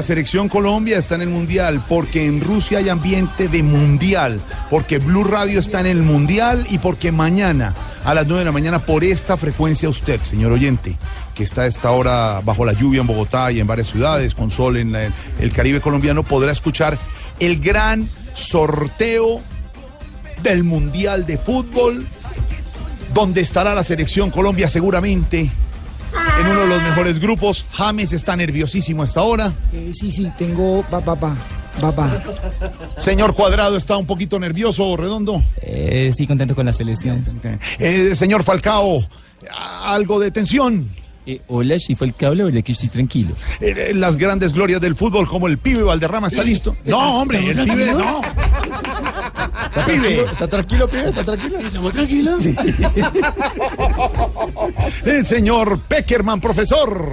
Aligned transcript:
la 0.00 0.06
selección 0.06 0.48
Colombia 0.48 0.96
está 0.96 1.16
en 1.16 1.20
el 1.20 1.28
Mundial, 1.28 1.84
porque 1.86 2.24
en 2.24 2.40
Rusia 2.40 2.78
hay 2.78 2.88
ambiente 2.88 3.48
de 3.48 3.62
Mundial, 3.62 4.40
porque 4.70 4.96
Blue 4.96 5.24
Radio 5.24 5.60
está 5.60 5.80
en 5.80 5.84
el 5.84 6.00
Mundial 6.00 6.66
y 6.70 6.78
porque 6.78 7.12
mañana 7.12 7.74
a 8.02 8.14
las 8.14 8.26
9 8.26 8.38
de 8.38 8.44
la 8.46 8.52
mañana 8.52 8.78
por 8.78 9.04
esta 9.04 9.36
frecuencia 9.36 9.90
usted, 9.90 10.22
señor 10.22 10.52
oyente, 10.52 10.96
que 11.34 11.42
está 11.42 11.62
a 11.62 11.66
esta 11.66 11.90
hora 11.90 12.40
bajo 12.42 12.64
la 12.64 12.72
lluvia 12.72 13.02
en 13.02 13.08
Bogotá 13.08 13.52
y 13.52 13.60
en 13.60 13.66
varias 13.66 13.88
ciudades, 13.88 14.34
con 14.34 14.50
sol 14.50 14.78
en 14.78 14.96
el 14.96 15.52
Caribe 15.52 15.82
colombiano, 15.82 16.22
podrá 16.22 16.50
escuchar 16.50 16.96
el 17.38 17.60
gran 17.60 18.08
sorteo 18.32 19.42
del 20.42 20.64
Mundial 20.64 21.26
de 21.26 21.36
Fútbol, 21.36 22.06
donde 23.12 23.42
estará 23.42 23.74
la 23.74 23.84
selección 23.84 24.30
Colombia 24.30 24.66
seguramente 24.66 25.40
en 25.40 25.50
uno 26.50 26.60
de 26.60 26.66
los 26.66 26.82
mejores 26.82 27.18
grupos. 27.18 27.64
James 27.72 28.12
está 28.12 28.36
nerviosísimo 28.36 29.02
a 29.02 29.06
esta 29.06 29.22
hora. 29.22 29.52
Eh, 29.72 29.90
sí, 29.92 30.10
sí, 30.10 30.30
tengo. 30.38 30.84
Va, 30.92 31.00
va, 31.00 31.14
va. 31.14 31.36
Va, 31.82 31.90
va. 31.92 32.22
Señor 32.98 33.34
Cuadrado 33.34 33.76
está 33.76 33.96
un 33.96 34.06
poquito 34.06 34.38
nervioso, 34.38 34.96
redondo. 34.96 35.42
Eh, 35.62 36.12
sí, 36.16 36.26
contento 36.26 36.54
con 36.54 36.66
la 36.66 36.72
selección. 36.72 37.24
Eh, 37.78 38.14
señor 38.14 38.42
Falcao, 38.42 39.06
algo 39.50 40.18
de 40.20 40.30
tensión. 40.30 40.88
Eh, 41.26 41.40
hola, 41.48 41.78
si 41.78 41.94
fue 41.94 42.08
el 42.08 42.14
que 42.14 42.26
habla, 42.26 42.44
¿verdad 42.44 42.62
que 42.62 42.72
estoy 42.72 42.88
tranquilo? 42.88 43.34
Eh, 43.60 43.92
las 43.94 44.16
grandes 44.16 44.52
glorias 44.52 44.80
del 44.80 44.96
fútbol, 44.96 45.28
como 45.28 45.46
el 45.46 45.58
pibe 45.58 45.82
Valderrama, 45.82 46.28
¿está 46.28 46.42
listo? 46.42 46.76
No, 46.86 47.20
hombre, 47.20 47.38
el 47.50 47.64
pibe 47.64 47.92
no. 47.92 48.20
Pibe. 49.86 50.24
¿Está 50.30 50.48
tranquilo, 50.48 50.88
pibe? 50.88 51.08
¿Está 51.08 51.24
tranquilo? 51.24 51.58
¿Estamos 51.58 51.92
tranquilos? 51.92 52.44
El 55.04 55.26
señor 55.26 55.80
Peckerman, 55.80 56.40
profesor. 56.40 57.12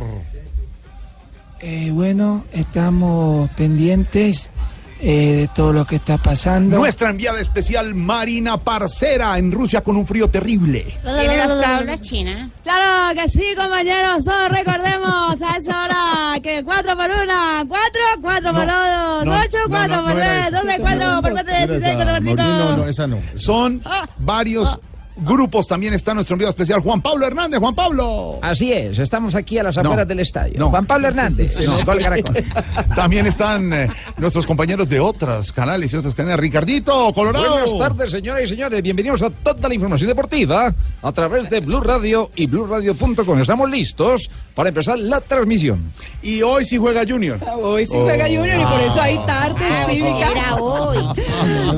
Eh, 1.60 1.90
bueno, 1.92 2.46
estamos 2.52 3.50
pendientes 3.52 4.52
eh, 5.00 5.36
de 5.36 5.48
todo 5.50 5.74
lo 5.74 5.86
que 5.86 5.98
está 5.98 6.18
pasando. 6.18 6.78
Nuestra 6.78 7.10
enviada 7.10 7.40
especial 7.40 7.94
Marina 7.94 8.58
Parcera 8.58 9.38
en 9.38 9.52
Rusia 9.52 9.82
con 9.82 9.96
un 9.96 10.06
frío 10.06 10.30
terrible. 10.30 10.98
¿Tiene 11.04 11.38
las 11.38 11.62
tablas 11.62 12.02
chinas? 12.02 12.50
Claro 12.64 13.14
que 13.20 13.30
sí, 13.30 13.54
compañeros. 13.56 14.24
Todos 14.24 14.50
recordemos 14.50 15.42
a 15.42 15.58
esa 15.58 15.86
hora 15.86 16.40
que 16.42 16.64
4 16.64 16.98
por 16.98 17.10
1, 17.10 17.34
4, 17.68 18.02
4 18.22 18.54
por 18.54 18.66
2, 18.66 19.26
no, 19.26 19.40
8, 19.40 19.58
no, 19.60 19.70
4 19.70 19.96
no, 19.96 20.04
por 20.04 20.14
no 20.14 20.20
era 20.20 20.42
3, 20.42 20.48
esa. 20.48 20.62
12, 20.62 20.80
4 20.80 21.22
por 21.22 21.32
4, 21.32 21.58
16, 21.68 21.96
4 21.96 22.14
por 22.14 22.24
5. 22.24 22.36
No, 22.44 22.78
no, 22.78 22.88
esa 22.88 23.08
no. 23.08 23.20
Son 23.36 23.84
varios 24.18 24.80
grupos. 25.18 25.68
También 25.68 25.94
está 25.94 26.14
nuestro 26.14 26.36
enviado 26.36 26.50
especial 26.52 26.80
Juan 26.82 27.02
Pablo 27.02 27.26
Hernández. 27.26 27.60
Juan 27.60 27.76
Pablo. 27.76 28.40
Así 28.42 28.72
es, 28.72 29.00
estamos 29.00 29.36
aquí 29.36 29.58
a 29.58 29.64
las 29.64 29.76
No, 29.78 29.82
afueras 29.84 30.08
del 30.08 30.20
estadio. 30.20 30.54
no. 30.58 30.70
Juan 30.70 30.86
Pablo 30.86 31.08
Hernández, 31.08 31.58
No. 31.66 31.78
También 32.96 33.26
están 33.28 33.74
eh, 33.74 33.90
nuestros 34.18 34.46
compañeros 34.46 34.88
de 34.90 35.00
otros 35.00 35.52
canales 35.52 35.92
y 35.94 35.98
otros 35.98 36.14
canales. 36.16 36.40
Ricardito, 36.40 37.12
Colorado. 37.14 37.50
Buenas 37.52 37.78
tardes, 37.78 38.12
señoras 38.12 38.44
y 38.44 38.48
señores. 38.48 38.82
Bienvenidos 38.82 39.22
a 39.24 39.30
toda 39.30 39.68
la 39.68 39.76
información 39.76 40.08
deportiva 40.08 40.74
a 41.02 41.12
través 41.12 41.50
de 41.50 41.60
Blue 41.60 41.82
Radio 41.82 42.32
y 42.36 42.48
BlueRadio.com. 42.48 43.40
Estamos 43.40 43.70
listos 43.70 44.30
para 44.56 44.70
empezar 44.70 44.98
la 45.00 45.22
transmisión. 45.22 45.92
Y 46.22 46.42
hoy 46.42 46.66
sí 46.66 46.78
juega 46.78 47.04
Junior. 47.08 47.40
Hoy 47.62 47.86
sí 47.86 47.94
juega 47.96 48.26
Junior 48.26 48.60
y 48.60 48.64
por 48.66 48.80
eso 48.82 49.02
hay 49.02 49.18
tarde 49.26 49.66
cívica. 49.88 50.32
Era 50.32 50.56
hoy. 50.56 50.98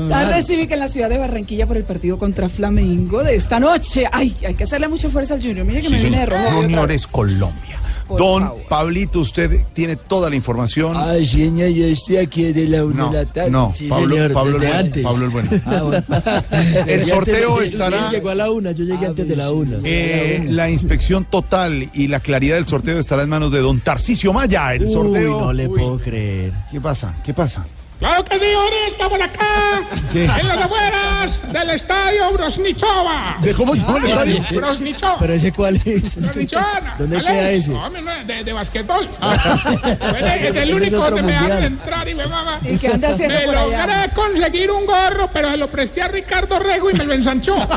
Tarde 0.08 0.42
cívica 0.42 0.74
en 0.74 0.80
la 0.80 0.88
ciudad 0.88 1.08
de 1.08 1.18
Barranquilla 1.18 1.66
por 1.66 1.76
el 1.76 1.84
partido 1.84 2.18
contra 2.18 2.48
Flamengo 2.48 3.22
de 3.22 3.29
esta 3.34 3.58
noche. 3.60 4.04
Ay, 4.10 4.34
hay 4.46 4.54
que 4.54 4.64
hacerle 4.64 4.88
mucha 4.88 5.08
fuerza 5.10 5.34
al 5.34 5.40
Junior. 5.42 5.64
Mire 5.66 5.82
que 5.82 5.90
me 5.90 5.98
viene 5.98 6.18
de 6.20 6.26
rojo. 6.26 6.38
hoy 6.40 6.46
otra 6.48 6.62
Junior 6.62 6.88
vez. 6.88 6.96
es 7.02 7.06
Colombia. 7.06 7.76
Por 8.08 8.18
Don 8.18 8.42
favor. 8.42 8.62
Pablito, 8.68 9.20
usted 9.20 9.60
tiene 9.72 9.94
toda 9.94 10.28
la 10.28 10.34
información. 10.34 10.94
Ay, 10.96 11.24
señor, 11.24 11.68
yo 11.68 11.86
estoy 11.86 12.16
aquí 12.16 12.52
de 12.52 12.66
la 12.66 12.84
una 12.84 12.96
no, 13.04 13.10
de 13.10 13.24
la 13.24 13.32
tarde. 13.32 13.50
no, 13.50 13.72
Sí, 13.72 13.86
Pablo, 13.86 14.16
señor, 14.16 14.32
Pablo 14.32 14.52
el 14.56 14.58
bueno. 14.62 14.74
antes. 14.76 15.04
Pablo 15.04 15.24
el 15.26 15.30
bueno. 15.30 15.48
Ah, 15.66 15.82
bueno. 15.82 16.04
El 16.88 17.04
sorteo 17.04 17.62
estará- 17.62 18.06
Él 18.06 18.10
llegó 18.10 18.30
a 18.30 18.34
la 18.34 18.50
una, 18.50 18.72
yo 18.72 18.82
llegué 18.84 19.06
antes 19.06 19.28
de 19.28 19.36
la 19.36 19.52
una. 19.52 19.78
Eh, 19.84 20.44
la 20.50 20.68
inspección 20.68 21.24
total 21.24 21.88
y 21.94 22.08
la 22.08 22.18
claridad 22.18 22.56
del 22.56 22.66
sorteo 22.66 22.98
estará 22.98 23.22
en 23.22 23.28
manos 23.28 23.52
de 23.52 23.60
don 23.60 23.80
Tarcisio 23.80 24.32
Maya. 24.32 24.74
El 24.74 24.86
Uy, 24.86 24.92
sorteo. 24.92 25.40
no 25.42 25.52
le 25.52 25.68
puedo 25.68 25.98
creer. 26.00 26.52
¿Qué 26.72 26.80
pasa? 26.80 27.14
¿Qué 27.24 27.32
pasa? 27.32 27.64
Claro 28.00 28.24
que 28.24 28.38
sí, 28.38 28.44
ahora 28.54 28.76
estamos 28.88 29.20
acá, 29.20 29.82
¿Qué? 30.10 30.24
en 30.24 30.48
las 30.48 30.62
afueras 30.62 31.52
del 31.52 31.70
estadio 31.70 32.32
Brosnichova. 32.32 33.36
¿De 33.42 33.52
cómo 33.54 33.74
llama 33.74 33.98
el 33.98 34.04
estadio? 34.06 34.42
Brosnichova. 34.58 35.16
¿Pero 35.20 35.32
ese 35.34 35.52
cuál 35.52 35.76
es? 35.84 36.16
Brosnichova. 36.18 36.94
¿Dónde 36.98 37.16
¿Cuál 37.20 37.26
queda 37.26 37.50
es? 37.50 37.64
ese? 37.64 37.72
No, 37.72 37.90
de, 37.90 38.44
de 38.44 38.52
basquetbol. 38.54 39.06
Bueno, 39.20 40.26
es 40.26 40.56
el 40.56 40.74
único 40.74 40.96
donde 40.96 41.22
me 41.22 41.32
dejaron 41.32 41.50
mundial. 41.50 41.64
entrar 41.64 42.08
y 42.08 42.14
me 42.14 42.26
mamá. 42.26 42.58
¿Y 42.64 42.78
qué 42.78 42.88
anda 42.88 43.08
haciendo 43.10 43.38
Me 43.38 43.44
por 43.44 43.54
allá? 43.56 43.86
logré 43.86 44.10
conseguir 44.14 44.70
un 44.70 44.86
gorro, 44.86 45.28
pero 45.32 45.50
se 45.50 45.56
lo 45.58 45.70
presté 45.70 46.00
a 46.02 46.08
Ricardo 46.08 46.58
Rego 46.58 46.90
y 46.90 46.94
me 46.94 47.04
lo 47.04 47.12
ensanchó. 47.12 47.54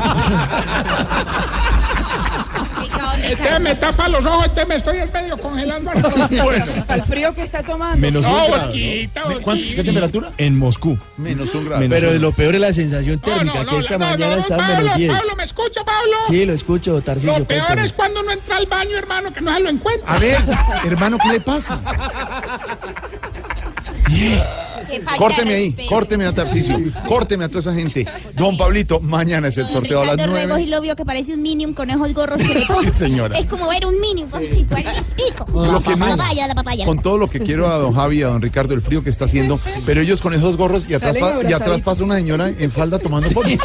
Este 3.22 3.58
me 3.60 3.74
tapa 3.74 4.08
los 4.08 4.24
ojos, 4.26 4.46
este 4.46 4.66
me 4.66 4.76
estoy 4.76 4.98
en 4.98 5.10
medio 5.12 5.36
congelando. 5.38 5.90
Bueno, 6.44 6.66
Al 6.88 7.02
frío 7.04 7.34
que 7.34 7.42
está 7.42 7.62
tomando. 7.62 7.96
Menos 7.98 8.22
No, 8.26 8.44
un 8.44 8.50
grado. 8.50 8.66
boquita, 8.68 9.22
¿cuánto- 9.22 9.44
boquita. 9.50 9.74
¿qué 9.76 9.84
temperatura? 9.84 10.32
En 10.38 10.58
Moscú. 10.58 10.98
Menos 11.16 11.54
un 11.54 11.66
grado. 11.66 11.82
Pero 11.88 12.12
lo 12.14 12.32
peor 12.32 12.54
es 12.54 12.60
la 12.60 12.72
sensación 12.72 13.16
No, 13.16 13.22
térmica, 13.22 13.58
no, 13.62 13.66
que 13.66 13.72
no, 13.72 13.78
esta 13.78 13.98
no, 13.98 14.06
mañana 14.06 14.34
no, 14.36 14.40
está 14.40 14.54
en 14.56 14.66
menos 14.84 14.96
10. 14.96 15.12
Pablo, 15.18 15.36
¿me 15.36 15.44
escucha, 15.44 15.84
Pablo? 15.84 16.12
Sí, 16.28 16.44
lo 16.44 16.52
escucho, 16.52 17.00
Tarcisio. 17.02 17.38
Lo 17.38 17.44
peor 17.44 17.60
cuéntame. 17.66 17.86
es 17.86 17.92
cuando 17.92 18.20
uno 18.20 18.32
entra 18.32 18.56
al 18.56 18.66
baño, 18.66 18.96
hermano, 18.98 19.32
que 19.32 19.40
no 19.40 19.54
se 19.54 19.60
lo 19.60 19.70
encuentra. 19.70 20.12
A 20.14 20.18
ver, 20.18 20.38
hermano, 20.84 21.18
¿qué 21.22 21.28
le 21.32 21.40
pasa? 21.40 21.80
Córteme 25.18 25.54
ahí, 25.54 25.76
córteme 25.88 26.26
a 26.26 26.32
Tarcisio, 26.32 26.78
córteme 27.08 27.44
a 27.46 27.48
toda 27.48 27.60
esa 27.60 27.74
gente. 27.74 28.06
Don 28.34 28.56
Pablito, 28.56 29.00
mañana 29.00 29.48
es 29.48 29.58
el 29.58 29.66
sorteo 29.66 30.02
a 30.02 30.04
las 30.04 30.14
Ricardo 30.16 30.34
Regos 30.34 30.48
y 30.58 30.62
nueve. 30.62 30.66
lo 30.70 30.80
vio 30.82 30.94
que 30.94 31.04
parece 31.04 31.34
un 31.34 31.42
minion 31.42 31.72
con 31.74 31.90
esos 31.90 32.12
gorros 32.14 32.38
que 32.40 32.54
le 32.54 32.66
ponen. 32.66 32.92
señora. 32.92 33.38
Es 33.38 33.46
como 33.46 33.68
ver 33.68 33.86
un 33.86 33.94
igualitico. 34.04 34.76
Lo 35.54 35.82
que 35.82 35.96
más- 35.96 36.16
papaya, 36.16 36.46
la 36.46 36.54
papaya. 36.54 36.84
Con 36.84 37.00
todo 37.00 37.18
lo 37.18 37.28
que 37.28 37.40
quiero 37.40 37.72
a 37.72 37.78
don 37.78 37.94
Javi 37.94 38.18
y 38.18 38.22
a 38.22 38.28
don 38.28 38.42
Ricardo, 38.42 38.74
el 38.74 38.82
frío 38.82 39.02
que 39.02 39.10
está 39.10 39.24
haciendo, 39.24 39.58
pero 39.86 40.00
ellos 40.00 40.20
con 40.20 40.32
esos 40.34 40.56
gorros 40.56 40.86
y 40.88 40.94
atrás, 40.94 41.16
y 41.48 41.52
atrás 41.52 41.80
pasa 41.82 42.04
una 42.04 42.16
señora 42.16 42.50
en 42.50 42.70
falda 42.70 42.98
tomando 42.98 43.28
fotos. 43.30 43.52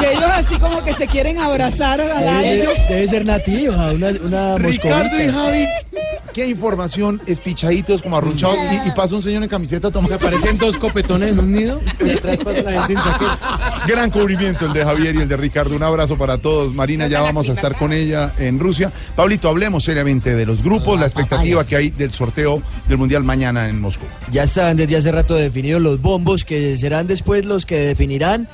Y 0.00 0.04
ellos 0.04 0.30
así 0.32 0.58
como 0.58 0.82
que 0.82 0.94
se 0.94 1.06
quieren 1.06 1.38
abrazar 1.38 2.00
al 2.00 2.28
aire. 2.28 2.62
Debe, 2.62 2.74
debe 2.88 3.06
ser 3.08 3.26
nativa, 3.26 3.92
una, 3.92 4.08
una 4.24 4.58
Ricardo 4.58 5.22
y. 5.22 5.26
Javi, 5.30 5.66
qué 6.32 6.46
información, 6.46 7.20
espichaditos 7.26 8.02
como 8.02 8.16
arrunchados 8.16 8.56
y, 8.56 8.88
y 8.88 8.92
pasa 8.92 9.14
un 9.14 9.22
señor 9.22 9.42
en 9.42 9.48
camiseta 9.48 9.90
tomando 9.90 10.18
Parecen 10.18 10.56
dos 10.58 10.76
copetones 10.76 11.30
en 11.30 11.38
un 11.38 11.52
nido. 11.52 11.80
Y 12.04 12.10
atrás 12.10 12.38
pasa 12.38 12.62
la 12.62 12.86
gente 12.86 12.92
en 12.94 12.98
chaqueta. 12.98 13.84
Gran 13.86 14.10
cubrimiento 14.10 14.66
el 14.66 14.72
de 14.72 14.84
Javier 14.84 15.16
y 15.16 15.20
el 15.20 15.28
de 15.28 15.36
Ricardo. 15.36 15.74
Un 15.76 15.82
abrazo 15.82 16.16
para 16.16 16.38
todos. 16.38 16.74
Marina, 16.74 17.06
ya 17.08 17.22
vamos 17.22 17.48
a 17.48 17.52
estar 17.52 17.76
con 17.76 17.92
ella 17.92 18.32
en 18.38 18.58
Rusia. 18.58 18.92
Pablito, 19.16 19.48
hablemos 19.48 19.84
seriamente 19.84 20.34
de 20.34 20.46
los 20.46 20.62
grupos, 20.62 20.98
la 20.98 21.06
expectativa 21.06 21.66
que 21.66 21.76
hay 21.76 21.90
del 21.90 22.12
sorteo 22.12 22.62
del 22.88 22.98
Mundial 22.98 23.24
mañana 23.24 23.68
en 23.68 23.80
Moscú. 23.80 24.06
Ya 24.30 24.44
están 24.44 24.76
desde 24.76 24.96
hace 24.96 25.12
rato 25.12 25.34
definidos 25.34 25.80
los 25.82 26.00
bombos, 26.00 26.44
que 26.44 26.76
serán 26.78 27.06
después 27.06 27.44
los 27.44 27.66
que 27.66 27.78
definirán 27.78 28.48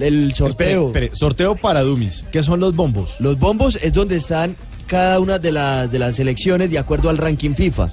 el 0.00 0.34
sorteo. 0.34 0.86
Espere, 0.88 1.06
espere, 1.06 1.16
sorteo 1.16 1.54
para 1.54 1.82
Dumis. 1.82 2.24
¿Qué 2.30 2.42
son 2.42 2.60
los 2.60 2.74
bombos? 2.74 3.16
Los 3.20 3.38
bombos 3.38 3.78
es 3.82 3.92
donde 3.92 4.16
están 4.16 4.56
cada 4.86 5.20
una 5.20 5.38
de 5.38 5.52
las, 5.52 5.90
de 5.90 5.98
las 5.98 6.16
selecciones 6.16 6.70
de 6.70 6.78
acuerdo 6.78 7.08
al 7.08 7.16
ranking 7.16 7.54
FIFA. 7.54 7.86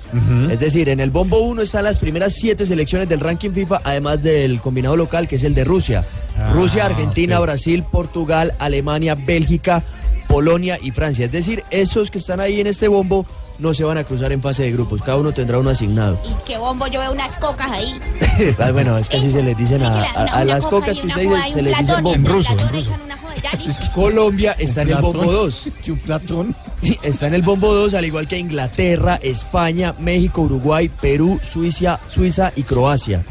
Es 0.51 0.59
decir, 0.59 0.89
en 0.89 0.99
el 0.99 1.11
bombo 1.11 1.39
1 1.39 1.61
están 1.61 1.85
las 1.85 1.97
primeras 1.97 2.33
siete 2.33 2.65
selecciones 2.65 3.07
del 3.07 3.21
ranking 3.21 3.51
FIFA, 3.51 3.81
además 3.85 4.21
del 4.21 4.59
combinado 4.59 4.97
local, 4.97 5.27
que 5.27 5.35
es 5.35 5.43
el 5.45 5.55
de 5.55 5.63
Rusia. 5.63 6.05
Rusia, 6.53 6.85
Argentina, 6.85 7.39
Brasil, 7.39 7.85
Portugal, 7.89 8.53
Alemania, 8.59 9.15
Bélgica, 9.15 9.83
Polonia 10.27 10.77
y 10.81 10.91
Francia. 10.91 11.25
Es 11.25 11.31
decir, 11.31 11.63
esos 11.69 12.11
que 12.11 12.17
están 12.17 12.41
ahí 12.41 12.59
en 12.59 12.67
este 12.67 12.89
bombo 12.89 13.25
no 13.59 13.73
se 13.73 13.83
van 13.83 13.97
a 13.97 14.03
cruzar 14.03 14.31
en 14.31 14.41
fase 14.41 14.63
de 14.63 14.71
grupos. 14.71 15.01
Cada 15.01 15.17
uno 15.17 15.31
tendrá 15.31 15.59
uno 15.59 15.69
asignado. 15.69 16.19
Y 16.27 16.31
es 16.31 16.41
que 16.41 16.57
bombo, 16.57 16.87
yo 16.87 16.99
veo 17.01 17.11
unas 17.11 17.35
cocas 17.37 17.71
ahí. 17.71 17.99
Ah, 18.57 18.71
bueno, 18.71 18.97
es 18.97 19.09
que 19.09 19.17
así 19.17 19.31
se 19.31 19.43
les 19.43 19.55
dicen 19.57 19.83
a, 19.83 19.89
a- 19.89 20.23
a 20.23 20.23
una 20.43 20.45
las 20.45 20.63
coca 20.63 20.77
cocas 20.77 20.97
que 20.99 21.03
una 21.05 21.13
usted 21.15 21.27
joda 21.27 21.37
dice, 21.45 21.49
y 21.49 21.53
se 21.53 21.61
les 21.61 21.77
dice 21.77 21.85
platón, 21.93 22.03
bombo. 22.03 22.29
platón, 22.43 22.75
echan 22.79 23.01
una 23.01 23.17
joda, 23.17 23.28
ya 23.35 23.51
listo. 23.53 23.85
Colombia 23.93 24.55
está 24.57 24.81
en 24.83 24.89
el 24.89 25.01
bombo 25.01 25.31
2. 25.31 25.63
¿Qué 25.83 25.91
un 25.91 25.99
platón? 25.99 26.55
Está 27.03 27.27
en 27.27 27.33
el 27.33 27.41
bombo 27.41 27.73
2, 27.73 27.93
al 27.93 28.05
igual 28.05 28.27
que 28.27 28.37
Inglaterra, 28.37 29.19
España, 29.21 29.93
México, 29.99 30.41
Uruguay, 30.41 30.89
Perú, 30.89 31.39
Suiza, 31.43 31.99
Suiza 32.09 32.53
y 32.55 32.63
Croacia. 32.63 33.23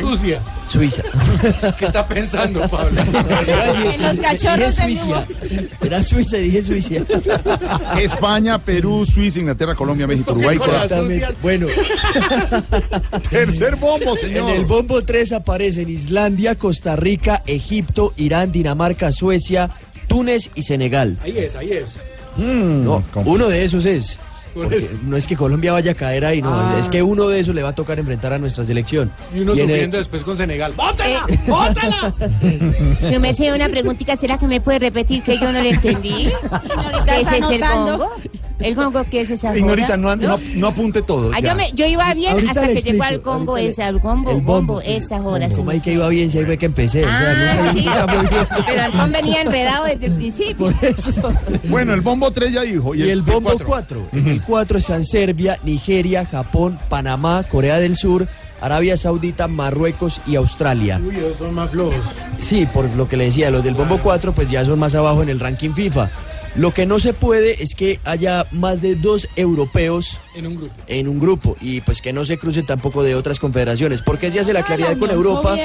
Sucia. 0.00 0.40
Suiza. 0.66 1.02
¿Qué 1.78 1.86
está 1.86 2.06
pensando, 2.06 2.68
Pablo? 2.68 3.00
En 3.78 4.02
los 4.02 4.16
cachorros 4.18 4.76
dije 4.76 4.96
Suiza. 4.96 5.26
Era 5.80 6.02
Suiza, 6.02 6.36
dije 6.36 6.62
Suiza. 6.62 6.94
España, 8.00 8.58
Perú, 8.58 9.06
Suiza, 9.06 9.38
Inglaterra, 9.38 9.74
Colombia, 9.74 10.06
México, 10.06 10.32
Uruguay, 10.32 10.58
Croacia. 10.58 10.98
Bueno, 11.42 11.66
Tercer 13.30 13.76
bombo, 13.76 14.10
en 14.12 14.16
señor. 14.16 14.50
el 14.50 14.64
bombo 14.64 15.02
3 15.02 15.32
aparecen 15.32 15.88
Islandia, 15.88 16.56
Costa 16.56 16.96
Rica, 16.96 17.42
Egipto, 17.46 18.12
Irán, 18.16 18.52
Dinamarca, 18.52 19.12
Suecia, 19.12 19.37
Túnez 20.08 20.50
y 20.54 20.62
Senegal. 20.62 21.16
Ahí 21.22 21.36
es, 21.38 21.54
ahí 21.56 21.72
es. 21.72 21.98
No, 22.36 23.02
uno 23.24 23.48
de 23.48 23.64
esos 23.64 23.84
es. 23.86 24.20
Porque 24.54 24.88
no 25.04 25.16
es 25.16 25.26
que 25.26 25.36
Colombia 25.36 25.72
vaya 25.72 25.92
a 25.92 25.94
caer 25.94 26.24
ahí, 26.24 26.40
no, 26.42 26.52
Ah. 26.52 26.76
es 26.80 26.88
que 26.88 27.02
uno 27.02 27.28
de 27.28 27.38
esos 27.40 27.54
le 27.54 27.62
va 27.62 27.68
a 27.68 27.74
tocar 27.74 27.98
enfrentar 27.98 28.32
a 28.32 28.38
nuestra 28.38 28.64
selección. 28.64 29.12
Y 29.34 29.40
uno 29.40 29.52
en 29.52 29.58
el- 29.60 29.66
sufriendo 29.66 29.96
después 29.98 30.24
con 30.24 30.36
Senegal. 30.36 30.72
¡Bótela! 30.74 31.26
¡Bótela! 31.46 32.14
Si 33.00 33.18
me 33.18 33.32
sé 33.34 33.52
una 33.52 33.68
preguntita, 33.68 34.16
¿será 34.16 34.38
que 34.38 34.46
me 34.46 34.60
puede 34.60 34.78
repetir 34.80 35.22
que 35.22 35.38
yo 35.38 35.52
no 35.52 35.60
le 35.62 35.70
entendí? 35.70 36.30
¿Qué 37.06 37.20
es 37.20 37.32
el 37.32 37.60
congo? 37.60 38.10
¿El 38.60 38.74
congo 38.74 39.04
qué 39.10 39.20
es 39.20 39.30
esa 39.30 39.56
Ignorita, 39.56 39.96
joda? 39.96 39.96
no, 39.98 40.16
no, 40.16 40.38
no 40.56 40.66
apunte 40.66 41.02
todo. 41.02 41.30
Ah, 41.32 41.40
ya. 41.40 41.50
yo, 41.50 41.54
me- 41.54 41.72
yo 41.72 41.86
iba 41.86 42.12
bien 42.14 42.32
Ahorita 42.32 42.50
hasta 42.50 42.66
que 42.74 42.82
llegó 42.82 43.02
al 43.04 43.14
explico, 43.14 43.30
Congo 43.38 43.56
esa, 43.56 43.86
al 43.86 43.98
bombo, 43.98 44.30
el 44.32 44.40
bombo, 44.42 44.80
esa 44.80 45.20
joda. 45.20 45.48
se 45.48 45.62
ahí 45.70 45.80
que 45.80 45.92
iba 45.92 46.08
bien, 46.08 46.28
si 46.28 46.38
ahí 46.38 46.44
ve 46.44 46.58
que 46.58 46.66
empecé. 46.66 47.04
o 47.04 47.08
sea, 47.08 47.56
Ah, 47.68 47.70
sí. 47.72 47.80
bien. 47.80 48.46
Pero 48.66 48.82
Antón 48.82 49.12
venía 49.12 49.42
enredado 49.42 49.84
desde 49.84 50.06
el 50.06 50.12
principio. 50.14 50.56
Por 50.56 50.74
eso. 50.82 51.32
Bueno, 51.68 51.94
el 51.94 52.00
bombo 52.00 52.30
3 52.30 52.52
ya 52.52 52.62
dijo. 52.62 52.94
Y 52.94 53.02
el 53.02 53.22
bombo 53.22 53.50
cuatro? 53.50 53.66
4. 53.66 54.08
En 54.12 54.28
el 54.28 54.42
4 54.42 54.78
están 54.78 55.04
Serbia, 55.04 55.58
Nigeria, 55.62 56.24
Japón, 56.26 56.78
Panamá, 56.88 57.44
Corea 57.48 57.78
del 57.78 57.96
Sur, 57.96 58.26
Arabia 58.60 58.96
Saudita, 58.96 59.46
Marruecos 59.46 60.20
y 60.26 60.34
Australia. 60.34 61.00
Uy, 61.06 61.14
esos 61.16 61.38
son 61.38 61.54
más 61.54 61.70
flojos. 61.70 61.94
Sí, 62.40 62.66
por 62.66 62.90
lo 62.96 63.08
que 63.08 63.16
le 63.16 63.26
decía, 63.26 63.50
los 63.50 63.62
del 63.62 63.74
bombo 63.74 63.98
4 64.02 64.32
pues 64.32 64.50
ya 64.50 64.64
son 64.64 64.80
más 64.80 64.96
abajo 64.96 65.22
en 65.22 65.28
el 65.28 65.38
ranking 65.38 65.70
FIFA. 65.74 66.10
Lo 66.58 66.74
que 66.74 66.86
no 66.86 66.98
se 66.98 67.12
puede 67.12 67.62
es 67.62 67.76
que 67.76 68.00
haya 68.02 68.44
más 68.50 68.82
de 68.82 68.96
dos 68.96 69.28
europeos 69.36 70.18
En 70.34 70.44
un 70.44 70.56
grupo. 70.56 70.74
en 70.88 71.08
un 71.08 71.20
grupo 71.20 71.56
y 71.60 71.80
pues 71.82 72.02
que 72.02 72.12
no 72.12 72.24
se 72.24 72.36
cruce 72.36 72.64
tampoco 72.64 73.04
de 73.04 73.14
otras 73.14 73.38
confederaciones. 73.38 74.02
¿Por 74.02 74.18
qué 74.18 74.32
se 74.32 74.40
hace 74.40 74.52
la 74.52 74.64
claridad 74.64 74.98
con 74.98 75.08
Europa? 75.10 75.56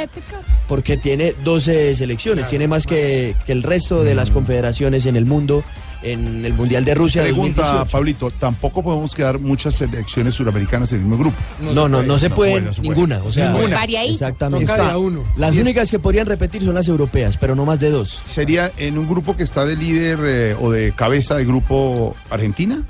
Porque 0.68 0.96
tiene 0.98 1.34
12 1.44 1.96
selecciones, 1.96 2.48
tiene 2.48 2.68
más 2.68 2.86
que, 2.86 3.36
que 3.48 3.52
el 3.54 3.64
resto 3.64 4.04
de 4.04 4.14
las 4.14 4.30
confederaciones 4.30 5.08
en 5.08 5.16
el 5.16 5.26
mundo 5.26 5.64
en 6.04 6.46
el 6.46 6.54
Mundial 6.54 6.84
de 6.86 6.94
Rusia 6.96 7.24
Pregunta, 7.24 7.62
2018. 7.62 7.92
Pablito, 7.92 8.32
tampoco 8.32 8.84
podemos 8.84 9.14
quedar 9.16 9.40
muchas 9.40 9.76
selecciones 9.76 10.34
suramericanas 10.36 10.92
en 10.94 11.00
el 11.00 11.06
mismo 11.06 11.18
grupo. 11.18 11.38
No, 11.62 11.88
no, 11.88 12.04
no 12.04 12.20
se 12.20 12.30
No 12.30 12.36
puede 12.36 12.52
puede, 12.52 12.66
no 12.66 12.74
se 12.74 12.82
puede. 12.82 12.90
ninguna. 12.96 13.22
O 13.24 13.32
sea, 13.32 13.52
Ninguna. 13.52 13.84
Exactamente. 13.84 14.72
No 14.72 14.78
cae 14.78 14.92
a 14.92 14.98
uno. 14.98 15.24
Las 15.38 15.52
Sí, 15.52 15.58
es- 15.58 15.64
únicas 15.64 15.90
que 15.92 16.00
podrían 16.00 16.26
repetir 16.28 16.64
son 16.64 16.76
las 16.76 16.88
europeas, 16.88 17.38
pero 17.38 17.56
no 17.56 17.66
más 17.66 17.80
de 17.80 17.90
dos. 17.90 18.22
Sería 18.26 18.72
en 18.78 18.98
un 18.98 19.08
grupo 19.08 19.36
que 19.38 19.44
está 19.44 19.66
de 19.66 19.76
líder 19.76 20.20
eh, 20.24 20.56
o 20.60 20.72
de 20.72 20.92
cabeza 20.92 21.36
de 21.36 21.46
grupo 21.46 22.16
Argentina, 22.30 22.84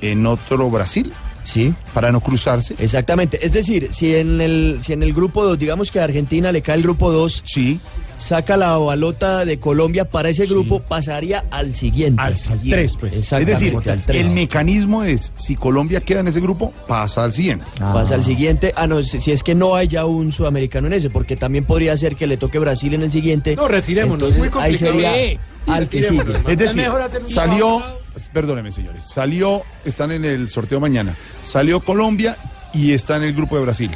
en 0.00 0.26
otro 0.26 0.70
Brasil, 0.70 1.12
Sí. 1.44 1.72
para 1.92 2.10
no 2.10 2.20
cruzarse. 2.20 2.74
Exactamente. 2.78 3.38
Es 3.44 3.52
decir, 3.52 3.88
si 3.92 4.14
en 4.16 4.40
el, 4.40 4.78
si 4.80 4.92
en 4.92 5.02
el 5.04 5.12
grupo 5.12 5.44
2, 5.44 5.58
digamos 5.58 5.90
que 5.92 6.00
a 6.00 6.04
Argentina 6.04 6.50
le 6.50 6.60
cae 6.62 6.76
el 6.76 6.82
grupo 6.82 7.12
2, 7.12 7.42
Sí, 7.44 7.78
saca 8.16 8.56
la 8.56 8.76
balota 8.78 9.44
de 9.44 9.58
Colombia 9.60 10.04
para 10.06 10.28
ese 10.30 10.46
grupo, 10.46 10.80
pasaría 10.80 11.44
al 11.50 11.74
siguiente. 11.74 12.20
al 12.22 12.36
siguiente. 12.36 12.70
Tres, 12.70 12.96
pues. 12.98 13.14
Es 13.32 13.46
decir, 13.46 13.76
al 13.76 13.82
tres. 13.82 14.08
el 14.08 14.30
mecanismo 14.30 15.04
es, 15.04 15.32
si 15.36 15.54
Colombia 15.56 16.00
queda 16.00 16.20
en 16.20 16.28
ese 16.28 16.40
grupo, 16.40 16.72
pasa 16.88 17.24
al 17.24 17.32
siguiente. 17.32 17.66
Pasa 17.78 18.14
al 18.14 18.24
siguiente. 18.24 18.72
Ah, 18.76 18.86
no, 18.86 19.02
si, 19.02 19.20
si 19.20 19.30
es 19.32 19.42
que 19.42 19.54
no 19.54 19.74
hay 19.76 19.88
ya 19.88 20.06
un 20.06 20.32
sudamericano 20.32 20.86
en 20.86 20.94
ese, 20.94 21.10
porque 21.10 21.36
también 21.36 21.64
podría 21.64 21.96
ser 21.96 22.16
que 22.16 22.26
le 22.26 22.36
toque 22.36 22.58
Brasil 22.58 22.94
en 22.94 23.02
el 23.02 23.12
siguiente. 23.12 23.54
No, 23.56 23.68
retirémonos, 23.68 24.14
Entonces, 24.28 24.38
muy 24.38 24.48
complicado. 24.48 25.02
Ahí 25.02 25.02
sería 25.12 25.40
al 25.66 25.88
que 25.88 26.02
sigue. 26.02 26.24
Es 26.48 26.58
decir, 26.58 26.82
mejor 26.82 27.02
hacer 27.02 27.22
un 27.22 27.26
salió, 27.28 27.82
trabajo. 28.14 28.32
perdónenme 28.32 28.72
señores, 28.72 29.04
salió, 29.04 29.62
están 29.84 30.12
en 30.12 30.24
el 30.24 30.48
sorteo 30.48 30.80
mañana, 30.80 31.16
salió 31.42 31.80
Colombia 31.80 32.36
y 32.72 32.92
está 32.92 33.16
en 33.16 33.24
el 33.24 33.34
grupo 33.34 33.56
de 33.56 33.62
Brasil. 33.62 33.90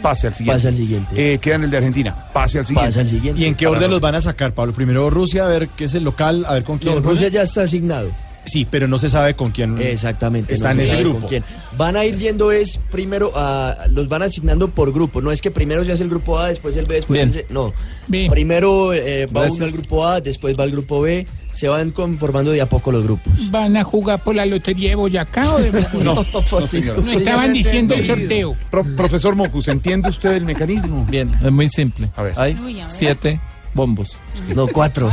Pase 0.00 0.26
al 0.26 0.34
siguiente. 0.34 0.56
Pase 0.56 0.68
al 0.68 0.76
siguiente. 0.76 1.34
Eh, 1.34 1.38
queda 1.38 1.54
en 1.56 1.64
el 1.64 1.70
de 1.70 1.76
Argentina. 1.76 2.26
Pase 2.32 2.58
al 2.58 2.66
siguiente. 2.66 2.88
Pasa 2.88 3.00
al 3.02 3.08
siguiente. 3.08 3.40
¿Y 3.40 3.44
en 3.44 3.54
qué 3.54 3.68
orden 3.68 3.88
los 3.90 4.00
van 4.00 4.16
a 4.16 4.20
sacar, 4.20 4.52
Pablo? 4.52 4.72
Primero 4.72 5.08
Rusia, 5.10 5.44
a 5.44 5.48
ver 5.48 5.68
qué 5.68 5.84
es 5.84 5.94
el 5.94 6.02
local, 6.02 6.44
a 6.48 6.54
ver 6.54 6.64
con 6.64 6.78
quién. 6.78 6.96
No. 6.96 7.00
Rusia 7.02 7.28
ya 7.28 7.42
está 7.42 7.62
asignado. 7.62 8.10
Sí, 8.44 8.66
pero 8.68 8.88
no 8.88 8.98
se 8.98 9.08
sabe 9.08 9.34
con 9.34 9.52
quién. 9.52 9.80
Exactamente. 9.80 10.54
Está 10.54 10.74
no 10.74 10.80
en 10.80 10.86
se 10.88 10.92
ese 10.94 11.02
grupo. 11.04 11.20
con 11.20 11.28
quién. 11.28 11.44
Van 11.78 11.96
a 11.96 12.04
ir 12.04 12.16
yendo 12.16 12.50
es 12.50 12.80
primero 12.90 13.30
a 13.36 13.86
los 13.90 14.08
van 14.08 14.22
asignando 14.22 14.66
por 14.68 14.92
grupo. 14.92 15.20
No 15.22 15.30
es 15.30 15.40
que 15.40 15.52
primero 15.52 15.84
se 15.84 15.92
hace 15.92 16.02
el 16.02 16.08
grupo 16.10 16.36
A, 16.36 16.48
después 16.48 16.76
el 16.76 16.86
B, 16.86 16.96
después 16.96 17.16
Bien. 17.16 17.28
el 17.28 17.34
C. 17.34 17.46
No. 17.50 17.72
Bien. 18.08 18.28
Primero 18.28 18.92
eh, 18.94 19.26
va 19.26 19.42
Gracias. 19.42 19.58
uno 19.58 19.66
al 19.66 19.72
grupo 19.72 20.06
A, 20.08 20.20
después 20.20 20.58
va 20.58 20.64
al 20.64 20.72
grupo 20.72 21.00
B. 21.02 21.28
Se 21.52 21.68
van 21.68 21.90
conformando 21.90 22.50
de 22.50 22.60
a 22.62 22.66
poco 22.66 22.90
los 22.92 23.02
grupos. 23.04 23.50
¿Van 23.50 23.76
a 23.76 23.84
jugar 23.84 24.20
por 24.22 24.34
la 24.34 24.46
lotería 24.46 24.90
de 24.90 24.94
Boyacá 24.94 25.54
o 25.54 25.58
de 25.60 25.70
Bogotá? 25.92 25.98
No, 26.04 26.14
pues 26.14 26.52
no, 26.52 26.66
señor. 26.66 27.04
No 27.04 27.12
estaban 27.12 27.52
diciendo 27.52 27.94
el 27.94 28.06
sorteo. 28.06 28.56
Pro- 28.70 28.84
profesor 28.96 29.34
Mocus, 29.36 29.68
¿entiende 29.68 30.08
usted 30.08 30.32
el 30.32 30.44
mecanismo? 30.44 31.04
Bien, 31.10 31.30
es 31.42 31.52
muy 31.52 31.68
simple. 31.68 32.10
A 32.16 32.22
ver. 32.22 32.34
Hay 32.38 32.56
siete 32.88 33.38
bombos. 33.74 34.18
No, 34.54 34.66
cuatro. 34.66 35.10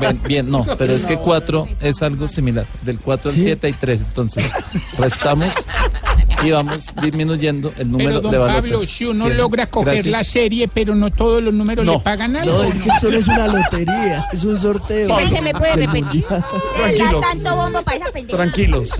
Bien, 0.00 0.20
bien, 0.26 0.50
no, 0.50 0.64
pero 0.78 0.92
es 0.94 1.04
que 1.04 1.16
cuatro 1.16 1.66
es 1.80 2.02
algo 2.02 2.26
similar. 2.28 2.66
Del 2.82 2.98
4 2.98 3.30
al 3.30 3.36
¿Sí? 3.36 3.42
7 3.44 3.66
hay 3.68 3.72
3. 3.72 4.00
Entonces, 4.00 4.52
restamos 4.98 5.52
y 6.42 6.50
vamos 6.50 6.86
disminuyendo 7.02 7.72
el 7.76 7.90
número 7.90 8.08
Pero 8.10 8.20
don 8.22 8.30
de 8.32 8.38
balotas. 8.38 8.62
Pablo, 8.62 8.80
si 8.80 9.04
uno 9.04 9.28
Sí. 9.28 9.34
logra 9.34 9.66
coger 9.66 9.94
Gracias. 9.94 10.06
la 10.12 10.24
serie, 10.24 10.68
pero 10.68 10.94
no 10.94 11.10
todos 11.10 11.42
los 11.42 11.52
números 11.52 11.84
No. 11.84 11.94
le 11.94 12.00
pagan 12.00 12.36
algo. 12.36 12.58
No, 12.58 12.62
es 12.62 12.74
que 12.74 12.88
esto 12.88 13.10
no 13.10 13.16
es 13.18 13.28
una 13.28 13.46
lotería, 13.48 14.26
es 14.32 14.44
un 14.44 14.58
sorteo. 14.60 15.06
Siempre 15.06 15.26
se 15.28 15.40
me 15.42 15.52
puede 15.54 15.76
repetir. 15.76 16.24
Tranquilos. 16.26 17.20
Da 17.20 17.28
tanto 17.32 17.56
bombo 17.56 17.82
para 17.82 17.96
esa. 17.98 18.26
Tranquilos. 18.28 18.90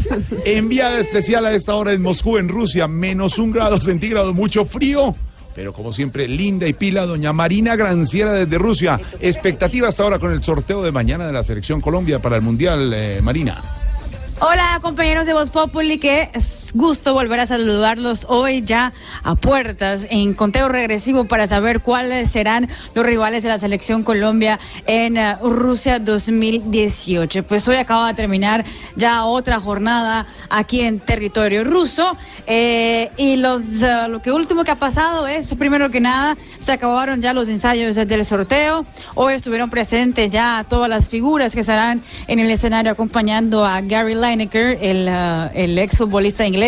Enviada 0.44 0.98
especial 0.98 1.46
a 1.46 1.52
esta 1.52 1.74
hora 1.74 1.92
en 1.92 2.02
Moscú, 2.02 2.36
en 2.38 2.48
Rusia, 2.48 2.86
menos 2.88 3.38
un 3.38 3.50
grado 3.52 3.80
centígrado, 3.80 4.34
mucho 4.34 4.64
frío. 4.64 5.14
Pero 5.54 5.72
como 5.72 5.92
siempre, 5.92 6.28
linda 6.28 6.66
y 6.68 6.72
pila, 6.74 7.06
doña 7.06 7.32
Marina 7.32 7.74
Granciera 7.74 8.32
desde 8.32 8.56
Rusia. 8.56 9.00
Expectativa 9.20 9.88
hasta 9.88 10.04
ahora 10.04 10.18
con 10.18 10.32
el 10.32 10.42
sorteo 10.42 10.80
de 10.82 10.92
mañana 10.92 11.26
de 11.26 11.32
la 11.32 11.42
Selección 11.42 11.80
Colombia 11.80 12.20
para 12.20 12.36
el 12.36 12.42
Mundial, 12.42 12.92
eh, 12.94 13.20
Marina. 13.22 13.60
Hola 14.40 14.78
compañeros 14.80 15.26
de 15.26 15.34
Voz 15.34 15.50
Populi, 15.50 15.98
que 15.98 16.30
es 16.32 16.59
gusto 16.74 17.14
volver 17.14 17.40
a 17.40 17.46
saludarlos 17.46 18.26
hoy 18.28 18.62
ya 18.62 18.92
a 19.22 19.34
puertas 19.34 20.06
en 20.10 20.34
conteo 20.34 20.68
regresivo 20.68 21.24
para 21.24 21.46
saber 21.46 21.80
cuáles 21.80 22.30
serán 22.30 22.68
los 22.94 23.04
rivales 23.04 23.42
de 23.42 23.48
la 23.48 23.58
selección 23.58 24.02
Colombia 24.02 24.60
en 24.86 25.16
eh, 25.16 25.36
Rusia 25.42 25.98
2018. 25.98 27.42
Pues 27.44 27.66
hoy 27.68 27.76
acaba 27.76 28.08
de 28.08 28.14
terminar 28.14 28.64
ya 28.96 29.24
otra 29.24 29.58
jornada 29.58 30.26
aquí 30.48 30.80
en 30.80 31.00
territorio 31.00 31.64
ruso 31.64 32.16
eh, 32.46 33.10
y 33.16 33.36
los 33.36 33.62
eh, 33.82 34.08
lo 34.08 34.22
que 34.22 34.30
último 34.30 34.64
que 34.64 34.70
ha 34.70 34.76
pasado 34.76 35.26
es 35.26 35.54
primero 35.54 35.90
que 35.90 36.00
nada 36.00 36.36
se 36.60 36.72
acabaron 36.72 37.20
ya 37.20 37.32
los 37.32 37.48
ensayos 37.48 37.96
del 37.96 38.24
sorteo. 38.24 38.84
Hoy 39.14 39.34
estuvieron 39.34 39.70
presentes 39.70 40.30
ya 40.30 40.64
todas 40.68 40.88
las 40.88 41.08
figuras 41.08 41.54
que 41.54 41.60
estarán 41.60 42.02
en 42.28 42.38
el 42.38 42.50
escenario 42.50 42.92
acompañando 42.92 43.64
a 43.64 43.80
Gary 43.80 44.14
Lineker, 44.14 44.78
el, 44.80 45.08
el 45.54 45.78
ex 45.78 45.98
futbolista 45.98 46.46
inglés. 46.46 46.59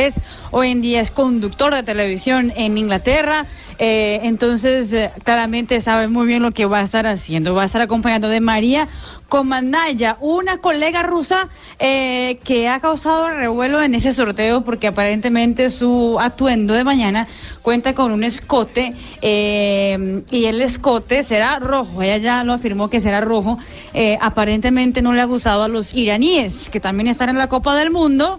Hoy 0.50 0.70
en 0.70 0.80
día 0.80 1.02
es 1.02 1.10
conductor 1.10 1.74
de 1.74 1.82
televisión 1.82 2.50
en 2.56 2.78
Inglaterra. 2.78 3.44
Eh, 3.78 4.20
entonces, 4.22 4.90
eh, 4.92 5.10
claramente 5.22 5.82
sabe 5.82 6.08
muy 6.08 6.26
bien 6.26 6.40
lo 6.42 6.52
que 6.52 6.64
va 6.64 6.78
a 6.80 6.82
estar 6.82 7.06
haciendo. 7.06 7.54
Va 7.54 7.62
a 7.62 7.66
estar 7.66 7.82
acompañando 7.82 8.28
de 8.28 8.40
María 8.40 8.88
Komandaya, 9.28 10.16
una 10.20 10.58
colega 10.58 11.02
rusa 11.02 11.50
eh, 11.78 12.38
que 12.42 12.68
ha 12.68 12.80
causado 12.80 13.28
revuelo 13.30 13.82
en 13.82 13.94
ese 13.94 14.14
sorteo 14.14 14.64
porque 14.64 14.86
aparentemente 14.86 15.70
su 15.70 16.16
atuendo 16.18 16.72
de 16.72 16.84
mañana 16.84 17.28
cuenta 17.60 17.92
con 17.92 18.12
un 18.12 18.24
escote 18.24 18.94
y 19.20 20.44
el 20.46 20.62
escote 20.62 21.22
será 21.22 21.58
rojo. 21.58 22.00
Ella 22.00 22.16
ya 22.16 22.44
lo 22.44 22.54
afirmó 22.54 22.88
que 22.88 23.00
será 23.00 23.20
rojo. 23.20 23.58
Aparentemente 24.20 25.02
no 25.02 25.12
le 25.12 25.20
ha 25.20 25.26
gustado 25.26 25.62
a 25.64 25.68
los 25.68 25.92
iraníes 25.92 26.70
que 26.70 26.80
también 26.80 27.08
están 27.08 27.28
en 27.28 27.38
la 27.38 27.48
Copa 27.48 27.76
del 27.76 27.90
Mundo. 27.90 28.38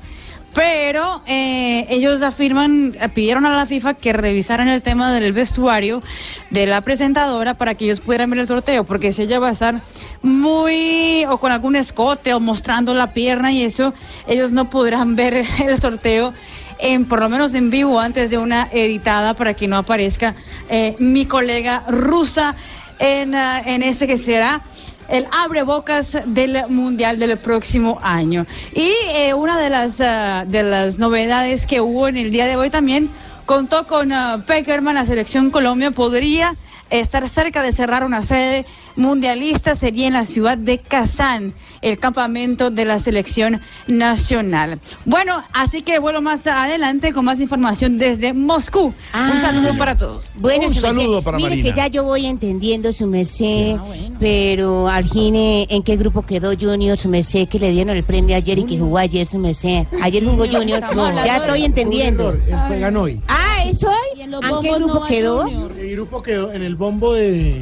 Pero 0.54 1.22
eh, 1.26 1.88
ellos 1.90 2.22
afirman, 2.22 2.96
eh, 3.00 3.10
pidieron 3.10 3.46
a 3.46 3.56
la 3.56 3.66
FIFA 3.66 3.96
que 3.96 4.14
revisaran 4.14 4.68
el 4.68 4.82
tema 4.84 5.14
del 5.14 5.34
vestuario 5.34 6.04
de 6.52 6.68
la 6.68 6.82
presentadora 6.82 7.56
para 7.56 7.74
que 7.74 7.86
ellos 7.86 8.00
pudieran 8.00 8.30
ver 8.30 8.40
el 8.40 8.48
sorteo, 8.48 8.84
porque 8.84 9.12
si 9.12 9.24
ella 9.24 9.40
va 9.40 9.50
a 9.50 9.54
estar 9.54 9.82
muy 10.22 11.26
o 11.28 11.38
con 11.40 11.52
algún 11.52 11.76
escote 11.76 12.34
o 12.36 12.40
mostrando 12.40 12.94
la 12.94 13.14
pierna 13.14 13.52
y 13.52 13.64
eso, 13.64 13.94
ellos 14.28 14.52
no 14.52 14.70
podrán 14.70 15.16
ver 15.18 15.44
el 15.66 15.82
sorteo 15.82 16.34
en 16.80 17.06
por 17.06 17.20
lo 17.20 17.30
menos 17.30 17.56
en 17.56 17.70
vivo 17.70 18.00
antes 18.00 18.30
de 18.30 18.38
una 18.38 18.68
editada 18.72 19.34
para 19.34 19.54
que 19.54 19.68
no 19.68 19.78
aparezca 19.78 20.36
eh, 20.70 20.96
mi 21.00 21.26
colega 21.26 21.84
rusa 21.88 22.56
en, 23.00 23.36
ah, 23.36 23.62
en 23.66 23.84
ese 23.84 24.06
que 24.06 24.18
será 24.18 24.62
el 25.10 25.28
abre 25.32 25.64
bocas 25.64 26.18
del 26.26 26.68
mundial 26.70 27.20
del 27.20 27.38
próximo 27.38 28.00
año. 28.02 28.46
Y 28.74 28.92
eh, 29.14 29.34
una 29.34 29.60
de 29.60 29.70
las, 29.70 30.02
ah, 30.02 30.46
de 30.48 30.64
las 30.64 31.00
novedades 31.00 31.66
que 31.66 31.82
hubo 31.82 32.08
en 32.08 32.18
el 32.18 32.32
día 32.32 32.46
de 32.46 32.56
hoy 32.56 32.70
también 32.70 33.10
contó 33.46 33.86
con 33.88 34.12
ah, 34.12 34.44
Peckerman, 34.46 34.96
la 34.96 35.06
selección 35.06 35.52
Colombia 35.52 35.92
podría 35.92 36.56
estar 36.90 37.28
cerca 37.28 37.64
de 37.64 37.74
cerrar 37.74 38.04
una 38.04 38.22
sede 38.22 38.66
mundialista 38.96 39.76
sería 39.76 40.08
en 40.08 40.14
la 40.14 40.26
ciudad 40.26 40.58
de 40.58 40.78
Kazán, 40.78 41.54
el 41.84 42.00
campamento 42.00 42.72
de 42.72 42.86
la 42.86 42.98
selección 43.00 43.62
nacional. 43.88 44.80
Bueno, 45.06 45.44
así 45.54 45.82
que 45.82 46.00
vuelvo 46.00 46.22
más 46.22 46.46
adelante 46.48 47.14
con 47.14 47.26
más 47.26 47.40
información 47.40 47.98
desde 47.98 48.34
Moscú. 48.34 48.94
Un 49.14 49.42
saludo 49.42 49.78
para 49.78 49.96
todos. 49.96 50.26
Bueno, 50.36 50.68
Un 50.68 50.74
merced, 50.74 50.82
saludo 50.82 51.22
para 51.22 51.38
mire 51.38 51.50
Marina. 51.50 51.70
que 51.70 51.78
ya 51.78 51.88
yo 51.88 52.04
voy 52.04 52.26
entendiendo 52.26 52.92
su 52.94 53.06
merced, 53.06 53.78
pero 54.20 54.88
al 54.88 55.08
fin, 55.08 55.36
eh, 55.36 55.68
¿en 55.70 55.84
qué 55.84 55.98
grupo 55.98 56.22
quedó 56.24 56.54
Junior, 56.60 56.98
su 56.98 57.10
merced, 57.10 57.48
que 57.48 57.60
le 57.60 57.70
dieron 57.72 57.96
el 57.96 58.04
premio 58.04 58.36
ayer 58.36 58.58
y 58.60 58.64
que 58.66 58.78
jugó 58.78 58.98
ayer, 58.98 59.28
su 59.28 59.38
merced? 59.40 59.86
Ayer 60.02 60.24
jugó 60.24 60.46
Junior, 60.48 60.82
ya 61.26 61.38
estoy 61.38 61.66
entendiendo. 61.66 62.38
Juegan 62.68 62.98
hoy. 62.98 63.20
Ah, 63.28 63.64
¿eso 63.68 63.88
hoy? 63.90 64.22
En 64.22 64.32
los 64.32 64.42
¿En 64.44 64.50
qué 64.62 64.72
grupo 64.76 64.94
no 64.96 65.06
quedó? 65.06 65.48
El 65.48 65.92
grupo 65.92 66.22
quedó 66.24 66.52
en 66.54 66.64
el 66.64 66.76
bombo 66.76 67.14
de. 67.14 67.62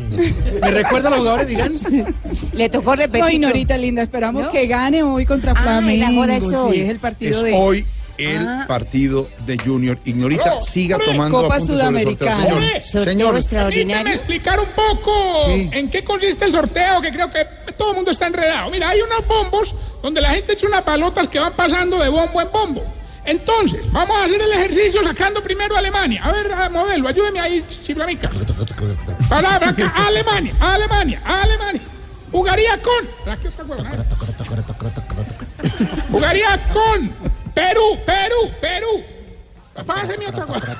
¿Me 0.62 0.72
recuerda 0.72 1.08
a 1.08 1.12
los 1.12 1.20
jugadores 1.20 1.48
de 1.48 1.54
Irán? 1.54 1.76
Le 2.54 2.70
tocó 2.70 2.96
repetir. 2.96 3.24
Ay, 3.24 3.40
Norita 3.40 3.78
linda, 3.78 4.04
esperamos 4.12 4.44
¿No? 4.44 4.52
que 4.52 4.68
gane 4.68 5.02
hoy 5.04 5.26
contra 5.26 5.54
Ah, 5.54 5.62
Flamengo. 5.62 6.26
es 6.26 6.44
sí, 6.44 6.54
hoy. 6.54 6.80
es 6.82 6.90
el 6.90 6.96
Es 6.98 7.02
partido 7.02 7.44
de 7.44 7.54
hoy 7.54 7.86
el 8.18 8.46
Ah. 8.46 8.66
partido 8.68 9.30
de 9.48 9.58
Junior. 9.58 9.98
Ignorita, 10.06 10.60
siga 10.60 10.98
tomando 11.00 11.42
Copa 11.44 11.60
Sudamericana. 11.62 12.36
señor. 12.44 12.54
Hombre, 12.58 12.84
Sorteo 12.84 13.04
Señor, 13.14 13.36
extraordinario. 13.38 14.14
explicar 14.14 14.60
un 14.60 14.68
poco 14.76 15.46
Sí. 15.56 15.70
en 15.72 15.90
qué 15.90 16.04
consiste 16.04 16.44
el 16.46 16.52
sorteo, 16.52 17.02
que 17.02 17.10
creo 17.12 17.32
que 17.32 17.46
todo 17.78 17.92
el 17.92 17.96
mundo 17.96 18.12
está 18.12 18.28
enredado. 18.28 18.70
Mira, 18.70 18.90
hay 18.90 19.00
unos 19.02 19.26
bombos 19.26 19.74
donde 20.04 20.20
la 20.22 20.32
gente 20.32 20.54
echa 20.54 20.68
unas 20.68 20.82
palotas 20.84 21.30
que 21.30 21.40
van 21.40 21.54
pasando 21.54 21.98
de 21.98 22.10
bombo 22.10 22.42
en 22.42 22.52
bombo. 22.52 22.84
Entonces, 23.24 23.80
vamos 23.92 24.18
a 24.18 24.26
hacer 24.26 24.42
el 24.42 24.52
ejercicio 24.52 25.04
sacando 25.04 25.42
primero 25.42 25.76
a 25.76 25.80
Alemania. 25.80 26.22
A 26.24 26.32
ver, 26.34 26.52
a 26.52 26.70
modelo, 26.70 27.08
ayúdeme 27.08 27.40
ahí, 27.40 27.64
chiflamica. 27.82 28.30
Para, 29.30 29.58
para 29.60 29.70
acá, 29.72 29.94
Alemania, 29.96 30.54
Alemania, 30.60 31.22
Alemania. 31.24 31.82
Jugaría 32.32 32.82
con. 32.82 33.08
Jugaría 36.12 36.70
con 36.74 37.10
Perú, 37.54 38.00
Perú, 38.06 38.52
Perú. 38.62 39.04
Páseme 39.86 40.28
otra 40.28 40.46
huevona. 40.46 40.78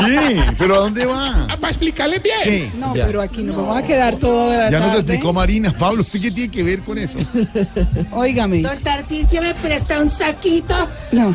¿Qué? 0.00 0.44
¿Pero 0.58 0.74
a 0.74 0.78
dónde 0.78 1.06
va? 1.06 1.46
Para 1.60 1.68
explicarles 1.68 2.22
bien. 2.22 2.36
¿Qué? 2.44 2.70
No, 2.78 2.92
pero 2.92 3.20
aquí 3.22 3.42
nos 3.42 3.56
vamos 3.56 3.76
a 3.76 3.82
quedar 3.82 4.16
toda 4.16 4.56
la 4.56 4.70
Ya 4.70 4.78
nos 4.78 4.88
tarde. 4.88 5.00
explicó 5.00 5.32
Marina. 5.32 5.72
Pablo, 5.78 6.02
¿usted 6.02 6.20
qué 6.20 6.30
tiene 6.30 6.50
que 6.50 6.62
ver 6.62 6.80
con 6.80 6.98
eso? 6.98 7.18
Óigame. 8.12 8.62
Don 8.62 8.78
Tarcisio 8.78 9.42
me 9.42 9.54
presta 9.54 10.00
un 10.00 10.10
saquito. 10.10 10.74
No, 11.12 11.34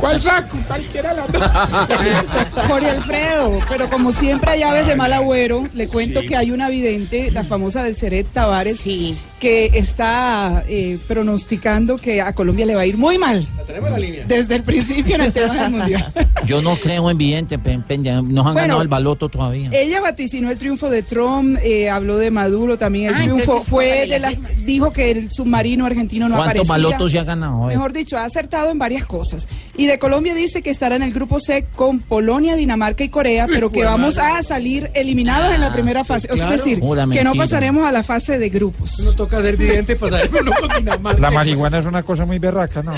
¿Cuál 0.00 0.20
saco? 0.22 0.56
Cualquiera 0.66 1.14
de 1.14 1.20
dos. 1.38 1.42
Jorge 2.68 2.90
Alfredo, 2.90 3.60
pero 3.68 3.88
como 3.90 4.12
siempre 4.12 4.52
hay 4.52 4.62
aves 4.62 4.86
de 4.86 4.96
mal 4.96 5.12
agüero, 5.12 5.66
le 5.74 5.88
cuento 5.88 6.20
que 6.22 6.36
hay 6.36 6.50
una 6.50 6.68
vidente, 6.68 7.30
la 7.30 7.44
famosa 7.44 7.82
de 7.82 7.94
Seret 7.94 8.26
Tavares, 8.32 8.78
Sí. 8.80 9.16
Que 9.38 9.70
está 9.74 10.64
eh, 10.68 10.98
pronosticando 11.06 11.96
que 11.98 12.20
a 12.20 12.32
Colombia 12.34 12.66
le 12.66 12.74
va 12.74 12.80
a 12.82 12.86
ir 12.86 12.96
muy 12.96 13.18
mal. 13.18 13.46
Tenemos 13.66 13.90
la 13.90 13.98
línea. 13.98 14.24
Desde 14.26 14.56
el 14.56 14.62
principio 14.62 15.14
en 15.16 15.20
el 15.22 15.32
tema 15.32 15.54
del 15.54 15.70
mundial. 15.70 16.12
Yo 16.46 16.62
no 16.62 16.76
creo 16.76 17.10
en 17.10 17.18
vidente, 17.18 17.58
ya 18.02 18.22
nos 18.22 18.46
han 18.46 18.52
Bueno, 18.54 18.54
ganado 18.54 18.82
el 18.82 18.88
baloto 18.88 19.28
todavía. 19.28 19.70
Ella 19.72 20.00
vaticinó 20.00 20.50
el 20.50 20.58
triunfo 20.58 20.88
de 20.90 21.02
Trump, 21.02 21.58
eh, 21.62 21.90
habló 21.90 22.16
de 22.18 22.30
Maduro 22.30 22.78
también. 22.78 23.08
El 23.10 23.14
Ah, 23.14 23.22
triunfo 23.22 23.60
fue 23.60 24.06
de 24.06 24.18
la 24.18 24.30
las. 24.30 24.38
Dijo 24.64 24.92
que 24.92 25.10
el 25.10 25.30
submarino 25.30 25.86
argentino 25.86 26.28
no 26.28 26.36
¿Cuántos 26.36 26.68
aparecía. 26.68 26.72
balotos 26.72 27.12
se 27.12 27.18
ha 27.18 27.24
ganado? 27.24 27.64
Mejor 27.66 27.92
dicho, 27.92 28.16
ha 28.16 28.24
acertado 28.24 28.70
en 28.70 28.78
varias 28.78 29.04
cosas. 29.04 29.48
Y 29.76 29.86
de 29.86 29.98
Colombia 29.98 30.34
dice 30.34 30.62
que 30.62 30.70
estará 30.70 30.96
en 30.96 31.02
el 31.02 31.12
grupo 31.12 31.38
C 31.40 31.66
con 31.76 32.00
Polonia, 32.00 32.56
Dinamarca 32.56 33.04
y 33.04 33.08
Corea, 33.08 33.46
pero 33.48 33.70
que 33.70 33.84
vamos 33.84 34.18
a 34.18 34.42
salir 34.42 34.90
eliminados 34.94 35.54
en 35.54 35.60
la 35.60 35.72
primera 35.72 36.04
fase. 36.04 36.28
claro. 36.28 36.52
Es 36.54 36.64
decir, 36.64 36.80
Pura 36.80 37.06
que 37.12 37.22
no 37.24 37.34
pasaremos 37.34 37.86
a 37.86 37.92
la 37.92 38.02
fase 38.02 38.38
de 38.38 38.48
grupos. 38.48 38.98
No 39.00 39.14
toca 39.28 39.42
ser 39.42 39.56
vidente 39.56 39.96
para 39.96 40.12
saber, 40.12 40.30
pero 40.30 40.44
no 40.44 40.52
con 40.52 40.68
Dinamarca. 40.78 41.20
La 41.20 41.30
marihuana 41.30 41.78
es 41.78 41.86
una 41.86 42.02
cosa 42.02 42.24
muy 42.26 42.38
berraca, 42.38 42.82
¿no? 42.82 42.92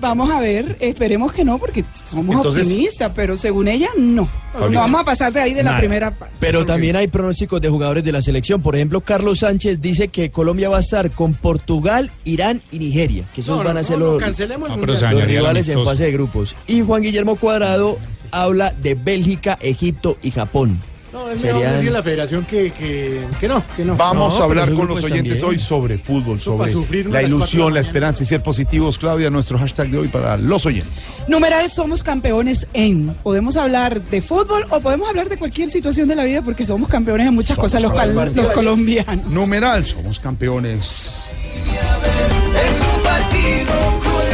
Vamos 0.00 0.30
a 0.30 0.40
ver, 0.40 0.76
esperemos 0.80 1.32
que 1.32 1.44
no, 1.44 1.58
porque 1.58 1.84
somos 2.06 2.36
Entonces- 2.36 2.62
optimistas, 2.66 3.12
pero 3.14 3.36
según 3.36 3.68
ella, 3.68 3.88
no. 3.96 4.28
No 4.58 4.70
vamos 4.80 5.00
a 5.00 5.04
pasar 5.04 5.32
de 5.32 5.40
ahí 5.40 5.54
de 5.54 5.62
la 5.62 5.78
primera 5.78 6.10
pa- 6.10 6.28
Pero 6.40 6.64
también 6.66 6.96
hay 6.96 7.06
pronósticos 7.08 7.60
de 7.60 7.68
jugadores 7.68 8.04
de 8.04 8.12
la 8.12 8.20
selección. 8.20 8.60
Por 8.62 8.74
ejemplo, 8.76 9.00
Carlos 9.00 9.38
Sánchez 9.40 9.80
dice 9.80 10.08
que 10.08 10.30
Colombia 10.30 10.68
va 10.68 10.76
a 10.78 10.80
estar 10.80 11.10
con 11.12 11.34
Portugal, 11.34 12.10
Irán 12.24 12.62
y 12.70 12.78
Nigeria, 12.78 13.24
que 13.34 13.40
esos 13.40 13.56
No, 13.58 13.64
van 13.64 13.76
a 13.76 13.84
ser 13.84 13.98
no, 13.98 14.18
los, 14.18 14.22
los 14.22 15.24
rivales 15.24 15.68
en 15.68 15.84
fase 15.84 16.04
de 16.04 16.12
grupos. 16.12 16.54
Y 16.66 16.82
Juan 16.82 17.02
Guillermo 17.02 17.36
Cuadrado 17.36 17.98
habla 18.30 18.72
de 18.72 18.94
Bélgica, 18.94 19.58
Egipto 19.60 20.18
y 20.22 20.30
Japón. 20.30 20.80
No, 21.12 21.28
es 21.30 21.40
Serían- 21.42 21.58
mejor 21.58 21.72
decir 21.74 21.88
en 21.88 21.92
la 21.92 22.02
federación 22.02 22.44
que, 22.46 22.70
que, 22.72 23.20
que 23.38 23.46
no, 23.48 23.62
que 23.76 23.84
no. 23.84 23.96
Vamos 23.96 24.34
No, 24.34 24.40
a 24.40 24.44
hablar 24.44 24.64
pero 24.66 24.78
con 24.78 24.88
los 24.88 25.02
oyentes 25.04 25.40
también. 25.40 25.44
hoy 25.44 25.58
sobre 25.58 25.98
fútbol, 25.98 26.38
Eso 26.38 26.56
para 26.56 26.72
sobre 26.72 27.04
la 27.04 27.04
de 27.04 27.04
las 27.04 27.12
cuatro 27.12 27.20
de 27.20 27.26
ilusión, 27.28 27.60
la 27.60 27.64
la 27.66 27.70
mañana. 27.72 27.86
esperanza 27.86 28.22
y 28.22 28.26
ser 28.26 28.42
positivos. 28.42 28.98
Claudia, 28.98 29.28
nuestro 29.28 29.58
hashtag 29.58 29.88
de 29.90 29.98
hoy 29.98 30.08
para 30.08 30.36
los 30.38 30.64
oyentes. 30.64 31.24
Numeral 31.28 31.68
somos 31.68 32.02
campeones 32.02 32.66
en. 32.72 33.08
Podemos 33.22 33.56
hablar 33.56 34.00
de 34.02 34.22
fútbol 34.22 34.64
o 34.70 34.80
podemos 34.80 35.08
hablar 35.08 35.28
de 35.28 35.36
cualquier 35.36 35.68
situación 35.68 36.08
de 36.08 36.14
la 36.16 36.24
vida 36.24 36.40
porque 36.40 36.64
somos 36.64 36.88
campeones 36.88 37.26
en 37.28 37.34
muchas 37.34 37.58
cosas 37.58 37.82
los, 37.82 37.92
cal- 37.92 38.14
los 38.34 38.48
colombianos. 38.48 39.26
Numeral, 39.26 39.84
somos 39.84 40.18
campeones. 40.18 41.26
Es 41.66 42.96
un 42.96 43.02
partido 43.02 44.00
cruel. 44.00 44.31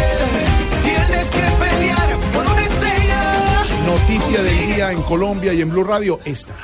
Noticia 4.09 4.43
del 4.43 4.75
día 4.75 4.91
en 4.91 5.03
Colombia 5.03 5.53
y 5.53 5.61
en 5.61 5.69
Blue 5.69 5.85
Radio, 5.85 6.19
esta. 6.25 6.55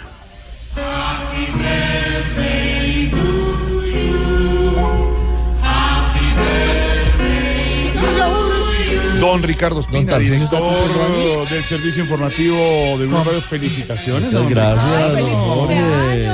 Don 9.20 9.42
Ricardo 9.42 9.80
Espina, 9.80 10.18
director 10.18 11.50
del 11.50 11.64
servicio 11.64 12.02
informativo 12.04 12.56
de 12.98 13.06
Blue 13.08 13.22
Radio. 13.22 13.42
Felicitaciones. 13.42 14.32
Muchas 14.32 14.48
gracias, 14.48 14.94
Ay, 14.94 15.14
feliz 15.16 15.38
don 15.38 15.48
Jorge. 15.50 16.28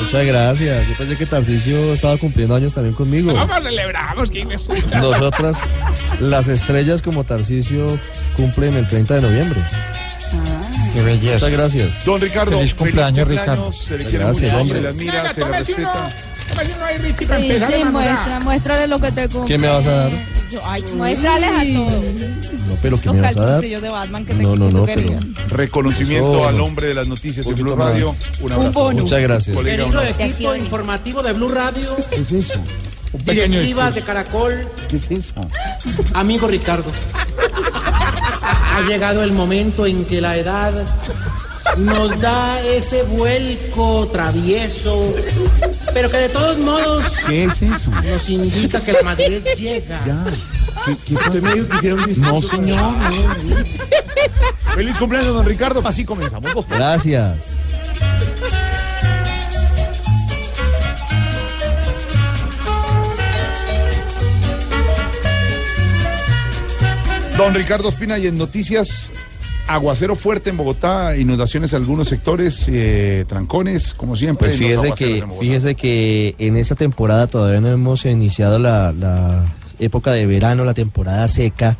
Muchas 0.00 0.24
gracias. 0.24 0.88
Yo 0.88 0.96
pensé 0.96 1.16
que 1.18 1.26
Tarcisio 1.26 1.92
estaba 1.92 2.16
cumpliendo 2.16 2.54
años 2.54 2.72
también 2.72 2.94
conmigo. 2.94 3.34
Vamos, 3.34 3.62
celebramos, 3.62 4.30
que 4.30 4.46
me 4.46 4.56
gusta. 4.56 5.00
Nosotras, 5.00 5.58
las 6.18 6.48
estrellas 6.48 7.02
como 7.02 7.24
Tarcisio, 7.24 7.98
cumplen 8.38 8.74
el 8.74 8.86
30 8.86 9.16
de 9.16 9.20
noviembre. 9.20 9.60
Qué 10.94 11.02
belleza. 11.02 11.34
Muchas 11.46 11.52
gracias. 11.52 12.04
Don 12.04 12.20
Ricardo, 12.20 12.58
Feliz 12.58 12.74
cumpleaños, 12.74 13.28
Ricardo. 13.28 13.72
Se 13.72 13.98
le 13.98 14.04
quiere 14.04 14.24
Gracias, 14.24 14.52
mucho, 14.52 14.62
hombre. 14.62 14.78
se 14.78 14.82
le 14.82 14.88
admira, 14.88 15.12
Venga, 15.22 15.34
se 15.34 15.40
le 15.40 15.46
respeta. 15.58 15.90
uno 15.90 17.38
Sí, 17.38 17.74
sí, 17.78 17.84
muestra, 17.84 18.40
muéstrale 18.40 18.86
lo 18.86 19.00
que 19.00 19.10
te 19.12 19.28
compré. 19.28 19.54
¿Qué 19.54 19.58
me 19.58 19.66
vas 19.68 19.86
a 19.86 19.90
dar? 19.90 20.12
Yo, 20.50 20.60
ay, 20.64 20.84
muéstrales 20.94 21.50
a 21.50 21.62
todos. 21.74 22.04
No, 22.04 22.74
pero 22.82 23.00
¿qué 23.00 23.06
Los 23.06 23.14
me 23.16 23.20
vas 23.22 23.36
a 23.36 23.40
dar? 23.40 23.46
calzoncillos 23.48 23.82
de 23.82 23.88
Batman 23.88 24.24
que, 24.26 24.34
te, 24.34 24.42
No, 24.42 24.54
no, 24.56 24.70
no, 24.70 24.84
pero 24.84 25.18
Reconocimiento 25.48 26.38
Eso, 26.38 26.48
al 26.48 26.60
hombre 26.60 26.86
de 26.88 26.94
las 26.94 27.08
noticias 27.08 27.46
en 27.46 27.54
Blue 27.56 27.74
más. 27.76 27.88
Radio. 27.88 28.14
Un 28.40 28.52
abrazo. 28.52 28.72
bono. 28.72 29.00
muchas 29.02 29.20
gracias. 29.20 29.56
Colega, 29.56 29.84
abrazo. 29.84 30.08
equipo 30.18 30.54
informativo 30.54 31.22
de 31.22 31.32
Blue 31.32 31.48
Radio, 31.48 31.96
¿Qué 32.10 32.16
es 32.22 32.32
eso? 32.32 32.54
pequeño 33.24 33.60
directivas 33.60 33.94
de 33.94 34.02
Caracol, 34.02 34.60
¿Qué 34.88 34.96
es 34.98 35.10
eso? 35.10 35.34
amigo 36.12 36.46
Ricardo. 36.46 36.90
Ha 38.74 38.80
llegado 38.82 39.22
el 39.22 39.32
momento 39.32 39.86
en 39.86 40.04
que 40.04 40.20
la 40.20 40.36
edad 40.36 40.72
nos 41.78 42.20
da 42.20 42.60
ese 42.62 43.02
vuelco 43.04 44.08
travieso, 44.12 45.14
pero 45.92 46.10
que 46.10 46.16
de 46.16 46.28
todos 46.28 46.58
modos 46.58 47.04
¿Qué 47.26 47.44
es 47.44 47.62
eso? 47.62 47.90
nos 47.90 48.28
indica 48.28 48.80
que 48.80 48.92
la 48.92 49.02
madurez 49.02 49.44
llega. 49.56 50.00
Ya. 50.04 50.24
¿Qué, 50.84 50.96
qué 51.06 51.14
Usted 51.14 51.42
me 51.42 51.54
dijo 51.54 51.68
que 51.68 51.76
hiciera 51.76 51.96
un 51.96 52.04
discurso. 52.04 52.32
No, 52.32 52.42
señor. 52.48 52.94
Feliz 54.74 54.98
cumpleaños, 54.98 55.34
don 55.34 55.46
Ricardo. 55.46 55.82
Así 55.84 56.04
comenzamos. 56.04 56.52
Vos, 56.52 56.66
Gracias. 56.68 57.36
Don 67.36 67.52
Ricardo 67.52 67.88
Espina, 67.88 68.16
y 68.18 68.28
en 68.28 68.38
noticias, 68.38 69.12
aguacero 69.66 70.14
fuerte 70.14 70.50
en 70.50 70.56
Bogotá, 70.56 71.16
inundaciones 71.16 71.72
en 71.72 71.82
algunos 71.82 72.08
sectores, 72.08 72.66
eh, 72.68 73.24
trancones, 73.28 73.92
como 73.94 74.16
siempre. 74.16 74.48
Pues 74.48 74.58
fíjese 74.58 74.92
que, 74.92 75.24
fíjese 75.40 75.74
que 75.74 76.36
en 76.38 76.56
esta 76.56 76.76
temporada 76.76 77.26
todavía 77.26 77.60
no 77.60 77.68
hemos 77.68 78.04
iniciado 78.04 78.60
la, 78.60 78.92
la 78.92 79.52
época 79.80 80.12
de 80.12 80.26
verano, 80.26 80.64
la 80.64 80.74
temporada 80.74 81.26
seca, 81.26 81.76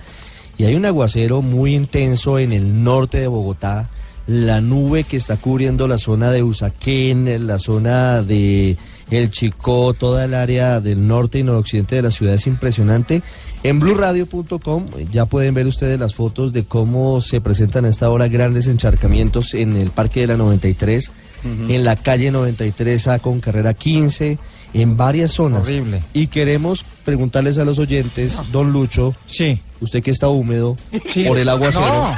y 0.59 0.65
hay 0.65 0.75
un 0.75 0.87
aguacero 0.87 1.41
muy 1.41 1.77
intenso 1.77 2.41
en 2.41 2.53
el 2.53 2.83
norte 2.83 3.21
de 3.21 3.29
Bogotá. 3.29 3.91
La 4.27 4.63
nube 4.63 5.05
que 5.05 5.19
está 5.19 5.37
cubriendo 5.37 5.87
la 5.87 5.99
zona 5.99 6.31
de 6.31 6.43
Usaquén, 6.43 7.47
la 7.47 7.59
zona 7.59 8.23
de 8.23 8.79
el 9.11 9.31
Chicó, 9.31 9.93
toda 9.93 10.25
el 10.25 10.33
área 10.33 10.81
del 10.81 11.07
norte 11.07 11.39
y 11.39 11.43
noroccidente 11.43 11.97
de 11.97 12.03
la 12.03 12.11
ciudad 12.11 12.35
es 12.35 12.47
impresionante. 12.47 13.23
En 13.65 13.81
blueradio.com 13.81 14.87
ya 15.11 15.25
pueden 15.25 15.55
ver 15.55 15.67
ustedes 15.67 15.99
las 15.99 16.15
fotos 16.15 16.53
de 16.53 16.65
cómo 16.65 17.21
se 17.23 17.41
presentan 17.41 17.87
a 17.87 17.89
esta 17.89 18.11
hora 18.11 18.29
grandes 18.29 18.67
encharcamientos 18.67 19.55
en 19.55 19.77
el 19.77 19.89
Parque 19.91 20.21
de 20.21 20.27
la 20.27 20.37
93, 20.37 21.11
en 21.45 21.83
la 21.85 21.97
calle 21.97 22.31
93A 22.31 23.21
con 23.21 23.41
carrera 23.41 23.73
15, 23.73 24.39
en 24.75 24.97
varias 24.99 25.33
zonas. 25.33 25.63
Horrible. 25.67 26.03
Y 26.13 26.27
queremos 26.27 26.85
preguntarles 27.07 27.57
a 27.57 27.65
los 27.65 27.79
oyentes, 27.79 28.39
don 28.53 28.71
Lucho, 28.71 29.15
Sí. 29.27 29.61
usted 29.81 30.03
que 30.03 30.11
está 30.11 30.29
húmedo 30.29 30.77
Sí. 31.13 31.25
por 31.25 31.39
el 31.39 31.49
aguacero. 31.49 31.87
No, 31.87 32.17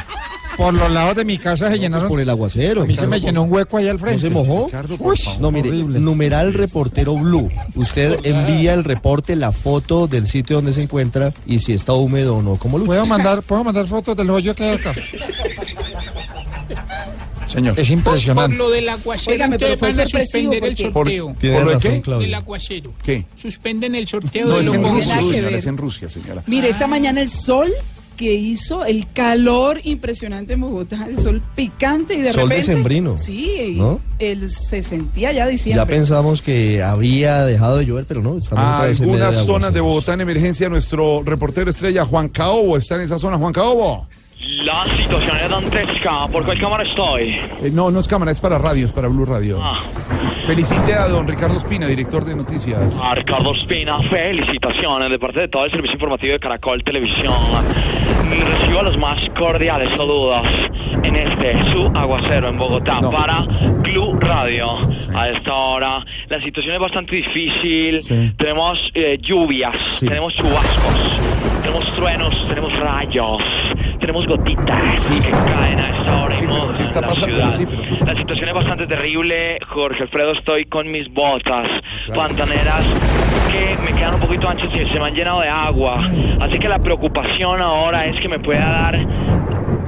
por 0.57 0.73
los 0.75 0.91
lados 0.91 1.17
de 1.17 1.25
mi 1.25 1.39
casa 1.39 1.71
se 1.71 1.79
llenaron. 1.79 2.09
Por 2.09 2.21
el 2.21 2.29
aguacero. 2.29 2.83
A 2.83 2.87
mí 2.87 2.97
se 2.97 3.07
me 3.07 3.21
llenó 3.21 3.43
un 3.43 3.53
hueco 3.53 3.77
ahí 3.77 3.89
al 3.89 3.97
¿No 3.97 4.01
frente. 4.01 4.21
se 4.23 4.31
mojó? 4.31 4.71
Uy, 5.01 5.21
No, 5.41 5.51
mire, 5.51 5.69
horrible. 5.69 6.01
numeral 6.01 6.55
reportero 6.55 7.15
blue. 7.17 7.51
Usted 7.75 8.19
envía 8.25 8.73
el 8.75 8.85
reporte, 8.85 9.37
la 9.37 9.53
foto 9.53 10.07
del 10.07 10.27
sitio 10.27 10.57
donde 10.57 10.73
se 10.73 10.83
encuentra 10.83 11.33
y 11.47 11.59
si 11.61 11.73
está 11.73 11.93
húmedo 11.93 12.37
o 12.37 12.43
no. 12.43 12.57
¿Cómo 12.57 12.79
lo 12.79 12.85
¿Puedo 12.87 13.05
mandar, 13.07 13.43
¿Puedo 13.43 13.65
mandar 13.65 13.87
fotos 13.87 14.17
del 14.17 14.31
hoyo 14.31 14.55
que 14.55 14.65
hay 14.65 14.77
acá? 14.77 14.95
Señor. 17.47 17.79
Es 17.79 17.89
Por 17.89 17.97
impresionante. 17.99 18.57
lo 18.57 18.71
del 18.71 18.89
aguacero, 18.89 19.45
entonces 19.45 19.79
fue 19.79 19.91
van 19.93 20.01
a 20.01 20.07
suspender 20.09 20.65
el 20.65 20.77
Por- 20.77 20.93
sorteo. 21.07 21.35
Tiene 21.39 21.57
¿Por 21.63 21.73
lo 21.75 21.79
qué? 21.79 22.03
Del 22.19 22.35
aguacero. 22.35 22.93
¿Qué? 23.03 23.25
Suspenden 23.37 23.95
el 23.95 24.09
sorteo 24.09 24.49
No, 24.49 24.55
de 24.55 24.61
es 24.61 24.67
los 24.67 24.75
en 24.75 24.83
Rusia, 24.83 25.17
señora, 25.17 25.41
ver. 25.43 25.55
es 25.55 25.67
en 25.67 25.77
Rusia, 25.77 26.09
señora. 26.09 26.43
Mire, 26.47 26.69
esta 26.71 26.87
mañana 26.89 27.21
el 27.21 27.29
sol 27.29 27.73
que 28.17 28.35
hizo, 28.35 28.85
el 28.85 29.13
calor 29.13 29.81
impresionante 29.85 30.55
en 30.55 30.63
Bogotá, 30.63 31.07
el 31.09 31.19
sol 31.19 31.43
picante 31.55 32.15
y 32.15 32.23
de 32.23 32.33
Sol 32.33 32.49
repente... 32.49 32.57
decembrino, 32.57 33.17
Sí, 33.17 33.75
¿no? 33.77 34.01
él 34.19 34.51
se 34.51 34.83
sentía 34.83 35.33
ya 35.33 35.47
diciembre. 35.47 35.83
Ya 35.83 35.87
pensamos 35.87 36.43
que 36.43 36.83
había 36.83 37.45
dejado 37.45 37.77
de 37.79 37.87
llover, 37.87 38.07
pero 38.07 38.23
no, 38.23 38.37
estamos 38.39 38.65
medio 38.83 39.03
Algunas 39.05 39.37
de 39.37 39.45
zonas 39.45 39.75
de. 39.75 39.81
Bogotá 39.81 40.15
en 40.15 40.23
emergencia. 40.23 40.69
Nuestro 40.69 41.23
reportero 41.23 41.71
estrella 41.71 42.05
Juan 42.05 42.29
Caobo 42.29 42.77
está 42.77 42.97
en 42.97 43.03
esa 43.03 43.19
zona. 43.19 43.37
Juan 43.39 43.53
Caobo. 43.53 44.09
La 44.38 44.85
situazione 44.95 45.40
è 45.45 45.49
dantesca, 45.49 46.28
por 46.31 46.45
quel 46.45 46.59
cámara 46.59 46.83
estoy. 46.83 47.40
Eh, 47.62 47.71
no, 47.73 47.90
no 47.90 47.99
es 48.00 48.07
cámara, 48.07 48.31
es 48.31 48.38
para 48.38 48.59
radio, 48.59 48.87
es 48.87 48.93
para 48.93 49.09
Blue 49.09 49.25
Radio. 49.25 49.59
Ah, 49.62 49.83
Felicite 50.47 50.95
a 50.95 51.09
don 51.09 51.26
Ricardo 51.26 51.57
Espina, 51.57 51.87
director 51.87 52.25
de 52.25 52.37
noticias. 52.37 53.00
a 53.02 53.14
Ricardo 53.14 53.55
Spina, 53.55 53.99
felicitaciones 54.11 55.11
de 55.11 55.19
parte 55.19 55.40
de 55.40 55.49
todo 55.49 55.64
el 55.64 55.71
servicio 55.73 55.95
informativo 55.95 56.35
de 56.35 56.38
Caracol 56.38 56.85
Televisión. 56.85 57.35
Recibo 58.61 58.83
los 58.83 58.97
más 58.99 59.19
cordiales 59.38 59.91
saludos 59.93 60.47
en 61.02 61.17
este 61.17 61.56
su 61.73 61.87
aguacero 61.95 62.49
en 62.49 62.58
Bogotá 62.58 63.00
No. 63.00 63.11
para 63.11 63.41
Blue 63.82 64.19
Radio. 64.21 64.76
A 65.15 65.28
esta 65.30 65.54
hora 65.54 66.04
la 66.28 66.41
situación 66.43 66.75
es 66.75 66.80
bastante 66.80 67.17
difícil. 67.17 68.02
Sí. 68.02 68.32
Tenemos 68.37 68.78
eh, 68.95 69.19
lluvias, 69.21 69.75
Sí. 69.99 70.06
tenemos 70.06 70.34
chubascos, 70.34 71.21
tenemos 71.63 71.93
truenos, 71.95 72.34
tenemos 72.49 72.73
rayos, 72.78 73.39
tenemos 74.00 74.25
gotitas 74.26 75.00
Sí. 75.02 75.21
que 75.21 75.30
caen 75.30 75.78
a 75.80 75.89
esta 75.99 76.23
hora 76.23 76.34
Sí, 76.36 76.45
pero 76.47 76.75
¿qué 76.76 76.82
está 76.82 77.00
la 77.00 77.06
pasando? 77.08 77.50
Sí, 77.52 77.67
pero- 77.67 78.06
La 78.06 78.15
situación 78.17 78.49
es 78.49 78.54
bastante 78.54 78.86
terrible, 78.86 79.58
Jorge 79.69 80.02
Alfredo. 80.02 80.32
Estoy 80.32 80.65
con 80.67 80.91
mis 80.91 81.08
botas 81.12 81.67
Claro. 82.06 82.21
pantaneras 82.23 82.84
que 83.50 83.76
me 83.91 83.99
quedan 83.99 84.15
un 84.15 84.21
poquito 84.21 84.49
anchas 84.49 84.69
y 84.75 84.93
se 84.93 84.99
me 84.99 85.06
han 85.06 85.15
llenado 85.15 85.41
de 85.41 85.49
agua. 85.49 85.99
Así 86.41 86.58
que 86.58 86.69
la 86.69 86.78
preocupación 86.78 87.60
ahora 87.62 88.06
es 88.06 88.21
que 88.21 88.28
me 88.28 88.39
pueda 88.39 88.65
dar 88.65 88.99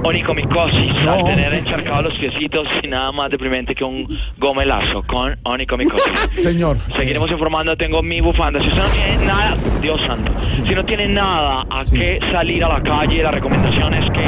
onicomicosis 0.03 0.93
No. 1.03 1.11
al 1.13 1.23
tener 1.25 1.53
encharcados 1.53 2.05
los 2.05 2.13
piecitos 2.19 2.67
y 2.83 2.87
nada 2.87 3.11
más 3.11 3.29
deprimente 3.31 3.75
que 3.75 3.83
un 3.83 4.07
gomelazo 4.37 5.03
con 5.03 5.37
onicomicosis. 5.43 6.11
Señor. 6.41 6.77
Seguiremos 6.97 7.29
informando, 7.31 7.75
tengo 7.75 8.01
mi 8.01 8.21
bufanda. 8.21 8.59
Si 8.61 8.67
usted 8.67 8.81
no 8.81 8.89
tiene 8.89 9.25
nada, 9.25 9.57
Dios 9.81 9.99
santo, 10.07 10.31
si 10.65 10.75
no 10.75 10.85
tiene 10.85 11.07
nada 11.07 11.65
a 11.69 11.85
Sí. 11.85 11.97
qué 11.97 12.19
salir 12.31 12.63
a 12.63 12.69
la 12.69 12.81
calle, 12.83 13.23
la 13.23 13.31
recomendación 13.31 13.93
es 13.93 14.09
que 14.11 14.25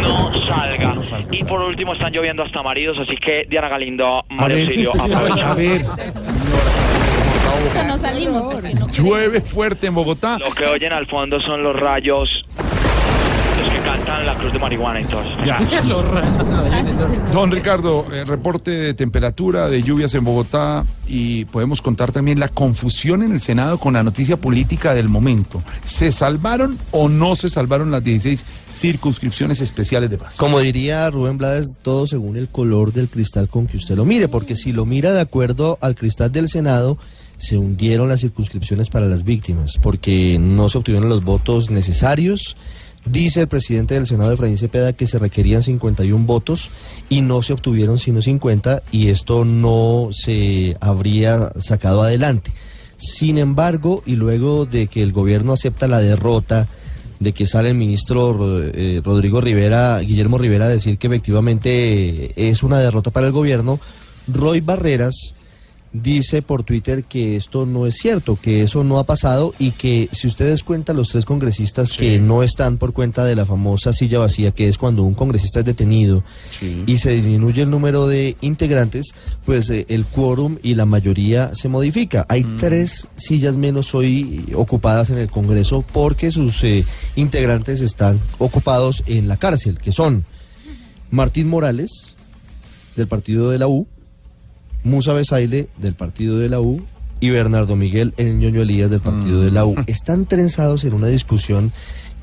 no 0.00 0.32
salga. 0.46 0.94
No 0.94 1.02
salga. 1.04 1.28
Y 1.30 1.44
por 1.44 1.60
último, 1.62 1.92
están 1.94 2.12
lloviendo 2.12 2.42
hasta 2.44 2.62
maridos, 2.62 2.98
así 2.98 3.16
que 3.16 3.46
Diana 3.48 3.68
Galindo, 3.68 4.24
A 4.28 4.34
Mario 4.34 4.56
ver, 4.56 4.88
a 4.98 5.02
aprovecha. 5.04 5.54
ver, 5.54 5.82
señora. 6.10 7.86
No 7.86 7.98
salimos 7.98 8.44
no 8.74 8.88
Llueve 8.88 9.40
fuerte 9.40 9.86
en 9.88 9.94
Bogotá. 9.94 10.38
Lo 10.38 10.50
que 10.52 10.66
oyen 10.66 10.92
al 10.92 11.06
fondo 11.06 11.40
son 11.40 11.62
los 11.62 11.78
rayos, 11.78 12.42
la 14.18 14.36
cruz 14.36 14.52
de 14.52 14.58
marihuana 14.58 15.00
y 15.00 15.04
todo. 15.04 15.22
Ya. 15.44 15.60
Don 17.32 17.50
Ricardo, 17.50 18.06
eh, 18.12 18.24
reporte 18.24 18.70
de 18.70 18.94
temperatura, 18.94 19.68
de 19.68 19.82
lluvias 19.82 20.14
en 20.14 20.24
Bogotá 20.24 20.84
y 21.06 21.44
podemos 21.46 21.80
contar 21.80 22.12
también 22.12 22.40
la 22.40 22.48
confusión 22.48 23.22
en 23.22 23.32
el 23.32 23.40
Senado 23.40 23.78
con 23.78 23.94
la 23.94 24.02
noticia 24.02 24.36
política 24.36 24.94
del 24.94 25.08
momento. 25.08 25.62
¿Se 25.84 26.12
salvaron 26.12 26.78
o 26.90 27.08
no 27.08 27.36
se 27.36 27.50
salvaron 27.50 27.90
las 27.90 28.02
16 28.02 28.44
circunscripciones 28.72 29.60
especiales 29.60 30.10
de 30.10 30.18
paz? 30.18 30.36
Como 30.36 30.58
diría 30.60 31.08
Rubén 31.10 31.38
Blades, 31.38 31.78
todo 31.82 32.06
según 32.06 32.36
el 32.36 32.48
color 32.48 32.92
del 32.92 33.08
cristal 33.08 33.48
con 33.48 33.66
que 33.66 33.76
usted 33.76 33.96
lo 33.96 34.04
mire, 34.04 34.28
porque 34.28 34.56
si 34.56 34.72
lo 34.72 34.84
mira 34.86 35.12
de 35.12 35.20
acuerdo 35.20 35.78
al 35.80 35.94
cristal 35.94 36.32
del 36.32 36.48
Senado, 36.48 36.98
se 37.40 37.56
hundieron 37.56 38.08
las 38.08 38.20
circunscripciones 38.20 38.90
para 38.90 39.06
las 39.06 39.24
víctimas, 39.24 39.78
porque 39.80 40.38
no 40.38 40.68
se 40.68 40.78
obtuvieron 40.78 41.08
los 41.08 41.24
votos 41.24 41.70
necesarios. 41.70 42.56
Dice 43.06 43.40
el 43.40 43.48
presidente 43.48 43.94
del 43.94 44.06
Senado, 44.06 44.32
Efraín 44.32 44.58
Cepeda, 44.58 44.92
que 44.92 45.06
se 45.06 45.18
requerían 45.18 45.62
51 45.62 46.26
votos 46.26 46.70
y 47.08 47.22
no 47.22 47.42
se 47.42 47.54
obtuvieron 47.54 47.98
sino 47.98 48.20
50 48.20 48.82
y 48.92 49.08
esto 49.08 49.44
no 49.44 50.10
se 50.12 50.76
habría 50.80 51.50
sacado 51.58 52.02
adelante. 52.02 52.52
Sin 52.98 53.38
embargo, 53.38 54.02
y 54.04 54.16
luego 54.16 54.66
de 54.66 54.86
que 54.86 55.02
el 55.02 55.12
gobierno 55.12 55.54
acepta 55.54 55.88
la 55.88 56.00
derrota, 56.00 56.68
de 57.18 57.32
que 57.32 57.46
sale 57.46 57.70
el 57.70 57.74
ministro 57.74 58.62
eh, 58.62 59.00
Rodrigo 59.02 59.40
Rivera, 59.40 59.98
Guillermo 60.00 60.36
Rivera, 60.36 60.66
a 60.66 60.68
decir 60.68 60.98
que 60.98 61.06
efectivamente 61.06 62.50
es 62.50 62.62
una 62.62 62.78
derrota 62.78 63.10
para 63.10 63.26
el 63.26 63.32
gobierno, 63.32 63.80
Roy 64.28 64.60
Barreras 64.60 65.34
dice 65.92 66.42
por 66.42 66.62
Twitter 66.62 67.04
que 67.04 67.36
esto 67.36 67.66
no 67.66 67.86
es 67.86 67.96
cierto, 67.96 68.38
que 68.40 68.62
eso 68.62 68.84
no 68.84 68.98
ha 68.98 69.04
pasado 69.04 69.54
y 69.58 69.72
que 69.72 70.08
si 70.12 70.28
ustedes 70.28 70.62
cuentan 70.62 70.96
los 70.96 71.08
tres 71.08 71.24
congresistas 71.24 71.92
que 71.92 72.18
no 72.20 72.42
están 72.42 72.78
por 72.78 72.92
cuenta 72.92 73.24
de 73.24 73.34
la 73.34 73.44
famosa 73.44 73.92
silla 73.92 74.20
vacía, 74.20 74.52
que 74.52 74.68
es 74.68 74.78
cuando 74.78 75.02
un 75.02 75.14
congresista 75.14 75.60
es 75.60 75.64
detenido 75.64 76.22
y 76.86 76.98
se 76.98 77.10
disminuye 77.12 77.62
el 77.62 77.70
número 77.70 78.06
de 78.06 78.36
integrantes, 78.40 79.12
pues 79.44 79.68
eh, 79.70 79.86
el 79.88 80.04
quórum 80.04 80.58
y 80.62 80.74
la 80.74 80.86
mayoría 80.86 81.54
se 81.54 81.68
modifica. 81.68 82.24
Hay 82.28 82.44
tres 82.58 83.08
sillas 83.16 83.56
menos 83.56 83.94
hoy 83.94 84.44
ocupadas 84.54 85.10
en 85.10 85.18
el 85.18 85.30
Congreso 85.30 85.84
porque 85.92 86.30
sus 86.30 86.62
eh, 86.64 86.84
integrantes 87.16 87.80
están 87.80 88.20
ocupados 88.38 89.02
en 89.06 89.28
la 89.28 89.36
cárcel, 89.36 89.78
que 89.78 89.92
son 89.92 90.24
Martín 91.10 91.48
Morales, 91.48 92.14
del 92.96 93.08
partido 93.08 93.50
de 93.50 93.58
la 93.58 93.66
U, 93.68 93.88
Musa 94.84 95.12
Besaile, 95.12 95.68
del 95.78 95.94
partido 95.94 96.38
de 96.38 96.48
la 96.48 96.60
U, 96.60 96.82
y 97.20 97.30
Bernardo 97.30 97.76
Miguel, 97.76 98.14
el 98.16 98.38
ñoño 98.38 98.62
Elías, 98.62 98.90
del 98.90 99.00
partido 99.00 99.42
de 99.42 99.50
la 99.50 99.66
U. 99.66 99.74
Están 99.86 100.24
trenzados 100.26 100.84
en 100.84 100.94
una 100.94 101.08
discusión 101.08 101.70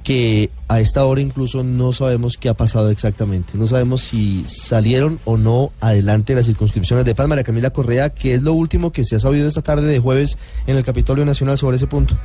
que 0.04 0.50
a 0.70 0.80
esta 0.80 1.06
hora 1.06 1.20
incluso 1.20 1.64
no 1.64 1.92
sabemos 1.92 2.38
qué 2.38 2.50
ha 2.50 2.54
pasado 2.54 2.90
exactamente. 2.90 3.58
No 3.58 3.68
sabemos 3.68 4.02
si 4.02 4.46
salieron 4.48 5.20
o 5.26 5.38
no 5.38 5.72
adelante 5.82 6.34
las 6.34 6.46
circunscripciones 6.46 7.06
de 7.06 7.14
paz. 7.14 7.28
María 7.28 7.44
Camila 7.44 7.72
Correa, 7.72 8.10
¿qué 8.10 8.34
es 8.34 8.42
lo 8.42 8.54
último 8.54 8.92
que 8.92 9.04
se 9.04 9.18
ha 9.18 9.20
sabido 9.20 9.48
esta 9.48 9.62
tarde 9.62 9.86
de 9.86 10.00
jueves 10.00 10.38
en 10.66 10.78
el 10.78 10.84
Capitolio 10.84 11.26
Nacional 11.26 11.58
sobre 11.58 11.76
ese 11.76 11.88
punto? 11.88 12.16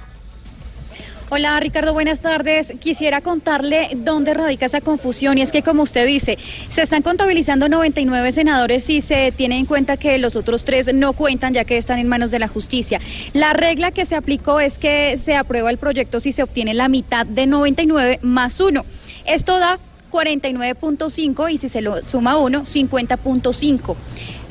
Hola 1.35 1.59
Ricardo, 1.61 1.95
buenas 1.95 2.21
tardes. 2.21 2.75
Quisiera 2.79 3.23
contarle 3.23 3.89
dónde 3.97 4.35
radica 4.35 4.67
esa 4.67 4.83
confusión 4.83 5.39
y 5.39 5.41
es 5.41 5.51
que 5.51 5.63
como 5.63 5.83
usted 5.83 6.07
dice, 6.07 6.37
se 6.69 6.83
están 6.83 7.01
contabilizando 7.01 7.71
99 7.71 8.33
senadores 8.33 8.91
y 8.91 9.01
se 9.01 9.33
tiene 9.33 9.57
en 9.57 9.65
cuenta 9.65 9.97
que 9.97 10.19
los 10.19 10.37
otros 10.37 10.67
tres 10.67 10.93
no 10.93 11.15
cuentan 11.15 11.55
ya 11.55 11.65
que 11.65 11.79
están 11.79 11.99
en 11.99 12.07
manos 12.07 12.33
de 12.33 12.39
la 12.39 12.49
justicia. 12.49 13.01
La 13.33 13.55
regla 13.55 13.93
que 13.93 14.05
se 14.05 14.15
aplicó 14.15 14.61
es 14.61 14.79
que 14.79 15.17
se 15.17 15.35
aprueba 15.35 15.71
el 15.71 15.79
proyecto 15.79 16.21
si 16.21 16.33
se 16.33 16.43
obtiene 16.43 16.75
la 16.75 16.91
mitad 16.91 17.25
de 17.25 17.47
99 17.47 18.19
más 18.21 18.61
uno. 18.61 18.85
Esto 19.25 19.59
da 19.59 19.79
49.5 20.11 21.51
y 21.51 21.57
si 21.57 21.71
se 21.71 21.81
lo 21.81 22.03
suma 22.03 22.37
uno, 22.37 22.67
50.5. 22.67 23.97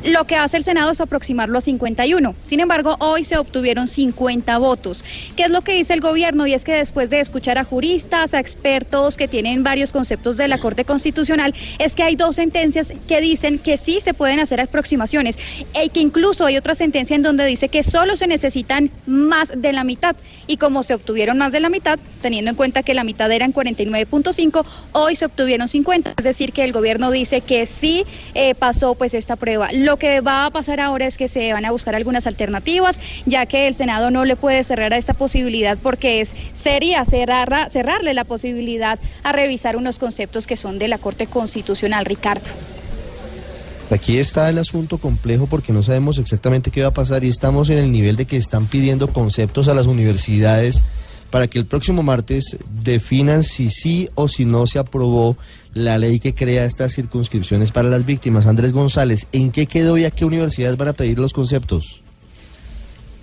Lo 0.04 0.26
que 0.26 0.36
hace 0.36 0.58
el 0.58 0.64
Senado 0.64 0.92
es 0.92 1.00
aproximarlo 1.00 1.60
a 1.60 1.62
51. 1.62 2.36
Sin 2.44 2.60
embargo, 2.60 2.96
hoy 3.00 3.24
se 3.24 3.38
obtuvieron 3.38 3.88
50 3.88 4.58
votos. 4.58 5.04
¿Qué 5.36 5.44
es 5.44 5.52
lo 5.52 5.62
que 5.62 5.76
dice 5.76 5.94
el 5.94 6.02
gobierno? 6.02 6.48
Y 6.48 6.54
es 6.54 6.64
que 6.64 6.74
después 6.74 7.12
de 7.12 7.20
escuchar 7.20 7.60
a 7.60 7.64
juristas, 7.64 8.34
a 8.34 8.40
expertos 8.40 9.16
que 9.16 9.28
tienen 9.28 9.64
varios 9.64 9.92
conceptos 9.92 10.38
de 10.38 10.48
la 10.48 10.58
Corte 10.58 10.86
Constitucional, 10.86 11.54
es 11.78 11.94
que 11.94 12.02
hay 12.02 12.16
dos 12.16 12.38
sentencias 12.38 12.92
que 13.08 13.22
dicen 13.22 13.60
que 13.60 13.78
sí 13.78 14.00
se 14.02 14.16
pueden 14.16 14.40
hacer 14.40 14.60
aproximaciones 14.60 15.38
y 15.84 15.90
que 15.90 16.00
incluso 16.00 16.48
hay 16.48 16.58
otra 16.58 16.74
sentencia 16.74 17.16
en 17.16 17.22
donde 17.22 17.46
dice 17.46 17.70
que 17.70 17.84
solo 17.84 18.16
se 18.16 18.26
necesitan 18.26 18.90
más 19.06 19.52
de 19.56 19.72
la 19.72 19.84
mitad. 19.84 20.16
Y 20.48 20.58
como 20.58 20.84
se 20.84 20.94
obtuvieron 20.94 21.38
más 21.38 21.52
de 21.52 21.60
la 21.60 21.70
mitad, 21.70 22.00
teniendo 22.22 22.52
en 22.52 22.56
cuenta 22.56 22.84
que 22.84 22.94
la 22.94 23.04
mitad 23.04 23.32
eran 23.32 23.54
49.5, 23.54 24.66
hoy 24.94 25.16
se 25.16 25.26
obtuvieron 25.26 25.68
50, 25.68 26.14
es 26.18 26.24
decir, 26.24 26.54
que 26.54 26.64
el 26.64 26.72
gobierno 26.72 27.12
dice 27.12 27.42
que 27.42 27.66
sí 27.66 28.06
eh, 28.34 28.56
pasó 28.56 28.96
pues 28.96 29.14
esta 29.14 29.36
prueba. 29.36 29.70
Lo 29.74 29.98
que 29.98 30.22
va 30.22 30.46
a 30.46 30.52
pasar 30.52 30.80
ahora 30.80 31.08
es 31.08 31.18
que 31.18 31.28
se 31.28 31.54
van 31.54 31.66
a 31.66 31.72
buscar 31.72 31.96
algunas 31.96 32.28
alternativas, 32.28 33.00
ya 33.26 33.46
que 33.46 33.68
el 33.68 33.74
Senado 33.74 34.12
no 34.12 34.26
le 34.26 34.36
puede 34.36 34.64
cerrar 34.64 34.94
a 34.94 34.98
esta 34.98 35.14
posibilidad 35.14 35.78
porque 35.82 36.22
es 36.22 36.34
sería 36.54 37.06
cerrarle 37.06 38.14
la 38.14 38.24
posibilidad 38.24 39.00
a 39.24 39.32
revisar 39.32 39.76
unos 39.76 40.00
conceptos 40.00 40.48
que 40.48 40.58
son 40.58 40.80
de 40.80 40.88
la 40.88 40.98
Corte 40.98 41.28
Constitucional, 41.28 42.06
Ricardo. 42.06 42.50
Aquí 43.92 44.18
está 44.18 44.50
el 44.50 44.58
asunto 44.58 45.00
complejo 45.00 45.48
porque 45.48 45.74
no 45.74 45.84
sabemos 45.84 46.18
exactamente 46.18 46.72
qué 46.72 46.82
va 46.82 46.88
a 46.88 46.94
pasar 46.94 47.26
y 47.26 47.28
estamos 47.28 47.70
en 47.70 47.78
el 47.78 47.92
nivel 47.92 48.16
de 48.16 48.26
que 48.26 48.38
están 48.38 48.66
pidiendo 48.68 49.12
conceptos 49.12 49.68
a 49.68 49.74
las 49.74 49.86
universidades 49.86 50.82
para 51.30 51.48
que 51.48 51.60
el 51.60 51.66
próximo 51.66 52.02
martes 52.02 52.58
definan 52.84 53.44
si 53.44 53.70
sí 53.70 54.10
o 54.16 54.30
si 54.30 54.46
no 54.46 54.66
se 54.66 54.80
aprobó 54.80 55.36
la 55.74 55.98
ley 55.98 56.20
que 56.20 56.34
crea 56.34 56.64
estas 56.64 56.96
circunscripciones 56.96 57.72
para 57.72 57.90
las 57.90 58.06
víctimas. 58.06 58.46
Andrés 58.46 58.72
González, 58.72 59.28
¿en 59.34 59.52
qué 59.52 59.66
quedó 59.66 59.98
y 59.98 60.06
a 60.06 60.12
qué 60.12 60.24
universidades 60.24 60.78
van 60.78 60.88
a 60.88 60.94
pedir 60.94 61.20
los 61.20 61.34
conceptos? 61.34 62.02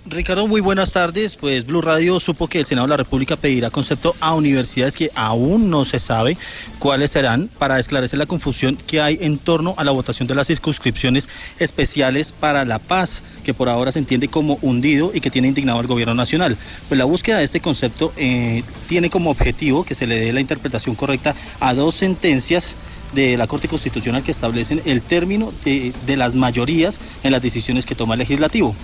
Ricardo, 0.09 0.47
muy 0.47 0.59
buenas 0.59 0.93
tardes. 0.93 1.35
Pues 1.35 1.67
Blue 1.67 1.81
Radio 1.81 2.19
supo 2.19 2.47
que 2.47 2.59
el 2.59 2.65
Senado 2.65 2.87
de 2.87 2.91
la 2.91 2.97
República 2.97 3.35
pedirá 3.35 3.69
concepto 3.69 4.15
a 4.19 4.33
universidades 4.33 4.95
que 4.95 5.11
aún 5.13 5.69
no 5.69 5.85
se 5.85 5.99
sabe 5.99 6.35
cuáles 6.79 7.11
serán 7.11 7.47
para 7.59 7.77
esclarecer 7.77 8.17
la 8.17 8.25
confusión 8.25 8.75
que 8.87 9.01
hay 9.01 9.19
en 9.21 9.37
torno 9.37 9.75
a 9.77 9.83
la 9.83 9.91
votación 9.91 10.27
de 10.27 10.33
las 10.33 10.47
circunscripciones 10.47 11.29
especiales 11.59 12.31
para 12.31 12.65
la 12.65 12.79
paz, 12.79 13.21
que 13.43 13.53
por 13.53 13.69
ahora 13.69 13.91
se 13.91 13.99
entiende 13.99 14.29
como 14.29 14.57
hundido 14.63 15.11
y 15.13 15.21
que 15.21 15.29
tiene 15.29 15.47
indignado 15.47 15.79
al 15.79 15.87
gobierno 15.87 16.15
nacional. 16.15 16.57
Pues 16.87 16.97
la 16.97 17.05
búsqueda 17.05 17.37
de 17.37 17.43
este 17.43 17.59
concepto 17.59 18.11
eh, 18.17 18.63
tiene 18.87 19.11
como 19.11 19.29
objetivo 19.29 19.85
que 19.85 19.93
se 19.93 20.07
le 20.07 20.19
dé 20.19 20.33
la 20.33 20.41
interpretación 20.41 20.95
correcta 20.95 21.35
a 21.59 21.75
dos 21.75 21.93
sentencias 21.93 22.77
de 23.13 23.37
la 23.37 23.45
Corte 23.45 23.67
Constitucional 23.67 24.23
que 24.23 24.31
establecen 24.31 24.81
el 24.85 25.03
término 25.03 25.53
de, 25.65 25.93
de 26.07 26.17
las 26.17 26.33
mayorías 26.33 26.99
en 27.23 27.31
las 27.31 27.41
decisiones 27.43 27.85
que 27.85 27.95
toma 27.95 28.15
el 28.15 28.19
legislativo 28.19 28.75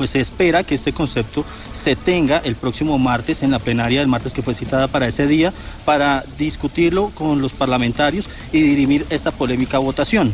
pues 0.00 0.08
se 0.08 0.20
espera 0.20 0.64
que 0.64 0.74
este 0.74 0.94
concepto 0.94 1.44
se 1.72 1.94
tenga 1.94 2.38
el 2.38 2.54
próximo 2.54 2.98
martes 2.98 3.42
en 3.42 3.50
la 3.50 3.58
plenaria 3.58 4.00
del 4.00 4.08
martes 4.08 4.32
que 4.32 4.40
fue 4.40 4.54
citada 4.54 4.88
para 4.88 5.06
ese 5.06 5.26
día 5.26 5.52
para 5.84 6.24
discutirlo 6.38 7.10
con 7.10 7.42
los 7.42 7.52
parlamentarios 7.52 8.26
y 8.50 8.62
dirimir 8.62 9.04
esta 9.10 9.30
polémica 9.30 9.76
votación. 9.76 10.32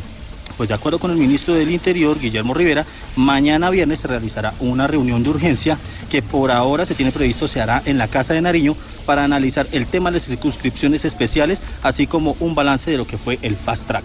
Pues 0.57 0.69
de 0.69 0.77
acuerdo 0.77 1.01
con 1.01 1.11
el 1.11 1.17
ministro 1.17 1.55
del 1.55 1.73
Interior, 1.73 2.17
Guillermo 2.21 2.55
Rivera, 2.55 2.87
mañana 3.17 3.69
viernes 3.71 3.99
se 3.99 4.07
realizará 4.07 4.55
una 4.61 4.87
reunión 4.87 5.25
de 5.25 5.31
urgencia 5.31 5.77
que 6.13 6.23
por 6.23 6.53
ahora 6.53 6.87
se 6.87 6.95
tiene 6.95 7.11
previsto 7.11 7.49
se 7.49 7.61
hará 7.61 7.83
en 7.87 7.99
la 7.99 8.07
Casa 8.07 8.35
de 8.35 8.43
Nariño 8.43 8.77
para 9.05 9.25
analizar 9.25 9.67
el 9.73 9.89
tema 9.89 10.13
de 10.13 10.19
las 10.19 10.27
circunscripciones 10.27 11.05
especiales, 11.05 11.61
así 11.83 12.07
como 12.07 12.37
un 12.39 12.55
balance 12.55 12.89
de 12.89 12.99
lo 12.99 13.07
que 13.09 13.19
fue 13.19 13.41
el 13.43 13.57
fast 13.57 13.89
track. 13.89 14.05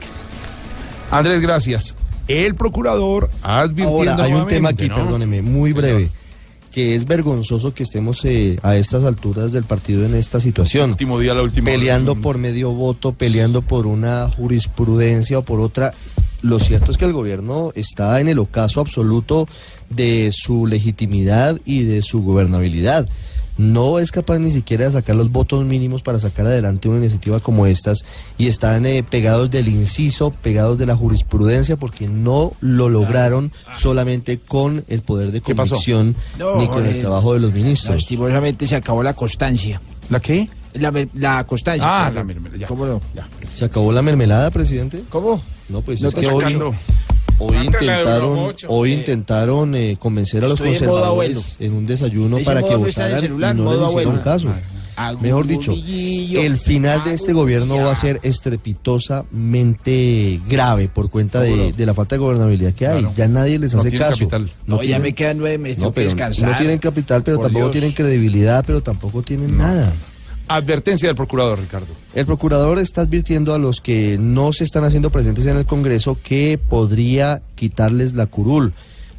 Andrés, 1.12 1.40
gracias. 1.40 1.96
El 2.32 2.56
procurador 2.56 3.30
advirtiendo 3.42 4.12
Ahora, 4.12 4.24
hay 4.24 4.34
un 4.34 4.48
tema 4.48 4.70
aquí, 4.70 4.88
perdóneme, 4.88 5.42
muy 5.42 5.74
breve, 5.74 6.10
que 6.72 6.96
es 6.96 7.06
vergonzoso 7.06 7.74
que 7.74 7.84
estemos 7.84 8.24
eh, 8.26 8.58
a 8.64 8.78
estas 8.78 9.04
alturas 9.04 9.52
del 9.52 9.66
partido 9.66 10.06
en 10.06 10.16
esta 10.16 10.40
situación. 10.40 10.92
Último 10.92 11.20
día, 11.20 11.34
la 11.34 11.44
última 11.44 11.66
Peleando 11.66 12.16
por 12.16 12.38
medio 12.38 12.72
voto, 12.72 13.12
peleando 13.12 13.62
por 13.62 13.86
una 13.86 14.30
jurisprudencia 14.30 15.40
o 15.40 15.42
por 15.42 15.60
otra. 15.60 15.94
Lo 16.42 16.60
cierto 16.60 16.90
es 16.92 16.98
que 16.98 17.06
el 17.06 17.14
gobierno 17.14 17.72
está 17.76 18.20
en 18.20 18.28
el 18.28 18.40
ocaso 18.40 18.80
absoluto 18.80 19.48
de 19.90 20.32
su 20.32 20.66
legitimidad 20.66 21.60
y 21.66 21.84
de 21.84 22.02
su 22.02 22.24
gobernabilidad. 22.24 23.08
No 23.62 24.00
es 24.00 24.12
capaz 24.12 24.40
ni 24.40 24.50
siquiera 24.50 24.86
de 24.86 24.92
sacar 24.94 25.16
los 25.16 25.32
votos 25.32 25.64
mínimos 25.66 26.02
para 26.02 26.20
sacar 26.20 26.48
adelante 26.48 26.90
una 26.90 26.98
iniciativa 26.98 27.40
como 27.40 27.68
estas 27.68 28.00
y 28.38 28.48
están 28.48 28.88
eh, 28.88 29.04
pegados 29.04 29.52
del 29.52 29.68
inciso, 29.68 30.32
pegados 30.32 30.80
de 30.80 30.88
la 30.88 30.96
jurisprudencia 30.96 31.78
porque 31.78 32.08
no 32.08 32.54
lo 32.60 32.90
lograron 32.90 33.52
solamente 33.76 34.40
con 34.40 34.84
el 34.88 35.02
poder 35.02 35.32
de 35.32 35.42
convicción 35.42 36.16
No, 36.40 36.56
ni 36.58 36.68
con 36.68 36.80
el 36.80 36.86
Jorge, 36.86 37.02
trabajo 37.02 37.34
de 37.36 37.40
los 37.40 37.54
ministros. 37.54 37.94
Lastimosamente 37.96 38.66
se 38.66 38.76
acabó 38.76 39.04
la 39.04 39.14
constancia. 39.14 39.80
¿La 40.10 40.20
qué? 40.20 40.50
La, 40.74 40.90
mer- 40.90 41.10
la 41.14 41.44
constancia. 41.46 41.86
Ah, 41.86 42.00
claro. 42.06 42.16
la 42.16 42.24
mermelada, 42.24 42.58
ya. 42.62 42.68
¿Cómo 42.68 42.86
no? 42.88 43.02
¿Se 43.54 43.66
acabó 43.66 43.92
la 43.92 44.02
mermelada, 44.02 44.50
presidente? 44.50 45.04
¿Cómo? 45.10 45.40
No, 45.70 45.82
pues 45.82 46.02
No 46.02 46.08
es 46.08 46.16
que 46.16 46.26
hoy, 46.28 46.42
sacando. 46.44 46.74
Hoy 47.42 47.58
intentaron, 47.66 48.54
hoy 48.68 48.94
intentaron 48.94 49.76
eh, 49.76 49.98
convencer 50.00 50.44
a 50.44 50.48
los 50.48 50.60
Estoy 50.60 50.70
conservadores 50.78 51.56
en 51.60 51.74
un 51.74 51.86
desayuno 51.86 52.40
para 52.40 52.64
que 52.64 52.76
votaran 52.76 53.20
celular, 53.22 53.56
y 53.56 53.60
no 53.60 53.66
les 53.72 53.82
hicieron 53.82 54.16
abuelo. 54.16 54.24
caso. 54.24 54.50
Mejor 55.20 55.48
dicho, 55.48 55.74
el 55.74 56.58
final 56.58 57.04
de 57.04 57.14
este 57.16 57.34
gobierno 57.34 57.76
va 57.78 57.92
a 57.92 57.96
ser 57.96 58.20
estrepitosamente 58.24 60.40
grave 60.48 60.88
por 60.90 61.10
cuenta 61.10 61.42
de, 61.42 61.74
de 61.74 61.86
la 61.86 61.94
falta 61.94 62.16
de 62.16 62.20
gobernabilidad 62.20 62.74
que 62.74 62.88
hay. 62.88 63.00
Claro. 63.00 63.14
Ya 63.16 63.28
nadie 63.28 63.58
les 63.58 63.74
No 63.74 63.82
hace 63.82 63.98
caso. 63.98 64.28
capital. 64.30 64.52
No, 64.68 64.76
ya 64.78 64.82
tienen- 64.82 65.02
me 65.02 65.16
quedan 65.16 65.38
nueve 65.40 65.58
meses, 65.58 65.80
no, 65.80 65.92
pero 65.92 66.12
no 66.12 66.58
tienen 66.58 66.78
capital, 66.80 67.24
pero 67.24 67.38
Por 67.38 67.46
tampoco 67.48 67.66
Dios. 67.66 67.72
tienen 67.72 67.92
credibilidad, 67.94 68.64
pero 68.68 68.82
tampoco 68.82 69.22
tienen 69.24 69.58
nada. 69.58 69.92
Advertencia 70.56 71.08
del 71.08 71.16
procurador, 71.16 71.60
Ricardo. 71.60 71.94
El 72.14 72.26
procurador 72.26 72.78
está 72.78 73.02
advirtiendo 73.02 73.54
a 73.54 73.58
los 73.58 73.80
que 73.80 74.18
no 74.20 74.52
se 74.52 74.66
están 74.66 74.84
haciendo 74.84 75.10
presentes 75.10 75.46
en 75.46 75.56
el 75.56 75.66
Congreso 75.66 76.18
que 76.22 76.58
podría 76.58 77.42
quitarles 77.56 78.16
la 78.16 78.26
curul. 78.26 78.74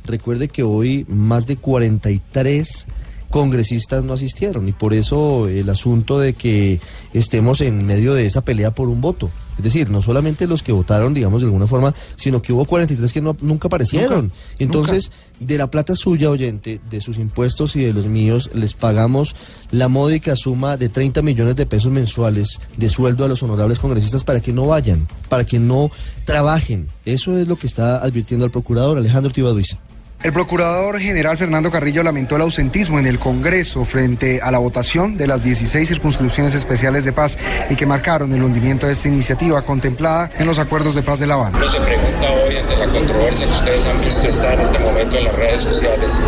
Recuerde 0.05 0.49
que 0.49 0.63
hoy 0.63 1.07
más 1.09 1.47
de 1.47 1.57
43 1.57 2.87
congresistas 3.31 4.05
no 4.05 4.13
asistieron 4.13 4.69
y 4.69 4.73
por 4.73 4.93
eso 4.93 5.49
el 5.49 5.71
asunto 5.71 6.19
de 6.21 6.35
que 6.35 6.81
estemos 7.15 7.63
en 7.63 7.87
medio 7.87 8.13
de 8.13 8.27
esa 8.27 8.43
pelea 8.43 8.73
por 8.73 8.89
un 8.89 9.01
voto. 9.01 9.31
Es 9.63 9.73
decir, 9.73 9.91
no 9.91 10.03
solamente 10.03 10.49
los 10.49 10.63
que 10.63 10.73
votaron, 10.73 11.15
digamos, 11.15 11.41
de 11.41 11.47
alguna 11.47 11.69
forma, 11.69 11.95
sino 12.17 12.43
que 12.43 12.53
hubo 12.53 12.65
43 12.65 13.13
que 13.13 13.21
no, 13.21 13.37
nunca 13.41 13.69
aparecieron. 13.69 14.23
Nunca, 14.25 14.35
Entonces, 14.59 15.13
de 15.39 15.57
la 15.57 15.71
plata 15.71 15.95
suya, 15.95 16.31
oyente, 16.31 16.81
de 16.91 17.01
sus 17.01 17.19
impuestos 17.19 17.77
y 17.77 17.85
de 17.85 17.93
los 17.93 18.07
míos, 18.07 18.51
les 18.55 18.75
pagamos 18.75 19.37
la 19.71 19.87
módica 19.87 20.35
suma 20.35 20.77
de 20.77 20.89
30 20.89 21.23
millones 21.23 21.55
de 21.55 21.65
pesos 21.65 21.93
mensuales 21.93 22.59
de 22.77 22.91
sueldo 22.91 23.25
a 23.25 23.29
los 23.29 23.43
honorables 23.45 23.79
congresistas 23.79 24.25
para 24.25 24.41
que 24.41 24.53
no 24.53 24.67
vayan, 24.67 25.07
para 25.29 25.45
que 25.45 25.61
no 25.61 25.93
trabajen. 26.25 26.89
Eso 27.05 27.39
es 27.39 27.47
lo 27.47 27.57
que 27.57 27.69
está 27.69 28.03
advirtiendo 28.03 28.45
el 28.45 28.51
procurador 28.51 28.99
Alejandro 28.99 29.33
Tibaduiza. 29.33 29.79
El 30.23 30.33
procurador 30.33 31.01
general 31.01 31.37
Fernando 31.37 31.73
Carrillo 31.73 32.05
lamentó 32.05 32.37
el 32.37 32.43
ausentismo 32.43 33.01
en 33.01 33.09
el 33.09 33.19
Congreso 33.19 33.85
frente 33.85 34.41
a 34.41 34.53
la 34.53 34.59
votación 34.59 35.17
de 35.17 35.27
las 35.27 35.43
16 35.43 35.89
circunscripciones 35.89 36.55
especiales 36.55 37.05
de 37.05 37.13
paz 37.13 37.37
y 37.69 37.75
que 37.75 37.87
marcaron 37.87 38.33
el 38.33 38.41
hundimiento 38.45 38.87
de 38.87 38.93
esta 38.93 39.09
iniciativa 39.09 39.63
contemplada 39.63 40.31
en 40.39 40.47
los 40.47 40.61
acuerdos 40.61 40.95
de 40.95 41.03
paz 41.03 41.19
de 41.19 41.27
La 41.27 41.35
Habana. 41.35 41.59
Uno 41.59 41.69
se 41.69 41.81
pregunta 41.81 42.31
hoy 42.31 42.57
ante 42.57 42.77
la 42.77 42.87
controversia 42.87 43.47
que 43.47 43.53
ustedes 43.53 43.85
han 43.85 44.01
visto 44.01 44.29
está 44.29 44.55
en 44.55 44.61
este 44.61 44.79
momento 44.79 45.19
en 45.19 45.25
las 45.25 45.35
redes 45.35 45.63
sociales 45.63 46.21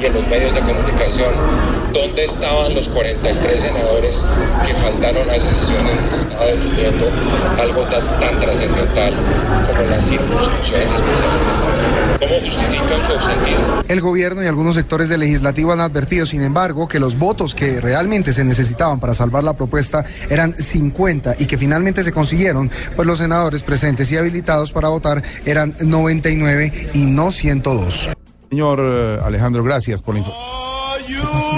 y 0.00 0.06
en 0.06 0.14
los 0.14 0.26
medios 0.26 0.54
de 0.54 0.60
comunicación, 0.60 1.32
¿dónde 1.92 2.24
estaban 2.24 2.74
los 2.74 2.88
43 2.88 3.60
senadores 3.60 4.24
que 4.66 4.74
faltaron 4.74 5.30
a 5.30 5.36
esa 5.36 5.48
sesión 5.48 5.86
en 5.86 5.98
se 6.38 6.88
estaba 6.88 7.62
algo 7.62 7.82
tan, 7.84 8.20
tan 8.20 8.40
trascendental 8.40 9.12
como 9.72 9.88
las 9.90 10.04
circunscripciones 10.04 10.92
especiales 10.92 11.46
de 11.46 11.52
paz? 11.66 11.80
¿Cómo 12.20 12.40
justifican 12.40 13.06
su 13.06 13.27
El 13.88 14.00
gobierno 14.00 14.42
y 14.42 14.46
algunos 14.46 14.74
sectores 14.74 15.08
del 15.08 15.20
legislativo 15.20 15.72
han 15.72 15.80
advertido, 15.80 16.26
sin 16.26 16.42
embargo, 16.42 16.86
que 16.86 17.00
los 17.00 17.18
votos 17.18 17.54
que 17.54 17.80
realmente 17.80 18.32
se 18.32 18.44
necesitaban 18.44 19.00
para 19.00 19.14
salvar 19.14 19.44
la 19.44 19.54
propuesta 19.54 20.04
eran 20.28 20.52
50 20.52 21.36
y 21.38 21.46
que 21.46 21.56
finalmente 21.56 22.04
se 22.04 22.12
consiguieron, 22.12 22.70
pues 22.94 23.06
los 23.06 23.18
senadores 23.18 23.62
presentes 23.62 24.12
y 24.12 24.16
habilitados 24.16 24.72
para 24.72 24.88
votar 24.88 25.22
eran 25.46 25.74
99 25.80 26.90
y 26.92 27.06
no 27.06 27.30
102. 27.30 28.10
Señor 28.50 28.80
eh, 28.82 29.20
Alejandro, 29.24 29.62
gracias 29.62 30.02
por 30.02 30.14
la 30.14 30.20
información. 30.20 31.57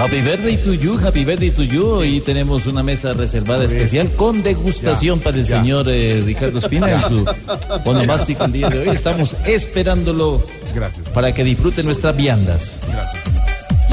Happy 0.00 0.22
birthday 0.22 0.56
to 0.64 0.72
you, 0.74 0.96
happy 0.96 1.26
birthday 1.26 1.50
to 1.50 1.62
you. 1.62 1.86
Hoy 1.86 2.20
tenemos 2.22 2.64
una 2.66 2.82
mesa 2.82 3.12
reservada 3.12 3.66
especial 3.66 4.08
con 4.16 4.42
degustación 4.42 5.18
Ya, 5.18 5.24
para 5.24 5.36
el 5.36 5.44
ya. 5.44 5.60
señor 5.60 5.86
eh, 5.90 6.22
Ricardo 6.24 6.58
Espina 6.58 6.90
en 6.90 7.02
su 7.02 7.26
onomástico 7.84 8.44
el 8.46 8.52
día 8.52 8.70
de 8.70 8.78
hoy. 8.78 8.88
Estamos 8.94 9.36
esperándolo 9.44 10.42
Gracias. 10.74 11.10
para 11.10 11.34
que 11.34 11.44
disfrute 11.44 11.82
nuestras 11.82 12.16
viandas. 12.16 12.78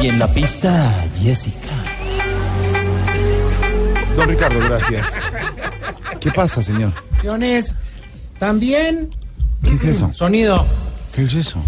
Y 0.02 0.08
en 0.08 0.18
la 0.18 0.28
pista, 0.30 0.94
Jessica. 1.22 1.68
Don 4.16 4.30
Ricardo, 4.30 4.60
gracias. 4.62 5.08
¿Qué 6.22 6.32
pasa, 6.32 6.64
señor? 6.64 6.94
Opciones. 7.18 7.76
También. 8.40 9.10
¿Qué 9.62 9.74
es 9.74 9.84
eso? 9.84 10.14
Sonido. 10.14 10.66
¿Qué 11.14 11.24
es 11.24 11.34
eso? 11.34 11.62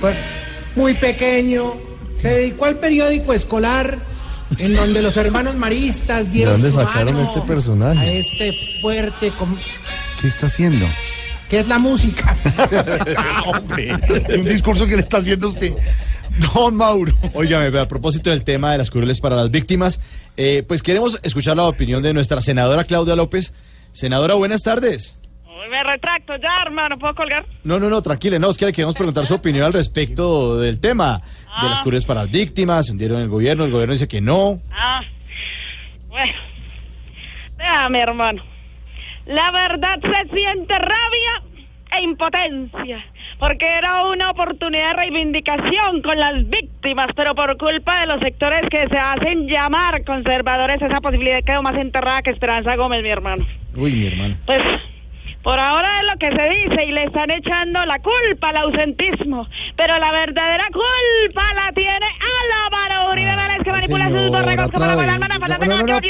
Pues, 0.00 0.16
muy 0.74 0.94
pequeño. 0.94 1.85
Se 2.16 2.28
dedicó 2.28 2.64
al 2.66 2.76
periódico 2.78 3.32
escolar 3.32 3.98
en 4.58 4.74
donde 4.76 5.02
los 5.02 5.16
hermanos 5.16 5.54
maristas 5.56 6.26
¿De 6.26 6.30
dieron 6.30 6.54
dónde 6.54 6.70
su 6.70 6.76
sacaron 6.84 7.14
mano 7.14 7.24
este 7.26 7.40
personaje? 7.42 7.98
a 8.00 8.10
este 8.12 8.52
fuerte 8.80 9.30
com- 9.32 9.56
¿Qué 10.20 10.28
está 10.28 10.46
haciendo? 10.46 10.86
que 11.48 11.60
es 11.60 11.68
la 11.68 11.78
música. 11.78 12.36
Ah, 13.16 13.42
hombre, 13.46 13.94
un 14.36 14.44
discurso 14.44 14.84
que 14.86 14.96
le 14.96 15.02
está 15.02 15.18
haciendo 15.18 15.48
usted. 15.48 15.74
Don 16.54 16.74
Mauro. 16.74 17.12
Óigame, 17.34 17.78
a 17.78 17.86
propósito 17.86 18.30
del 18.30 18.42
tema 18.42 18.72
de 18.72 18.78
las 18.78 18.90
curules 18.90 19.20
para 19.20 19.36
las 19.36 19.50
víctimas, 19.52 20.00
eh, 20.36 20.64
pues 20.66 20.82
queremos 20.82 21.20
escuchar 21.22 21.56
la 21.56 21.62
opinión 21.64 22.02
de 22.02 22.12
nuestra 22.12 22.40
senadora 22.42 22.82
Claudia 22.84 23.14
López. 23.14 23.54
Senadora, 23.92 24.34
buenas 24.34 24.62
tardes. 24.64 25.16
Uy, 25.44 25.70
me 25.70 25.82
retracto 25.84 26.34
ya, 26.42 26.62
hermano. 26.66 26.98
¿Puedo 26.98 27.14
colgar? 27.14 27.46
No, 27.62 27.78
no, 27.78 27.88
no, 27.88 28.02
tranquile, 28.02 28.38
no, 28.40 28.50
es 28.50 28.56
que 28.58 28.66
le 28.66 28.72
queremos 28.72 28.96
preguntar 28.96 29.24
su 29.26 29.34
opinión 29.34 29.64
al 29.64 29.72
respecto 29.72 30.58
del 30.58 30.80
tema 30.80 31.22
de 31.62 31.68
las 31.68 31.80
curules 31.80 32.06
para 32.06 32.22
las 32.22 32.30
víctimas. 32.30 32.90
Hundieron 32.90 33.20
el 33.20 33.28
gobierno, 33.28 33.64
el 33.64 33.70
gobierno 33.70 33.92
dice 33.92 34.08
que 34.08 34.20
no. 34.20 34.58
Ah, 34.72 35.02
bueno. 36.08 36.32
Déjame, 37.56 38.00
hermano. 38.00 38.42
La 39.26 39.50
verdad 39.50 39.98
se 40.00 40.34
siente 40.34 40.78
rabia 40.78 41.42
e 41.96 42.02
impotencia, 42.02 43.04
porque 43.38 43.66
era 43.66 44.04
una 44.06 44.30
oportunidad 44.30 44.90
de 44.90 44.96
reivindicación 44.96 46.02
con 46.02 46.18
las 46.18 46.48
víctimas, 46.48 47.08
pero 47.16 47.34
por 47.34 47.56
culpa 47.56 48.00
de 48.00 48.06
los 48.06 48.20
sectores 48.20 48.68
que 48.70 48.86
se 48.88 48.96
hacen 48.96 49.48
llamar 49.48 50.04
conservadores, 50.04 50.80
esa 50.82 51.00
posibilidad 51.00 51.42
quedó 51.44 51.62
más 51.62 51.76
enterrada 51.76 52.22
que 52.22 52.30
Esperanza 52.30 52.76
Gómez, 52.76 53.02
mi 53.02 53.08
hermano. 53.08 53.46
Uy, 53.74 53.92
mi 53.94 54.06
hermano. 54.06 54.36
Pues 54.46 54.62
por 55.46 55.60
ahora 55.60 56.00
es 56.00 56.06
lo 56.12 56.18
que 56.18 56.26
se 56.34 56.42
dice 56.48 56.84
y 56.86 56.90
le 56.90 57.04
están 57.04 57.30
echando 57.30 57.84
la 57.86 58.00
culpa 58.00 58.48
al 58.48 58.56
ausentismo, 58.56 59.46
pero 59.76 59.96
la 59.96 60.10
verdadera 60.10 60.66
culpa 60.72 61.54
la 61.54 61.70
tiene 61.72 62.04
Álvaro 62.68 63.12
Uribe 63.12 63.30
Vélez 63.36 63.62
que 63.62 63.70
manipula 63.70 64.08
sus 64.10 64.28
borregos 64.28 64.70
como 64.72 64.86
la 64.86 64.94
banana, 64.96 65.28
no, 65.28 65.38
que 65.38 65.48
la 65.48 65.58
banana, 65.58 66.00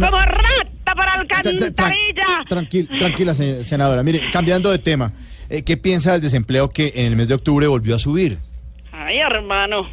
como 0.00 0.18
rata 0.18 0.94
por 0.94 1.08
alcantarilla. 1.08 2.44
Tranquila, 2.48 2.98
tranquila, 2.98 3.34
se- 3.34 3.64
senadora. 3.64 4.02
Mire, 4.04 4.30
cambiando 4.32 4.70
de 4.70 4.78
tema, 4.78 5.10
eh, 5.48 5.62
¿qué 5.64 5.76
piensa 5.76 6.12
del 6.12 6.20
desempleo 6.20 6.68
que 6.68 6.92
en 6.94 7.06
el 7.06 7.16
mes 7.16 7.26
de 7.26 7.34
octubre 7.34 7.66
volvió 7.66 7.96
a 7.96 7.98
subir? 7.98 8.38
Ay, 8.92 9.18
hermano. 9.18 9.88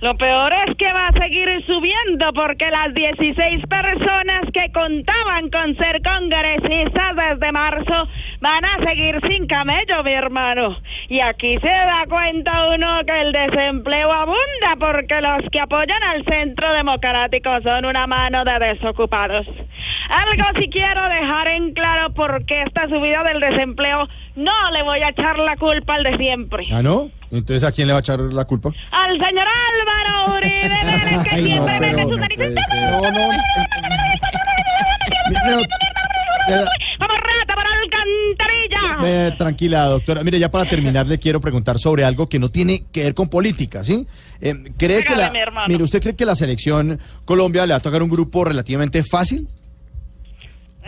Lo 0.00 0.16
peor 0.16 0.50
es 0.66 0.76
que 0.76 0.90
va 0.94 1.08
a 1.08 1.12
seguir 1.12 1.62
subiendo 1.66 2.32
porque 2.32 2.70
las 2.70 2.94
16 2.94 3.66
personas 3.66 4.40
que 4.50 4.72
contaban 4.72 5.50
con 5.50 5.76
ser 5.76 6.00
congresistas 6.00 7.16
desde 7.16 7.52
marzo 7.52 8.08
van 8.40 8.64
a 8.64 8.82
seguir 8.82 9.20
sin 9.28 9.46
camello, 9.46 10.02
mi 10.02 10.12
hermano. 10.12 10.78
Y 11.10 11.20
aquí 11.20 11.58
se 11.58 11.68
da 11.68 12.06
cuenta 12.08 12.68
uno 12.74 13.00
que 13.06 13.20
el 13.20 13.32
desempleo 13.32 14.10
abunda 14.10 14.76
porque 14.78 15.20
los 15.20 15.50
que 15.52 15.60
apoyan 15.60 16.02
al 16.02 16.24
centro 16.24 16.72
democrático 16.72 17.50
son 17.62 17.84
una 17.84 18.06
mano 18.06 18.42
de 18.44 18.58
desocupados. 18.58 19.46
Algo 20.08 20.44
sí 20.58 20.70
quiero 20.70 21.08
dejar 21.10 21.48
en 21.48 21.74
claro 21.74 22.14
porque 22.14 22.62
esta 22.62 22.88
subida 22.88 23.22
del 23.24 23.40
desempleo 23.40 24.08
no 24.40 24.70
le 24.72 24.82
voy 24.82 25.00
a 25.00 25.10
echar 25.10 25.38
la 25.38 25.56
culpa 25.56 25.94
al 25.94 26.04
de 26.04 26.16
siempre. 26.16 26.66
¿Ah, 26.72 26.82
no? 26.82 27.10
Entonces, 27.30 27.62
¿a 27.62 27.72
quién 27.72 27.86
le 27.86 27.92
va 27.92 27.98
a 27.98 28.00
echar 28.00 28.18
la 28.18 28.44
culpa? 28.44 28.70
Al 28.90 29.12
señor 29.12 29.46
Álvaro 29.46 30.36
Uribe 30.36 30.68
Vélez, 30.84 31.22
que 31.24 31.34
Ay, 31.34 31.42
no, 31.42 31.48
siempre 31.48 31.80
mete 31.80 32.02
sus 32.02 32.10
no 32.10 32.16
narices 32.16 32.54
ser. 32.68 32.90
No, 32.90 33.00
no. 33.10 33.28
como 36.98 37.14
rata 37.14 37.54
por 37.54 37.64
alcantarilla. 37.66 38.98
Eh, 39.04 39.32
tranquila, 39.38 39.84
doctora. 39.84 40.24
Mire, 40.24 40.38
ya 40.38 40.50
para 40.50 40.64
terminar, 40.64 41.06
le 41.08 41.18
quiero 41.18 41.40
preguntar 41.40 41.78
sobre 41.78 42.04
algo 42.04 42.28
que 42.28 42.38
no 42.38 42.48
tiene 42.48 42.84
que 42.90 43.04
ver 43.04 43.14
con 43.14 43.28
política, 43.28 43.84
¿sí? 43.84 44.06
Eh, 44.40 44.54
¿Cree 44.76 45.04
que 45.04 45.14
la, 45.14 45.30
mire, 45.68 45.84
¿usted 45.84 46.00
cree 46.02 46.16
que 46.16 46.24
la 46.24 46.34
selección 46.34 46.98
Colombia 47.24 47.66
le 47.66 47.74
va 47.74 47.78
a 47.78 47.82
tocar 47.82 48.02
un 48.02 48.10
grupo 48.10 48.44
relativamente 48.44 49.04
fácil? 49.04 49.48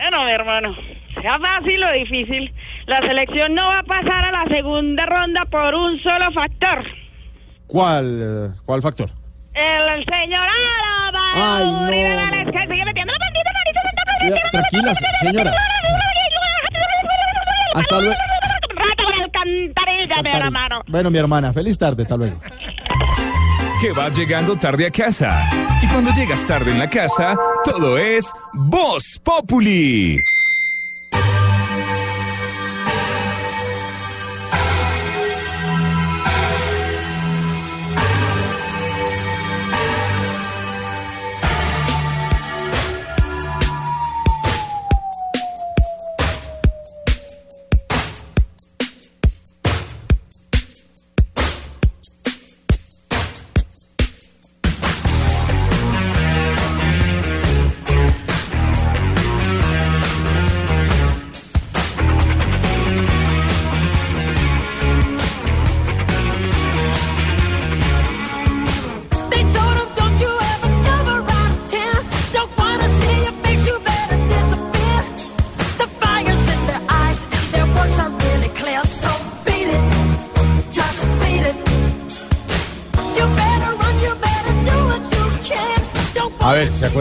Bueno, 0.03 0.25
mi 0.25 0.33
hermano, 0.33 0.75
sea 1.21 1.39
fácil 1.39 1.85
o 1.85 1.93
difícil, 1.93 2.53
la 2.87 3.01
selección 3.03 3.55
no 3.55 3.67
va 3.69 3.79
a 3.79 3.83
pasar 3.85 4.25
a 4.25 4.33
la 4.33 4.45
segunda 4.53 5.07
ronda 5.07 5.45
por 5.45 5.75
un 5.77 5.97
solo 6.01 6.33
factor. 6.33 6.85
¿Cuál, 7.69 8.19
eh, 8.21 8.61
cuál 8.65 8.83
factor? 8.83 9.11
El 9.55 10.05
señor 10.05 10.41
Álvaro 10.45 11.25
Ay, 11.35 11.65
no, 11.65 11.87
Uribe 11.89 12.17
no, 12.17 12.31
Vélez, 12.33 12.53
que 12.53 12.73
sigue 12.73 12.85
metiendo 12.85 13.13
la 13.13 13.19
bandita 13.21 14.51
Tranquila, 14.51 14.95
se- 14.95 15.07
señora. 15.27 15.53
Hasta 17.75 18.01
luego. 18.01 18.21
Rata 18.75 19.05
por 19.05 19.23
alcantarilla, 19.23 20.23
mi 20.23 20.31
hermano. 20.31 20.83
Bueno, 20.89 21.11
mi 21.11 21.19
hermana, 21.19 21.53
feliz 21.53 21.79
tarde, 21.79 22.03
hasta 22.03 22.17
luego. 22.17 22.41
Que 23.83 23.91
vas 23.91 24.17
llegando 24.17 24.55
tarde 24.55 24.87
a 24.87 24.93
casa. 24.93 25.43
Y 25.83 25.89
cuando 25.89 26.13
llegas 26.13 26.47
tarde 26.47 26.71
en 26.71 26.79
la 26.79 26.89
casa, 26.89 27.37
todo 27.65 27.99
es 27.99 28.31
Voz 28.53 29.21
Populi. 29.25 30.23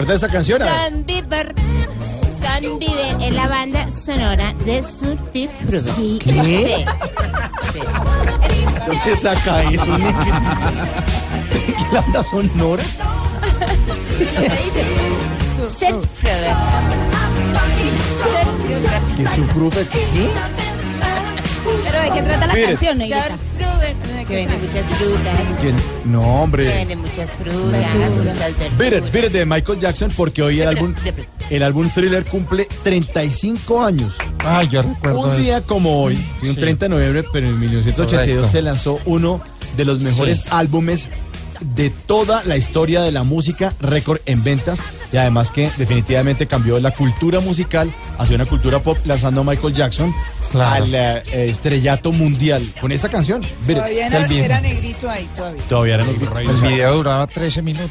A 0.02 0.04
ver, 0.04 0.18
¿se 0.18 0.26
acuerda 0.26 0.58
de 0.58 0.58
esta 0.58 0.58
canción? 0.58 0.58
San 0.62 1.06
Bieber. 1.06 1.54
San 2.42 2.78
Bieber 2.80 3.16
es 3.22 3.34
la 3.34 3.46
banda 3.46 3.86
sonora 4.04 4.52
de 4.64 4.82
Surti 4.82 5.48
Frutti. 5.64 6.18
¿Qué? 6.18 6.84
Sí. 7.72 7.78
Sí. 7.78 7.80
¿Dónde 8.84 9.16
saca 9.16 9.62
eso? 9.70 9.96
¿Qué 11.52 11.94
banda 11.94 12.22
sonora? 12.24 12.82
Que 19.16 19.28
su 19.28 19.44
fruta, 19.54 19.76
¿qué? 19.88 20.28
Pero 21.84 22.02
de 22.02 22.10
qué 22.10 22.22
trata 22.22 22.46
la 22.48 22.54
Mire. 22.54 22.66
canción, 22.70 22.98
Negrita. 22.98 23.36
Que 24.28 24.34
vende 24.36 24.56
muchas 24.58 24.84
frutas. 24.92 25.38
¿Quién? 25.60 25.76
No, 26.04 26.20
Que 26.20 26.26
hombre. 26.26 26.64
vende 26.66 26.96
muchas 26.96 27.30
frutas, 27.30 27.62
muchas 27.62 27.78
Beat 27.78 28.70
It, 28.70 28.78
verduras. 28.78 29.12
Beat 29.12 29.24
It 29.26 29.32
de 29.32 29.46
Michael 29.46 29.80
Jackson 29.80 30.12
porque 30.16 30.42
hoy 30.42 30.60
el 30.60 30.68
álbum, 30.68 30.94
el 31.50 31.62
álbum 31.62 31.90
Thriller 31.90 32.24
cumple 32.24 32.68
35 32.84 33.84
años. 33.84 34.14
Ay, 34.44 34.68
yo 34.68 34.82
recuerdo 34.82 35.20
Un 35.20 35.28
eso. 35.30 35.38
día 35.38 35.60
como 35.62 36.02
hoy, 36.02 36.16
sí, 36.40 36.48
un 36.48 36.56
30 36.56 36.86
de 36.86 36.88
noviembre, 36.90 37.24
pero 37.32 37.46
en 37.48 37.58
1982 37.58 38.26
Correcto. 38.36 38.48
se 38.52 38.62
lanzó 38.62 39.00
uno 39.04 39.40
de 39.76 39.84
los 39.84 40.00
mejores 40.00 40.38
Sí. 40.38 40.44
álbumes 40.50 41.08
de 41.60 41.90
toda 41.90 42.42
la 42.44 42.56
historia 42.56 43.02
de 43.02 43.12
la 43.12 43.22
música, 43.22 43.72
récord 43.80 44.18
en 44.26 44.42
ventas 44.42 44.80
y 45.12 45.16
además 45.16 45.50
que 45.52 45.70
definitivamente 45.78 46.46
cambió 46.46 46.80
la 46.80 46.90
cultura 46.90 47.38
musical 47.40 47.90
hacia 48.18 48.34
una 48.34 48.46
cultura 48.46 48.80
pop 48.80 48.96
lanzando 49.04 49.42
a 49.42 49.44
Michael 49.44 49.74
Jackson 49.74 50.12
Claro. 50.52 50.84
al 50.84 50.94
eh, 50.94 51.22
estrellato 51.50 52.12
mundial 52.12 52.62
con 52.80 52.92
esta 52.92 53.08
canción. 53.08 53.42
Todavía 53.66 54.06
era, 54.06 54.26
era 54.26 54.60
negrito 54.60 55.08
ahí, 55.10 55.26
todavía. 55.34 55.62
Todavía 55.68 55.94
era 55.94 56.04
negrito. 56.04 56.38
El 56.38 56.60
video 56.60 56.94
duraba 56.96 57.26
13 57.26 57.62
minutos. 57.62 57.90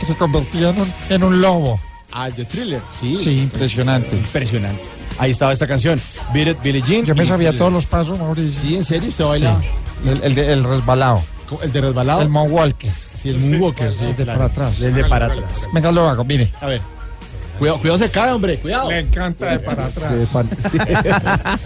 Que 0.00 0.06
se 0.06 0.14
convertía 0.14 0.70
en 0.70 0.80
un, 0.80 0.92
en 1.10 1.24
un 1.24 1.40
lobo. 1.40 1.80
Ah, 2.12 2.30
de 2.30 2.44
thriller, 2.44 2.80
sí. 2.90 3.18
Sí, 3.22 3.38
impresionante. 3.38 4.14
Impresionante. 4.16 4.82
Ahí 5.18 5.30
estaba 5.30 5.52
esta 5.52 5.66
canción. 5.66 6.00
Beat 6.32 6.48
It, 6.48 6.62
Billie 6.62 6.82
Jean. 6.82 7.04
Yo 7.04 7.14
me 7.14 7.26
sabía 7.26 7.48
Thriller. 7.50 7.58
todos 7.58 7.72
los 7.72 7.86
pasos, 7.86 8.18
Mauricio. 8.18 8.60
Sí, 8.60 8.76
¿en 8.76 8.84
serio? 8.84 9.08
¿Usted 9.08 9.24
baila? 9.24 9.60
Sí. 9.60 10.08
El, 10.08 10.22
el, 10.24 10.34
de- 10.34 10.52
el 10.52 10.64
resbalado. 10.64 11.22
¿El 11.62 11.72
de 11.72 11.80
resbalado? 11.80 12.22
El 12.22 12.28
moonwalker. 12.28 12.90
Sí, 13.14 13.28
el 13.30 13.38
moonwalker, 13.38 13.92
sí. 13.94 14.04
El 14.06 14.16
de 14.16 14.26
para 14.26 14.44
atrás. 14.46 14.80
El 14.80 14.94
de 14.94 15.04
para 15.04 15.26
atrás. 15.26 15.68
Venga, 15.72 15.92
lo 15.92 16.08
hago, 16.08 16.24
mire. 16.24 16.50
A 16.60 16.66
ver. 16.66 16.80
Cuidado, 17.62 17.78
cuidado 17.78 17.98
se 18.00 18.10
cae, 18.10 18.32
hombre, 18.32 18.58
cuidado. 18.58 18.90
Le 18.90 18.98
encanta 18.98 19.52
de 19.52 19.60
para 19.60 19.86
atrás. 19.86 20.12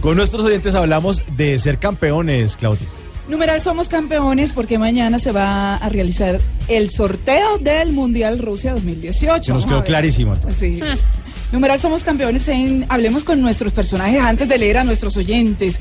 Con 0.00 0.16
nuestros 0.16 0.44
oyentes 0.44 0.76
hablamos 0.76 1.24
de 1.36 1.58
ser 1.58 1.78
campeones, 1.78 2.56
Claudia. 2.56 2.86
Numeral 3.28 3.60
Somos 3.60 3.88
Campeones 3.88 4.52
porque 4.52 4.78
mañana 4.78 5.18
se 5.18 5.32
va 5.32 5.74
a 5.74 5.88
realizar 5.88 6.40
el 6.68 6.88
sorteo 6.88 7.58
del 7.58 7.90
Mundial 7.90 8.38
Rusia 8.38 8.74
2018. 8.74 9.46
Que 9.46 9.52
nos 9.54 9.66
quedó 9.66 9.82
clarísimo. 9.82 10.36
Sí. 10.56 10.78
Numeral 11.50 11.80
Somos 11.80 12.04
Campeones 12.04 12.46
en 12.46 12.86
Hablemos 12.88 13.24
con 13.24 13.42
nuestros 13.42 13.72
personajes 13.72 14.20
antes 14.20 14.48
de 14.48 14.56
leer 14.56 14.78
a 14.78 14.84
nuestros 14.84 15.16
oyentes. 15.16 15.80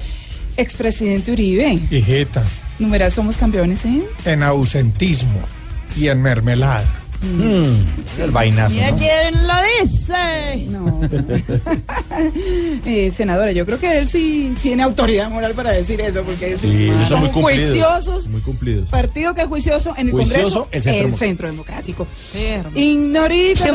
Expresidente 0.58 1.32
Uribe. 1.32 1.80
Hijita, 1.92 2.44
Numeral 2.80 3.12
somos 3.12 3.38
campeones 3.38 3.86
en. 3.86 4.04
en 4.26 4.42
ausentismo 4.42 5.42
y 5.96 6.08
en 6.08 6.24
mermelada. 6.24 7.03
Es 8.06 8.20
el 8.20 8.32
vainazo, 8.32 8.76
Mira 8.76 8.92
¿no? 8.92 8.98
quién 8.98 9.48
lo 9.48 9.54
dice. 9.82 10.66
No. 10.70 11.00
Eh, 12.86 13.12
senadora, 13.12 13.52
yo 13.52 13.66
creo 13.66 13.80
que 13.80 13.98
él 13.98 14.08
sí 14.08 14.54
tiene 14.62 14.84
autoridad 14.84 15.30
moral 15.30 15.54
para 15.54 15.72
decir 15.72 16.00
eso, 16.02 16.22
porque 16.24 16.58
Sí, 16.60 16.88
son 16.90 17.06
son 17.06 17.20
muy 17.22 17.30
cumplidos. 17.30 17.70
juiciosos. 17.72 18.30
Muy 18.30 18.42
cumplidos. 18.42 18.90
Partido 18.90 19.34
que 19.34 19.42
es 19.42 19.48
juicioso 19.48 19.94
en 19.98 20.08
el 20.08 20.12
Juicioso, 20.14 20.64
Congreso, 20.66 20.68
el 20.72 21.16
Centro 21.16 21.48
Democrático. 21.48 22.08
Centro 22.32 22.70
Democrático. 22.70 22.80
Ignorita, 22.80 23.68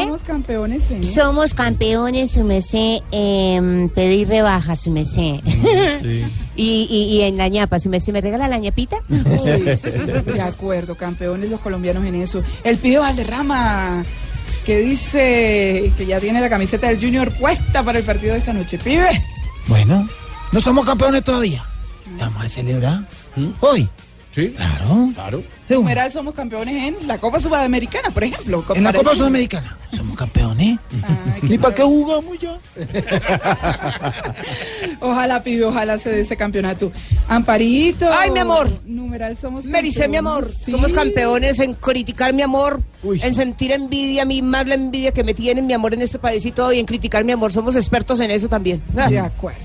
somos 0.00 0.22
campeones 0.22 0.90
en. 0.90 1.04
Somos 1.04 1.54
campeones, 1.54 2.30
su 2.32 2.44
merced, 2.44 2.98
en 3.10 3.90
pedir 3.94 4.28
rebajas, 4.28 4.80
su 4.80 4.90
merced. 4.90 5.40
y, 6.56 6.86
y, 6.90 7.16
y 7.16 7.22
en 7.22 7.36
la 7.36 7.48
ñapa, 7.48 7.78
su 7.78 7.88
merced, 7.90 8.12
¿me 8.12 8.20
regala 8.20 8.48
la 8.48 8.58
ñapita? 8.58 8.98
De 9.08 10.40
acuerdo, 10.42 10.96
campeones 10.96 11.50
los 11.50 11.60
colombianos 11.60 12.04
en 12.04 12.16
eso. 12.16 12.42
El 12.62 12.78
pibe 12.78 12.98
Valderrama, 12.98 14.04
que 14.64 14.78
dice 14.78 15.92
que 15.96 16.06
ya 16.06 16.20
tiene 16.20 16.40
la 16.40 16.48
camiseta 16.48 16.88
del 16.88 17.00
Junior 17.00 17.32
puesta 17.32 17.82
para 17.82 17.98
el 17.98 18.04
partido 18.04 18.32
de 18.32 18.38
esta 18.38 18.52
noche. 18.52 18.78
Pibe. 18.78 19.22
Bueno, 19.66 20.08
no 20.52 20.60
somos 20.60 20.84
campeones 20.84 21.24
todavía. 21.24 21.64
Vamos 22.18 22.44
a 22.44 22.48
celebrar 22.48 23.00
hoy. 23.60 23.88
Sí. 24.34 24.48
Claro. 24.56 25.10
Claro. 25.14 25.42
Numeral 25.74 26.12
somos 26.12 26.34
campeones 26.34 26.74
en 26.74 27.06
la 27.06 27.18
Copa 27.18 27.40
Sudamericana, 27.40 28.10
por 28.10 28.24
ejemplo. 28.24 28.64
En 28.74 28.84
la 28.84 28.92
Copa 28.92 29.14
Sudamericana. 29.14 29.76
Somos 29.94 30.16
campeones. 30.16 30.78
¿Y 31.42 31.56
para 31.56 31.72
qué 31.72 31.84
jugamos 31.84 32.36
ya? 32.38 32.58
Ojalá, 35.00 35.40
pibe, 35.42 35.64
ojalá 35.64 35.98
se 35.98 36.10
dé 36.10 36.22
ese 36.22 36.36
campeonato. 36.36 36.90
Amparito. 37.28 38.12
Ay, 38.12 38.30
mi 38.32 38.40
amor. 38.40 38.68
Numeral 38.84 39.36
somos 39.36 39.66
Me 39.66 39.82
dice 39.82 40.08
mi 40.08 40.16
amor, 40.16 40.46
campeones. 40.46 40.64
Sí. 40.64 40.70
somos 40.72 40.92
campeones 40.92 41.60
en 41.60 41.74
criticar 41.74 42.32
mi 42.32 42.42
amor, 42.42 42.82
en 43.04 43.34
sentir 43.34 43.70
envidia, 43.70 44.22
a 44.22 44.24
mí 44.24 44.42
más 44.42 44.66
la 44.66 44.74
envidia 44.74 45.12
que 45.12 45.22
me 45.22 45.32
tienen 45.32 45.66
mi 45.66 45.74
amor 45.74 45.94
en 45.94 46.02
este 46.02 46.18
país 46.18 46.44
y 46.44 46.50
todo, 46.50 46.72
y 46.72 46.80
en 46.80 46.86
criticar 46.86 47.22
mi 47.22 47.30
amor, 47.32 47.52
somos 47.52 47.76
expertos 47.76 48.18
en 48.20 48.30
eso 48.32 48.48
también. 48.48 48.82
Ah. 48.96 49.08
De 49.08 49.20
acuerdo. 49.20 49.60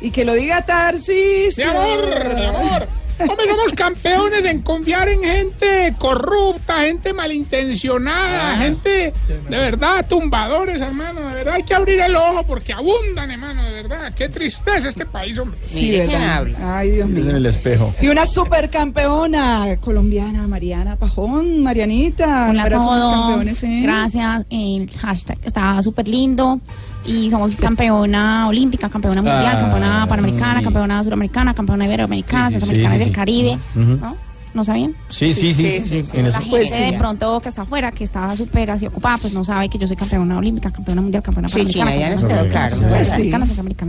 Y 0.00 0.10
que 0.10 0.24
lo 0.24 0.34
diga 0.34 0.60
Tarsis. 0.62 1.56
Mi 1.56 1.64
amor, 1.64 2.34
mi 2.34 2.44
amor. 2.44 2.88
Hombre, 3.20 3.46
somos 3.48 3.72
campeones 3.74 4.44
en 4.44 4.62
confiar 4.62 5.08
en 5.08 5.22
gente 5.22 5.94
corrupta, 5.98 6.80
gente 6.84 7.12
malintencionada, 7.12 8.56
gente 8.56 9.12
de 9.48 9.56
verdad, 9.56 10.04
tumbadores, 10.08 10.80
hermano. 10.80 11.20
De 11.28 11.34
verdad 11.34 11.54
hay 11.54 11.62
que 11.62 11.74
abrir 11.74 12.00
el 12.00 12.16
ojo 12.16 12.44
porque 12.46 12.72
abundan, 12.72 13.30
hermano, 13.30 13.62
de 13.62 13.70
verdad. 13.72 14.12
Qué 14.14 14.28
tristeza 14.28 14.88
este 14.88 15.06
país, 15.06 15.38
hombre. 15.38 15.58
Sí, 15.66 15.92
¿verdad? 15.92 16.46
Ay, 16.62 16.90
Dios 16.92 17.08
Es 17.10 17.16
en 17.16 17.26
mío. 17.26 17.36
el 17.36 17.46
espejo. 17.46 17.92
Y 18.00 18.08
una 18.08 18.26
supercampeona 18.26 19.76
colombiana, 19.80 20.46
Mariana 20.46 20.96
Pajón. 20.96 21.62
Marianita, 21.62 22.48
Hola 22.50 22.64
a 22.64 22.70
todos. 22.70 23.14
campeones 23.14 23.62
en. 23.62 23.82
Gracias. 23.82 24.44
El 24.50 24.90
hashtag 24.90 25.38
está 25.44 25.82
súper 25.82 26.08
lindo. 26.08 26.60
Y 27.06 27.28
somos 27.30 27.54
campeona 27.56 28.48
olímpica, 28.48 28.88
campeona 28.88 29.20
mundial, 29.20 29.56
Ah, 29.56 29.60
campeona 29.60 30.06
panamericana, 30.08 30.58
sí. 30.58 30.64
campeona 30.64 31.02
suramericana, 31.04 31.54
campeona 31.54 31.84
iberoamericana, 31.84 32.48
Sí, 32.48 32.54
sí, 32.54 32.60
centroamericana 32.60 32.94
sí, 32.94 32.96
y 32.96 32.98
sí, 32.98 33.04
del 33.04 33.14
Caribe. 33.14 33.58
sí. 33.74 33.80
¿no? 34.00 34.16
¿No 34.54 34.64
sabían? 34.64 34.94
Sí, 35.08 35.34
sí, 35.34 35.52
sí. 35.52 35.82
sí, 35.84 36.04
sí, 36.04 36.10
en 36.16 36.22
La 36.22 36.28
eso. 36.28 36.38
gente 36.38 36.50
Pues 36.50 36.70
sí. 36.70 36.82
de 36.84 36.92
pronto 36.96 37.40
que 37.40 37.48
está 37.48 37.62
afuera, 37.62 37.90
que 37.90 38.04
está 38.04 38.36
súper 38.36 38.70
así 38.70 38.86
ocupada, 38.86 39.16
pues 39.18 39.32
no 39.32 39.44
sabe 39.44 39.68
que 39.68 39.78
yo 39.78 39.86
soy 39.88 39.96
campeona 39.96 40.38
olímpica, 40.38 40.70
campeona 40.70 41.02
mundial, 41.02 41.24
campeona 41.24 41.48
Sí, 41.48 41.64
sí, 41.64 41.78
panamericana. 41.80 41.96
ya 41.96 42.10
nos 42.10 42.20
campeona 42.20 42.42
quedó 42.42 42.52
claro. 42.52 42.76
Pues 42.88 43.08
sí. 43.08 43.32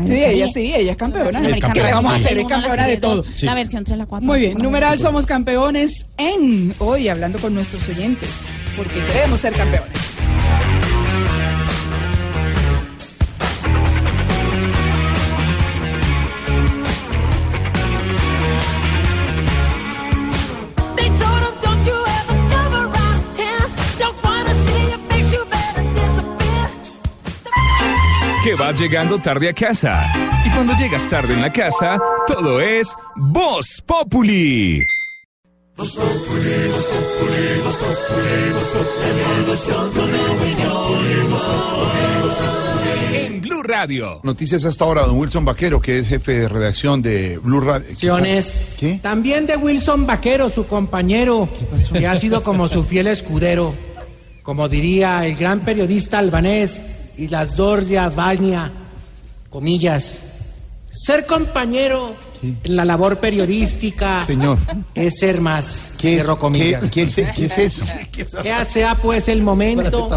Sí, 0.07 0.13
ella 0.23 0.47
sí, 0.47 0.73
ella 0.75 0.91
es 0.91 0.97
campeona. 0.97 1.39
¿Qué 1.71 1.83
le 1.83 1.93
vamos 1.93 2.11
a 2.13 2.17
sí, 2.17 2.25
hacer? 2.25 2.37
Es 2.39 2.45
campeona 2.47 2.87
de 2.87 2.97
todo. 2.97 3.23
La 3.43 3.53
versión 3.53 3.83
3, 3.83 3.95
la 3.95 4.05
4. 4.07 4.25
Muy 4.25 4.39
bien, 4.39 4.57
numeral 4.57 4.97
somos 4.97 5.27
campeones 5.27 6.07
en 6.17 6.73
hoy 6.79 7.09
hablando 7.09 7.37
con 7.37 7.53
nuestros 7.53 7.87
oyentes, 7.87 8.59
porque 8.75 8.99
queremos 9.13 9.39
ser 9.39 9.53
campeones. 9.53 10.14
Vas 28.65 28.79
llegando 28.79 29.19
tarde 29.19 29.49
a 29.49 29.53
casa. 29.53 30.03
Y 30.43 30.49
cuando 30.49 30.73
llegas 30.75 31.07
tarde 31.07 31.33
en 31.33 31.41
la 31.41 31.51
casa, 31.51 31.99
todo 32.25 32.59
es 32.59 32.95
Voz 33.15 33.83
Populi. 33.85 34.81
En 43.13 43.41
Blue 43.41 43.61
Radio. 43.61 44.19
Noticias 44.23 44.65
hasta 44.65 44.83
ahora, 44.83 45.03
don 45.03 45.19
Wilson 45.19 45.45
Vaquero, 45.45 45.79
que 45.79 45.99
es 45.99 46.07
jefe 46.07 46.39
de 46.39 46.49
redacción 46.49 47.03
de 47.03 47.37
Blue 47.37 47.61
Radio. 47.61 47.85
También 49.03 49.45
de 49.45 49.57
Wilson 49.57 50.07
Vaquero, 50.07 50.49
su 50.49 50.65
compañero, 50.65 51.47
que 51.93 52.07
ha 52.07 52.19
sido 52.19 52.41
como 52.41 52.67
su 52.67 52.83
fiel 52.83 53.05
escudero. 53.05 53.75
Como 54.41 54.67
diría 54.69 55.23
el 55.25 55.35
gran 55.35 55.59
periodista 55.59 56.17
albanés 56.17 56.81
Islasdor 57.17 57.85
de 57.85 57.97
Albania, 57.97 58.71
comillas. 59.49 60.23
Ser 60.89 61.25
compañero 61.25 62.15
la 62.63 62.85
labor 62.85 63.17
periodística 63.19 64.23
Señor. 64.25 64.57
es 64.93 65.19
ser 65.19 65.41
más. 65.41 65.93
¿Qué 65.97 66.17
es, 66.17 66.25
qué- 66.25 66.89
qué 66.91 67.01
es- 67.03 67.15
qué 67.15 67.45
es 67.45 67.57
eso? 67.57 67.83
Que 68.11 68.25
sea 68.65 68.95
pues 68.95 69.27
el 69.27 69.41
momento 69.41 70.09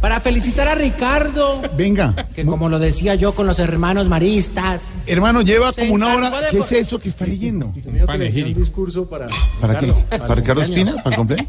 para 0.00 0.20
felicitar 0.20 0.68
a 0.68 0.74
Ricardo, 0.74 1.62
Venga. 1.76 2.28
que 2.34 2.44
como 2.44 2.68
lo 2.68 2.78
decía 2.78 3.14
yo 3.14 3.34
con 3.34 3.46
los 3.46 3.58
hermanos 3.58 4.06
maristas, 4.08 4.80
Hermano, 5.06 5.42
lleva 5.42 5.72
Se 5.72 5.82
como 5.82 5.94
una 5.94 6.14
hora. 6.14 6.30
de- 6.40 6.50
¿Qué 6.50 6.58
es 6.58 6.72
eso 6.72 6.98
que 6.98 7.08
está 7.10 7.26
leyendo? 7.26 7.66
un 7.66 8.54
discurso 8.54 9.06
para. 9.08 9.26
¿Para 9.60 9.78
qué? 9.80 9.92
¿Para 10.10 10.34
Ricardo 10.34 10.62
Espina? 10.62 10.96
¿Para 11.02 11.10
el 11.10 11.16
cumpleaños? 11.16 11.48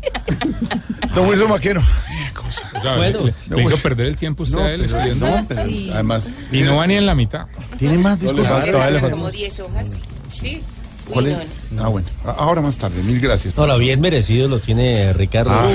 Don 1.15 1.27
Wilson 1.29 1.49
Vaquero. 1.49 1.81
Bueno. 2.97 3.19
le, 3.49 3.55
le 3.55 3.63
hizo 3.63 3.77
perder 3.77 4.07
el 4.07 4.15
tiempo 4.15 4.43
usted 4.43 4.59
a 4.59 4.73
él 4.73 4.81
escribiendo. 4.85 5.25
No, 5.27 5.45
pero 5.47 5.61
además. 5.93 6.33
Y 6.51 6.61
no 6.61 6.75
va 6.77 6.87
ni 6.87 6.95
en 6.95 7.05
la 7.05 7.15
mitad. 7.15 7.45
Tiene 7.77 7.97
más 7.97 8.21
No 8.21 8.33
le 8.33 8.41
disculpas. 8.41 8.71
todavía 8.71 9.01
le. 9.01 9.09
Como 9.11 9.31
10 9.31 9.59
hojas. 9.61 9.91
Sí. 10.39 10.61
¿Cuál 11.09 11.27
es? 11.27 11.37
Ah, 11.79 11.87
bueno. 11.89 12.07
A- 12.25 12.31
Ahora 12.31 12.61
más 12.61 12.77
tarde. 12.79 13.03
Mil 13.03 13.19
gracias. 13.19 13.55
Ahora, 13.59 13.77
bien 13.77 14.01
merecido 14.01 14.47
lo 14.47 14.59
tiene 14.59 15.13
Ricardo. 15.13 15.51
Ah, 15.53 15.69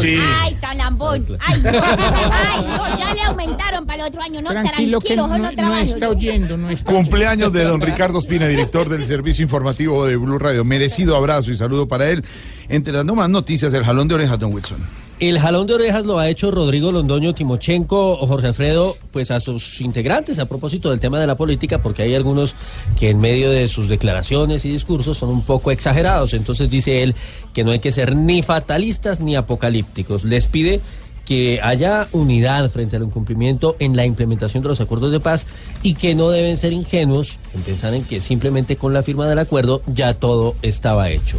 sí. 0.00 0.18
Ay, 0.40 0.56
talambón. 0.56 1.24
Ay, 1.38 1.62
no, 1.62 1.70
ay, 1.72 2.64
no, 2.66 2.98
ya 2.98 3.14
le 3.14 3.22
aumentaron 3.22 3.86
para 3.86 4.02
el 4.02 4.08
otro 4.08 4.20
año. 4.22 4.42
No, 4.42 4.50
Tranquilo 4.50 4.98
que 4.98 5.14
tranquilo, 5.14 5.28
no, 5.28 5.38
no, 5.38 5.50
no 5.50 5.56
trabajo. 5.56 5.82
está 5.84 6.08
oyendo, 6.08 6.56
no 6.56 6.68
está 6.70 6.92
Cumpleaños 6.92 7.52
de 7.52 7.62
don 7.62 7.80
Ricardo 7.80 8.18
Espina, 8.18 8.48
director 8.48 8.88
del 8.88 9.04
servicio 9.04 9.44
informativo 9.44 10.04
de 10.04 10.16
Blue 10.16 10.38
Radio. 10.40 10.64
Merecido 10.64 11.14
abrazo 11.14 11.52
y 11.52 11.56
saludo 11.56 11.86
para 11.86 12.10
él. 12.10 12.24
Entre 12.72 13.04
más 13.04 13.28
noticias, 13.28 13.74
el 13.74 13.84
jalón 13.84 14.08
de 14.08 14.14
orejas, 14.14 14.38
don 14.38 14.50
Wilson. 14.54 14.78
El 15.20 15.38
jalón 15.38 15.66
de 15.66 15.74
orejas 15.74 16.06
lo 16.06 16.18
ha 16.18 16.30
hecho 16.30 16.50
Rodrigo 16.50 16.90
Londoño 16.90 17.34
Timochenko 17.34 18.12
o 18.18 18.26
Jorge 18.26 18.46
Alfredo, 18.46 18.96
pues 19.12 19.30
a 19.30 19.40
sus 19.40 19.82
integrantes 19.82 20.38
a 20.38 20.46
propósito 20.46 20.88
del 20.88 20.98
tema 20.98 21.20
de 21.20 21.26
la 21.26 21.36
política, 21.36 21.82
porque 21.82 22.02
hay 22.02 22.14
algunos 22.14 22.54
que 22.98 23.10
en 23.10 23.20
medio 23.20 23.50
de 23.50 23.68
sus 23.68 23.88
declaraciones 23.88 24.64
y 24.64 24.70
discursos 24.70 25.18
son 25.18 25.28
un 25.28 25.42
poco 25.42 25.70
exagerados. 25.70 26.32
Entonces 26.32 26.70
dice 26.70 27.02
él 27.02 27.14
que 27.52 27.62
no 27.62 27.72
hay 27.72 27.78
que 27.78 27.92
ser 27.92 28.16
ni 28.16 28.40
fatalistas 28.40 29.20
ni 29.20 29.36
apocalípticos. 29.36 30.24
Les 30.24 30.46
pide 30.46 30.80
que 31.26 31.60
haya 31.62 32.08
unidad 32.12 32.70
frente 32.70 32.96
al 32.96 33.02
incumplimiento 33.02 33.76
en 33.80 33.96
la 33.96 34.06
implementación 34.06 34.62
de 34.62 34.70
los 34.70 34.80
acuerdos 34.80 35.12
de 35.12 35.20
paz 35.20 35.46
y 35.82 35.92
que 35.94 36.14
no 36.14 36.30
deben 36.30 36.56
ser 36.56 36.72
ingenuos 36.72 37.38
en 37.54 37.60
pensar 37.60 37.92
en 37.92 38.04
que 38.04 38.22
simplemente 38.22 38.76
con 38.76 38.94
la 38.94 39.02
firma 39.02 39.28
del 39.28 39.40
acuerdo 39.40 39.82
ya 39.86 40.14
todo 40.14 40.56
estaba 40.62 41.10
hecho. 41.10 41.38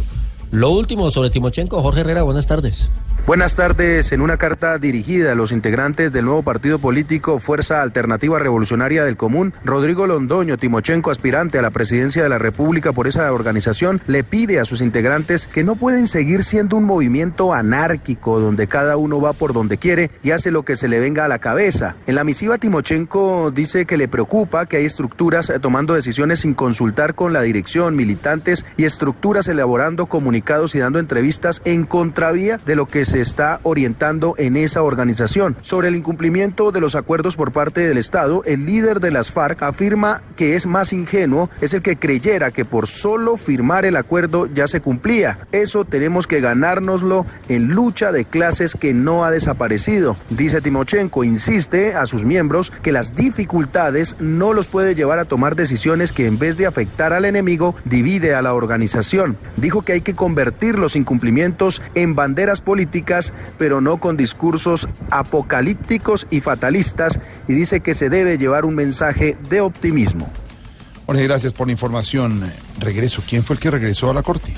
Lo 0.50 0.70
último 0.70 1.10
sobre 1.10 1.30
Timochenko, 1.30 1.82
Jorge 1.82 2.00
Herrera, 2.00 2.22
buenas 2.22 2.46
tardes. 2.46 2.90
Buenas 3.26 3.54
tardes. 3.54 4.12
En 4.12 4.20
una 4.20 4.36
carta 4.36 4.76
dirigida 4.76 5.32
a 5.32 5.34
los 5.34 5.50
integrantes 5.50 6.12
del 6.12 6.26
nuevo 6.26 6.42
partido 6.42 6.78
político 6.78 7.38
Fuerza 7.38 7.80
Alternativa 7.80 8.38
Revolucionaria 8.38 9.02
del 9.02 9.16
Común, 9.16 9.54
Rodrigo 9.64 10.06
Londoño 10.06 10.58
Timochenko, 10.58 11.10
aspirante 11.10 11.58
a 11.58 11.62
la 11.62 11.70
presidencia 11.70 12.22
de 12.22 12.28
la 12.28 12.36
República 12.36 12.92
por 12.92 13.06
esa 13.06 13.32
organización, 13.32 14.02
le 14.08 14.24
pide 14.24 14.60
a 14.60 14.66
sus 14.66 14.82
integrantes 14.82 15.46
que 15.46 15.64
no 15.64 15.74
pueden 15.74 16.06
seguir 16.06 16.44
siendo 16.44 16.76
un 16.76 16.84
movimiento 16.84 17.54
anárquico 17.54 18.40
donde 18.40 18.66
cada 18.66 18.98
uno 18.98 19.22
va 19.22 19.32
por 19.32 19.54
donde 19.54 19.78
quiere 19.78 20.10
y 20.22 20.32
hace 20.32 20.50
lo 20.50 20.66
que 20.66 20.76
se 20.76 20.88
le 20.88 21.00
venga 21.00 21.24
a 21.24 21.28
la 21.28 21.38
cabeza. 21.38 21.96
En 22.06 22.16
la 22.16 22.24
misiva 22.24 22.58
Timochenko 22.58 23.50
dice 23.52 23.86
que 23.86 23.96
le 23.96 24.06
preocupa 24.06 24.66
que 24.66 24.76
hay 24.76 24.84
estructuras 24.84 25.50
tomando 25.62 25.94
decisiones 25.94 26.40
sin 26.40 26.52
consultar 26.52 27.14
con 27.14 27.32
la 27.32 27.40
dirección, 27.40 27.96
militantes 27.96 28.66
y 28.76 28.84
estructuras 28.84 29.48
elaborando 29.48 30.04
comunicados 30.04 30.74
y 30.74 30.80
dando 30.80 30.98
entrevistas 30.98 31.62
en 31.64 31.84
contravía 31.86 32.58
de 32.58 32.76
lo 32.76 32.84
que 32.84 33.06
se 33.06 33.13
se 33.14 33.20
está 33.20 33.60
orientando 33.62 34.34
en 34.38 34.56
esa 34.56 34.82
organización. 34.82 35.54
Sobre 35.62 35.86
el 35.86 35.94
incumplimiento 35.94 36.72
de 36.72 36.80
los 36.80 36.96
acuerdos 36.96 37.36
por 37.36 37.52
parte 37.52 37.86
del 37.86 37.96
Estado, 37.96 38.42
el 38.44 38.66
líder 38.66 38.98
de 38.98 39.12
las 39.12 39.30
FARC 39.30 39.62
afirma 39.62 40.20
que 40.34 40.56
es 40.56 40.66
más 40.66 40.92
ingenuo, 40.92 41.48
es 41.60 41.74
el 41.74 41.82
que 41.82 41.96
creyera 41.96 42.50
que 42.50 42.64
por 42.64 42.88
solo 42.88 43.36
firmar 43.36 43.84
el 43.84 43.94
acuerdo 43.94 44.48
ya 44.52 44.66
se 44.66 44.80
cumplía. 44.80 45.38
Eso 45.52 45.84
tenemos 45.84 46.26
que 46.26 46.40
ganárnoslo 46.40 47.24
en 47.48 47.68
lucha 47.68 48.10
de 48.10 48.24
clases 48.24 48.74
que 48.74 48.92
no 48.92 49.24
ha 49.24 49.30
desaparecido. 49.30 50.16
Dice 50.30 50.60
Timochenko, 50.60 51.22
insiste 51.22 51.94
a 51.94 52.06
sus 52.06 52.24
miembros 52.24 52.72
que 52.82 52.90
las 52.90 53.14
dificultades 53.14 54.16
no 54.18 54.52
los 54.54 54.66
puede 54.66 54.96
llevar 54.96 55.20
a 55.20 55.24
tomar 55.24 55.54
decisiones 55.54 56.10
que 56.10 56.26
en 56.26 56.40
vez 56.40 56.56
de 56.56 56.66
afectar 56.66 57.12
al 57.12 57.26
enemigo, 57.26 57.76
divide 57.84 58.34
a 58.34 58.42
la 58.42 58.54
organización. 58.54 59.36
Dijo 59.56 59.82
que 59.82 59.92
hay 59.92 60.00
que 60.00 60.16
convertir 60.16 60.80
los 60.80 60.96
incumplimientos 60.96 61.80
en 61.94 62.16
banderas 62.16 62.60
políticas, 62.60 63.03
pero 63.58 63.80
no 63.80 63.98
con 63.98 64.16
discursos 64.16 64.88
apocalípticos 65.10 66.26
y 66.30 66.40
fatalistas, 66.40 67.20
y 67.48 67.54
dice 67.54 67.80
que 67.80 67.94
se 67.94 68.08
debe 68.08 68.38
llevar 68.38 68.64
un 68.64 68.74
mensaje 68.74 69.36
de 69.48 69.60
optimismo. 69.60 70.30
Jorge, 71.06 71.24
gracias 71.24 71.52
por 71.52 71.66
la 71.66 71.72
información. 71.72 72.50
Regreso. 72.80 73.22
¿Quién 73.28 73.44
fue 73.44 73.56
el 73.56 73.60
que 73.60 73.70
regresó 73.70 74.10
a 74.10 74.14
la 74.14 74.22
corte? 74.22 74.54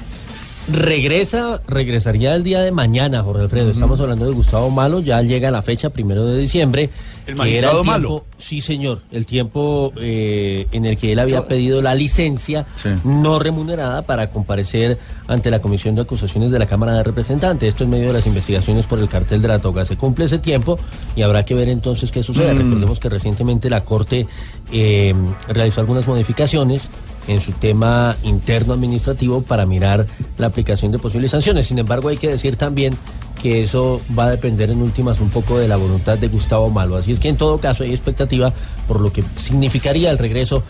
Regresa, 0.68 1.60
regresaría 1.68 2.34
el 2.34 2.42
día 2.42 2.60
de 2.60 2.72
mañana, 2.72 3.22
Jorge 3.22 3.42
Alfredo. 3.42 3.70
Estamos 3.70 4.00
hablando 4.00 4.26
de 4.26 4.32
Gustavo 4.32 4.68
Malo, 4.68 4.98
ya 5.00 5.22
llega 5.22 5.50
la 5.52 5.62
fecha, 5.62 5.90
primero 5.90 6.24
de 6.26 6.38
diciembre. 6.40 6.90
¿El 7.24 7.34
que 7.34 7.38
magistrado 7.38 7.82
tiempo- 7.82 7.92
Malo? 7.92 8.24
Sí, 8.38 8.60
señor. 8.60 9.00
El 9.12 9.26
tiempo 9.26 9.92
eh, 10.00 10.66
en 10.72 10.84
el 10.86 10.96
que 10.96 11.12
él 11.12 11.20
había 11.20 11.46
pedido 11.46 11.80
la 11.82 11.94
licencia 11.94 12.66
no 13.04 13.38
remunerada 13.38 14.02
para 14.02 14.28
comparecer 14.30 14.98
ante 15.28 15.50
la 15.52 15.60
Comisión 15.60 15.94
de 15.94 16.02
Acusaciones 16.02 16.50
de 16.50 16.58
la 16.58 16.66
Cámara 16.66 16.94
de 16.94 17.04
Representantes. 17.04 17.68
Esto 17.68 17.84
en 17.84 17.90
medio 17.90 18.08
de 18.08 18.14
las 18.14 18.26
investigaciones 18.26 18.86
por 18.86 18.98
el 18.98 19.08
cartel 19.08 19.40
de 19.42 19.48
la 19.48 19.60
toga. 19.60 19.84
Se 19.84 19.96
cumple 19.96 20.24
ese 20.24 20.38
tiempo 20.38 20.78
y 21.14 21.22
habrá 21.22 21.44
que 21.44 21.54
ver 21.54 21.68
entonces 21.68 22.10
qué 22.10 22.24
sucede. 22.24 22.52
Mm. 22.54 22.58
Recordemos 22.58 22.98
que 22.98 23.08
recientemente 23.08 23.70
la 23.70 23.84
Corte 23.84 24.26
eh, 24.72 25.14
realizó 25.48 25.80
algunas 25.80 26.08
modificaciones 26.08 26.88
en 27.27 27.41
su 27.41 27.53
tema 27.53 28.16
interno 28.22 28.74
administrativo 28.74 29.43
para 29.43 29.66
mirar 29.66 30.07
la 30.39 30.47
aplicación 30.47 30.93
de 30.93 30.99
posibles 30.99 31.31
sanciones. 31.31 31.66
Sin 31.66 31.79
embargo, 31.79 32.09
hay 32.09 32.16
que 32.16 32.29
decir 32.29 32.57
también 32.57 32.97
que 33.43 33.62
eso 33.62 34.01
va 34.18 34.27
a 34.27 34.31
depender 34.31 34.70
en 34.70 34.83
últimas 34.83 35.20
un 35.20 35.31
poco 35.31 35.59
de 35.59 35.68
la 35.68 35.77
voluntad 35.77 36.18
de 36.18 36.29
Gustavo 36.29 36.70
Malo. 36.70 36.97
Así 36.97 37.12
es 37.12 37.20
que 37.20 37.29
en 37.29 37.37
todo 37.37 37.59
caso 37.59 37.85
hay 37.85 37.91
expectativa 37.91 38.53
por 38.89 39.01
lo 39.01 39.12
que 39.12 39.22
significaría 39.22 40.11
el 40.11 40.18
regreso 40.18 40.62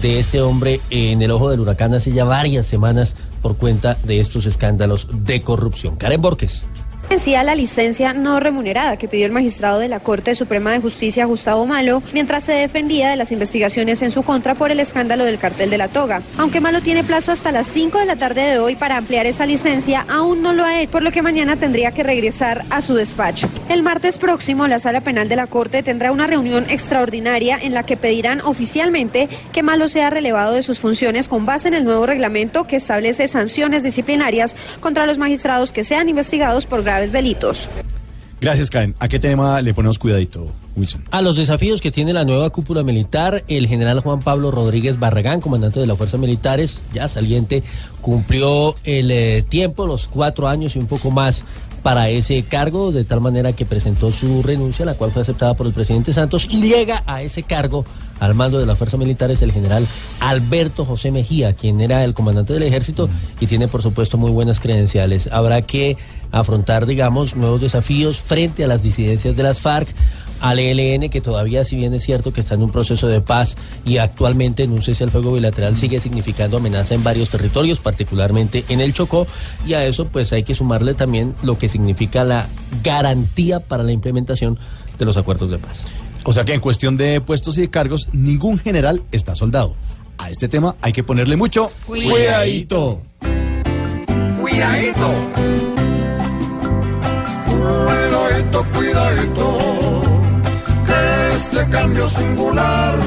de 0.00 0.18
este 0.18 0.40
hombre 0.40 0.80
en 0.90 1.22
el 1.22 1.30
ojo 1.30 1.50
del 1.50 1.60
huracán 1.60 1.94
hace 1.94 2.12
ya 2.12 2.24
varias 2.24 2.66
semanas 2.66 3.14
por 3.42 3.56
cuenta 3.56 3.98
de 4.04 4.20
estos 4.20 4.46
escándalos 4.46 5.08
de 5.12 5.42
corrupción. 5.42 5.96
Karen 5.96 6.22
Borges. 6.22 6.62
Vencía 7.08 7.44
la 7.44 7.54
licencia 7.54 8.12
no 8.12 8.40
remunerada 8.40 8.96
que 8.96 9.08
pidió 9.08 9.26
el 9.26 9.32
magistrado 9.32 9.78
de 9.78 9.88
la 9.88 10.00
Corte 10.00 10.34
Suprema 10.34 10.72
de 10.72 10.80
Justicia, 10.80 11.26
Gustavo 11.26 11.66
Malo, 11.66 12.02
mientras 12.12 12.44
se 12.44 12.52
defendía 12.52 13.10
de 13.10 13.16
las 13.16 13.30
investigaciones 13.30 14.00
en 14.02 14.10
su 14.10 14.22
contra 14.22 14.54
por 14.54 14.70
el 14.70 14.80
escándalo 14.80 15.24
del 15.24 15.38
cartel 15.38 15.70
de 15.70 15.78
la 15.78 15.88
toga. 15.88 16.22
Aunque 16.38 16.60
Malo 16.60 16.80
tiene 16.80 17.04
plazo 17.04 17.30
hasta 17.30 17.52
las 17.52 17.66
5 17.68 17.98
de 17.98 18.06
la 18.06 18.16
tarde 18.16 18.40
de 18.40 18.58
hoy 18.58 18.74
para 18.74 18.96
ampliar 18.96 19.26
esa 19.26 19.44
licencia, 19.44 20.06
aún 20.08 20.42
no 20.42 20.54
lo 20.54 20.64
ha 20.64 20.80
hecho, 20.80 20.92
por 20.92 21.02
lo 21.02 21.12
que 21.12 21.22
mañana 21.22 21.56
tendría 21.56 21.92
que 21.92 22.02
regresar 22.02 22.64
a 22.70 22.80
su 22.80 22.94
despacho. 22.94 23.48
El 23.68 23.82
martes 23.82 24.18
próximo, 24.18 24.66
la 24.66 24.78
Sala 24.78 25.02
Penal 25.02 25.28
de 25.28 25.36
la 25.36 25.46
Corte 25.46 25.82
tendrá 25.82 26.10
una 26.10 26.26
reunión 26.26 26.64
extraordinaria 26.68 27.58
en 27.60 27.74
la 27.74 27.84
que 27.84 27.96
pedirán 27.96 28.40
oficialmente 28.40 29.28
que 29.52 29.62
Malo 29.62 29.88
sea 29.88 30.10
relevado 30.10 30.54
de 30.54 30.62
sus 30.62 30.78
funciones 30.78 31.28
con 31.28 31.44
base 31.44 31.68
en 31.68 31.74
el 31.74 31.84
nuevo 31.84 32.06
reglamento 32.06 32.64
que 32.64 32.76
establece 32.76 33.28
sanciones 33.28 33.82
disciplinarias 33.82 34.56
contra 34.80 35.06
los 35.06 35.18
magistrados 35.18 35.70
que 35.70 35.84
sean 35.84 36.08
investigados 36.08 36.66
por 36.66 36.82
graves 36.82 36.93
delitos. 37.00 37.68
Gracias, 38.40 38.68
Karen. 38.68 38.94
¿A 38.98 39.08
qué 39.08 39.18
tema 39.18 39.62
le 39.62 39.72
ponemos 39.72 39.98
cuidadito, 39.98 40.46
Wilson? 40.76 41.04
A 41.10 41.22
los 41.22 41.36
desafíos 41.36 41.80
que 41.80 41.90
tiene 41.90 42.12
la 42.12 42.24
nueva 42.24 42.50
cúpula 42.50 42.82
militar, 42.82 43.42
el 43.48 43.66
general 43.66 44.00
Juan 44.00 44.20
Pablo 44.20 44.50
Rodríguez 44.50 44.98
Barragán, 44.98 45.40
comandante 45.40 45.80
de 45.80 45.86
las 45.86 45.96
fuerzas 45.96 46.20
militares, 46.20 46.78
ya 46.92 47.08
saliente, 47.08 47.62
cumplió 48.02 48.74
el 48.84 49.10
eh, 49.10 49.44
tiempo, 49.48 49.86
los 49.86 50.08
cuatro 50.08 50.46
años 50.46 50.76
y 50.76 50.78
un 50.78 50.86
poco 50.86 51.10
más 51.10 51.44
para 51.82 52.08
ese 52.08 52.42
cargo, 52.42 52.92
de 52.92 53.04
tal 53.04 53.20
manera 53.20 53.52
que 53.52 53.66
presentó 53.66 54.10
su 54.10 54.42
renuncia, 54.42 54.84
la 54.84 54.94
cual 54.94 55.10
fue 55.10 55.22
aceptada 55.22 55.54
por 55.54 55.66
el 55.66 55.72
presidente 55.72 56.12
Santos, 56.12 56.48
y 56.50 56.62
llega 56.62 57.02
a 57.06 57.22
ese 57.22 57.42
cargo 57.42 57.84
al 58.20 58.34
mando 58.34 58.58
de 58.58 58.66
las 58.66 58.78
fuerzas 58.78 58.98
militares 58.98 59.42
el 59.42 59.52
general 59.52 59.86
Alberto 60.20 60.84
José 60.84 61.10
Mejía, 61.10 61.54
quien 61.54 61.80
era 61.80 62.04
el 62.04 62.14
comandante 62.14 62.52
del 62.52 62.62
ejército 62.62 63.08
y 63.40 63.46
tiene 63.46 63.68
por 63.68 63.82
supuesto 63.82 64.16
muy 64.16 64.30
buenas 64.30 64.60
credenciales. 64.60 65.28
Habrá 65.30 65.62
que 65.62 65.96
afrontar, 66.34 66.86
digamos, 66.86 67.36
nuevos 67.36 67.60
desafíos 67.60 68.20
frente 68.20 68.64
a 68.64 68.68
las 68.68 68.82
disidencias 68.82 69.36
de 69.36 69.42
las 69.42 69.60
FARC, 69.60 69.88
al 70.40 70.58
ELN, 70.58 71.08
que 71.08 71.20
todavía, 71.20 71.64
si 71.64 71.76
bien 71.76 71.94
es 71.94 72.02
cierto 72.02 72.32
que 72.32 72.40
está 72.40 72.54
en 72.54 72.62
un 72.62 72.70
proceso 72.70 73.06
de 73.06 73.20
paz 73.20 73.56
y 73.86 73.98
actualmente 73.98 74.64
en 74.64 74.72
un 74.72 74.82
cese 74.82 75.04
al 75.04 75.10
fuego 75.10 75.32
bilateral, 75.32 75.76
sigue 75.76 76.00
significando 76.00 76.58
amenaza 76.58 76.94
en 76.94 77.04
varios 77.04 77.30
territorios, 77.30 77.80
particularmente 77.80 78.64
en 78.68 78.80
el 78.80 78.92
Chocó, 78.92 79.26
y 79.66 79.74
a 79.74 79.86
eso 79.86 80.06
pues 80.06 80.32
hay 80.32 80.42
que 80.42 80.54
sumarle 80.54 80.94
también 80.94 81.34
lo 81.42 81.56
que 81.56 81.68
significa 81.68 82.24
la 82.24 82.46
garantía 82.82 83.60
para 83.60 83.84
la 83.84 83.92
implementación 83.92 84.58
de 84.98 85.04
los 85.04 85.16
acuerdos 85.16 85.50
de 85.50 85.58
paz. 85.58 85.84
O 86.24 86.32
sea 86.32 86.44
que 86.44 86.52
en 86.52 86.60
cuestión 86.60 86.96
de 86.96 87.20
puestos 87.20 87.56
y 87.58 87.62
de 87.62 87.70
cargos, 87.70 88.08
ningún 88.12 88.58
general 88.58 89.02
está 89.12 89.34
soldado. 89.34 89.76
A 90.18 90.30
este 90.30 90.48
tema 90.48 90.76
hay 90.82 90.92
que 90.92 91.02
ponerle 91.04 91.36
mucho 91.36 91.70
Cuidadito. 91.86 93.00
cuidadito. 93.20 94.40
Cuidadito. 94.40 95.73
Cuidadito, 97.64 98.62
cuidadito. 98.74 99.46
Que 100.86 101.36
este 101.36 101.66
cambio 101.70 102.06
singular 102.08 102.98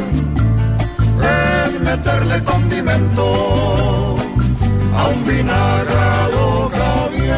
es 1.68 1.80
meterle 1.82 2.43
condimento 2.43 4.16
a 4.95 5.08
un 5.10 5.26
vinagrado 5.28 6.72
caviar. 6.72 7.38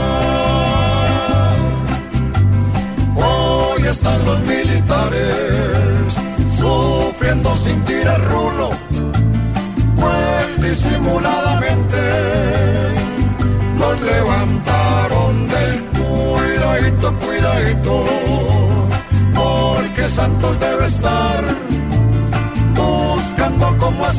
Hoy 3.15 3.83
están 3.83 4.25
los 4.25 4.39
militares 4.41 6.21
sufriendo 6.57 7.53
sin 7.57 7.83
tirar 7.83 8.21
rulo, 8.21 8.69
pues 9.99 10.61
disimuladamente 10.61 12.98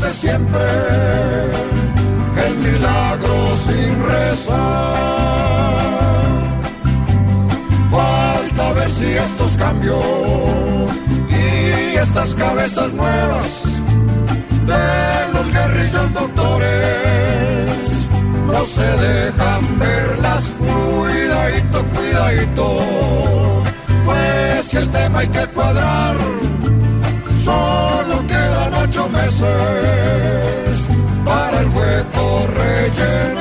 hace 0.02 0.28
siempre 0.28 0.64
el 2.46 2.56
milagro 2.56 3.56
sin 3.56 4.02
rezar. 4.02 4.56
Falta 7.90 8.72
ver 8.72 8.90
si 8.90 9.06
estos 9.06 9.56
cambios 9.58 10.00
y 11.28 11.96
estas 11.96 12.34
cabezas 12.34 12.92
nuevas 12.94 13.64
de 14.66 15.32
los 15.34 15.50
guerrillos 15.50 16.12
doctores 16.14 18.08
no 18.46 18.64
se 18.64 18.82
dejan 18.82 19.78
verlas. 19.78 20.54
Cuidadito, 20.58 21.84
cuidadito, 21.94 22.80
pues 24.06 24.64
si 24.64 24.76
el 24.78 24.88
tema 24.90 25.18
hay 25.20 25.28
que 25.28 25.46
cuadrar, 25.48 26.16
quedan 27.44 27.89
ocho 29.00 29.08
meses 29.10 30.88
para 31.24 31.60
el 31.60 31.68
hueco 31.68 32.46
rellenar. 32.46 33.40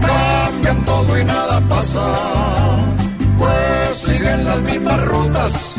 Cambian 0.00 0.84
todo 0.84 1.18
y 1.18 1.24
nada 1.24 1.60
pasa, 1.68 2.06
pues 3.38 3.96
siguen 3.96 4.44
las 4.44 4.60
mismas 4.62 5.04
rutas, 5.06 5.74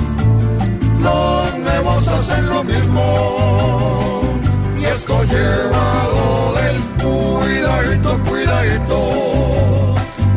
los 1.01 1.57
nuevos 1.59 2.07
hacen 2.07 2.49
lo 2.49 2.63
mismo 2.63 4.21
y 4.79 4.85
esto 4.85 5.23
llevado 5.23 6.53
del 6.59 6.77
cuidadito, 7.03 8.19
cuidadito. 8.29 8.99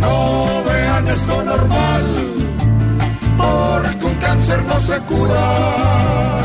No 0.00 0.64
vean 0.64 1.08
esto 1.08 1.42
normal, 1.44 2.31
cáncer 4.52 4.64
no 4.66 4.80
se 4.80 4.98
cura 5.00 6.42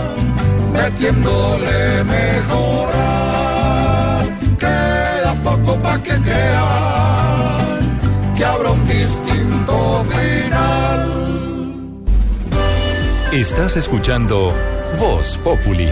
metiéndole 0.71 2.03
mejorar. 2.03 3.45
Queda 4.59 5.35
poco 5.43 5.77
pa' 5.81 6.01
que 6.03 6.13
crean 6.13 7.79
que 8.35 8.45
habrá 8.45 8.71
un 8.71 8.87
distinto 8.87 10.05
final. 10.09 11.07
Estás 13.31 13.77
escuchando 13.77 14.53
Voz 14.99 15.37
Populi. 15.43 15.89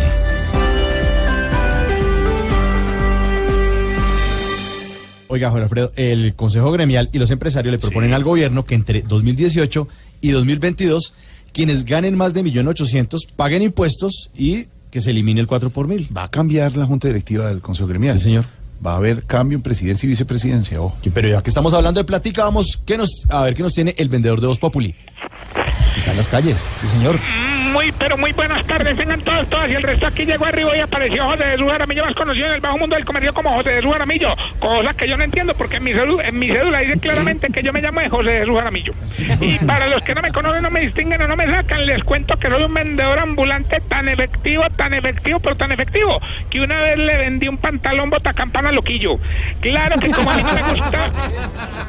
Oiga, 5.28 5.50
Jorge 5.50 5.64
Alfredo, 5.64 5.92
el 5.96 6.36
Consejo 6.36 6.72
Gremial 6.72 7.10
y 7.12 7.20
los 7.20 7.30
empresarios 7.30 7.72
le 7.72 7.80
proponen 7.80 8.14
al 8.14 8.24
gobierno 8.24 8.64
que 8.64 8.76
entre 8.76 9.02
2018 9.02 9.88
y 10.22 10.32
2022 10.32 11.14
quienes 11.56 11.86
ganen 11.86 12.18
más 12.18 12.34
de 12.34 12.44
1.800.000 12.44 13.30
paguen 13.38 13.62
impuestos 13.62 14.30
y 14.36 14.66
que 14.92 15.02
se 15.02 15.12
elimine 15.12 15.40
el 15.40 15.48
4 15.48 15.70
por 15.70 15.88
mil. 15.88 16.10
Va 16.16 16.26
a 16.26 16.30
cambiar 16.30 16.76
la 16.76 16.86
junta 16.86 17.08
directiva 17.08 17.48
del 17.48 17.62
Consejo 17.62 17.88
Gremial. 17.88 18.18
Sí, 18.18 18.26
señor. 18.26 18.46
Va 18.86 18.94
a 18.94 18.98
haber 18.98 19.24
cambio 19.24 19.58
en 19.58 19.62
presidencia 19.62 20.06
y 20.06 20.10
vicepresidencia. 20.10 20.80
Pero 21.14 21.30
ya 21.30 21.42
que 21.42 21.50
estamos 21.50 21.74
hablando 21.74 22.02
de 22.02 22.04
platica, 22.04 22.44
vamos 22.44 22.78
¿qué 22.86 22.98
nos, 22.98 23.10
a 23.30 23.42
ver 23.44 23.56
qué 23.56 23.64
nos 23.64 23.74
tiene 23.74 23.96
el 23.98 24.10
vendedor 24.10 24.42
de 24.42 24.48
Voz 24.48 24.60
Populi. 24.60 24.96
Está 25.96 26.12
en 26.12 26.18
las 26.18 26.28
calles, 26.28 26.66
sí, 26.82 26.88
señor. 26.90 27.18
Muy, 27.76 27.92
pero 27.92 28.16
muy 28.16 28.32
buenas 28.32 28.66
tardes, 28.66 28.96
vengan 28.96 29.20
todos, 29.20 29.50
todas. 29.50 29.70
Y 29.70 29.74
el 29.76 29.84
resto 29.84 30.08
aquí 30.08 30.24
llegó 30.24 30.46
arriba 30.46 30.78
y 30.78 30.80
apareció 30.80 31.26
José 31.26 31.44
Jesús 31.44 31.70
Jaramillo, 31.70 32.06
más 32.06 32.16
conocido 32.16 32.48
en 32.48 32.54
el 32.54 32.62
bajo 32.62 32.78
mundo 32.78 32.96
del 32.96 33.04
comercio 33.04 33.34
como 33.34 33.50
José 33.50 33.72
Jesús 33.72 33.92
Jaramillo. 33.92 34.34
Cosa 34.60 34.94
que 34.94 35.10
yo 35.10 35.18
no 35.18 35.26
entiendo 35.26 35.54
porque 35.56 35.76
en 35.76 35.84
mi, 35.84 35.92
cédula, 35.92 36.26
en 36.26 36.40
mi 36.40 36.48
cédula 36.48 36.80
dice 36.80 36.98
claramente 37.02 37.50
que 37.50 37.62
yo 37.64 37.74
me 37.74 37.82
llamo 37.82 38.00
José 38.10 38.40
Jesús 38.40 38.58
Jaramillo. 38.58 38.94
Y 39.42 39.58
para 39.66 39.88
los 39.88 40.02
que 40.04 40.16
no 40.16 40.22
me 40.22 40.32
conocen, 40.32 40.64
no 40.64 40.70
me 40.70 40.80
distinguen 40.80 41.22
o 41.24 41.28
no 41.28 41.36
me 41.36 41.48
sacan, 41.48 41.86
les 41.86 42.02
cuento 42.06 42.38
que 42.38 42.50
soy 42.50 42.64
un 42.64 42.74
vendedor 42.74 43.20
ambulante 43.20 43.82
tan 43.82 44.08
efectivo, 44.08 44.64
tan 44.78 44.94
efectivo, 44.94 45.42
pero 45.42 45.58
tan 45.58 45.74
efectivo, 45.74 46.22
que 46.50 46.62
una 46.62 46.80
vez 46.80 46.98
le 46.98 47.18
vendí 47.18 47.50
un 47.50 47.58
pantalón 47.58 48.10
botacampana 48.10 48.72
loquillo. 48.72 49.20
Claro 49.60 50.00
que 50.00 50.12
como 50.12 50.32
a 50.32 50.36
mí 50.36 50.44
no 50.44 50.54
me 50.54 50.62
gusta, 50.62 51.12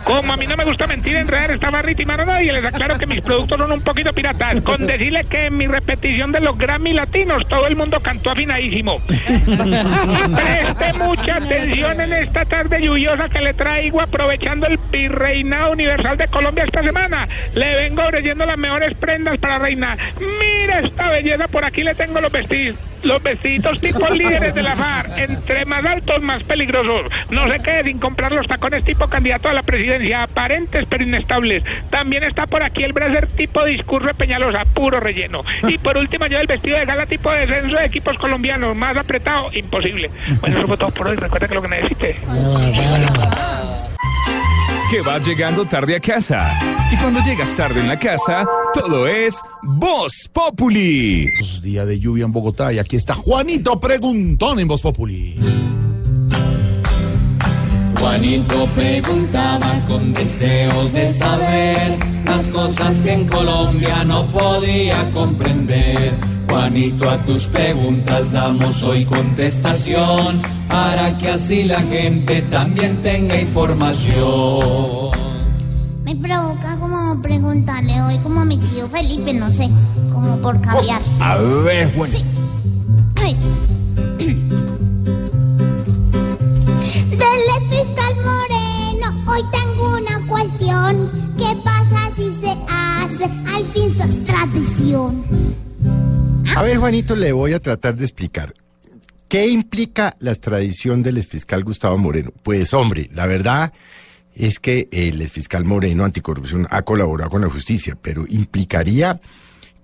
como 0.03 0.33
a 0.33 0.37
mí 0.37 0.49
no 0.49 0.57
me 0.57 0.65
gusta 0.65 0.89
mentir, 0.89 1.15
enredar, 1.15 1.53
estafar, 1.53 1.89
y 1.89 1.95
timar 1.95 2.23
a 2.23 2.25
nadie, 2.25 2.53
les 2.53 2.65
aclaro 2.65 2.99
que 2.99 3.07
mis 3.07 3.21
productos 3.21 3.57
son 3.57 3.71
un 3.71 3.83
poquito 3.83 4.13
piratas. 4.13 4.61
Con 4.63 4.85
decirle 4.85 5.25
que 5.27 5.47
en 5.47 5.57
mi 5.57 5.69
repetición 5.77 6.33
de 6.33 6.41
los 6.41 6.57
Grammy 6.57 6.95
latinos 6.95 7.47
todo 7.49 7.67
el 7.67 7.77
mundo 7.77 8.01
cantó 8.01 8.31
afinadísimo. 8.31 8.97
Preste 9.07 10.93
mucha 10.95 11.37
atención 11.37 12.01
en 12.01 12.13
esta 12.15 12.47
tarde 12.47 12.81
lluviosa 12.81 13.29
que 13.29 13.43
le 13.43 13.53
traigo 13.53 14.01
aprovechando 14.01 14.67
el 14.67 14.79
virreinado 14.91 15.73
universal 15.73 16.17
de 16.17 16.29
Colombia 16.29 16.65
esta 16.65 16.83
semana. 16.83 17.29
Le 17.55 17.75
vengo 17.75 18.03
ofreciendo 18.03 18.47
las 18.47 18.57
mejores 18.57 18.95
prendas 18.97 19.37
para 19.39 19.59
reinar. 19.59 19.99
Mira 20.19 20.81
esta 20.81 21.11
belleza, 21.11 21.47
por 21.49 21.65
aquí 21.67 21.83
le 21.83 21.95
tengo 21.95 22.23
los 22.23 22.33
vestidos. 22.33 22.77
Los 23.03 23.23
vestiditos 23.23 23.81
tipo 23.81 24.09
líderes 24.11 24.55
de 24.55 24.63
la 24.63 24.75
FAR, 24.75 25.11
entre 25.17 25.65
más 25.65 25.85
altos, 25.85 26.23
más 26.23 26.43
peligrosos. 26.43 27.13
No 27.31 27.49
se 27.51 27.61
quede 27.61 27.85
sin 27.85 27.99
comprar 27.99 28.33
los 28.33 28.49
tacones 28.49 28.83
tipo 28.85 29.07
candidato 29.09 29.49
a 29.49 29.53
la 29.53 29.63
presidencia, 29.63 30.23
aparentes 30.23 30.87
pero 30.89 31.05
inestables. 31.05 31.63
También 31.91 32.25
está 32.25 32.47
por 32.47 32.63
aquí 32.63 32.83
el 32.83 32.93
bracer 32.93 33.27
tipo 33.29 33.65
discurso 33.65 34.09
de 34.09 34.15
Peñalosa, 34.15 34.65
puro 34.65 34.99
relleno. 35.01 35.45
Y 35.69 35.79
por 35.79 35.97
último, 35.97 36.27
yo 36.27 36.39
el 36.39 36.47
vestido 36.47 36.79
de 36.79 36.85
gala 36.85 37.07
tipo 37.07 37.31
descenso 37.31 37.77
de 37.77 37.85
equipos 37.85 38.17
colombianos, 38.19 38.77
más 38.77 38.97
apretado, 38.97 39.51
imposible. 39.53 40.11
Bueno, 40.41 40.59
eso 40.59 40.67
fue 40.67 40.77
todo 40.77 40.91
por 40.91 41.09
hoy. 41.09 41.17
Recuerda 41.17 41.49
que 41.49 41.55
lo 41.55 41.63
que 41.63 41.69
necesite. 41.69 42.17
Que 44.91 45.01
vas 45.01 45.27
llegando 45.27 45.65
tarde 45.67 45.97
a 45.97 46.01
casa. 46.01 46.59
Y 46.93 46.97
cuando 46.97 47.21
llegas 47.21 47.57
tarde 47.57 47.81
en 47.81 47.89
la 47.89 47.99
casa, 47.99 48.47
todo 48.73 49.09
es 49.09 49.41
Voz 49.63 50.29
Populi. 50.33 51.27
Es 51.41 51.61
día 51.61 51.85
de 51.85 51.99
lluvia 51.99 52.25
en 52.25 52.33
Bogotá 52.33 52.73
y 52.73 52.79
aquí 52.79 52.95
está 52.97 53.15
Juanito 53.15 53.81
Preguntón 53.81 54.61
en 54.61 54.69
Voz 54.69 54.83
Populi. 54.83 55.37
Juanito 58.07 58.69
preguntaba 58.77 59.81
con 59.89 60.15
deseos 60.15 60.93
de 60.93 61.13
saber 61.13 61.99
las 62.25 62.47
cosas 62.47 63.03
que 63.03 63.13
en 63.13 63.27
Colombia 63.27 64.05
no 64.05 64.31
podía 64.31 65.11
comprender. 65.11 66.15
Juanito, 66.49 67.11
a 67.11 67.19
tus 67.25 67.47
preguntas 67.47 68.31
damos 68.31 68.85
hoy 68.85 69.05
contestación 69.05 70.41
para 70.69 71.19
que 71.19 71.31
así 71.31 71.65
la 71.65 71.81
gente 71.81 72.43
también 72.43 73.03
tenga 73.03 73.41
información. 73.41 75.11
Me 76.05 76.15
provoca 76.15 76.77
como 76.79 77.21
preguntarle 77.21 78.01
hoy 78.03 78.19
como 78.21 78.41
a 78.41 78.45
mi 78.45 78.59
tío 78.59 78.89
Felipe, 78.89 79.35
no 79.35 79.53
sé, 79.53 79.69
como 80.13 80.37
por 80.37 80.61
cambiar. 80.61 81.01
A 81.19 81.39
ver, 81.39 81.93
Juan. 81.97 82.13
Sí. 82.13 82.25
Hoy 89.37 89.45
tengo 89.51 89.97
una 89.97 90.27
cuestión. 90.27 91.35
¿Qué 91.37 91.57
pasa 91.63 92.11
si 92.17 92.33
se 92.35 92.57
hace? 92.69 93.25
Al 93.25 93.73
fin 93.73 93.95
sos 93.95 94.25
tradición. 94.25 95.25
A 96.55 96.63
ver, 96.63 96.79
Juanito, 96.79 97.15
le 97.15 97.33
voy 97.33 97.53
a 97.53 97.61
tratar 97.61 97.97
de 97.97 98.05
explicar. 98.05 98.55
¿Qué 99.29 99.49
implica 99.49 100.17
la 100.21 100.31
extradición 100.31 101.03
del 101.03 101.19
exfiscal 101.19 101.65
Gustavo 101.65 101.99
Moreno? 101.99 102.33
Pues, 102.43 102.73
hombre, 102.73 103.09
la 103.13 103.27
verdad 103.27 103.73
es 104.35 104.61
que 104.61 104.89
el 104.93 105.21
exfiscal 105.21 105.65
Moreno 105.65 106.05
anticorrupción 106.05 106.67
ha 106.71 106.83
colaborado 106.83 107.31
con 107.31 107.43
la 107.43 107.51
justicia, 107.51 107.99
pero 108.01 108.25
implicaría 108.29 109.21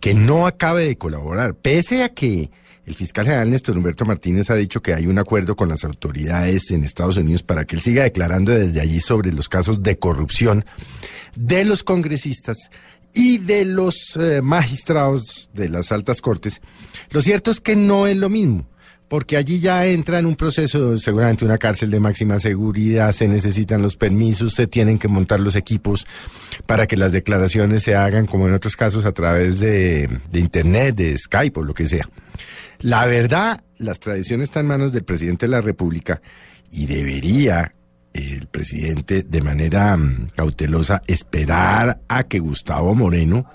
que 0.01 0.15
no 0.15 0.47
acabe 0.47 0.85
de 0.85 0.97
colaborar, 0.97 1.55
pese 1.55 2.05
a 2.05 2.09
que 2.09 2.51
el 2.85 2.95
fiscal 2.95 3.25
general 3.25 3.51
Néstor 3.51 3.77
Humberto 3.77 4.05
Martínez 4.05 4.51
ha 4.51 4.55
dicho 4.55 4.83
que 4.83 4.95
hay 4.95 5.07
un 5.07 5.19
acuerdo 5.19 5.55
con 5.55 5.69
las 5.69 5.85
autoridades 5.85 6.71
en 6.71 6.85
Estados 6.85 7.17
Unidos 7.17 7.43
para 7.43 7.65
que 7.65 7.77
él 7.77 7.83
siga 7.83 8.03
declarando 8.05 8.53
desde 8.53 8.81
allí 8.81 9.01
sobre 9.01 9.33
los 9.33 9.49
casos 9.49 9.83
de 9.83 9.99
corrupción 9.99 10.65
de 11.37 11.65
los 11.65 11.85
congresistas 11.85 12.71
y 13.15 13.39
de 13.39 13.65
los 13.65 14.17
eh, 14.17 14.43
magistrados 14.43 15.51
de 15.53 15.69
las 15.69 15.93
altas 15.93 16.21
cortes. 16.21 16.61
Lo 17.11 17.21
cierto 17.21 17.51
es 17.51 17.61
que 17.61 17.77
no 17.77 18.07
es 18.07 18.17
lo 18.17 18.29
mismo 18.29 18.67
porque 19.13 19.37
allí 19.37 19.61
ya 19.61 19.85
entra 19.85 20.19
en 20.19 20.25
un 20.25 20.37
proceso, 20.37 20.99
seguramente 20.99 21.45
una 21.45 21.59
cárcel 21.59 21.91
de 21.91 22.01
máxima 22.01 22.39
seguridad, 22.39 23.13
se 23.13 23.29
necesitan 23.29 23.83
los 23.83 23.95
permisos, 23.95 24.55
se 24.55 24.67
tienen 24.67 24.99
que 24.99 25.07
montar 25.07 25.39
los 25.39 25.55
equipos 25.55 26.07
para 26.65 26.87
que 26.87 26.97
las 26.97 27.13
declaraciones 27.13 27.83
se 27.83 27.95
hagan, 27.95 28.25
como 28.25 28.49
en 28.49 28.55
otros 28.55 28.75
casos, 28.75 29.05
a 29.05 29.13
través 29.13 29.61
de, 29.61 30.09
de 30.31 30.41
Internet, 30.41 30.97
de 30.97 31.19
Skype 31.19 31.61
o 31.61 31.63
lo 31.63 31.75
que 31.75 31.87
sea. 31.87 32.09
La 32.83 33.07
verdad, 33.07 33.63
las 33.79 34.01
tradiciones 34.01 34.45
están 34.45 34.63
en 34.63 34.69
manos 34.69 34.93
del 34.93 35.05
presidente 35.05 35.47
de 35.47 35.51
la 35.51 35.61
República 35.61 36.21
y 36.71 36.87
debería 36.87 37.75
el 38.13 38.47
presidente 38.47 39.23
de 39.23 39.41
manera 39.41 39.97
mm, 39.97 40.31
cautelosa 40.35 41.03
esperar 41.07 42.01
a 42.09 42.25
que 42.25 42.39
Gustavo 42.39 42.95
Moreno 42.95 43.47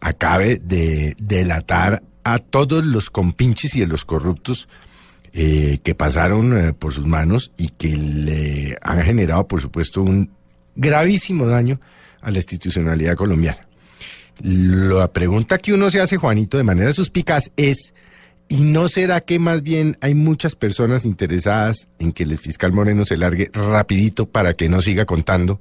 acabe 0.00 0.60
de 0.62 1.14
delatar 1.18 2.02
a 2.24 2.38
todos 2.38 2.84
los 2.84 3.10
compinches 3.10 3.76
y 3.76 3.82
a 3.82 3.86
los 3.86 4.04
corruptos 4.04 4.68
eh, 5.32 5.78
que 5.82 5.94
pasaron 5.94 6.56
eh, 6.56 6.72
por 6.72 6.92
sus 6.92 7.06
manos 7.06 7.52
y 7.56 7.68
que 7.70 7.94
le 7.94 8.78
han 8.82 9.02
generado, 9.02 9.46
por 9.46 9.60
supuesto, 9.60 10.02
un 10.02 10.30
gravísimo 10.74 11.46
daño 11.46 11.80
a 12.22 12.30
la 12.30 12.38
institucionalidad 12.38 13.16
colombiana. 13.16 13.66
La 14.40 15.12
pregunta 15.12 15.58
que 15.58 15.72
uno 15.72 15.90
se 15.90 16.00
hace, 16.00 16.16
Juanito, 16.16 16.56
de 16.56 16.64
manera 16.64 16.92
suspicaz 16.92 17.50
es, 17.56 17.94
¿y 18.54 18.62
no 18.62 18.88
será 18.88 19.20
que 19.20 19.40
más 19.40 19.62
bien 19.62 19.96
hay 20.00 20.14
muchas 20.14 20.54
personas 20.54 21.04
interesadas 21.04 21.88
en 21.98 22.12
que 22.12 22.22
el 22.22 22.36
fiscal 22.38 22.72
Moreno 22.72 23.04
se 23.04 23.16
largue 23.16 23.50
rapidito 23.52 24.26
para 24.26 24.54
que 24.54 24.68
no 24.68 24.80
siga 24.80 25.06
contando 25.06 25.60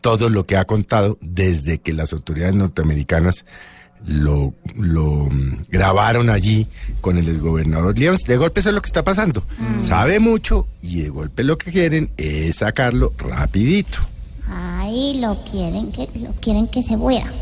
todo 0.00 0.28
lo 0.28 0.46
que 0.46 0.56
ha 0.56 0.64
contado 0.64 1.18
desde 1.20 1.78
que 1.78 1.92
las 1.92 2.12
autoridades 2.12 2.54
norteamericanas 2.54 3.44
lo, 4.06 4.54
lo 4.76 5.26
mm, 5.28 5.56
grabaron 5.70 6.30
allí 6.30 6.68
con 7.00 7.18
el 7.18 7.28
exgobernador 7.28 7.98
Leons. 7.98 8.22
De 8.22 8.36
golpe 8.36 8.60
eso 8.60 8.68
es 8.68 8.76
lo 8.76 8.82
que 8.82 8.88
está 8.88 9.02
pasando. 9.02 9.42
Sabe 9.78 10.20
mucho 10.20 10.68
y 10.82 11.00
de 11.00 11.08
golpe 11.08 11.42
lo 11.42 11.58
que 11.58 11.72
quieren 11.72 12.10
es 12.16 12.56
sacarlo 12.56 13.12
rapidito. 13.18 13.98
Ay, 14.48 15.18
lo 15.20 15.42
quieren 15.50 15.90
que 15.90 16.08
lo 16.20 16.32
quieren 16.34 16.68
que 16.68 16.82
se 16.84 16.96
muera. 16.96 17.32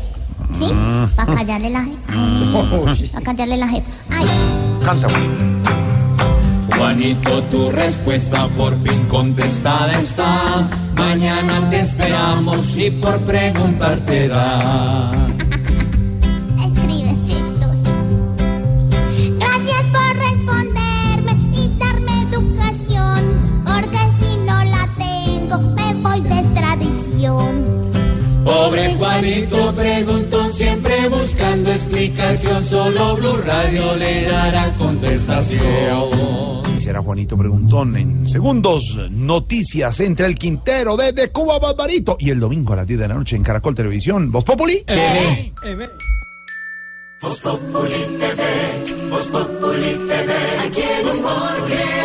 ¿Sí? 0.53 0.69
Ah. 0.73 1.07
Para 1.15 1.35
callarle 1.35 1.69
la 1.69 1.81
je- 1.83 3.09
Para 3.11 3.25
callarle 3.25 3.57
la 3.57 3.67
jefa. 3.67 3.87
Ay. 4.11 4.25
Canta, 4.85 5.07
Juanito, 6.77 7.41
tu 7.43 7.71
respuesta 7.71 8.47
por 8.49 8.73
fin 8.83 9.05
contestada 9.07 9.97
está. 9.99 10.67
Mañana 10.97 11.69
te 11.69 11.79
esperamos 11.81 12.77
y 12.77 12.91
por 12.91 13.19
preguntarte 13.21 14.27
da. 14.27 15.11
Pobre 28.63 28.95
Juanito 28.95 29.75
preguntó 29.75 30.49
siempre 30.53 31.09
buscando 31.09 31.69
explicación. 31.69 32.63
Solo 32.63 33.17
Blue 33.17 33.35
Radio 33.43 33.93
le 33.97 34.23
dará 34.23 34.73
contestación. 34.77 35.59
Será 36.79 37.01
Juanito 37.01 37.37
Preguntón 37.37 37.97
en 37.97 38.25
segundos. 38.25 38.97
Noticias 39.11 39.99
entre 39.99 40.27
el 40.27 40.37
Quintero 40.37 40.95
desde 40.95 41.29
Cuba 41.29 41.59
Barbarito. 41.59 42.15
Y 42.17 42.29
el 42.29 42.39
domingo 42.39 42.71
a 42.71 42.77
las 42.77 42.87
10 42.87 43.01
de 43.01 43.07
la 43.09 43.15
noche 43.15 43.35
en 43.35 43.43
Caracol 43.43 43.75
Televisión. 43.75 44.31
¿Vos 44.31 44.45
Populi? 44.45 44.85
Voz 47.19 47.41
Populi 47.41 48.17
TV, 48.17 49.09
Voz 49.09 49.27
Populi 49.27 50.07
TV, 50.07 50.33
aquí 50.65 50.81
humor 51.11 51.67
crea. 51.67 52.03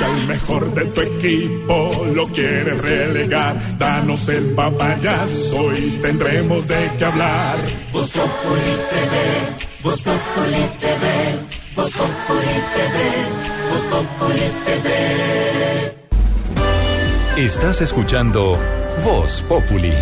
Si 0.00 0.04
al 0.04 0.26
mejor 0.26 0.74
de 0.74 0.84
tu 0.86 1.00
equipo 1.00 2.06
lo 2.14 2.26
quieres 2.28 2.80
relegar, 2.80 3.78
danos 3.78 4.28
el 4.28 4.54
papayazo 4.54 5.74
y 5.76 5.98
tendremos 6.02 6.66
de 6.66 6.90
qué 6.98 7.04
hablar. 7.04 7.58
Voz 7.92 8.10
Populi 8.12 8.74
TV, 8.90 9.14
Voz 9.82 10.02
Populi 10.02 10.64
TV, 10.80 11.04
Voz 11.76 11.92
Populi 11.92 12.56
TV, 12.74 12.96
Voz 13.70 13.84
Populi 13.92 14.46
TV. 14.64 14.88
Estás 17.36 17.80
escuchando 17.80 18.58
Voz 19.04 19.42
Populi. 19.48 19.92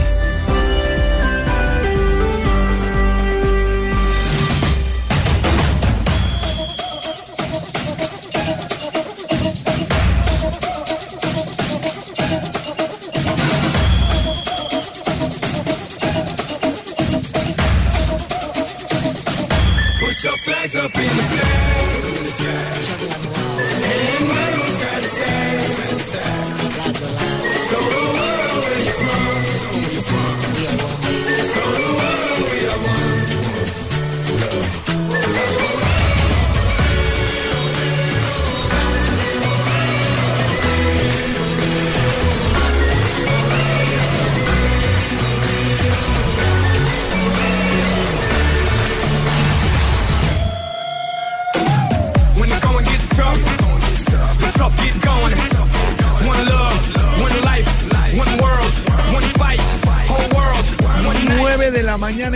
Up 20.79 20.97
in 20.97 21.03
the 21.03 21.23
sky. 21.23 21.58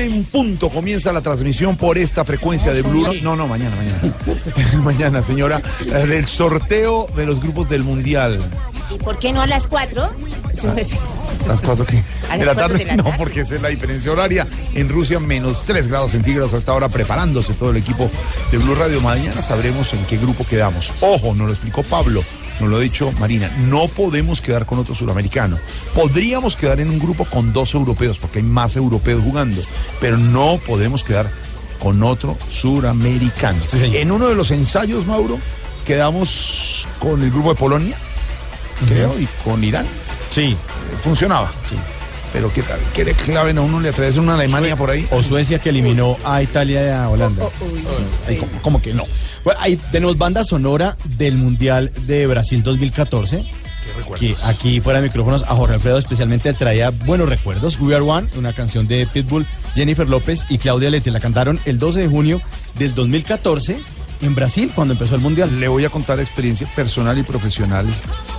en 0.02 0.24
punto 0.24 0.68
comienza 0.68 1.12
la 1.12 1.20
transmisión 1.20 1.76
por 1.76 1.98
esta 1.98 2.24
frecuencia 2.24 2.72
de 2.72 2.82
Blue. 2.82 3.14
No, 3.22 3.36
no, 3.36 3.46
mañana, 3.46 3.76
mañana. 3.76 4.00
mañana, 4.84 5.22
señora, 5.22 5.62
eh, 5.80 6.06
del 6.06 6.26
sorteo 6.26 7.06
de 7.14 7.26
los 7.26 7.40
grupos 7.40 7.68
del 7.68 7.82
Mundial. 7.82 8.40
¿Y 8.90 8.98
por 8.98 9.18
qué 9.18 9.32
no 9.32 9.40
a 9.40 9.46
las 9.46 9.66
4? 9.66 10.02
¿A 10.02 10.06
ah, 10.06 10.74
las 11.46 11.60
4 11.60 11.86
qué? 11.86 12.02
¿A 12.28 12.36
las 12.36 12.38
¿De, 12.38 12.38
de 12.38 12.44
la 12.44 12.54
tarde? 12.54 12.96
No, 12.96 13.16
porque 13.16 13.40
esa 13.40 13.54
es 13.54 13.62
la 13.62 13.68
diferencia 13.68 14.12
horaria. 14.12 14.46
En 14.74 14.88
Rusia, 14.88 15.18
menos 15.18 15.62
3 15.62 15.88
grados 15.88 16.10
centígrados 16.10 16.52
hasta 16.52 16.72
ahora, 16.72 16.88
preparándose 16.88 17.54
todo 17.54 17.70
el 17.70 17.76
equipo 17.78 18.10
de 18.50 18.58
Blue 18.58 18.74
Radio. 18.74 19.00
Mañana 19.00 19.40
sabremos 19.40 19.92
en 19.94 20.04
qué 20.06 20.18
grupo 20.18 20.44
quedamos. 20.44 20.92
Ojo, 21.00 21.34
nos 21.34 21.46
lo 21.46 21.52
explicó 21.52 21.82
Pablo 21.82 22.22
nos 22.60 22.68
lo 22.68 22.76
ha 22.76 22.80
dicho 22.80 23.12
Marina. 23.12 23.50
No 23.68 23.88
podemos 23.88 24.40
quedar 24.40 24.66
con 24.66 24.78
otro 24.78 24.94
suramericano. 24.94 25.58
Podríamos 25.94 26.56
quedar 26.56 26.80
en 26.80 26.90
un 26.90 26.98
grupo 26.98 27.24
con 27.24 27.52
dos 27.52 27.74
europeos, 27.74 28.18
porque 28.18 28.38
hay 28.38 28.44
más 28.44 28.76
europeos 28.76 29.22
jugando, 29.22 29.60
pero 30.00 30.16
no 30.16 30.58
podemos 30.64 31.04
quedar 31.04 31.30
con 31.78 32.02
otro 32.02 32.36
suramericano. 32.50 33.60
en 33.72 34.12
uno 34.12 34.28
de 34.28 34.34
los 34.34 34.50
ensayos, 34.50 35.06
Mauro, 35.06 35.38
quedamos 35.84 36.86
con 37.00 37.22
el 37.22 37.30
grupo 37.30 37.50
de 37.50 37.58
Polonia, 37.58 37.98
creo, 38.86 39.18
y 39.18 39.26
con 39.44 39.62
Irán. 39.64 39.86
Sí. 40.30 40.56
Funcionaba. 41.02 41.52
Sí. 41.68 41.76
Pero 42.32 42.52
qué 42.52 42.62
tal, 42.62 42.80
¿qué 42.94 43.04
le 43.04 43.12
claven 43.12 43.58
a 43.58 43.60
uno? 43.60 43.78
¿Le 43.80 43.92
traes 43.92 44.16
una 44.16 44.34
Alemania 44.34 44.74
por 44.74 44.90
ahí? 44.90 45.06
O 45.10 45.22
Suecia 45.22 45.58
que 45.58 45.68
eliminó 45.68 46.16
a 46.24 46.42
Italia 46.42 46.86
y 46.86 46.88
a 46.88 47.08
Holanda. 47.08 47.48
Ay, 48.26 48.36
¿cómo, 48.36 48.52
cómo 48.62 48.82
que 48.82 48.94
no? 48.94 49.04
Bueno, 49.44 49.60
ahí 49.62 49.76
tenemos 49.90 50.16
banda 50.16 50.42
sonora 50.42 50.96
del 51.04 51.36
Mundial 51.36 51.92
de 52.06 52.26
Brasil 52.26 52.62
2014. 52.62 53.44
Que 54.18 54.34
aquí 54.44 54.80
fuera 54.80 55.00
de 55.00 55.08
micrófonos 55.08 55.42
a 55.42 55.54
Jorge 55.54 55.74
Alfredo 55.74 55.98
especialmente 55.98 56.52
traía 56.54 56.90
buenos 56.90 57.28
recuerdos. 57.28 57.78
We 57.78 57.94
Are 57.94 58.04
One, 58.04 58.28
una 58.36 58.54
canción 58.54 58.86
de 58.86 59.06
Pitbull, 59.06 59.46
Jennifer 59.74 60.08
López 60.08 60.46
y 60.48 60.58
Claudia 60.58 60.88
Lete. 60.88 61.10
La 61.10 61.20
cantaron 61.20 61.60
el 61.66 61.78
12 61.78 62.00
de 62.00 62.08
junio 62.08 62.40
del 62.78 62.94
2014 62.94 63.80
en 64.22 64.34
Brasil 64.34 64.72
cuando 64.74 64.94
empezó 64.94 65.16
el 65.16 65.20
Mundial. 65.20 65.60
Le 65.60 65.68
voy 65.68 65.84
a 65.84 65.90
contar 65.90 66.20
experiencia 66.20 66.66
personal 66.74 67.18
y 67.18 67.22
profesional 67.22 67.86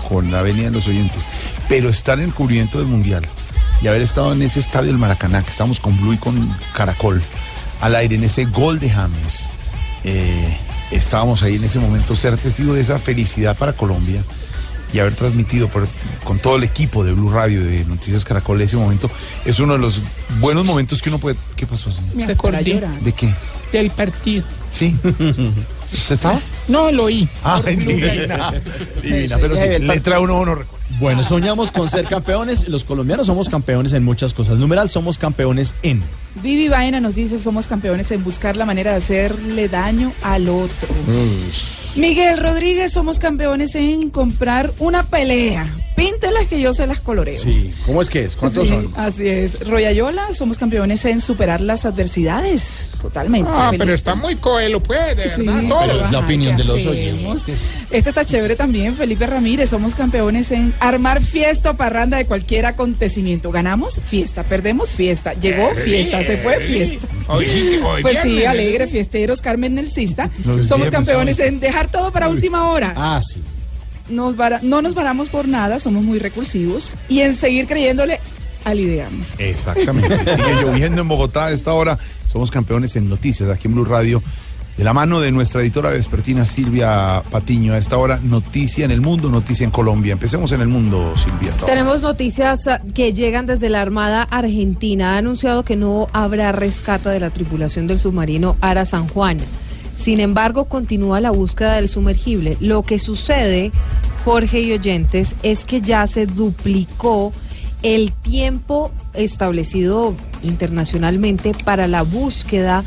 con 0.07 0.31
la 0.31 0.41
venia 0.41 0.65
de 0.65 0.71
los 0.71 0.87
oyentes. 0.87 1.25
Pero 1.69 1.89
estar 1.89 2.17
en 2.17 2.25
el 2.25 2.33
cubrimiento 2.33 2.79
del 2.79 2.87
Mundial 2.87 3.27
y 3.82 3.88
haber 3.88 4.01
estado 4.01 4.32
en 4.34 4.41
ese 4.41 4.59
estadio 4.59 4.88
del 4.88 4.97
Maracaná, 4.97 5.43
que 5.43 5.51
estamos 5.51 5.80
con 5.80 5.99
Blue 5.99 6.13
y 6.13 6.17
con 6.17 6.55
Caracol, 6.76 7.21
al 7.82 7.95
aire, 7.95 8.15
en 8.15 8.24
ese 8.24 8.45
gol 8.45 8.80
de 8.80 8.89
James, 8.89 9.49
eh, 10.03 10.57
estábamos 10.91 11.43
ahí 11.43 11.55
en 11.55 11.63
ese 11.65 11.80
momento, 11.80 12.15
ser 12.15 12.38
testigo 12.38 12.74
de 12.74 12.82
esa 12.82 12.99
felicidad 12.99 13.57
para 13.57 13.74
Colombia 13.74 14.24
y 14.93 14.99
haber 14.99 15.15
transmitido 15.15 15.67
por- 15.69 15.88
con 16.24 16.39
todo 16.39 16.55
el 16.55 16.63
equipo 16.63 17.03
de 17.03 17.13
Blue 17.13 17.32
Radio 17.32 17.63
de 17.65 17.84
Noticias 17.86 18.24
Caracol 18.24 18.61
ese 18.61 18.78
momento, 18.78 19.09
es 19.43 19.59
uno 19.59 19.74
de 19.74 19.80
los 19.80 19.99
buenos 20.39 20.63
momentos 20.65 21.01
que 21.01 21.09
uno 21.09 21.17
puede... 21.19 21.36
¿Qué 21.55 21.65
pasó? 21.65 21.91
señor? 21.91 22.15
Me 22.15 22.26
acordé 22.26 22.82
¿De 23.01 23.11
qué? 23.11 23.34
del 23.71 23.89
partido. 23.89 24.45
Sí. 24.71 24.95
¿Usted 25.03 26.15
estaba? 26.15 26.39
No, 26.67 26.91
lo 26.91 27.05
oí. 27.05 27.28
Ah, 27.43 27.59
divina, 27.65 28.53
divina, 29.01 29.38
pero 29.39 29.55
sí, 29.55 29.80
le 29.84 29.99
trae 29.99 30.19
uno 30.19 30.39
uno 30.39 30.59
Bueno, 30.99 31.23
soñamos 31.23 31.71
con 31.71 31.89
ser 31.89 32.05
campeones. 32.05 32.67
Los 32.69 32.83
colombianos 32.83 33.27
somos 33.27 33.49
campeones 33.49 33.93
en 33.93 34.03
muchas 34.03 34.33
cosas. 34.33 34.57
Numeral, 34.57 34.89
somos 34.89 35.17
campeones 35.17 35.73
en. 35.83 36.03
Vivi 36.41 36.67
Vaina 36.67 36.99
nos 36.99 37.13
dice, 37.15 37.37
somos 37.39 37.67
campeones 37.67 38.09
en 38.11 38.23
buscar 38.23 38.55
la 38.57 38.65
manera 38.65 38.91
de 38.91 38.97
hacerle 38.97 39.69
daño 39.69 40.11
al 40.23 40.49
otro. 40.49 40.87
Miguel 41.95 42.37
Rodríguez, 42.39 42.91
somos 42.91 43.19
campeones 43.19 43.75
en 43.75 44.09
comprar 44.09 44.71
una 44.79 45.03
pelea. 45.03 45.71
Píntelas 45.95 46.47
que 46.47 46.59
yo 46.59 46.73
se 46.73 46.87
las 46.87 46.99
coloreo. 46.99 47.37
Sí. 47.37 47.71
¿Cómo 47.85 48.01
es 48.01 48.09
que 48.09 48.23
es? 48.23 48.35
¿Cuántos 48.35 48.67
Sí, 48.67 48.73
son? 48.73 48.89
Así 48.97 49.27
es. 49.27 49.59
Royayola, 49.67 50.33
somos 50.33 50.57
campeones 50.57 51.05
en 51.05 51.21
superar 51.21 51.61
las 51.61 51.85
adversidades. 51.85 52.89
Totalmente. 52.99 53.51
Ah, 53.53 53.71
pero 53.77 53.93
está 53.93 54.15
muy 54.15 54.35
coelo, 54.37 54.81
pues, 54.81 55.15
de 55.15 55.29
Sí, 55.29 55.43
verdad. 55.45 55.61
pero 55.61 55.75
todo. 55.75 56.05
es 56.05 56.11
la 56.11 56.19
opinión 56.19 56.55
¿qué 56.55 56.63
de 56.63 56.67
los 56.67 56.83
oyentes. 56.87 57.59
Este 57.91 58.09
está 58.09 58.25
chévere 58.25 58.55
también, 58.55 58.95
Felipe 58.95 59.27
Ramírez. 59.27 59.69
Somos 59.69 59.93
campeones 59.93 60.49
en 60.51 60.73
armar 60.88 61.21
fiesta 61.21 61.71
o 61.71 61.77
parranda 61.77 62.17
de 62.17 62.25
cualquier 62.25 62.65
acontecimiento. 62.65 63.51
Ganamos, 63.51 63.99
fiesta. 64.05 64.43
Perdemos, 64.43 64.89
fiesta. 64.89 65.34
Llegó, 65.34 65.73
fiesta. 65.75 66.21
Se 66.23 66.38
fue, 66.38 66.59
fiesta. 66.59 67.07
Pues 68.01 68.19
sí, 68.21 68.45
alegre, 68.45 68.88
fiesteros, 68.88 69.41
Carmen 69.41 69.75
Nelsista. 69.75 70.29
Somos 70.67 70.89
campeones 70.89 71.39
en 71.39 71.59
dejar 71.59 71.89
todo 71.89 72.11
para 72.11 72.27
última 72.29 72.69
hora. 72.69 72.93
Ah, 72.95 73.21
sí. 73.25 73.41
Nos 74.09 74.36
vara- 74.36 74.59
no 74.61 74.81
nos 74.81 74.95
varamos 74.95 75.29
por 75.29 75.47
nada, 75.47 75.79
somos 75.79 76.03
muy 76.03 76.19
recursivos. 76.19 76.95
Y 77.07 77.21
en 77.21 77.36
seguir 77.36 77.67
creyéndole 77.67 78.19
al 78.65 78.79
ideal. 78.79 79.11
Exactamente. 79.38 80.17
Sigue 80.19 80.61
lloviendo 80.61 81.01
en 81.01 81.07
Bogotá 81.07 81.45
a 81.45 81.51
esta 81.51 81.73
hora. 81.73 81.97
Somos 82.25 82.51
campeones 82.51 82.95
en 82.95 83.09
noticias 83.09 83.49
aquí 83.49 83.67
en 83.67 83.75
Blue 83.75 83.86
Radio. 83.86 84.21
De 84.78 84.84
la 84.84 84.93
mano 84.93 85.21
de 85.21 85.32
nuestra 85.32 85.61
editora 85.61 85.91
vespertina 85.91 86.45
Silvia 86.45 87.21
Patiño. 87.30 87.74
A 87.74 87.78
esta 87.78 87.97
hora, 87.97 88.19
noticia 88.24 88.86
en 88.86 88.91
el 88.91 89.01
mundo, 89.01 89.30
noticia 89.30 89.63
en 89.65 89.69
Colombia. 89.69 90.13
Empecemos 90.13 90.51
en 90.51 90.61
el 90.61 90.67
mundo, 90.67 91.13
Silvia. 91.15 91.51
Tenemos 91.65 92.01
noticias 92.01 92.67
ah, 92.67 92.82
que 92.95 93.13
llegan 93.13 93.45
desde 93.45 93.69
la 93.69 93.82
Armada 93.82 94.24
Argentina. 94.24 95.13
Ha 95.13 95.17
anunciado 95.17 95.63
que 95.63 95.76
no 95.76 96.07
habrá 96.11 96.51
rescate 96.51 97.09
de 97.09 97.19
la 97.19 97.30
tripulación 97.30 97.86
del 97.86 97.99
submarino 97.99 98.55
Ara 98.61 98.86
San 98.86 99.07
Juan. 99.07 99.38
Sin 99.95 100.19
embargo, 100.19 100.65
continúa 100.65 101.21
la 101.21 101.30
búsqueda 101.30 101.76
del 101.76 101.88
sumergible. 101.88 102.57
Lo 102.59 102.82
que 102.82 102.97
sucede, 102.97 103.71
Jorge 104.26 104.61
y 104.61 104.71
oyentes, 104.71 105.36
es 105.43 105.65
que 105.65 105.82
ya 105.82 106.07
se 106.07 106.26
duplicó 106.26 107.32
el 107.84 108.11
tiempo 108.11 108.91
establecido 109.13 110.15
internacionalmente 110.41 111.53
para 111.63 111.88
la 111.88 112.01
búsqueda 112.01 112.84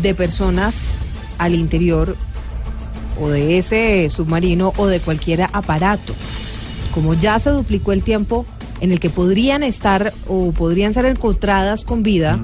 de 0.00 0.14
personas 0.14 0.96
al 1.38 1.54
interior 1.54 2.16
o 3.20 3.28
de 3.28 3.58
ese 3.58 4.08
submarino 4.10 4.72
o 4.76 4.86
de 4.86 5.00
cualquier 5.00 5.42
aparato 5.52 6.14
como 6.94 7.14
ya 7.14 7.38
se 7.40 7.50
duplicó 7.50 7.92
el 7.92 8.04
tiempo 8.04 8.46
en 8.80 8.92
el 8.92 9.00
que 9.00 9.10
podrían 9.10 9.64
estar 9.64 10.14
o 10.28 10.52
podrían 10.52 10.94
ser 10.94 11.06
encontradas 11.06 11.82
con 11.84 12.04
vida, 12.04 12.38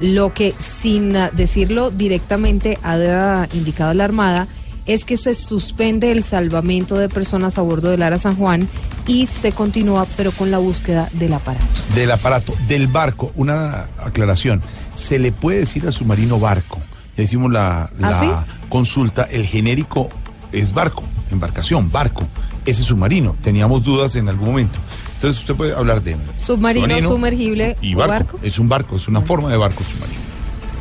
lo 0.00 0.32
que 0.32 0.54
sin 0.60 1.16
ah, 1.16 1.30
decirlo 1.32 1.90
directamente 1.90 2.78
ha 2.84 3.48
indicado 3.52 3.92
la 3.94 4.04
Armada 4.04 4.46
es 4.86 5.04
que 5.04 5.16
se 5.16 5.34
suspende 5.34 6.12
el 6.12 6.22
salvamento 6.22 6.96
de 6.96 7.08
personas 7.08 7.58
a 7.58 7.62
bordo 7.62 7.90
del 7.90 8.02
Ara 8.02 8.18
San 8.18 8.36
Juan 8.36 8.68
y 9.06 9.26
se 9.26 9.52
continúa 9.52 10.06
pero 10.16 10.30
con 10.30 10.50
la 10.50 10.58
búsqueda 10.58 11.08
del 11.14 11.32
aparato. 11.32 11.66
Del 11.94 12.10
aparato, 12.10 12.54
del 12.68 12.86
barco. 12.86 13.32
Una 13.34 13.88
aclaración. 13.98 14.60
Se 14.94 15.18
le 15.18 15.32
puede 15.32 15.60
decir 15.60 15.86
al 15.86 15.92
submarino 15.92 16.38
barco. 16.38 16.80
Ya 17.16 17.22
hicimos 17.22 17.50
la, 17.52 17.90
la 17.98 18.08
¿Ah, 18.08 18.14
sí? 18.14 18.28
consulta. 18.68 19.24
El 19.24 19.46
genérico 19.46 20.08
es 20.52 20.72
barco, 20.72 21.02
embarcación, 21.30 21.90
barco. 21.90 22.24
ese 22.64 22.82
submarino. 22.82 23.36
Teníamos 23.42 23.82
dudas 23.84 24.16
en 24.16 24.28
algún 24.28 24.48
momento. 24.48 24.78
Entonces 25.14 25.40
usted 25.40 25.54
puede 25.54 25.74
hablar 25.74 26.02
de 26.02 26.16
Submarino, 26.36 27.00
sumergible 27.02 27.76
y 27.80 27.94
barco. 27.94 28.10
barco. 28.34 28.38
Es 28.42 28.58
un 28.58 28.68
barco, 28.68 28.96
es 28.96 29.08
una 29.08 29.20
forma 29.22 29.50
de 29.50 29.56
barco 29.56 29.82
submarino. 29.84 30.20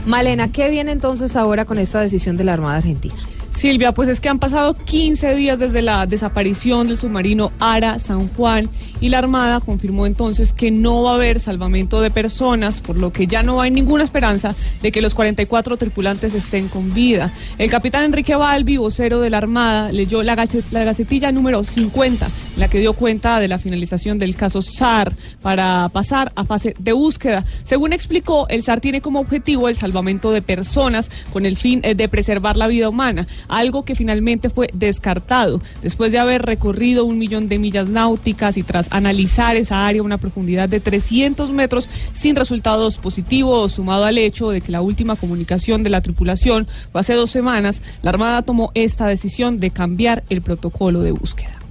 Malena, 0.05 0.51
¿qué 0.51 0.69
viene 0.69 0.91
entonces 0.91 1.35
ahora 1.37 1.63
con 1.65 1.79
esta 1.79 2.01
decisión 2.01 2.35
de 2.35 2.43
la 2.43 2.53
Armada 2.53 2.77
Argentina? 2.77 3.15
Silvia, 3.55 3.91
pues 3.91 4.09
es 4.09 4.19
que 4.19 4.29
han 4.29 4.39
pasado 4.39 4.73
15 4.73 5.35
días 5.35 5.59
desde 5.59 5.81
la 5.81 6.05
desaparición 6.05 6.87
del 6.87 6.97
submarino 6.97 7.51
Ara 7.59 7.99
San 7.99 8.27
Juan 8.29 8.69
y 8.99 9.09
la 9.09 9.19
Armada 9.19 9.59
confirmó 9.59 10.05
entonces 10.05 10.53
que 10.53 10.71
no 10.71 11.03
va 11.03 11.11
a 11.11 11.15
haber 11.15 11.39
salvamento 11.39 12.01
de 12.01 12.11
personas, 12.11 12.81
por 12.81 12.97
lo 12.97 13.13
que 13.13 13.27
ya 13.27 13.43
no 13.43 13.61
hay 13.61 13.71
ninguna 13.71 14.03
esperanza 14.03 14.55
de 14.81 14.91
que 14.91 15.01
los 15.01 15.13
44 15.13 15.77
tripulantes 15.77 16.33
estén 16.33 16.67
con 16.67 16.93
vida. 16.93 17.31
El 17.57 17.69
capitán 17.69 18.05
Enrique 18.05 18.35
Balbi, 18.35 18.77
vocero 18.77 19.19
de 19.19 19.29
la 19.29 19.37
Armada, 19.37 19.91
leyó 19.91 20.23
la, 20.23 20.35
la 20.71 20.83
gacetilla 20.83 21.31
número 21.31 21.63
50, 21.63 22.25
en 22.25 22.31
la 22.59 22.69
que 22.69 22.79
dio 22.79 22.93
cuenta 22.93 23.39
de 23.39 23.47
la 23.47 23.59
finalización 23.59 24.19
del 24.19 24.35
caso 24.35 24.61
SAR 24.61 25.13
para 25.41 25.89
pasar 25.89 26.31
a 26.35 26.43
fase 26.43 26.75
de 26.79 26.93
búsqueda. 26.93 27.45
Según 27.63 27.93
explicó, 27.93 28.47
el 28.49 28.63
SAR 28.63 28.81
tiene 28.81 29.01
como 29.01 29.19
objetivo 29.19 29.69
el 29.69 29.75
salvamento 29.75 30.31
de 30.31 30.41
personas 30.41 31.09
con 31.31 31.45
el 31.45 31.57
fin 31.57 31.81
eh, 31.83 31.95
de 31.95 32.07
preservar 32.07 32.57
la 32.57 32.67
vida 32.67 32.89
humana, 32.89 33.27
algo 33.47 33.83
que 33.83 33.95
finalmente 33.95 34.49
fue 34.49 34.69
descartado 34.73 35.61
después 35.81 36.11
de 36.11 36.19
haber 36.19 36.41
recorrido 36.43 37.05
un 37.05 37.17
millón 37.17 37.47
de 37.47 37.59
millas 37.59 37.87
náuticas 37.87 38.57
y 38.57 38.63
tras 38.63 38.91
analizar 38.91 39.55
esa 39.55 39.85
área 39.85 40.01
a 40.01 40.05
una 40.05 40.17
profundidad 40.17 40.69
de 40.69 40.79
300 40.79 41.51
metros 41.51 41.89
sin 42.13 42.35
resultados 42.35 42.97
positivos, 42.97 43.73
sumado 43.73 44.05
al 44.05 44.17
hecho 44.17 44.49
de 44.49 44.61
que 44.61 44.71
la 44.71 44.81
última 44.81 45.15
comunicación 45.15 45.83
de 45.83 45.89
la 45.89 46.01
tripulación 46.01 46.67
fue 46.91 47.01
hace 47.01 47.13
dos 47.13 47.31
semanas, 47.31 47.81
la 48.01 48.11
Armada 48.11 48.41
tomó 48.41 48.71
esta 48.73 49.07
decisión 49.07 49.59
de 49.59 49.71
cambiar 49.71 50.23
el 50.29 50.41
protocolo 50.41 51.01
de 51.01 51.11
búsqueda. 51.11 51.62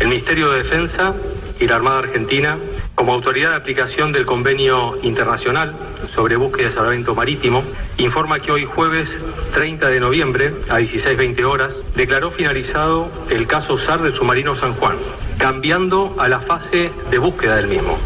El 0.00 0.08
Ministerio 0.08 0.50
de 0.50 0.62
Defensa 0.62 1.14
y 1.60 1.68
la 1.68 1.76
Armada 1.76 1.98
Argentina, 1.98 2.56
como 2.94 3.12
autoridad 3.12 3.50
de 3.50 3.56
aplicación 3.56 4.12
del 4.12 4.24
Convenio 4.24 4.98
Internacional 5.02 5.74
sobre 6.14 6.36
Búsqueda 6.36 6.70
y 6.70 6.72
Salvamento 6.72 7.14
Marítimo, 7.14 7.62
informa 7.98 8.40
que 8.40 8.50
hoy 8.50 8.64
jueves 8.64 9.20
30 9.52 9.88
de 9.88 10.00
noviembre 10.00 10.54
a 10.70 10.80
16.20 10.80 11.44
horas 11.44 11.74
declaró 11.94 12.30
finalizado 12.30 13.10
el 13.28 13.46
caso 13.46 13.78
SAR 13.78 14.00
del 14.00 14.14
submarino 14.14 14.56
San 14.56 14.72
Juan, 14.72 14.96
cambiando 15.36 16.16
a 16.18 16.28
la 16.28 16.40
fase 16.40 16.90
de 17.10 17.18
búsqueda 17.18 17.56
del 17.56 17.68
mismo. 17.68 17.98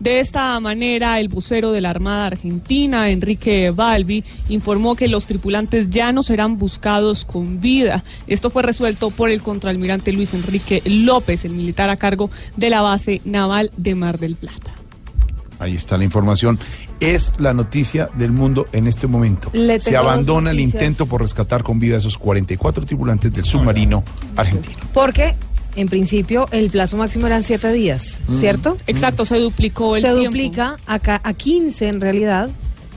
De 0.00 0.20
esta 0.20 0.58
manera, 0.60 1.18
el 1.18 1.28
vocero 1.28 1.72
de 1.72 1.80
la 1.80 1.90
Armada 1.90 2.26
Argentina, 2.26 3.10
Enrique 3.10 3.70
Balbi, 3.70 4.24
informó 4.48 4.94
que 4.94 5.08
los 5.08 5.26
tripulantes 5.26 5.90
ya 5.90 6.12
no 6.12 6.22
serán 6.22 6.58
buscados 6.58 7.24
con 7.24 7.60
vida. 7.60 8.04
Esto 8.28 8.50
fue 8.50 8.62
resuelto 8.62 9.10
por 9.10 9.28
el 9.30 9.42
contraalmirante 9.42 10.12
Luis 10.12 10.34
Enrique 10.34 10.82
López, 10.84 11.44
el 11.44 11.52
militar 11.52 11.90
a 11.90 11.96
cargo 11.96 12.30
de 12.56 12.70
la 12.70 12.82
base 12.82 13.20
naval 13.24 13.72
de 13.76 13.94
Mar 13.96 14.18
del 14.18 14.36
Plata. 14.36 14.72
Ahí 15.58 15.74
está 15.74 15.96
la 15.98 16.04
información. 16.04 16.58
Es 17.00 17.34
la 17.38 17.52
noticia 17.52 18.08
del 18.14 18.30
mundo 18.30 18.66
en 18.72 18.86
este 18.86 19.06
momento. 19.06 19.50
Se 19.80 19.96
abandona 19.96 20.52
el 20.52 20.60
intento 20.60 21.06
por 21.06 21.22
rescatar 21.22 21.62
con 21.62 21.80
vida 21.80 21.96
a 21.96 21.98
esos 21.98 22.18
44 22.18 22.84
tripulantes 22.84 23.32
del 23.32 23.44
submarino 23.44 24.04
argentino. 24.36 24.78
Porque, 24.92 25.34
en 25.80 25.88
principio, 25.88 26.48
el 26.50 26.70
plazo 26.70 26.96
máximo 26.96 27.26
eran 27.26 27.42
siete 27.42 27.72
días, 27.72 28.20
Mm. 28.28 28.34
¿cierto? 28.34 28.76
Exacto, 28.86 29.24
se 29.24 29.38
duplicó 29.38 29.96
el 29.96 30.02
Se 30.02 30.08
tiempo. 30.08 30.24
duplica 30.26 30.76
acá 30.86 31.20
a 31.24 31.32
15 31.34 31.88
en 31.88 32.00
realidad 32.00 32.48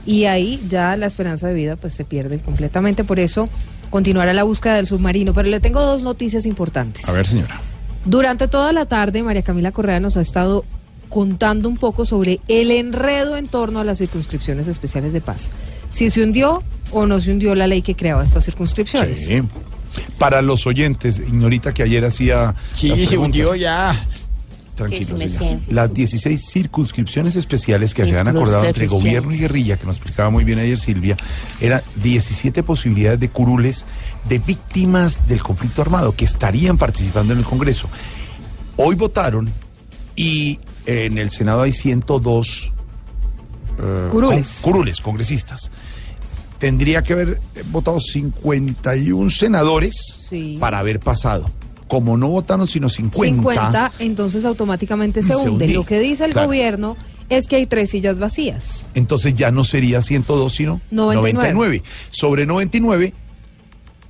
y 0.04 0.24
ahí 0.24 0.60
ya 0.68 0.96
la 0.96 1.06
esperanza 1.06 1.46
de 1.48 1.54
vida 1.54 1.76
pues 1.76 1.94
se 1.94 2.04
pierde 2.04 2.40
completamente. 2.40 3.04
Por 3.04 3.18
eso 3.20 3.48
continuará 3.90 4.32
la 4.32 4.42
búsqueda 4.42 4.74
del 4.76 4.86
submarino. 4.86 5.32
Pero 5.34 5.48
le 5.48 5.60
tengo 5.60 5.80
dos 5.80 6.02
noticias 6.02 6.44
importantes. 6.46 7.08
A 7.08 7.12
ver, 7.12 7.26
señora. 7.26 7.60
Durante 8.04 8.48
toda 8.48 8.72
la 8.72 8.86
tarde, 8.86 9.22
María 9.22 9.42
Camila 9.42 9.70
Correa 9.70 10.00
nos 10.00 10.16
ha 10.16 10.20
estado 10.20 10.64
contando 11.08 11.68
un 11.68 11.76
poco 11.76 12.04
sobre 12.04 12.40
el 12.48 12.70
enredo 12.70 13.36
en 13.36 13.46
torno 13.48 13.80
a 13.80 13.84
las 13.84 13.98
circunscripciones 13.98 14.66
especiales 14.66 15.12
de 15.12 15.20
paz. 15.20 15.52
Si 15.90 16.08
se 16.10 16.22
hundió 16.22 16.62
o 16.90 17.06
no 17.06 17.20
se 17.20 17.30
hundió 17.30 17.54
la 17.54 17.66
ley 17.66 17.82
que 17.82 17.94
creaba 17.94 18.22
estas 18.24 18.44
circunscripciones. 18.46 19.26
Sí. 19.26 19.40
Para 20.18 20.42
los 20.42 20.66
oyentes, 20.66 21.18
ignorita 21.18 21.72
que 21.74 21.82
ayer 21.82 22.04
hacía. 22.04 22.54
Sí, 22.74 22.88
las 22.88 23.08
se 23.08 23.18
hundió 23.18 23.54
ya. 23.54 24.06
Tranquilo. 24.74 25.16
Las 25.68 25.92
16 25.92 26.44
circunscripciones 26.50 27.36
especiales 27.36 27.92
que 27.92 28.06
se 28.06 28.18
han 28.18 28.28
acordado 28.28 28.64
entre 28.64 28.86
gobierno 28.86 29.32
y 29.34 29.38
guerrilla, 29.38 29.76
que 29.76 29.84
nos 29.86 29.96
explicaba 29.96 30.30
muy 30.30 30.44
bien 30.44 30.58
ayer 30.58 30.78
Silvia, 30.78 31.16
eran 31.60 31.82
17 32.02 32.62
posibilidades 32.62 33.20
de 33.20 33.28
curules 33.28 33.84
de 34.28 34.38
víctimas 34.38 35.28
del 35.28 35.42
conflicto 35.42 35.82
armado 35.82 36.16
que 36.16 36.24
estarían 36.24 36.78
participando 36.78 37.34
en 37.34 37.40
el 37.40 37.44
Congreso. 37.44 37.88
Hoy 38.76 38.94
votaron 38.94 39.50
y 40.16 40.58
en 40.86 41.18
el 41.18 41.30
Senado 41.30 41.62
hay 41.62 41.72
102 41.74 42.72
eh, 43.78 44.08
Curules. 44.10 44.60
con- 44.62 44.72
curules, 44.72 45.00
congresistas. 45.00 45.70
Tendría 46.62 47.02
que 47.02 47.12
haber 47.14 47.40
votado 47.72 47.98
51 47.98 49.30
senadores 49.30 49.96
Sí. 50.28 50.58
para 50.60 50.78
haber 50.78 51.00
pasado. 51.00 51.50
Como 51.88 52.16
no 52.16 52.28
votaron 52.28 52.68
sino 52.68 52.88
50, 52.88 53.34
50, 53.34 53.92
entonces 53.98 54.44
automáticamente 54.44 55.22
se 55.24 55.30
Se 55.30 55.36
hunde. 55.38 55.64
hundí. 55.64 55.72
Lo 55.74 55.84
que 55.84 55.98
dice 55.98 56.24
el 56.24 56.30
Claro. 56.30 56.46
gobierno 56.46 56.96
es 57.28 57.48
que 57.48 57.56
hay 57.56 57.66
tres 57.66 57.90
sillas 57.90 58.20
vacías. 58.20 58.86
entonces 58.94 59.34
ya 59.34 59.50
no 59.50 59.64
sería 59.64 60.02
102 60.02 60.54
sino 60.54 60.80
99. 60.92 61.82
Sobre 62.12 62.46
99 62.46 63.12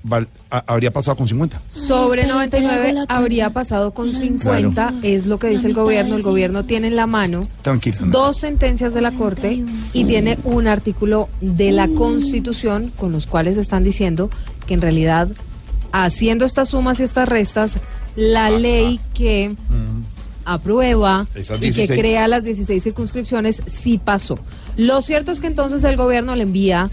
val- 0.02 0.28
a- 0.50 0.64
habría 0.66 0.92
pasado 0.92 1.16
con 1.16 1.28
50. 1.28 1.60
Sobre 1.72 2.20
espera, 2.22 2.34
99 2.34 2.76
pero 2.84 2.98
hago 3.00 3.06
la 3.08 3.14
habría 3.16 3.50
pasado 3.50 3.92
con 3.94 4.12
50, 4.12 4.70
Claro. 4.88 4.96
es 5.02 5.26
lo 5.26 5.38
que 5.38 5.48
dice 5.48 5.66
el 5.68 5.74
gobierno. 5.74 6.16
El 6.16 6.22
gobierno 6.22 6.64
tiene 6.64 6.88
en 6.88 6.96
la 6.96 7.06
mano 7.06 7.42
Tranquila. 7.62 7.96
dos 8.06 8.36
sentencias 8.38 8.94
de 8.94 9.00
la 9.00 9.12
Corte 9.12 9.64
y 9.92 10.04
tiene 10.04 10.38
un 10.44 10.66
artículo 10.68 11.28
de 11.40 11.72
la 11.72 11.88
Constitución 11.88 12.92
con 12.96 13.12
los 13.12 13.26
cuales 13.26 13.56
están 13.58 13.84
diciendo 13.84 14.30
que 14.66 14.74
en 14.74 14.80
realidad, 14.82 15.28
haciendo 15.92 16.44
estas 16.44 16.70
sumas 16.70 17.00
y 17.00 17.04
estas 17.04 17.28
restas, 17.28 17.76
la 18.16 18.50
ley 18.50 19.00
que 19.14 19.54
aprueba 20.44 21.26
Esas 21.34 21.58
y 21.58 21.60
que 21.60 21.66
16. 21.86 22.00
crea 22.00 22.28
las 22.28 22.44
16 22.44 22.82
circunscripciones 22.82 23.62
sí 23.66 23.98
pasó. 24.02 24.38
Lo 24.76 25.00
cierto 25.02 25.30
es 25.32 25.40
que 25.40 25.46
entonces 25.46 25.84
el 25.84 25.96
gobierno 25.96 26.34
le 26.34 26.42
envía 26.42 26.90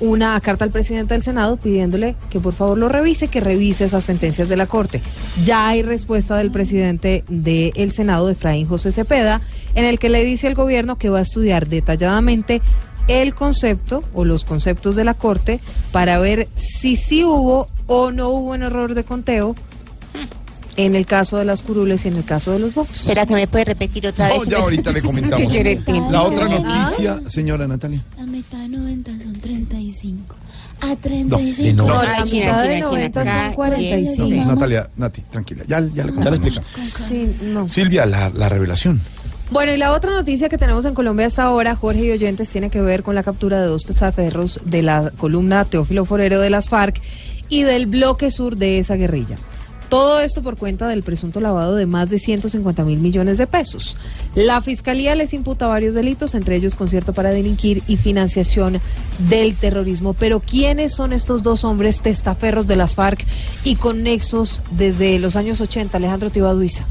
una 0.00 0.38
carta 0.40 0.64
al 0.64 0.70
presidente 0.70 1.14
del 1.14 1.22
Senado 1.22 1.56
pidiéndole 1.56 2.16
que 2.30 2.40
por 2.40 2.54
favor 2.54 2.78
lo 2.78 2.88
revise, 2.88 3.28
que 3.28 3.40
revise 3.40 3.84
esas 3.84 4.04
sentencias 4.04 4.48
de 4.48 4.56
la 4.56 4.66
Corte. 4.66 5.00
Ya 5.44 5.68
hay 5.68 5.82
respuesta 5.82 6.36
del 6.36 6.50
presidente 6.50 7.24
del 7.28 7.92
Senado, 7.92 8.28
Efraín 8.28 8.66
José 8.66 8.92
Cepeda, 8.92 9.40
en 9.74 9.84
el 9.84 9.98
que 9.98 10.08
le 10.08 10.24
dice 10.24 10.46
al 10.46 10.54
gobierno 10.54 10.96
que 10.96 11.08
va 11.08 11.20
a 11.20 11.22
estudiar 11.22 11.68
detalladamente 11.68 12.60
el 13.08 13.34
concepto 13.34 14.02
o 14.14 14.24
los 14.24 14.44
conceptos 14.44 14.96
de 14.96 15.04
la 15.04 15.14
Corte 15.14 15.60
para 15.92 16.18
ver 16.18 16.48
si 16.56 16.96
sí 16.96 17.24
hubo 17.24 17.68
o 17.86 18.10
no 18.10 18.30
hubo 18.30 18.50
un 18.50 18.62
error 18.62 18.94
de 18.94 19.04
conteo 19.04 19.54
en 20.76 20.94
el 20.94 21.06
caso 21.06 21.36
de 21.38 21.44
las 21.44 21.62
curules 21.62 22.04
y 22.04 22.08
en 22.08 22.16
el 22.16 22.24
caso 22.24 22.52
de 22.52 22.58
los 22.58 22.74
votos. 22.74 22.94
¿Será 22.96 23.26
que 23.26 23.34
me 23.34 23.46
puede 23.46 23.64
repetir 23.64 24.06
otra 24.06 24.28
No, 24.28 24.38
vez? 24.40 24.48
ya 24.48 24.58
ahorita 24.58 24.92
le 24.92 25.02
comentamos. 25.02 25.40
¿Qué 25.40 25.48
quiere 25.48 25.76
decir? 25.76 26.02
La 26.10 26.22
otra 26.22 26.48
noticia, 26.48 27.20
señora 27.28 27.66
Natalia. 27.66 28.02
La 28.18 28.26
mitad 28.26 28.58
de 28.58 28.68
90 28.68 29.10
son 29.22 29.32
35. 29.40 30.36
A 30.80 30.88
de 30.88 30.96
35. 30.96 31.76
no. 31.76 31.86
No, 31.86 32.02
la 32.02 32.22
China, 32.24 32.62
de 32.62 32.74
China, 32.76 32.86
90 32.88 33.22
China, 33.22 33.24
son 33.24 33.28
acá, 33.28 33.54
45. 33.54 34.28
No, 34.28 34.44
Natalia, 34.46 34.90
Nati, 34.96 35.20
tranquila, 35.22 35.64
ya, 35.66 35.80
ya 35.94 36.04
le, 36.04 36.12
ya 36.22 36.30
le 36.30 36.36
explicamos. 36.36 36.70
Sí, 36.90 37.34
no. 37.42 37.68
Silvia, 37.68 38.04
la, 38.06 38.28
la 38.30 38.48
revelación. 38.48 39.00
Bueno, 39.50 39.72
y 39.72 39.76
la 39.78 39.92
otra 39.92 40.10
noticia 40.10 40.48
que 40.48 40.58
tenemos 40.58 40.84
en 40.84 40.94
Colombia 40.94 41.26
hasta 41.26 41.44
ahora, 41.44 41.76
Jorge 41.76 42.04
y 42.04 42.10
oyentes, 42.10 42.48
tiene 42.50 42.68
que 42.68 42.80
ver 42.80 43.02
con 43.04 43.14
la 43.14 43.22
captura 43.22 43.60
de 43.60 43.68
dos 43.68 43.84
tesaferros 43.84 44.60
de 44.64 44.82
la 44.82 45.12
columna 45.16 45.64
Teófilo 45.64 46.04
Forero 46.04 46.40
de 46.40 46.50
las 46.50 46.68
FARC 46.68 47.00
y 47.48 47.62
del 47.62 47.86
bloque 47.86 48.30
sur 48.32 48.56
de 48.56 48.78
esa 48.80 48.96
guerrilla. 48.96 49.36
Todo 49.88 50.20
esto 50.20 50.42
por 50.42 50.56
cuenta 50.56 50.88
del 50.88 51.04
presunto 51.04 51.40
lavado 51.40 51.76
de 51.76 51.86
más 51.86 52.10
de 52.10 52.18
150 52.18 52.84
mil 52.84 52.98
millones 52.98 53.38
de 53.38 53.46
pesos. 53.46 53.96
La 54.34 54.60
fiscalía 54.60 55.14
les 55.14 55.32
imputa 55.32 55.68
varios 55.68 55.94
delitos, 55.94 56.34
entre 56.34 56.56
ellos 56.56 56.74
concierto 56.74 57.12
para 57.12 57.30
delinquir 57.30 57.82
y 57.86 57.96
financiación 57.96 58.80
del 59.30 59.54
terrorismo. 59.56 60.14
Pero 60.14 60.40
¿quiénes 60.40 60.92
son 60.92 61.12
estos 61.12 61.42
dos 61.44 61.64
hombres 61.64 62.00
testaferros 62.00 62.66
de 62.66 62.76
las 62.76 62.96
FARC 62.96 63.24
y 63.64 63.76
con 63.76 64.02
nexos 64.02 64.60
desde 64.72 65.18
los 65.20 65.36
años 65.36 65.60
80? 65.60 65.96
Alejandro 65.96 66.30
Tibaduiza. 66.30 66.86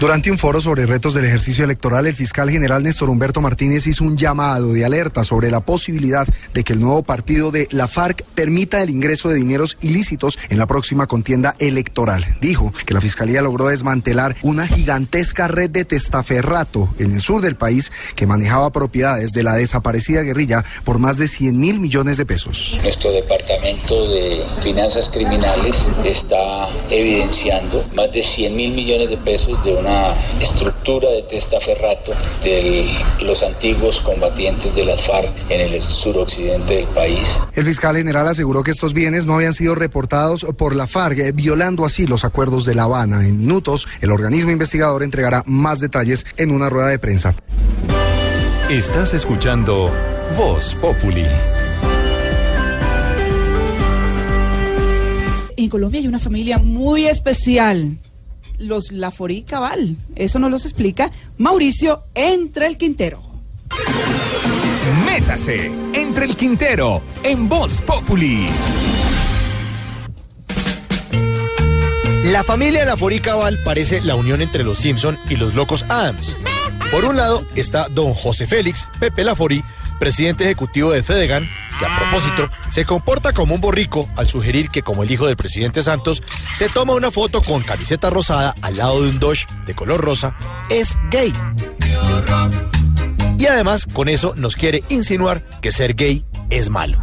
Durante 0.00 0.30
un 0.30 0.38
foro 0.38 0.60
sobre 0.60 0.86
retos 0.86 1.14
del 1.14 1.24
ejercicio 1.24 1.64
electoral, 1.64 2.06
el 2.06 2.14
fiscal 2.14 2.48
general 2.48 2.84
Néstor 2.84 3.10
Humberto 3.10 3.40
Martínez 3.40 3.86
hizo 3.88 4.04
un 4.04 4.16
llamado 4.16 4.72
de 4.72 4.84
alerta 4.84 5.24
sobre 5.24 5.50
la 5.50 5.58
posibilidad 5.58 6.24
de 6.54 6.62
que 6.62 6.72
el 6.72 6.80
nuevo 6.80 7.02
partido 7.02 7.50
de 7.50 7.66
la 7.72 7.88
FARC 7.88 8.22
permita 8.34 8.80
el 8.80 8.90
ingreso 8.90 9.28
de 9.28 9.34
dineros 9.34 9.76
ilícitos 9.80 10.38
en 10.50 10.58
la 10.58 10.66
próxima 10.66 11.08
contienda 11.08 11.56
electoral. 11.58 12.24
Dijo 12.40 12.72
que 12.86 12.94
la 12.94 13.00
fiscalía 13.00 13.42
logró 13.42 13.66
desmantelar 13.66 14.36
una 14.42 14.68
gigantesca 14.68 15.48
red 15.48 15.70
de 15.70 15.84
testaferrato 15.84 16.88
en 17.00 17.14
el 17.14 17.20
sur 17.20 17.42
del 17.42 17.56
país 17.56 17.90
que 18.14 18.26
manejaba 18.26 18.70
propiedades 18.70 19.32
de 19.32 19.42
la 19.42 19.54
desaparecida 19.54 20.22
guerrilla 20.22 20.64
por 20.84 21.00
más 21.00 21.18
de 21.18 21.26
100 21.26 21.58
mil 21.58 21.80
millones 21.80 22.16
de 22.16 22.24
pesos. 22.24 22.78
Nuestro 22.84 23.10
departamento 23.10 24.08
de 24.10 24.44
finanzas 24.62 25.08
criminales 25.08 25.74
está 26.04 26.68
evidenciando 26.88 27.84
más 27.94 28.12
de 28.12 28.22
100 28.22 28.54
mil 28.54 28.72
millones 28.72 29.10
de 29.10 29.16
pesos 29.16 29.64
de 29.64 29.67
una 29.72 30.14
estructura 30.40 31.10
de 31.10 31.22
testaferrato 31.24 32.12
de 32.42 32.98
los 33.20 33.42
antiguos 33.42 33.98
combatientes 34.00 34.74
de 34.74 34.84
las 34.84 35.06
FARC 35.06 35.30
en 35.50 35.60
el 35.60 35.82
suroccidente 35.82 36.76
del 36.76 36.86
país. 36.88 37.28
El 37.54 37.64
fiscal 37.64 37.96
general 37.96 38.28
aseguró 38.28 38.62
que 38.62 38.70
estos 38.70 38.94
bienes 38.94 39.26
no 39.26 39.34
habían 39.34 39.54
sido 39.54 39.74
reportados 39.74 40.46
por 40.56 40.74
la 40.74 40.86
FARC, 40.86 41.18
eh, 41.18 41.32
violando 41.32 41.84
así 41.84 42.06
los 42.06 42.24
acuerdos 42.24 42.64
de 42.64 42.74
La 42.74 42.84
Habana. 42.84 43.26
En 43.26 43.38
minutos, 43.38 43.86
el 44.00 44.10
organismo 44.10 44.50
investigador 44.50 45.02
entregará 45.02 45.42
más 45.46 45.80
detalles 45.80 46.26
en 46.36 46.50
una 46.50 46.68
rueda 46.68 46.88
de 46.88 46.98
prensa. 46.98 47.34
Estás 48.70 49.14
escuchando 49.14 49.90
Voz 50.36 50.74
Populi. 50.74 51.24
En 55.56 55.68
Colombia 55.68 56.00
hay 56.00 56.06
una 56.06 56.20
familia 56.20 56.58
muy 56.58 57.06
especial, 57.06 57.98
los 58.58 58.92
Laforí 58.92 59.42
Cabal. 59.42 59.96
Eso 60.16 60.38
nos 60.38 60.50
los 60.50 60.64
explica 60.64 61.10
Mauricio 61.36 62.04
Entre 62.14 62.66
el 62.66 62.76
Quintero. 62.76 63.22
Métase 65.04 65.70
entre 65.92 66.24
el 66.24 66.36
Quintero 66.36 67.02
en 67.22 67.48
Voz 67.48 67.82
Populi. 67.82 68.46
La 72.24 72.44
familia 72.44 72.84
Laforí 72.84 73.20
Cabal 73.20 73.58
parece 73.64 74.00
la 74.00 74.14
unión 74.14 74.42
entre 74.42 74.64
los 74.64 74.78
Simpson 74.78 75.18
y 75.28 75.36
los 75.36 75.54
locos 75.54 75.84
Adams. 75.88 76.36
Por 76.90 77.04
un 77.04 77.16
lado 77.16 77.42
está 77.54 77.88
don 77.88 78.14
José 78.14 78.46
Félix 78.46 78.88
Pepe 78.98 79.24
Laforí, 79.24 79.62
presidente 79.98 80.44
ejecutivo 80.44 80.92
de 80.92 81.02
Fedegan, 81.02 81.46
que 81.78 81.86
a 81.86 81.98
propósito 81.98 82.50
se 82.70 82.84
comporta 82.84 83.32
como 83.32 83.54
un 83.54 83.60
borrico 83.60 84.08
al 84.16 84.28
sugerir 84.28 84.70
que 84.70 84.82
como 84.82 85.02
el 85.02 85.10
hijo 85.10 85.26
del 85.26 85.36
presidente 85.36 85.82
Santos 85.82 86.22
se 86.56 86.68
toma 86.68 86.94
una 86.94 87.10
foto 87.10 87.40
con 87.40 87.62
camiseta 87.62 88.10
rosada 88.10 88.54
al 88.62 88.76
lado 88.76 89.02
de 89.02 89.10
un 89.10 89.18
Dodge 89.18 89.46
de 89.66 89.74
color 89.74 90.00
rosa, 90.00 90.34
es 90.70 90.96
gay. 91.10 91.32
Y 93.38 93.46
además 93.46 93.86
con 93.86 94.08
eso 94.08 94.34
nos 94.36 94.56
quiere 94.56 94.82
insinuar 94.88 95.44
que 95.60 95.72
ser 95.72 95.94
gay 95.94 96.24
es 96.50 96.70
malo. 96.70 96.98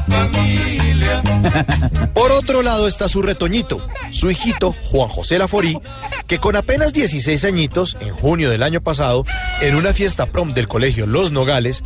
Por 2.14 2.32
otro 2.32 2.62
lado 2.62 2.88
está 2.88 3.08
su 3.08 3.22
retoñito, 3.22 3.86
su 4.10 4.30
hijito 4.30 4.74
Juan 4.90 5.08
José 5.08 5.38
Laforí, 5.38 5.78
que 6.26 6.38
con 6.38 6.56
apenas 6.56 6.92
16 6.92 7.44
añitos, 7.44 7.96
en 8.00 8.14
junio 8.14 8.50
del 8.50 8.62
año 8.62 8.80
pasado, 8.80 9.24
en 9.60 9.76
una 9.76 9.92
fiesta 9.92 10.26
prom 10.26 10.54
del 10.54 10.68
colegio 10.68 11.06
Los 11.06 11.32
Nogales, 11.32 11.82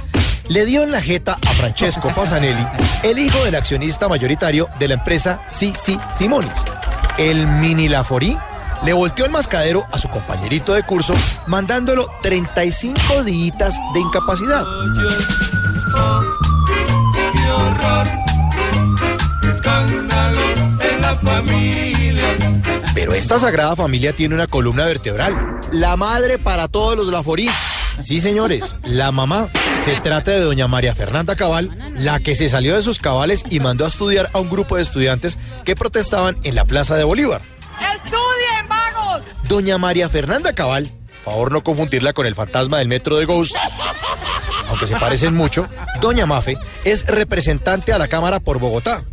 le 0.48 0.64
dio 0.64 0.82
en 0.82 0.92
la 0.92 1.00
jeta 1.00 1.38
a 1.46 1.54
Francesco 1.54 2.10
Fasanelli, 2.10 2.64
el 3.02 3.18
hijo 3.18 3.44
del 3.44 3.56
accionista 3.56 4.08
mayoritario 4.08 4.68
de 4.78 4.88
la 4.88 4.94
empresa 4.94 5.40
CC 5.48 5.98
Simonis. 6.16 6.52
El 7.18 7.46
mini 7.46 7.88
Laforí 7.88 8.36
le 8.84 8.92
volteó 8.92 9.24
el 9.24 9.30
mascadero 9.30 9.84
a 9.90 9.98
su 9.98 10.08
compañerito 10.08 10.74
de 10.74 10.82
curso, 10.82 11.14
mandándolo 11.46 12.08
35 12.22 13.24
días 13.24 13.74
de 13.94 14.00
incapacidad. 14.00 14.64
Escándalo 19.50 20.40
en 20.80 21.00
la 21.00 21.16
familia. 21.16 22.24
Pero 22.94 23.14
esta 23.14 23.38
sagrada 23.38 23.76
familia 23.76 24.14
tiene 24.14 24.34
una 24.34 24.46
columna 24.46 24.84
vertebral. 24.84 25.60
La 25.72 25.96
madre 25.96 26.38
para 26.38 26.68
todos 26.68 26.96
los 26.96 27.08
Laforí. 27.08 27.48
Sí, 28.00 28.20
señores, 28.20 28.76
la 28.84 29.10
mamá. 29.10 29.48
Se 29.84 30.00
trata 30.00 30.30
de 30.30 30.40
doña 30.40 30.66
María 30.68 30.94
Fernanda 30.94 31.36
Cabal, 31.36 31.94
la 31.96 32.20
que 32.20 32.34
se 32.34 32.48
salió 32.48 32.76
de 32.76 32.82
sus 32.82 32.98
cabales 32.98 33.44
y 33.50 33.60
mandó 33.60 33.84
a 33.84 33.88
estudiar 33.88 34.30
a 34.32 34.40
un 34.40 34.50
grupo 34.50 34.76
de 34.76 34.82
estudiantes 34.82 35.38
que 35.64 35.76
protestaban 35.76 36.36
en 36.42 36.54
la 36.54 36.64
Plaza 36.64 36.96
de 36.96 37.04
Bolívar. 37.04 37.40
¡Estudien, 37.80 38.68
vagos! 38.68 39.22
Doña 39.48 39.78
María 39.78 40.08
Fernanda 40.08 40.54
Cabal, 40.54 40.90
favor 41.24 41.52
no 41.52 41.62
confundirla 41.64 42.12
con 42.12 42.26
el 42.26 42.34
fantasma 42.34 42.78
del 42.78 42.88
metro 42.88 43.16
de 43.16 43.24
Ghost, 43.24 43.54
aunque 44.76 44.92
se 44.92 45.00
parecen 45.00 45.32
mucho, 45.32 45.66
Doña 46.02 46.26
Mafe 46.26 46.58
es 46.84 47.06
representante 47.06 47.94
a 47.94 47.98
la 47.98 48.08
Cámara 48.08 48.40
por 48.40 48.58
Bogotá. 48.58 49.04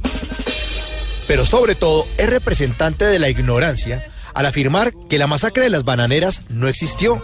Pero 1.26 1.46
sobre 1.46 1.76
todo 1.76 2.06
es 2.18 2.30
representante 2.30 3.06
de 3.06 3.18
la 3.18 3.30
ignorancia 3.30 4.06
al 4.34 4.46
afirmar 4.46 4.94
que 5.10 5.18
la 5.18 5.28
masacre 5.28 5.64
de 5.64 5.70
las 5.70 5.86
bananeras 5.86 6.42
no 6.50 6.68
existió, 6.68 7.22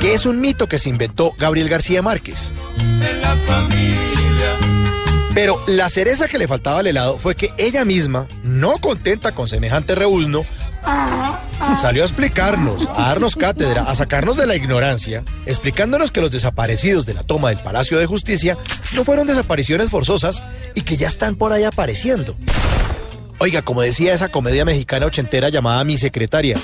que 0.00 0.14
es 0.14 0.26
un 0.26 0.40
mito 0.40 0.66
que 0.66 0.80
se 0.80 0.88
inventó 0.88 1.34
Gabriel 1.38 1.68
García 1.68 2.02
Márquez. 2.02 2.50
Pero 5.34 5.62
la 5.68 5.88
cereza 5.88 6.26
que 6.26 6.38
le 6.38 6.48
faltaba 6.48 6.80
al 6.80 6.88
helado 6.88 7.16
fue 7.18 7.36
que 7.36 7.52
ella 7.58 7.84
misma, 7.84 8.26
no 8.42 8.78
contenta 8.78 9.30
con 9.36 9.46
semejante 9.46 9.94
rebuzno, 9.94 10.44
salió 11.78 12.02
a 12.02 12.06
explicarnos, 12.06 12.88
a 12.96 13.08
darnos 13.08 13.36
cátedra, 13.36 13.82
a 13.82 13.94
sacarnos 13.94 14.36
de 14.36 14.46
la 14.46 14.56
ignorancia, 14.56 15.22
explicándonos 15.46 16.10
que 16.10 16.20
los 16.20 16.30
desaparecidos 16.30 17.06
de 17.06 17.14
la 17.14 17.22
toma 17.22 17.50
del 17.50 17.58
Palacio 17.58 17.98
de 17.98 18.06
Justicia 18.06 18.58
no 18.94 19.04
fueron 19.04 19.26
desapariciones 19.26 19.88
forzosas 19.88 20.42
y 20.74 20.82
que 20.82 20.96
ya 20.96 21.08
están 21.08 21.36
por 21.36 21.52
ahí 21.52 21.64
apareciendo. 21.64 22.36
Oiga, 23.38 23.62
como 23.62 23.82
decía 23.82 24.12
esa 24.12 24.28
comedia 24.28 24.64
mexicana 24.64 25.06
ochentera 25.06 25.48
llamada 25.48 25.84
Mi 25.84 25.96
Secretaria, 25.96 26.58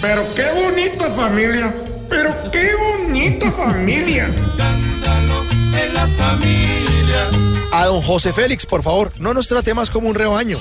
Pero 0.00 0.22
qué 0.34 0.46
bonita 0.52 1.10
familia. 1.10 1.74
Pero 2.08 2.34
qué 2.50 2.70
bonita 2.76 3.50
familia. 3.52 4.26
En 4.26 5.94
la 5.94 6.06
familia. 6.16 7.30
A 7.72 7.86
don 7.86 8.00
José 8.00 8.32
Félix, 8.32 8.66
por 8.66 8.82
favor, 8.82 9.12
no 9.18 9.34
nos 9.34 9.48
trate 9.48 9.74
más 9.74 9.90
como 9.90 10.08
un 10.08 10.14
rebaño. 10.14 10.58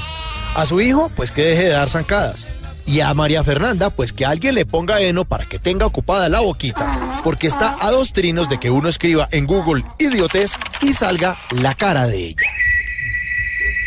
A 0.55 0.65
su 0.65 0.81
hijo, 0.81 1.11
pues 1.15 1.31
que 1.31 1.43
deje 1.43 1.63
de 1.63 1.69
dar 1.69 1.89
zancadas. 1.89 2.47
Y 2.89 3.01
a 3.01 3.13
María 3.13 3.43
Fernanda, 3.43 3.91
pues 3.91 4.11
que 4.11 4.25
alguien 4.25 4.55
le 4.55 4.65
ponga 4.65 4.99
heno 4.99 5.23
para 5.23 5.45
que 5.45 5.59
tenga 5.59 5.85
ocupada 5.85 6.27
la 6.27 6.39
boquita, 6.39 7.21
porque 7.23 7.45
está 7.45 7.75
a 7.79 7.91
dos 7.91 8.13
trinos 8.13 8.49
de 8.49 8.59
que 8.59 8.71
uno 8.71 8.89
escriba 8.89 9.29
en 9.31 9.45
Google 9.45 9.83
idiotes 9.99 10.57
y 10.81 10.93
salga 10.93 11.37
la 11.51 11.75
cara 11.75 12.07
de 12.07 12.17
ella. 12.17 12.47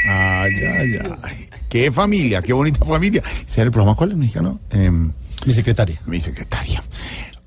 Ay, 0.08 0.54
ay, 0.54 0.98
ay. 1.20 1.48
Qué 1.68 1.90
familia, 1.90 2.42
qué 2.42 2.52
bonita 2.52 2.84
familia. 2.84 3.24
¿Ese 3.24 3.62
era 3.62 3.64
el 3.64 3.72
programa 3.72 3.96
cuál 3.96 4.12
es 4.12 4.16
mexicano? 4.16 4.60
mi 4.72 5.52
secretaria. 5.52 6.00
Mi 6.06 6.20
secretaria. 6.20 6.80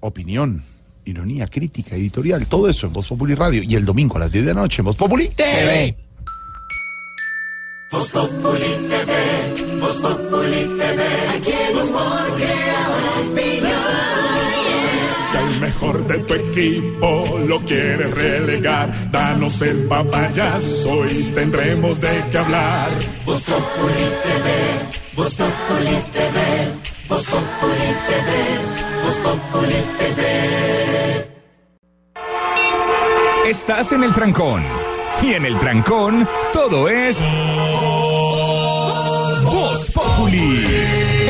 Opinión, 0.01 0.61
ironía, 1.05 1.47
crítica, 1.47 1.95
editorial, 1.95 2.47
todo 2.47 2.67
eso 2.67 2.85
en 2.87 2.91
Voz 2.91 3.07
Populi 3.07 3.33
Radio. 3.33 3.63
Y 3.63 3.75
el 3.75 3.85
domingo 3.85 4.17
a 4.17 4.19
las 4.19 4.31
10 4.31 4.45
de 4.45 4.53
la 4.53 4.59
noche 4.59 4.81
en 4.81 4.87
Voz 4.87 4.97
Populi 4.97 5.29
TV. 5.29 5.95
Voz 7.89 8.11
Populi 8.11 8.59
TV, 8.89 9.74
Voz 9.85 10.01
Populi 10.01 10.63
TV, 10.79 11.01
aquí 11.37 11.51
el 11.51 11.77
humor 11.77 12.25
crea 12.37 12.87
opinión. 13.21 13.69
Si 15.29 15.37
al 15.37 15.59
mejor 15.59 16.07
de 16.07 16.17
tu 16.23 16.33
equipo 16.33 17.39
lo 17.47 17.59
quieres 17.59 18.11
relegar, 18.15 19.11
danos 19.11 19.61
el 19.61 19.85
papayazo 19.85 21.05
y 21.07 21.25
tendremos 21.35 22.01
de 22.01 22.23
qué 22.31 22.37
hablar. 22.39 22.89
Voz 23.25 23.43
Populi 23.43 24.05
TV, 24.25 24.47
Voz 25.15 25.35
Populi 25.35 25.97
TV, 26.13 26.37
Voz 27.07 27.25
Populi 27.27 27.89
TV, 28.07 28.29
Voz 29.03 29.17
Populi 29.17 29.81
TV. 29.99 30.21
Estás 33.51 33.91
en 33.91 34.03
el 34.03 34.11
trancón. 34.13 34.63
Y 35.21 35.33
en 35.33 35.45
el 35.45 35.59
trancón, 35.59 36.27
todo 36.51 36.89
es. 36.89 37.23
Populi. 39.95 40.59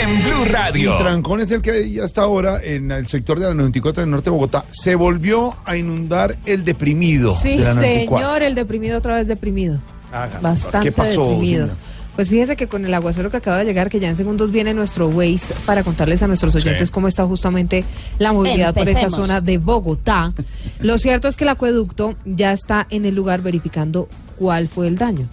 En 0.01 0.24
Blue 0.24 0.45
Radio. 0.51 0.95
Y 0.95 0.97
Trancón 0.97 1.39
es 1.39 1.51
el 1.51 1.61
que 1.61 1.91
ya 1.91 2.03
hasta 2.03 2.24
ahora 2.24 2.59
en 2.63 2.91
el 2.91 3.05
sector 3.05 3.39
de 3.39 3.47
la 3.47 3.53
94 3.53 4.01
del 4.01 4.09
norte 4.09 4.26
de 4.26 4.32
Bogotá 4.32 4.66
se 4.72 4.95
volvió 4.95 5.55
a 5.66 5.78
inundar 5.78 6.36
el 6.45 6.66
deprimido. 6.66 7.32
Sí, 7.32 7.57
de 7.57 7.63
la 7.63 7.74
94. 7.76 8.18
señor, 8.18 8.41
el 8.43 8.55
deprimido 8.55 8.97
otra 8.97 9.18
vez 9.18 9.28
deprimido. 9.28 9.80
Haga, 10.11 10.39
Bastante 10.41 10.88
¿Qué 10.88 10.91
pasó? 10.91 11.30
deprimido. 11.30 11.68
señora? 11.68 11.80
Pues 12.16 12.30
fíjese 12.30 12.55
que 12.55 12.68
con 12.68 12.86
el 12.86 12.93
aguacero 12.93 13.30
que 13.30 13.38
acaba 13.38 13.57
de 13.59 13.66
llegar, 13.66 13.89
que 13.89 13.99
ya 13.99 14.07
en 14.09 14.16
segundos 14.16 14.51
viene 14.51 14.74
nuestro 14.74 15.09
Waze 15.09 15.53
para 15.66 15.84
contarles 15.84 16.24
a 16.24 16.28
nuestros 16.28 16.55
oyentes 16.55 16.88
Sí. 16.88 16.93
cómo 16.93 17.07
está 17.07 17.26
justamente 17.26 17.84
la 18.20 18.34
movilidad 18.34 18.74
por 18.74 18.89
esa 18.89 19.09
zona 19.11 19.41
de 19.41 19.57
Bogotá. 19.59 20.34
Lo 20.80 20.97
cierto 20.97 21.28
es 21.28 21.36
que 21.36 21.43
el 21.43 21.49
acueducto 21.49 22.16
ya 22.26 22.51
está 22.53 22.88
en 22.89 23.05
el 23.05 23.13
lugar 23.16 23.41
verificando 23.41 24.07
cuál 24.38 24.70
fue 24.70 24.88
el 24.88 24.97
daño. 24.97 25.28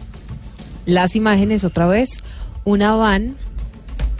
Las 0.84 1.14
imágenes 1.14 1.62
otra 1.62 1.86
vez, 1.86 2.24
una 2.64 2.92
van 2.94 3.36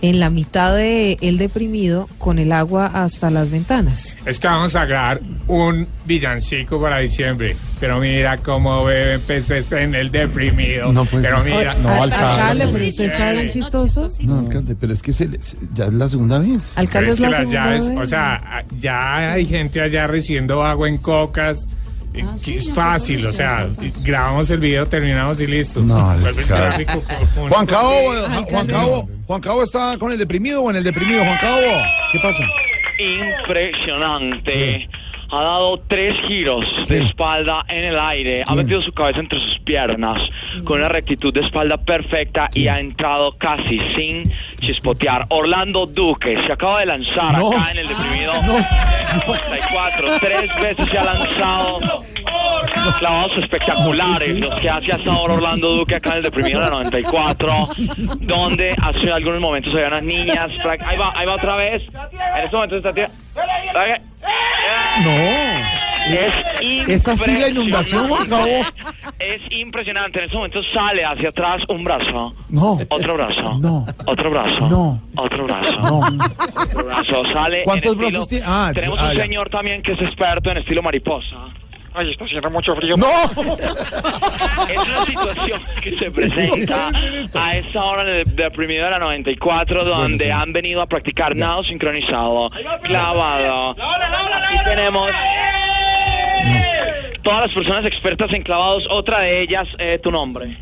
en 0.00 0.18
la 0.18 0.30
mitad 0.30 0.74
de 0.74 1.16
el 1.20 1.38
deprimido 1.38 2.08
con 2.18 2.40
el 2.40 2.50
agua 2.50 2.86
hasta 2.92 3.30
las 3.30 3.52
ventanas. 3.52 4.18
Es 4.26 4.40
que 4.40 4.48
vamos 4.48 4.74
a 4.74 4.84
grabar 4.84 5.20
un 5.46 5.86
villancico 6.06 6.80
para 6.80 6.98
diciembre. 6.98 7.54
Pero 7.78 8.00
mira 8.00 8.36
cómo 8.38 8.84
beben 8.84 9.20
peces 9.20 9.70
en 9.70 9.94
el 9.94 10.10
deprimido. 10.10 10.92
No, 10.92 11.04
pues, 11.04 11.22
pero 11.24 11.44
mira. 11.44 11.74
No, 11.74 11.88
Al- 11.88 12.12
alcalde. 12.12 12.24
alcalde, 12.42 12.68
pero 12.72 12.88
usted 12.88 13.04
está 13.04 13.18
tan 13.32 13.48
chistoso. 13.50 14.12
No, 14.22 14.38
alcalde, 14.40 14.74
pero 14.74 14.92
es 14.92 15.02
que 15.02 15.12
se 15.12 15.28
ya 15.72 15.84
es 15.84 15.92
la 15.92 16.08
segunda 16.08 16.40
vez. 16.40 16.72
Alcalde 16.76 17.06
Pero 17.10 17.12
es 17.14 17.20
la 17.20 17.28
las 17.28 17.36
segunda 17.38 17.64
llaves, 17.64 17.88
vez. 17.88 17.98
o 17.98 18.06
sea, 18.06 18.64
ya 18.80 19.32
hay 19.34 19.46
gente 19.46 19.80
allá 19.80 20.08
recibiendo 20.08 20.64
agua 20.64 20.88
en 20.88 20.98
cocas. 20.98 21.68
Eh, 22.14 22.24
que 22.44 22.56
es 22.56 22.70
fácil, 22.72 23.24
o 23.26 23.32
sea, 23.32 23.68
grabamos 24.02 24.50
el 24.50 24.60
video, 24.60 24.86
terminamos 24.86 25.40
y 25.40 25.46
listo. 25.46 25.80
No, 25.80 26.14
con- 27.34 27.48
Juan 27.48 27.66
Cabo, 27.66 27.92
Juan 28.50 28.66
Cabo, 28.66 29.08
Juan 29.26 29.40
Cabo 29.40 29.62
está 29.62 29.96
con 29.98 30.12
el 30.12 30.18
deprimido 30.18 30.62
o 30.62 30.70
en 30.70 30.76
el 30.76 30.84
deprimido, 30.84 31.24
Juan 31.24 31.38
Cabo. 31.40 31.62
¿Qué 32.12 32.18
pasa? 32.20 32.44
Impresionante. 32.98 34.88
Ha 35.34 35.42
dado 35.42 35.78
tres 35.88 36.14
giros 36.26 36.62
de 36.88 37.04
espalda 37.04 37.64
en 37.68 37.84
el 37.84 37.98
aire, 37.98 38.44
ha 38.46 38.54
metido 38.54 38.82
su 38.82 38.92
cabeza 38.92 39.20
entre 39.20 39.40
sus 39.40 39.58
piernas 39.60 40.20
con 40.64 40.78
una 40.78 40.88
rectitud 40.90 41.32
de 41.32 41.40
espalda 41.40 41.78
perfecta 41.78 42.50
y 42.52 42.68
ha 42.68 42.78
entrado 42.78 43.38
casi 43.38 43.80
sin 43.96 44.30
chispotear. 44.60 45.24
Orlando 45.30 45.86
Duque 45.86 46.36
se 46.46 46.52
acaba 46.52 46.80
de 46.80 46.86
lanzar 46.86 47.32
No. 47.38 47.50
acá 47.50 47.70
en 47.70 47.78
el 47.78 47.88
deprimido 47.88 48.34
94. 48.42 50.18
Tres 50.20 50.50
veces 50.60 50.86
se 50.90 50.98
ha 50.98 51.04
lanzado 51.04 51.80
clavados 52.98 53.32
espectaculares 53.38 54.38
los 54.40 54.54
que 54.54 54.68
hace 54.70 54.92
hasta 54.92 55.12
ahora 55.12 55.34
Orlando 55.34 55.74
Duque 55.76 55.96
acá 55.96 56.10
en 56.10 56.16
el 56.18 56.22
deprimido 56.24 56.60
de 56.60 56.64
la 56.66 56.70
94 56.70 57.68
donde 58.20 58.74
hace 58.80 59.10
algunos 59.12 59.40
momentos 59.40 59.72
había 59.74 59.88
unas 59.88 60.02
niñas 60.02 60.50
ahí 60.86 60.96
va, 60.96 61.12
ahí 61.16 61.26
va 61.26 61.34
otra 61.34 61.56
vez 61.56 61.82
en 62.36 62.44
este 62.44 62.56
momento 62.56 62.76
está 62.76 62.92
tira- 62.92 63.10
No. 65.04 65.10
es 66.08 66.34
¿Es 66.88 67.08
así 67.08 67.36
la 67.38 67.48
inundación, 67.48 68.08
Juan 68.08 68.28
Cabo? 68.28 68.46
es 69.18 69.40
impresionante 69.52 70.18
en 70.18 70.24
este 70.24 70.36
momento 70.36 70.60
sale 70.74 71.04
hacia 71.04 71.28
atrás 71.30 71.62
un 71.68 71.84
brazo 71.84 72.34
No. 72.48 72.78
otro 72.88 73.14
brazo 73.14 73.58
No. 73.60 73.84
otro 74.06 74.30
brazo 74.30 74.68
No. 74.68 75.00
otro 75.16 75.44
brazo 75.44 75.72
No. 75.80 75.98
otro 76.00 76.84
brazo 76.84 77.22
sale 77.32 77.62
¿Cuántos 77.64 77.96
brazos 77.96 78.28
tiene? 78.28 78.44
Ah, 78.48 78.70
tenemos 78.74 78.98
ah, 79.00 79.10
un 79.10 79.16
ya. 79.16 79.22
señor 79.22 79.48
también 79.50 79.82
que 79.82 79.92
es 79.92 80.00
experto 80.00 80.50
en 80.50 80.58
estilo 80.58 80.82
mariposa 80.82 81.36
Ay, 81.94 82.10
está 82.10 82.24
haciendo 82.24 82.50
mucho 82.50 82.74
frío. 82.74 82.96
¡No! 82.96 83.06
Es 84.68 84.84
una 84.84 85.04
situación 85.04 85.62
que 85.82 85.94
se 85.94 86.10
presenta 86.10 86.90
a 87.34 87.56
esa 87.56 87.84
hora 87.84 88.04
del 88.04 88.34
deprimido 88.34 88.84
de 88.84 88.90
la 88.92 88.98
94, 88.98 89.84
donde 89.84 90.24
sí. 90.24 90.30
han 90.30 90.52
venido 90.52 90.80
a 90.80 90.86
practicar 90.86 91.36
nado 91.36 91.62
sincronizado, 91.64 92.50
clavado. 92.82 93.76
Aquí 93.78 94.64
tenemos 94.64 95.10
todas 97.22 97.40
las 97.42 97.52
personas 97.52 97.84
expertas 97.86 98.32
en 98.32 98.42
clavados. 98.42 98.86
Otra 98.90 99.20
de 99.20 99.42
ellas, 99.42 99.68
eh, 99.78 99.98
tu 100.02 100.10
nombre. 100.10 100.56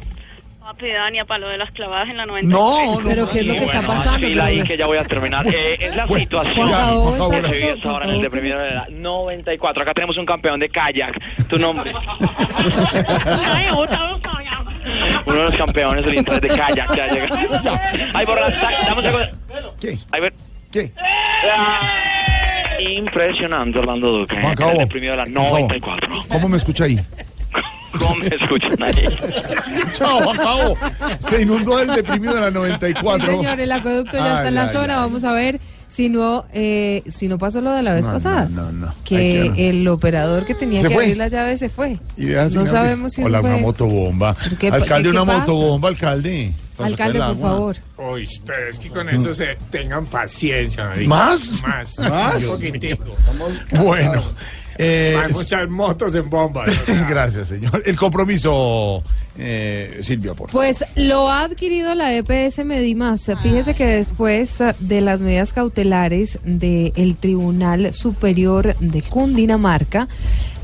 Dania 0.89 1.25
para 1.25 1.39
lo 1.41 1.49
de 1.49 1.59
las 1.59 1.71
clavadas 1.73 2.09
en 2.09 2.17
la 2.17 2.27
90. 2.27 2.57
No, 2.57 3.01
no. 3.01 3.01
Pero 3.09 3.29
¿qué 3.29 3.41
es 3.41 3.47
lo 3.47 3.53
que 3.55 3.65
está 3.65 3.83
pasando? 3.83 4.27
fila 4.27 4.45
ahí 4.47 4.57
Pero- 4.57 4.69
que 4.69 4.77
ya 4.77 4.87
voy 4.87 4.99
a 4.99 5.03
terminar. 5.05 5.47
Eh, 5.55 5.77
es 5.81 5.97
la 5.97 6.07
Bueno, 6.07 6.25
situación 6.25 6.67
que 6.69 7.89
ahora 7.89 8.07
en 8.07 8.15
el 8.15 8.23
deprimido 8.23 8.59
de 8.59 8.71
la 8.75 8.87
94. 8.91 9.83
Acá 9.83 9.93
tenemos 9.95 10.17
un 10.17 10.27
campeón 10.27 10.59
de 10.61 10.69
kayak. 10.69 11.13
Tu 11.49 11.59
nombre. 11.59 11.93
Uno 15.27 15.37
de 15.37 15.45
los 15.45 15.55
campeones 15.57 16.05
del 16.05 16.15
Internet 16.17 16.43
de 16.43 16.49
kayak 16.59 16.93
que 16.95 17.03
ha 17.03 17.07
llegado. 17.09 17.37
Ay, 18.15 18.27
borra, 18.27 18.49
da- 18.51 18.71
dame 18.87 19.09
un. 19.09 19.77
¿Qué? 19.81 19.97
Ay, 20.13 20.21
ver. 20.21 20.33
¿Qué? 20.73 20.93
Impresionante, 22.97 23.79
Orlando 23.79 24.11
Duque. 24.11 24.37
El 24.37 24.79
deprimido 24.79 25.13
de 25.13 25.17
la 25.19 25.25
Juan 25.25 25.35
Cabo. 25.35 25.49
94. 25.59 26.09
¿Cómo 26.29 26.49
me 26.49 26.57
escucha 26.57 26.85
ahí? 26.85 26.99
¿Cómo 27.99 28.15
me 28.17 28.27
escuchan 28.29 28.83
ahí? 28.83 29.05
Chao, 29.95 30.21
Juan 30.23 30.37
Cabo. 30.37 30.77
Se 31.21 31.43
inundó 31.43 31.81
el 31.81 31.89
deprimido 31.89 32.35
de 32.35 32.41
la 32.43 32.51
94. 32.51 33.27
Sí, 33.31 33.37
señor, 33.37 33.61
el 33.61 33.73
acueducto 33.73 34.17
ya 34.17 34.37
está 34.37 34.49
en 34.49 34.55
la 34.55 34.63
Ay, 34.63 34.69
ay, 34.69 34.73
zona. 34.75 34.95
ay. 34.95 35.01
Vamos 35.01 35.25
a 35.25 35.33
ver 35.33 35.61
si 35.89 36.09
no, 36.09 36.45
eh, 36.53 37.03
si 37.09 37.27
no 37.27 37.37
pasó 37.39 37.61
lo 37.61 37.73
de 37.73 37.83
la 37.83 37.95
vez 37.95 38.07
No, 38.07 38.13
pasada. 38.13 38.47
no, 38.49 38.71
no, 38.71 38.87
no. 38.87 38.95
Que 39.05 39.69
el 39.69 39.87
operador 39.89 40.45
que 40.45 40.55
tenía 40.55 40.81
¿Se 40.83 40.89
que 40.89 40.95
fue? 40.95 41.03
abrir 41.05 41.17
la 41.17 41.27
llave 41.29 41.57
se 41.57 41.69
fue. 41.69 41.99
Y 42.17 42.27
no 42.27 42.67
sabemos 42.67 43.13
si 43.15 43.23
Hola, 43.23 43.39
eso 43.39 43.47
una 43.49 43.57
fue- 43.57 43.63
motobomba. 43.63 44.37
¿Qué- 44.59 44.69
Alcalde, 44.69 45.03
qué 45.11 45.17
una 45.17 45.25
pasa? 45.27 45.39
motobomba, 45.41 45.89
alcalde. 45.89 46.55
Alcalde, 46.79 47.19
por 47.19 47.39
favor. 47.41 47.77
Uy, 47.99 48.27
pero 48.47 48.69
es 48.69 48.79
que 48.79 48.89
con 48.89 49.09
eso 49.11 49.35
se 49.35 49.59
tengan 49.71 50.07
paciencia. 50.07 50.85
marica. 50.87 51.09
¿Más? 51.09 51.63
Más. 51.63 51.99
¿Más? 51.99 52.45
Un 52.45 52.51
poquitico. 52.53 53.05
Bueno. 53.73 54.23
Eh, 54.79 55.17
Hay 55.23 55.33
muchas 55.33 55.69
motos 55.69 56.15
en 56.15 56.29
bombas. 56.29 56.69
o 56.69 56.85
sea. 56.85 57.07
gracias, 57.09 57.49
señor. 57.49 57.83
El 57.85 57.97
compromiso, 57.97 59.03
eh, 59.37 59.99
Silvia, 60.01 60.35
por 60.35 60.51
favor. 60.51 60.53
Pues 60.53 60.85
lo 60.97 61.31
ha 61.31 61.45
adquirido 61.45 61.95
la 61.95 62.15
EPS 62.15 62.65
Medimas. 62.65 63.31
Fíjese 63.43 63.75
que 63.75 63.87
después 63.87 64.59
de 64.79 65.01
las 65.01 65.21
medidas 65.21 65.53
cautelares 65.53 66.39
del 66.45 67.17
Tribunal 67.17 67.95
Superior 67.95 68.77
de 68.79 69.03
Cundinamarca, 69.03 70.09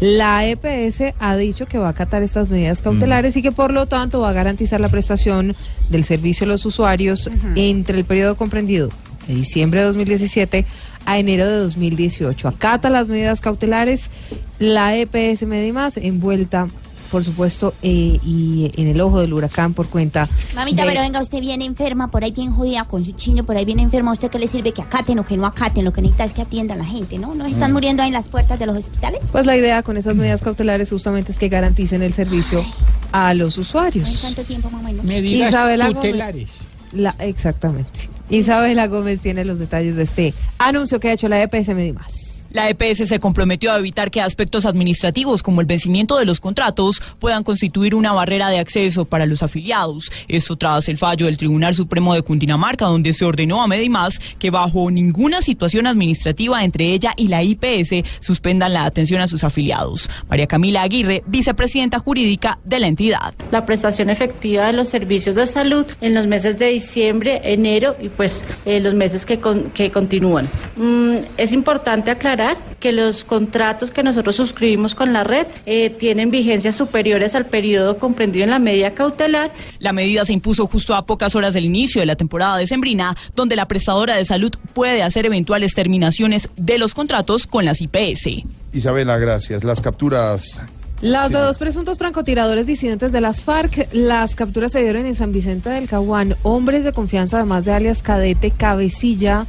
la 0.00 0.46
EPS 0.46 1.14
ha 1.18 1.36
dicho 1.36 1.66
que 1.66 1.78
va 1.78 1.88
a 1.88 1.90
acatar 1.90 2.22
estas 2.22 2.50
medidas 2.50 2.82
cautelares 2.82 3.36
y 3.36 3.42
que 3.42 3.52
por 3.52 3.72
lo 3.72 3.86
tanto 3.86 4.20
va 4.20 4.30
a 4.30 4.32
garantizar 4.34 4.80
la 4.80 4.88
prestación 4.88 5.56
del 5.88 6.04
servicio 6.04 6.44
a 6.44 6.48
los 6.48 6.66
usuarios 6.66 7.30
entre 7.54 7.98
el 7.98 8.04
periodo 8.04 8.36
comprendido 8.36 8.90
de 9.26 9.34
diciembre 9.34 9.80
de 9.80 9.86
2017 9.86 10.66
a 11.06 11.18
enero 11.18 11.46
de 11.48 11.56
2018. 11.58 12.48
Acata 12.48 12.90
las 12.90 13.08
medidas 13.08 13.40
cautelares 13.40 14.10
la 14.58 14.94
EPS 14.96 15.42
Medimas 15.46 15.96
envuelta 15.96 16.68
por 17.10 17.22
supuesto, 17.22 17.72
eh, 17.82 18.18
y 18.24 18.72
en 18.76 18.88
el 18.88 19.00
ojo 19.00 19.20
del 19.20 19.32
huracán 19.32 19.74
por 19.74 19.86
cuenta. 19.88 20.28
Mamita, 20.56 20.82
de- 20.82 20.88
pero 20.88 21.00
venga, 21.02 21.20
usted 21.20 21.38
viene 21.38 21.64
enferma, 21.64 22.10
por 22.10 22.24
ahí 22.24 22.32
bien 22.32 22.50
jodida 22.52 22.82
con 22.84 23.04
su 23.04 23.12
chino, 23.12 23.44
por 23.44 23.56
ahí 23.56 23.64
viene 23.64 23.82
enferma. 23.82 24.10
¿A 24.10 24.14
usted 24.14 24.28
qué 24.28 24.40
le 24.40 24.48
sirve 24.48 24.72
que 24.72 24.82
acaten 24.82 25.20
o 25.20 25.24
que 25.24 25.36
no 25.36 25.46
acaten? 25.46 25.84
Lo 25.84 25.92
que 25.92 26.02
necesita 26.02 26.24
es 26.24 26.32
que 26.32 26.42
atiendan 26.42 26.80
a 26.80 26.82
la 26.82 26.88
gente, 26.88 27.16
¿no? 27.16 27.32
¿No 27.36 27.46
están 27.46 27.70
Mm. 27.70 27.74
muriendo 27.74 28.02
ahí 28.02 28.08
en 28.08 28.14
las 28.14 28.26
puertas 28.28 28.58
de 28.58 28.66
los 28.66 28.76
hospitales? 28.76 29.20
Pues 29.30 29.46
la 29.46 29.56
idea 29.56 29.84
con 29.84 29.96
esas 29.96 30.16
medidas 30.16 30.42
cautelares 30.42 30.90
justamente 30.90 31.30
es 31.30 31.38
que 31.38 31.48
garanticen 31.48 32.02
el 32.02 32.12
servicio 32.12 32.64
a 33.12 33.34
los 33.34 33.54
¿En 33.56 33.60
usuarios. 33.60 34.18
cuánto 34.20 34.42
tiempo 34.42 34.68
más 34.70 34.80
o 34.82 34.84
menos? 34.84 35.04
Medidas 35.04 35.50
Isabela 35.50 35.86
Gómez. 35.90 36.02
tutelares. 36.02 36.68
La, 36.92 37.14
exactamente. 37.20 38.10
Isabela 38.28 38.86
Gómez 38.88 39.20
tiene 39.20 39.44
los 39.44 39.58
detalles 39.58 39.96
de 39.96 40.02
este 40.02 40.34
anuncio 40.58 41.00
que 41.00 41.08
ha 41.08 41.12
hecho 41.12 41.28
la 41.28 41.42
EPS 41.42 41.68
Medimas. 41.68 42.25
La 42.50 42.68
EPS 42.70 43.08
se 43.08 43.18
comprometió 43.18 43.72
a 43.72 43.78
evitar 43.78 44.10
que 44.10 44.20
aspectos 44.20 44.66
administrativos 44.66 45.42
como 45.42 45.60
el 45.60 45.66
vencimiento 45.66 46.16
de 46.18 46.24
los 46.24 46.40
contratos 46.40 47.02
puedan 47.18 47.42
constituir 47.44 47.94
una 47.94 48.12
barrera 48.12 48.48
de 48.48 48.58
acceso 48.58 49.04
para 49.04 49.26
los 49.26 49.42
afiliados. 49.42 50.10
Esto 50.28 50.56
tras 50.56 50.88
el 50.88 50.96
fallo 50.96 51.26
del 51.26 51.36
Tribunal 51.36 51.74
Supremo 51.74 52.14
de 52.14 52.22
Cundinamarca, 52.22 52.86
donde 52.86 53.12
se 53.12 53.24
ordenó 53.24 53.62
a 53.62 53.66
Medimás 53.66 54.18
que 54.38 54.50
bajo 54.50 54.90
ninguna 54.90 55.40
situación 55.42 55.86
administrativa 55.86 56.64
entre 56.64 56.86
ella 56.92 57.12
y 57.16 57.28
la 57.28 57.42
IPS 57.42 58.04
suspendan 58.20 58.72
la 58.72 58.84
atención 58.84 59.20
a 59.20 59.28
sus 59.28 59.44
afiliados. 59.44 60.08
María 60.28 60.46
Camila 60.46 60.82
Aguirre, 60.82 61.22
vicepresidenta 61.26 61.98
jurídica 61.98 62.58
de 62.64 62.78
la 62.78 62.86
entidad. 62.88 63.34
la 63.50 63.66
prestación 63.66 64.10
efectiva 64.10 64.66
de 64.66 64.72
los 64.72 64.88
servicios 64.88 65.34
de 65.34 65.46
salud 65.46 65.86
en 66.00 66.14
los 66.14 66.26
meses 66.26 66.58
de 66.58 66.66
diciembre, 66.66 67.40
enero 67.44 67.96
y 68.00 68.08
pues 68.08 68.44
eh, 68.64 68.80
los 68.80 68.94
meses 68.94 69.24
que, 69.26 69.38
con- 69.40 69.70
que 69.70 69.90
continúan. 69.90 70.48
Mm, 70.76 71.16
es 71.36 71.52
importante 71.52 72.10
aclarar 72.10 72.35
que 72.80 72.92
los 72.92 73.24
contratos 73.24 73.90
que 73.90 74.02
nosotros 74.02 74.36
suscribimos 74.36 74.94
con 74.94 75.12
la 75.12 75.24
red 75.24 75.46
eh, 75.66 75.90
tienen 75.90 76.30
vigencias 76.30 76.76
superiores 76.76 77.34
al 77.34 77.46
periodo 77.46 77.98
comprendido 77.98 78.44
en 78.44 78.50
la 78.50 78.58
medida 78.58 78.94
cautelar 78.94 79.52
La 79.78 79.92
medida 79.92 80.24
se 80.24 80.32
impuso 80.32 80.66
justo 80.66 80.94
a 80.94 81.06
pocas 81.06 81.34
horas 81.34 81.54
del 81.54 81.64
inicio 81.64 82.00
de 82.00 82.06
la 82.06 82.16
temporada 82.16 82.56
decembrina, 82.56 83.16
donde 83.34 83.56
la 83.56 83.68
prestadora 83.68 84.16
de 84.16 84.24
salud 84.24 84.52
puede 84.74 85.02
hacer 85.02 85.26
eventuales 85.26 85.74
terminaciones 85.74 86.48
de 86.56 86.78
los 86.78 86.94
contratos 86.94 87.46
con 87.46 87.64
las 87.64 87.80
IPS. 87.80 88.44
Isabela, 88.72 89.18
gracias. 89.18 89.64
Las 89.64 89.80
capturas. 89.80 90.60
Las 91.02 91.30
de 91.30 91.38
dos 91.38 91.58
presuntos 91.58 91.98
francotiradores 91.98 92.66
disidentes 92.66 93.12
de 93.12 93.20
las 93.20 93.44
FARC, 93.44 93.88
las 93.92 94.34
capturas 94.34 94.72
se 94.72 94.82
dieron 94.82 95.04
en 95.04 95.14
San 95.14 95.30
Vicente 95.30 95.68
del 95.68 95.88
Caguán. 95.88 96.36
Hombres 96.42 96.84
de 96.84 96.92
confianza, 96.92 97.36
además 97.36 97.66
de 97.66 97.72
alias 97.72 98.02
Cadete 98.02 98.50
Cabecilla, 98.50 99.44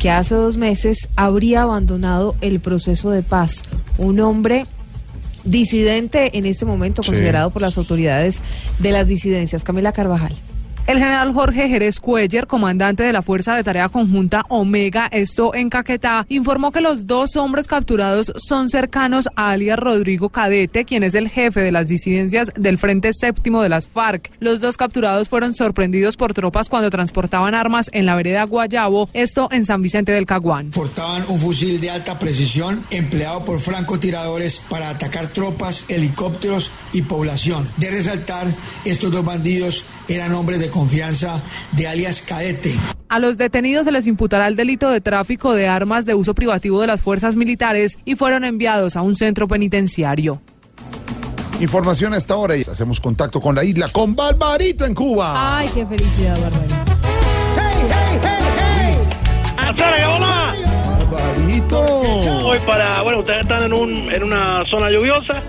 que 0.00 0.10
hace 0.10 0.34
dos 0.34 0.56
meses 0.56 1.08
habría 1.14 1.62
abandonado 1.62 2.34
el 2.40 2.58
proceso 2.58 3.10
de 3.10 3.22
paz. 3.22 3.62
Un 3.98 4.18
hombre 4.20 4.66
disidente 5.44 6.36
en 6.38 6.46
este 6.46 6.64
momento, 6.64 7.02
Sí. 7.02 7.10
considerado 7.10 7.50
por 7.50 7.62
las 7.62 7.76
autoridades 7.78 8.40
de 8.78 8.90
las 8.92 9.08
disidencias. 9.08 9.62
Camila 9.62 9.92
Carvajal. 9.92 10.34
El 10.86 10.98
general 10.98 11.32
Jorge 11.32 11.68
Jerez 11.68 12.00
Cuellar, 12.00 12.48
comandante 12.48 13.04
de 13.04 13.12
la 13.12 13.22
Fuerza 13.22 13.54
de 13.54 13.62
Tarea 13.62 13.88
Conjunta 13.88 14.44
Omega, 14.48 15.08
esto 15.12 15.54
en 15.54 15.70
Caquetá, 15.70 16.26
informó 16.28 16.72
que 16.72 16.80
los 16.80 17.06
dos 17.06 17.36
hombres 17.36 17.68
capturados 17.68 18.32
son 18.36 18.68
cercanos 18.68 19.28
a 19.36 19.50
alias 19.50 19.78
Rodrigo 19.78 20.30
Cadete, 20.30 20.84
quien 20.84 21.04
es 21.04 21.14
el 21.14 21.28
jefe 21.28 21.60
de 21.60 21.70
las 21.70 21.88
disidencias 21.88 22.50
del 22.56 22.76
Frente 22.76 23.12
Séptimo 23.12 23.62
de 23.62 23.68
las 23.68 23.86
FARC. 23.86 24.32
Los 24.40 24.60
dos 24.60 24.76
capturados 24.76 25.28
fueron 25.28 25.54
sorprendidos 25.54 26.16
por 26.16 26.34
tropas 26.34 26.68
cuando 26.68 26.90
transportaban 26.90 27.54
armas 27.54 27.88
en 27.92 28.04
la 28.04 28.16
vereda 28.16 28.42
Guayabo, 28.42 29.08
esto 29.12 29.48
en 29.52 29.66
San 29.66 29.82
Vicente 29.82 30.10
del 30.10 30.26
Caguán. 30.26 30.72
Portaban 30.72 31.24
un 31.28 31.38
fusil 31.38 31.80
de 31.80 31.90
alta 31.90 32.18
precisión 32.18 32.84
empleado 32.90 33.44
por 33.44 33.60
francotiradores 33.60 34.60
para 34.68 34.88
atacar 34.88 35.28
tropas, 35.28 35.84
helicópteros 35.88 36.72
y 36.92 37.02
población. 37.02 37.68
De 37.76 37.92
resaltar, 37.92 38.48
estos 38.84 39.12
dos 39.12 39.24
bandidos 39.24 39.84
eran 40.08 40.32
hombres 40.32 40.58
de 40.58 40.69
confianza 40.70 41.40
de 41.72 41.86
alias 41.88 42.22
Cadete. 42.26 42.74
A 43.08 43.18
los 43.18 43.36
detenidos 43.36 43.84
se 43.86 43.92
les 43.92 44.06
imputará 44.06 44.48
el 44.48 44.56
delito 44.56 44.90
de 44.90 45.00
tráfico 45.00 45.54
de 45.54 45.68
armas 45.68 46.06
de 46.06 46.14
uso 46.14 46.34
privativo 46.34 46.80
de 46.80 46.86
las 46.86 47.00
fuerzas 47.02 47.36
militares 47.36 47.98
y 48.04 48.14
fueron 48.14 48.44
enviados 48.44 48.96
a 48.96 49.02
un 49.02 49.16
centro 49.16 49.48
penitenciario. 49.48 50.40
Información 51.60 52.14
a 52.14 52.16
esta 52.16 52.36
hora 52.36 52.56
y 52.56 52.62
hacemos 52.62 53.00
contacto 53.00 53.40
con 53.40 53.54
la 53.54 53.62
isla, 53.64 53.88
con 53.90 54.14
Barbarito 54.16 54.86
en 54.86 54.94
Cuba. 54.94 55.58
Ay, 55.58 55.68
qué 55.74 55.84
felicidad, 55.84 56.38
Barbarito. 56.40 56.76
¡Qué 59.76 60.06
bola! 60.06 60.54
Barbarito. 61.10 61.80
Hoy 62.46 62.58
para, 62.66 63.02
bueno, 63.02 63.18
ustedes 63.20 63.40
están 63.40 63.62
en, 63.62 63.72
un, 63.72 64.10
en 64.12 64.22
una 64.22 64.64
zona 64.64 64.90
lluviosa. 64.90 65.42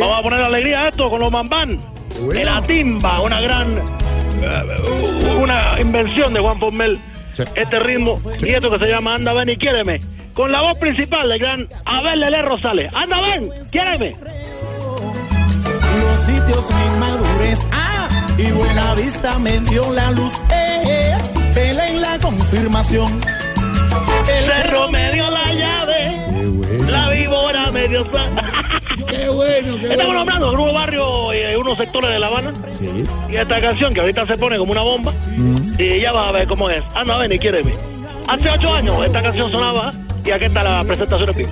Vamos 0.00 0.18
a 0.18 0.22
poner 0.22 0.40
alegría 0.40 0.84
a 0.84 0.88
esto 0.88 1.10
con 1.10 1.20
los 1.20 1.30
bambán. 1.30 1.78
bueno. 2.24 2.32
De 2.38 2.44
la 2.44 2.62
timba, 2.62 3.20
una 3.20 3.40
gran, 3.40 3.80
una 5.40 5.80
invención 5.80 6.32
de 6.34 6.40
Juan 6.40 6.58
Pomel. 6.58 7.00
Este 7.54 7.78
ritmo 7.78 8.20
y 8.40 8.48
esto 8.48 8.70
que 8.70 8.78
se 8.78 8.88
llama 8.90 9.14
Anda, 9.14 9.32
ven 9.32 9.50
y 9.50 9.56
quiéreme. 9.56 10.00
Con 10.34 10.50
la 10.50 10.60
voz 10.60 10.76
principal 10.78 11.28
del 11.28 11.38
gran 11.38 11.68
Abel 11.84 12.20
Lele 12.20 12.42
Rosales. 12.42 12.92
Anda, 12.94 13.20
ven, 13.20 13.50
quiéreme. 13.70 14.16
Los 16.00 16.20
sitios 16.20 16.66
mi 16.70 16.98
madurez. 16.98 17.66
Ah, 17.72 18.08
y 18.36 18.50
buena 18.52 18.94
vista 18.94 19.38
me 19.38 19.58
dio 19.60 19.92
la 19.92 20.10
luz. 20.12 20.32
Eh, 20.50 20.82
eh, 20.86 21.16
vela 21.54 21.88
en 21.88 22.00
la 22.00 22.18
confirmación. 22.18 23.20
El 24.28 24.44
cerro 24.44 24.90
me 24.90 25.12
dio 25.12 25.30
la 25.30 25.52
llave. 25.52 26.27
La 26.86 27.10
víbora 27.10 27.70
me 27.70 27.88
dio 27.88 28.04
sal. 28.04 28.30
Qué 29.08 29.28
bueno, 29.28 29.76
qué 29.78 29.92
Estamos 29.92 30.14
nombrando 30.14 30.52
unos 30.52 30.72
barrios 30.72 31.34
y 31.34 31.56
unos 31.56 31.78
sectores 31.78 32.10
de 32.10 32.18
La 32.18 32.26
Habana. 32.26 32.52
Y 33.30 33.36
esta 33.36 33.60
canción 33.60 33.94
que 33.94 34.00
ahorita 34.00 34.26
se 34.26 34.36
pone 34.36 34.58
como 34.58 34.72
una 34.72 34.82
bomba. 34.82 35.12
Y 35.78 36.00
ya 36.00 36.12
vas 36.12 36.28
a 36.28 36.32
ver 36.32 36.48
cómo 36.48 36.68
es. 36.68 36.82
Anda, 36.94 37.16
ven 37.16 37.32
y 37.32 37.38
quiéreme. 37.38 37.72
Hace 38.26 38.50
ocho 38.50 38.72
años 38.74 39.06
esta 39.06 39.22
canción 39.22 39.50
sonaba 39.50 39.90
y 40.24 40.30
aquí 40.30 40.44
está 40.44 40.62
la 40.62 40.84
presentación 40.84 41.30
en 41.30 41.36
vivo. 41.36 41.50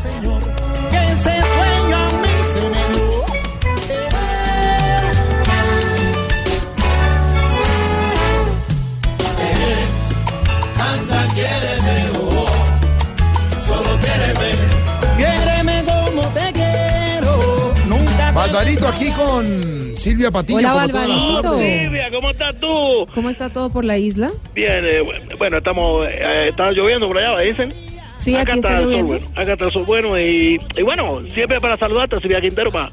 Barbarito 18.47 18.87
aquí 18.87 19.11
con 19.11 19.97
Silvia 19.97 20.31
Patiño. 20.31 20.59
Hola, 20.59 20.87
tardes. 20.89 21.21
Silvia, 21.59 22.11
¿cómo 22.13 22.31
estás 22.31 22.55
tú? 22.61 23.07
¿Cómo 23.13 23.29
está 23.29 23.51
todo 23.51 23.71
por 23.71 23.85
la 23.85 23.99
isla? 23.99 24.31
Bien, 24.55 24.85
eh, 24.87 25.03
bueno, 25.37 25.59
estamos, 25.59 26.07
eh, 26.09 26.47
está 26.49 26.71
lloviendo 26.71 27.09
por 27.09 27.19
allá, 27.19 27.37
¿me 27.37 27.45
dicen? 27.45 27.75
Sí, 28.17 28.35
aquí 28.35 28.53
está 28.53 28.81
lloviendo. 28.81 29.13
bueno, 29.13 29.27
acá 29.35 29.53
está 29.53 29.65
el 29.67 29.73
sol 29.73 29.85
bueno 29.87 30.19
y, 30.19 30.59
y 30.77 30.83
bueno, 30.83 31.21
siempre 31.35 31.61
para 31.61 31.77
saludarte, 31.77 32.17
Silvia 32.21 32.41
Quintero, 32.41 32.73
para 32.73 32.91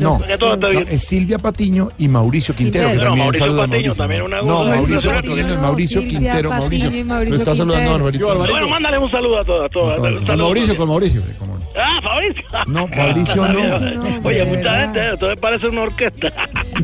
No, 0.00 0.18
que 0.18 0.36
todo 0.36 0.54
esté 0.54 0.66
no, 0.66 0.70
bien. 0.72 0.86
es 0.90 1.02
Silvia 1.06 1.38
Patiño 1.38 1.88
y 1.98 2.08
Mauricio 2.08 2.54
Quintero, 2.54 2.86
que 2.88 2.90
Quintero. 2.94 3.10
también 3.10 3.18
No, 3.18 3.24
Mauricio 3.24 3.46
saluda 3.46 3.62
a 3.62 3.66
Patiño 3.68 3.76
Mauricio. 3.86 4.02
también 4.02 4.22
una- 4.22 4.36
No, 4.42 4.64
Mauricio 4.64 4.94
Mauricio 4.94 5.10
Patiño, 5.12 5.48
no, 5.54 5.62
Mauricio 5.62 6.00
Silvia 6.00 6.18
Quintero, 6.18 6.48
Patiño 6.50 6.60
Mauricio. 6.60 7.00
y 7.00 7.04
Mauricio 7.04 7.38
está 7.38 7.54
saludando 7.54 7.90
Quintero. 8.10 8.26
Barbarito. 8.26 8.52
Bueno, 8.54 8.68
mándale 8.68 8.98
un 8.98 9.10
saludo 9.10 9.38
a 9.40 9.44
todos. 9.44 9.60
A 9.64 9.68
todos. 9.68 9.94
Con 9.98 10.26
Saludos. 10.26 10.36
Mauricio, 10.38 10.76
con 10.76 10.88
Mauricio. 10.88 11.22
con- 11.38 11.56
Ah, 11.78 12.00
Fabricio. 12.02 12.42
No, 12.68 12.88
Mauricio 12.88 13.36
no. 13.36 14.20
Oye, 14.24 14.44
de 14.44 14.56
mucha 14.56 14.80
gente, 14.80 14.98
¿eh? 14.98 15.10
entonces 15.12 15.38
parece 15.38 15.66
una 15.68 15.82
orquesta. 15.82 16.32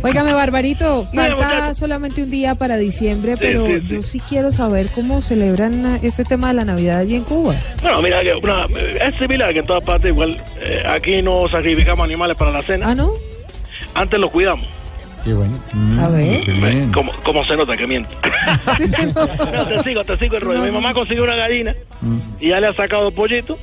Óigame, 0.03 0.35
Barbarito, 0.35 1.07
falta 1.15 1.73
solamente 1.73 2.23
un 2.23 2.31
día 2.31 2.55
para 2.57 2.77
diciembre, 2.77 3.37
pero 3.39 3.67
sí, 3.67 3.75
sí. 3.81 3.89
yo 3.89 4.03
sí 4.03 4.21
quiero 4.21 4.51
saber 4.51 4.89
cómo 4.95 5.23
celebran 5.23 5.99
este 6.03 6.25
tema 6.25 6.49
de 6.49 6.55
la 6.55 6.65
Navidad 6.67 6.99
allí 6.99 7.15
en 7.17 7.25
Cuba. 7.25 7.55
Bueno, 7.81 8.03
mira, 8.03 8.23
que 8.23 8.35
una- 8.35 8.67
es 9.01 9.15
similar 9.17 9.53
que 9.53 9.61
en 9.61 9.67
todas 9.67 9.85
partes, 9.85 10.11
igual. 10.11 10.37
eh, 10.61 10.83
aquí 10.87 11.23
no 11.23 11.49
sacrificamos 11.49 12.05
animales 12.05 12.37
para 12.37 12.51
la 12.51 12.63
cena. 12.63 12.91
¿Ah, 12.91 12.95
no? 12.95 13.13
Antes 13.95 14.21
los 14.21 14.31
cuidamos. 14.31 14.67
Qué 15.25 15.33
bueno. 15.35 15.57
A 16.05 16.09
ver. 16.09 16.41
Qué 16.41 16.51
bien. 16.51 16.91
Como, 16.93 17.13
como 17.23 17.45
se 17.45 17.55
nota 17.57 17.77
que 17.77 17.87
miento. 17.87 18.11
No, 19.53 19.67
te 19.67 19.83
sigo, 19.85 20.05
te 20.05 20.17
sigo 20.17 20.37
el 20.37 20.41
rollo. 20.43 20.63
Mi 20.63 20.71
mamá 20.73 20.93
consiguió 20.93 21.23
una 21.25 21.37
gallina 21.37 21.75
y 22.41 22.49
ya 22.49 22.59
le 22.61 22.67
ha 22.69 22.75
sacado 22.75 23.05
dos 23.05 23.15
pollitos. 23.15 23.57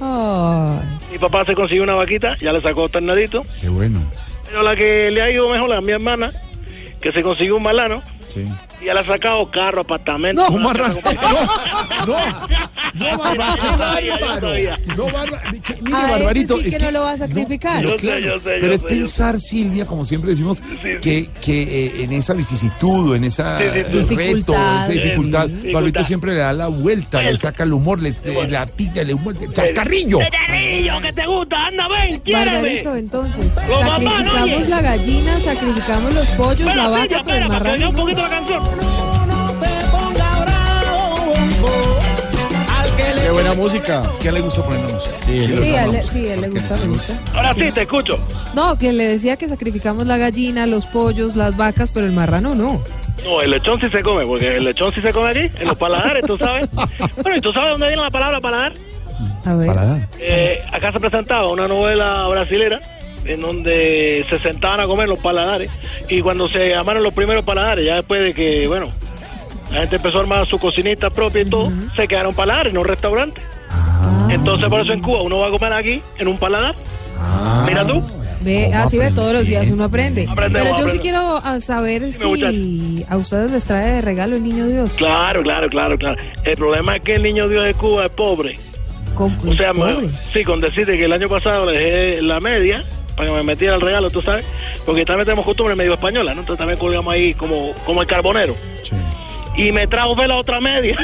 Mi 1.12 1.18
papá 1.18 1.43
se 1.45 1.55
consiguió 1.55 1.84
una 1.84 1.95
vaquita, 1.95 2.38
ya 2.39 2.53
le 2.53 2.62
sacó 2.62 2.82
dos 2.82 2.91
ternaditos. 2.91 3.45
Qué 3.60 3.68
bueno. 3.70 4.01
Pero 4.45 4.64
la 4.64 4.76
que 4.76 5.12
le 5.12 5.22
ha 5.22 5.30
ido 5.32 5.49
mejor 5.49 5.74
a 5.74 5.82
mi 5.82 5.91
hermana, 5.91 6.32
que 7.01 7.12
se 7.12 7.22
consiguió 7.22 7.57
un 7.57 7.64
malano, 7.64 8.01
Sí. 8.34 8.46
y 8.82 8.86
ya 8.86 8.94
le 8.94 9.00
ha 9.00 9.06
sacado 9.06 9.50
carro, 9.50 9.82
apartamento. 9.82 10.42
No, 10.50 10.72
casa 10.74 11.00
no, 12.06 12.06
no. 12.06 12.18
No, 14.96 15.08
que- 15.64 15.82
Mire, 15.82 15.92
Barbarito, 15.98 16.58
sí 16.58 16.68
es 16.70 16.78
que, 16.78 16.84
no 16.86 16.92
lo 16.92 17.02
va 17.04 17.12
a 17.12 17.18
sacrificar. 17.18 17.78
Pero, 17.78 17.90
Yo 17.92 17.96
sé, 18.00 18.08
claro, 18.08 18.20
yo 18.26 18.34
sé, 18.40 18.40
pero 18.44 18.68
yo 18.68 18.74
es 18.74 18.82
sé, 18.82 18.88
yo 18.88 18.96
pensar, 18.96 19.40
Silvia, 19.40 19.86
como 19.86 20.06
siempre 20.06 20.32
decimos, 20.32 20.62
que, 21.02 21.30
que 21.42 21.86
eh, 21.86 22.04
en 22.04 22.14
esa 22.14 22.34
vicisitud, 22.34 23.16
en 23.16 23.24
esa 23.26 23.58
Sí, 23.58 23.64
sí, 23.64 23.70
sí. 23.74 23.84
reto, 23.84 24.00
Dificultad. 24.00 24.84
esa 24.84 24.92
dificultad, 24.92 25.46
Sí, 25.48 25.52
Barbarito 25.52 25.64
dificultad. 25.70 26.04
siempre 26.06 26.34
le 26.34 26.40
da 26.40 26.54
la 26.54 26.68
vuelta, 26.68 27.22
le 27.22 27.38
saca 27.38 27.64
el 27.64 27.74
humor, 27.74 28.02
le, 28.02 28.14
la 28.50 28.66
tilla, 28.66 29.04
le 29.04 29.14
humor, 29.14 29.36
chascarrillo. 29.54 30.20
¡Chascarrillo, 30.20 31.02
que 31.02 31.12
te 31.14 31.26
gusta! 31.28 31.68
¡Anda, 31.68 31.88
ven! 31.88 32.20
¡Quiéreme! 32.22 32.52
Barbarito, 32.54 32.96
entonces, 32.96 33.46
sacrificamos 33.56 34.68
la 34.70 34.82
gallina, 34.82 35.40
sacrificamos 35.40 36.14
los 36.14 36.28
pollos, 36.30 36.76
la 36.76 36.88
vaca, 36.90 37.22
pero 37.26 37.38
el 37.38 37.50
marrano. 37.50 37.94
La 38.22 38.30
canción. 38.30 38.63
Qué 43.24 43.32
buena 43.32 43.53
música. 43.53 44.03
Es 44.13 44.20
que 44.20 44.28
a 44.28 44.30
él 44.30 44.36
le 44.36 44.41
gusta 44.41 44.63
poner 44.63 44.80
la 44.86 44.93
música. 44.93 45.15
Sí, 45.26 45.39
Sí, 45.39 45.55
Sí, 45.57 45.72
lo 45.72 45.78
a 45.78 45.84
él, 45.84 45.91
le- 45.91 45.99
amamos. 45.99 46.05
sí, 46.09 46.28
a 46.28 46.34
él 46.34 46.41
le 46.41 46.49
gusta, 46.49 46.78
le 46.78 46.88
gusta. 46.88 47.13
Ahora 47.36 47.53
sí, 47.53 47.72
te 47.72 47.82
escucho. 47.84 48.20
No, 48.55 48.78
que 48.78 48.91
le 48.91 49.07
decía 49.07 49.38
que 49.38 49.47
sacrificamos 49.47 50.05
la 50.07 50.17
gallina, 50.17 50.65
los 50.65 50.86
pollos, 50.88 51.36
las 51.36 51.55
vacas, 51.55 51.91
pero 51.93 52.05
el 52.07 52.11
marrano 52.11 52.55
no. 52.55 52.82
No, 53.24 53.41
el 53.41 53.51
lechón 53.51 53.80
sí 53.82 53.88
se 53.89 54.01
come, 54.01 54.26
porque 54.26 54.57
el 54.57 54.63
lechón 54.63 54.93
sí 54.93 55.01
se 55.01 55.11
come 55.13 55.30
aquí, 55.30 55.59
en 55.61 55.67
los 55.67 55.78
paladares, 55.78 56.26
tú 56.26 56.38
sabes. 56.38 56.70
Bueno, 57.22 57.38
¿y 57.38 57.41
tú 57.41 57.51
sabes 57.51 57.72
dónde 57.72 57.88
viene 57.89 58.01
la 58.01 58.09
palabra 58.09 58.39
paladar? 58.39 58.74
A 59.46 59.54
ver. 59.54 59.70
Eh, 60.20 60.62
acá 60.71 60.91
se 60.91 61.00
presentaba 61.00 61.51
una 61.51 61.67
novela 61.67 62.25
brasilera 62.29 62.79
en 63.25 63.41
donde 63.41 64.25
se 64.29 64.39
sentaban 64.39 64.79
a 64.79 64.87
comer 64.87 65.09
los 65.09 65.20
paladares 65.20 65.70
y 66.08 66.21
cuando 66.21 66.47
se 66.47 66.70
llamaron 66.70 67.04
los 67.04 67.13
primeros 67.13 67.46
paladares, 67.46 67.86
ya 67.86 67.96
después 67.96 68.21
de 68.21 68.33
que, 68.33 68.67
bueno, 68.67 68.87
la 69.71 69.82
gente 69.82 69.97
empezó 69.97 70.17
a 70.17 70.21
armar 70.21 70.47
su 70.47 70.58
cocinita 70.59 71.09
propia 71.09 71.41
y 71.41 71.46
todo, 71.46 71.71
se 71.96 72.08
quedaron 72.08 72.33
paladares, 72.33 72.74
no 72.74 72.83
restaurantes. 72.83 73.43
Entonces 74.29 74.67
por 74.70 74.82
eso 74.82 74.93
en 74.93 75.01
Cuba 75.01 75.21
uno 75.21 75.39
va 75.39 75.47
a 75.47 75.51
comer 75.51 75.74
aquí, 75.74 76.01
en 76.17 76.28
un 76.28 76.37
paladar. 76.37 76.75
Mira 77.67 77.86
tú. 77.86 78.04
Ve, 78.41 78.71
así 78.74 78.97
ve, 78.97 79.12
todos 79.12 79.33
los 79.33 79.46
días 79.46 79.70
uno 79.70 79.83
aprende. 79.83 80.28
Pero 80.33 80.79
yo 80.79 80.89
sí 80.89 81.00
quiero 81.00 81.41
ah, 81.43 81.59
saber 81.59 82.13
si 82.13 83.05
a 83.09 83.17
ustedes 83.17 83.51
les 83.51 83.66
trae 83.66 83.91
de 83.91 84.01
regalo 84.01 84.37
el 84.37 84.43
niño 84.43 84.66
Dios. 84.67 84.93
Claro, 84.93 85.43
claro, 85.43 85.67
claro, 85.67 85.97
claro. 85.97 86.21
El 86.46 86.55
problema 86.55 86.96
es 86.96 87.01
que 87.01 87.16
el 87.16 87.24
niño 87.24 87.50
Dios 87.50 87.66
de 87.66 87.74
Cuba 87.74 88.05
es 88.05 88.12
pobre. 88.12 88.58
O 89.17 89.54
sea, 89.54 89.74
pobre. 89.74 90.09
sí, 90.32 90.46
con 90.46 90.62
decirte 90.62 90.97
que 90.97 91.05
el 91.05 91.12
año 91.12 91.28
pasado 91.28 91.70
le 91.70 91.78
dejé 91.78 92.21
la 92.21 92.39
media 92.39 92.86
para 93.20 93.32
que 93.32 93.36
me 93.36 93.43
metiera 93.43 93.75
el 93.75 93.82
regalo, 93.82 94.09
tú 94.09 94.21
sabes, 94.21 94.46
porque 94.86 95.04
también 95.04 95.25
tenemos 95.25 95.43
costumbre 95.43 95.75
medio 95.75 95.93
española, 95.93 96.33
¿no? 96.33 96.39
Entonces 96.39 96.58
también 96.58 96.79
colgamos 96.79 97.13
ahí 97.13 97.33
como, 97.33 97.74
como 97.86 98.01
el 98.01 98.08
carbonero. 98.08 98.55
Y 99.58 99.74
me 99.74 99.87
trajo 99.87 100.16
de 100.16 100.29
la 100.29 100.37
otra 100.37 100.62
media. 100.62 100.97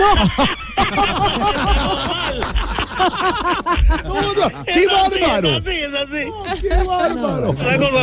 ¡Qué 4.65 4.87
bárbaro! 4.87 5.49
Es 5.49 5.61
así, 5.61 5.71
es 5.71 5.93
así. 5.93 6.61
¡Qué 6.61 6.83
bárbaro! 6.83 7.53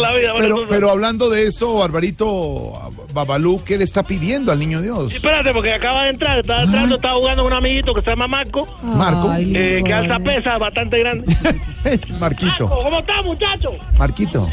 La 0.00 0.12
vida, 0.14 0.32
Pero, 0.68 0.90
hablando 0.90 1.28
de 1.30 1.46
esto, 1.46 1.74
Barbarito 1.74 2.72
Babalú, 3.12 3.62
¿qué 3.64 3.78
le 3.78 3.84
está 3.84 4.02
pidiendo 4.02 4.52
al 4.52 4.58
niño 4.58 4.80
Dios? 4.80 5.14
Espérate, 5.14 5.52
porque 5.52 5.72
acaba 5.72 6.04
de 6.04 6.10
entrar, 6.10 6.38
estaba 6.38 6.62
entrando, 6.62 6.96
estaba 6.96 7.14
jugando 7.14 7.42
con 7.42 7.52
un 7.52 7.58
amiguito 7.58 7.94
que 7.94 8.02
se 8.02 8.10
llama 8.10 8.26
Marco. 8.26 8.66
Marco. 8.82 9.32
eh, 9.34 9.82
que 9.84 9.92
alza 9.92 10.18
pesa 10.18 10.58
bastante 10.58 10.98
grande. 10.98 11.26
Marquito, 12.18 12.68
Marco, 12.68 12.82
¿cómo 12.82 12.98
estás, 13.00 13.24
muchacho? 13.24 13.72
Marquito, 13.98 14.48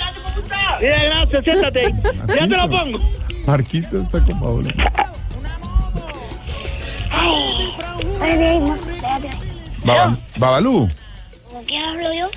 Bien, 0.80 1.02
gracias, 1.06 1.44
siéntate. 1.44 1.94
Ya 2.28 2.48
te 2.48 2.58
lo 2.58 2.70
pongo. 2.70 3.00
Marquito 3.46 4.02
está 4.02 4.24
con 4.24 4.40
Paola. 4.40 4.74
Baba- 9.94 10.18
Babalú. 10.38 10.88
¿Con 11.52 11.64
quién 11.66 11.84
hablo 11.84 12.14
yo? 12.14 12.30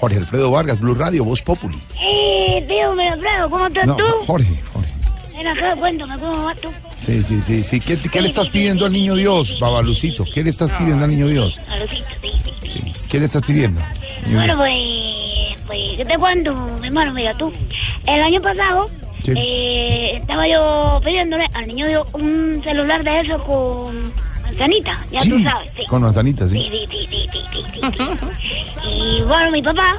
Jorge 0.00 0.18
Alfredo 0.18 0.50
Vargas, 0.50 0.80
Blue 0.80 0.94
Radio, 0.94 1.24
Voz 1.24 1.42
Populi. 1.42 1.78
Eh, 2.00 2.64
tío, 2.68 2.94
me 2.94 3.08
Alfredo, 3.08 3.50
¿cómo 3.50 3.66
estás 3.66 3.86
No, 3.86 3.96
tú? 3.96 4.04
Jorge, 4.26 4.62
Jorge. 4.72 4.90
Ven 5.36 5.46
acá, 5.46 5.74
cuéntame, 5.76 6.18
¿cómo 6.18 6.44
vas 6.44 6.56
tú? 6.60 6.68
Sí, 7.04 7.22
sí, 7.22 7.40
sí, 7.42 7.62
sí. 7.62 7.80
¿Qué, 7.80 7.98
qué 7.98 8.20
le 8.20 8.28
estás 8.28 8.48
pidiendo 8.48 8.86
al 8.86 8.92
niño 8.92 9.14
Dios, 9.14 9.58
Babalucito? 9.60 10.24
¿Qué 10.32 10.42
le 10.44 10.50
estás 10.50 10.72
pidiendo 10.72 11.04
al 11.04 11.10
niño 11.10 11.26
Dios? 11.28 11.58
Saludito, 11.68 12.04
sí, 12.22 12.52
sí. 12.68 12.92
¿Qué 13.10 13.18
le 13.18 13.26
estás 13.26 13.42
pidiendo? 13.42 13.82
Bueno, 14.32 14.56
pues, 14.56 15.58
pues, 15.66 15.96
¿qué 15.96 16.04
te 16.04 16.18
cuento, 16.18 16.54
mi 16.80 16.86
hermano? 16.88 17.12
Mira 17.12 17.34
tú, 17.34 17.52
el 18.06 18.22
año 18.22 18.40
pasado 18.42 18.86
Sí. 19.24 19.32
eh, 19.36 20.16
estaba 20.18 20.46
yo 20.48 21.00
pidiéndole 21.04 21.46
al 21.54 21.66
niño 21.66 21.86
Dios 21.86 22.06
un 22.14 22.60
celular 22.64 23.02
de 23.04 23.18
eso 23.20 23.42
con 23.44 24.12
manzanita, 24.50 24.98
ya 25.10 25.22
tú 25.22 25.40
sabes, 25.40 25.70
sí. 25.76 25.86
Con 25.86 26.02
manzanita, 26.02 26.48
sí. 26.48 26.56
Sí, 26.56 26.86
sí, 26.90 27.06
sí, 27.10 27.28
sí, 27.32 27.40
sí, 27.52 27.62
sí, 27.72 27.80
sí. 28.82 28.90
Y 28.90 29.22
bueno, 29.22 29.50
mi 29.52 29.62
papá, 29.62 29.96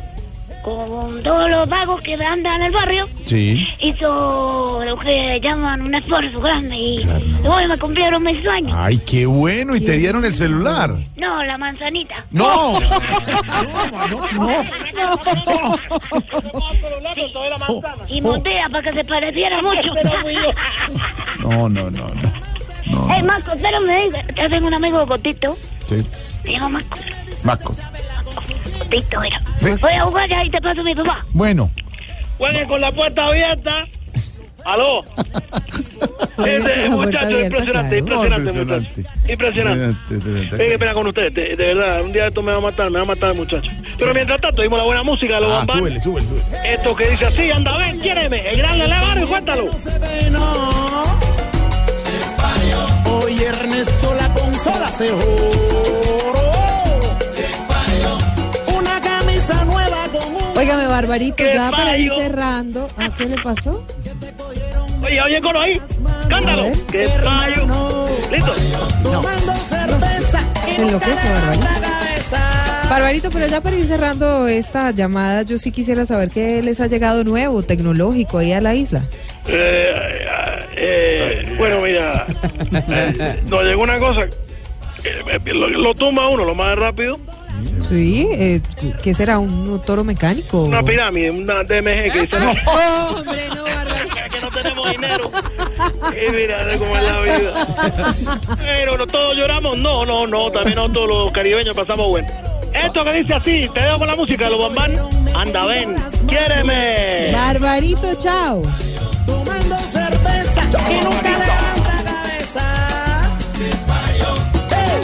con 0.63 1.23
todos 1.23 1.49
los 1.49 1.67
vagos 1.69 2.01
que 2.01 2.13
andan 2.13 2.57
en 2.61 2.67
el 2.67 2.71
barrio, 2.71 3.09
Sí. 3.25 3.67
hizo 3.79 4.81
lo 4.85 4.97
que 4.97 5.39
llaman 5.41 5.81
un 5.81 5.95
esfuerzo 5.95 6.39
grande 6.39 6.75
y 6.75 7.07
hoy 7.47 7.67
me 7.67 7.77
cumplieron 7.77 8.21
mis 8.23 8.41
sueños. 8.43 8.75
Ay, 8.77 8.97
qué 8.99 9.25
bueno. 9.25 9.75
Y 9.75 9.81
te 9.81 9.93
dieron 9.97 10.23
el 10.25 10.35
celular. 10.35 10.95
No, 11.15 11.43
la 11.43 11.57
manzanita. 11.57 12.23
No. 12.31 12.77
Y 18.07 18.21
montea 18.21 18.69
para 18.69 18.83
que 18.91 18.97
se 18.97 19.03
pareciera 19.05 19.61
mucho. 19.61 19.93
No, 21.39 21.69
no, 21.69 21.89
no, 21.89 22.09
no. 22.09 22.40
Hey, 23.09 23.23
Marco, 23.23 23.51
espérame, 23.53 24.11
ya 24.35 24.49
tengo 24.49 24.67
un 24.67 24.73
amigo 24.73 25.05
gotito. 25.05 25.57
Sí. 25.87 26.05
Se 26.43 26.51
llama 26.51 26.69
Marco. 26.69 26.97
Marco. 27.43 27.73
Gotito, 28.79 29.19
mira. 29.21 29.41
Voy 29.61 29.93
a 29.93 30.01
jugar 30.01 30.29
y 30.45 30.49
te 30.49 30.61
paso 30.61 30.81
a 30.81 30.83
mi 30.83 30.95
papá. 30.95 31.25
Bueno. 31.33 31.69
Jueguen 32.37 32.67
con 32.67 32.81
la 32.81 32.91
puerta 32.91 33.25
abierta. 33.27 33.85
¿Aló? 34.65 35.03
Este, 36.45 36.89
muchacho, 36.89 37.39
impresionante, 37.39 37.97
impresionante, 37.99 38.51
muchacho. 38.51 39.01
Impresionante. 39.29 40.17
Ven, 40.57 40.71
espera 40.71 40.93
con 40.93 41.05
ustedes, 41.05 41.33
de, 41.35 41.55
de 41.55 41.73
verdad, 41.75 42.01
un 42.01 42.11
día 42.11 42.27
esto 42.27 42.41
me 42.41 42.51
va 42.51 42.57
a 42.57 42.61
matar, 42.61 42.89
me 42.89 42.97
va 42.97 43.03
a 43.03 43.07
matar 43.07 43.31
el 43.31 43.37
muchacho. 43.37 43.69
Pero 43.99 44.11
mientras 44.13 44.41
tanto, 44.41 44.61
oímos 44.63 44.79
la 44.79 44.85
buena 44.85 45.03
música 45.03 45.35
de 45.35 45.41
los 45.41 45.51
Ah, 45.51 45.65
súbele, 45.71 46.01
súbele, 46.01 46.27
súbele. 46.27 46.73
Esto 46.73 46.95
que 46.95 47.09
dice 47.11 47.25
así, 47.27 47.51
anda, 47.51 47.77
ven, 47.77 47.99
quiéreme, 47.99 48.49
el 48.49 48.57
gran 48.57 48.79
Lele 48.79 48.99
Barrio, 48.99 49.27
cuéntalo. 49.27 49.69
Hoy 53.05 53.43
Ernesto 53.43 54.13
la 54.15 54.33
consola 54.33 54.87
se 54.91 55.09
joró. 55.09 55.51
Una 58.77 59.01
camisa 59.01 59.65
nueva 59.65 60.07
con 60.11 60.35
un... 60.35 60.57
Óigame, 60.57 60.87
Barbarito, 60.87 61.35
¡Qué 61.37 61.51
ya 61.53 61.71
para 61.71 61.97
ir 61.97 62.11
cerrando. 62.17 62.87
¿A 62.97 63.09
qué 63.15 63.25
le 63.25 63.37
pasó? 63.41 63.83
Oye, 65.03 65.21
oye, 65.21 65.41
coro 65.41 65.61
ahí, 65.61 65.81
cántalo. 66.29 66.63
¡Qué 66.91 67.07
fallo! 67.23 68.07
¿Listo? 68.31 68.53
Tomando 69.03 69.55
cerveza 69.55 70.39
y 70.67 70.75
Se 70.75 70.81
enloquece, 70.83 71.29
Barbarito. 71.29 71.63
la 71.65 71.79
cabeza. 71.89 72.87
Barbarito, 72.89 73.31
pero 73.31 73.47
ya 73.47 73.61
para 73.61 73.75
ir 73.77 73.85
cerrando 73.85 74.47
esta 74.47 74.91
llamada, 74.91 75.41
yo 75.43 75.57
sí 75.57 75.71
quisiera 75.71 76.05
saber 76.05 76.29
qué 76.29 76.61
les 76.61 76.79
ha 76.79 76.87
llegado 76.87 77.23
nuevo, 77.23 77.63
tecnológico, 77.63 78.37
ahí 78.37 78.51
a 78.53 78.61
la 78.61 78.75
isla. 78.75 79.03
Eh, 79.53 80.25
eh, 80.77 81.55
bueno, 81.57 81.81
mira, 81.81 82.25
eh, 82.71 83.41
nos 83.49 83.63
llegó 83.63 83.83
una 83.83 83.99
cosa, 83.99 84.23
eh, 85.03 85.39
lo, 85.53 85.67
lo 85.69 85.93
tumba 85.95 86.27
uno 86.29 86.45
lo 86.45 86.55
más 86.55 86.75
rápido, 86.75 87.19
Sí, 87.79 88.27
eh, 88.31 88.61
¿qué 89.03 89.13
será? 89.13 89.37
¿Un 89.39 89.81
toro 89.81 90.03
mecánico? 90.03 90.63
una 90.63 90.81
pirámide, 90.81 91.31
una 91.31 91.63
DMG 91.63 92.11
que 92.11 92.21
dice, 92.21 92.39
no, 92.39 92.51
Hombre, 93.17 93.41
no, 93.49 93.65
que 94.31 94.39
no 94.39 94.49
tenemos 94.49 94.89
dinero. 94.89 95.31
Y 96.11 96.31
mira 96.31 96.57
cómo 96.77 96.97
es 96.97 97.03
la 97.03 97.21
vida. 97.21 97.67
Pero 98.57 98.97
no 98.97 99.07
todos 99.07 99.35
lloramos, 99.35 99.77
no, 99.77 100.05
no, 100.05 100.25
no, 100.25 100.49
también 100.51 100.75
no 100.75 100.91
todos 100.91 101.07
los 101.07 101.31
caribeños 101.31 101.75
pasamos 101.75 102.07
bueno. 102.09 102.27
Esto 102.73 103.03
que 103.03 103.11
dice 103.11 103.33
así, 103.33 103.69
te 103.73 103.81
dejo 103.81 103.99
con 103.99 104.07
la 104.07 104.15
música 104.15 104.45
de 104.45 104.51
los 104.51 104.59
bambán, 104.59 104.97
anda, 105.35 105.65
ven, 105.65 105.95
quiéreme. 106.27 107.31
Barbarito, 107.33 108.15
chao. 108.15 108.63
Tomando 109.25 109.77
cerveza 109.79 110.61
y 110.89 111.01
nunca 111.03 111.31
levanta 111.37 112.03
cabeza. 112.03 112.65
Hey, 113.55 113.71
hey, 114.69 114.99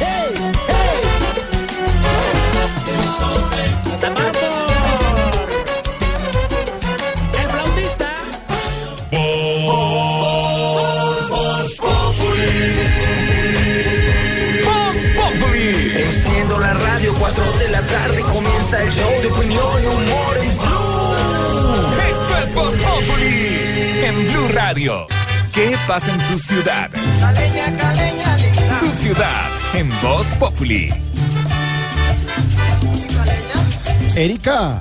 hey, 0.00 0.34
hey. 0.68 1.00
Se 4.00 4.08
para 4.10 4.32
por 4.32 4.50
el 7.40 7.48
flautista. 7.50 8.08
Enciendo 15.96 16.58
la 16.58 16.72
radio, 16.74 17.14
4 17.18 17.52
de 17.58 17.68
la 17.68 17.82
tarde 17.82 18.22
comienza 18.22 18.82
el 18.82 18.90
show 18.90 19.10
de 19.22 19.28
opinión 19.28 19.82
y 19.82 19.86
humor 19.86 20.39
¿Qué 24.72 25.76
pasa 25.88 26.14
en 26.14 26.20
tu 26.28 26.38
ciudad? 26.38 26.90
Tu 28.78 28.92
ciudad 28.92 29.48
en 29.74 29.90
Voz 30.00 30.28
Populi. 30.38 30.88
Erika. 34.14 34.80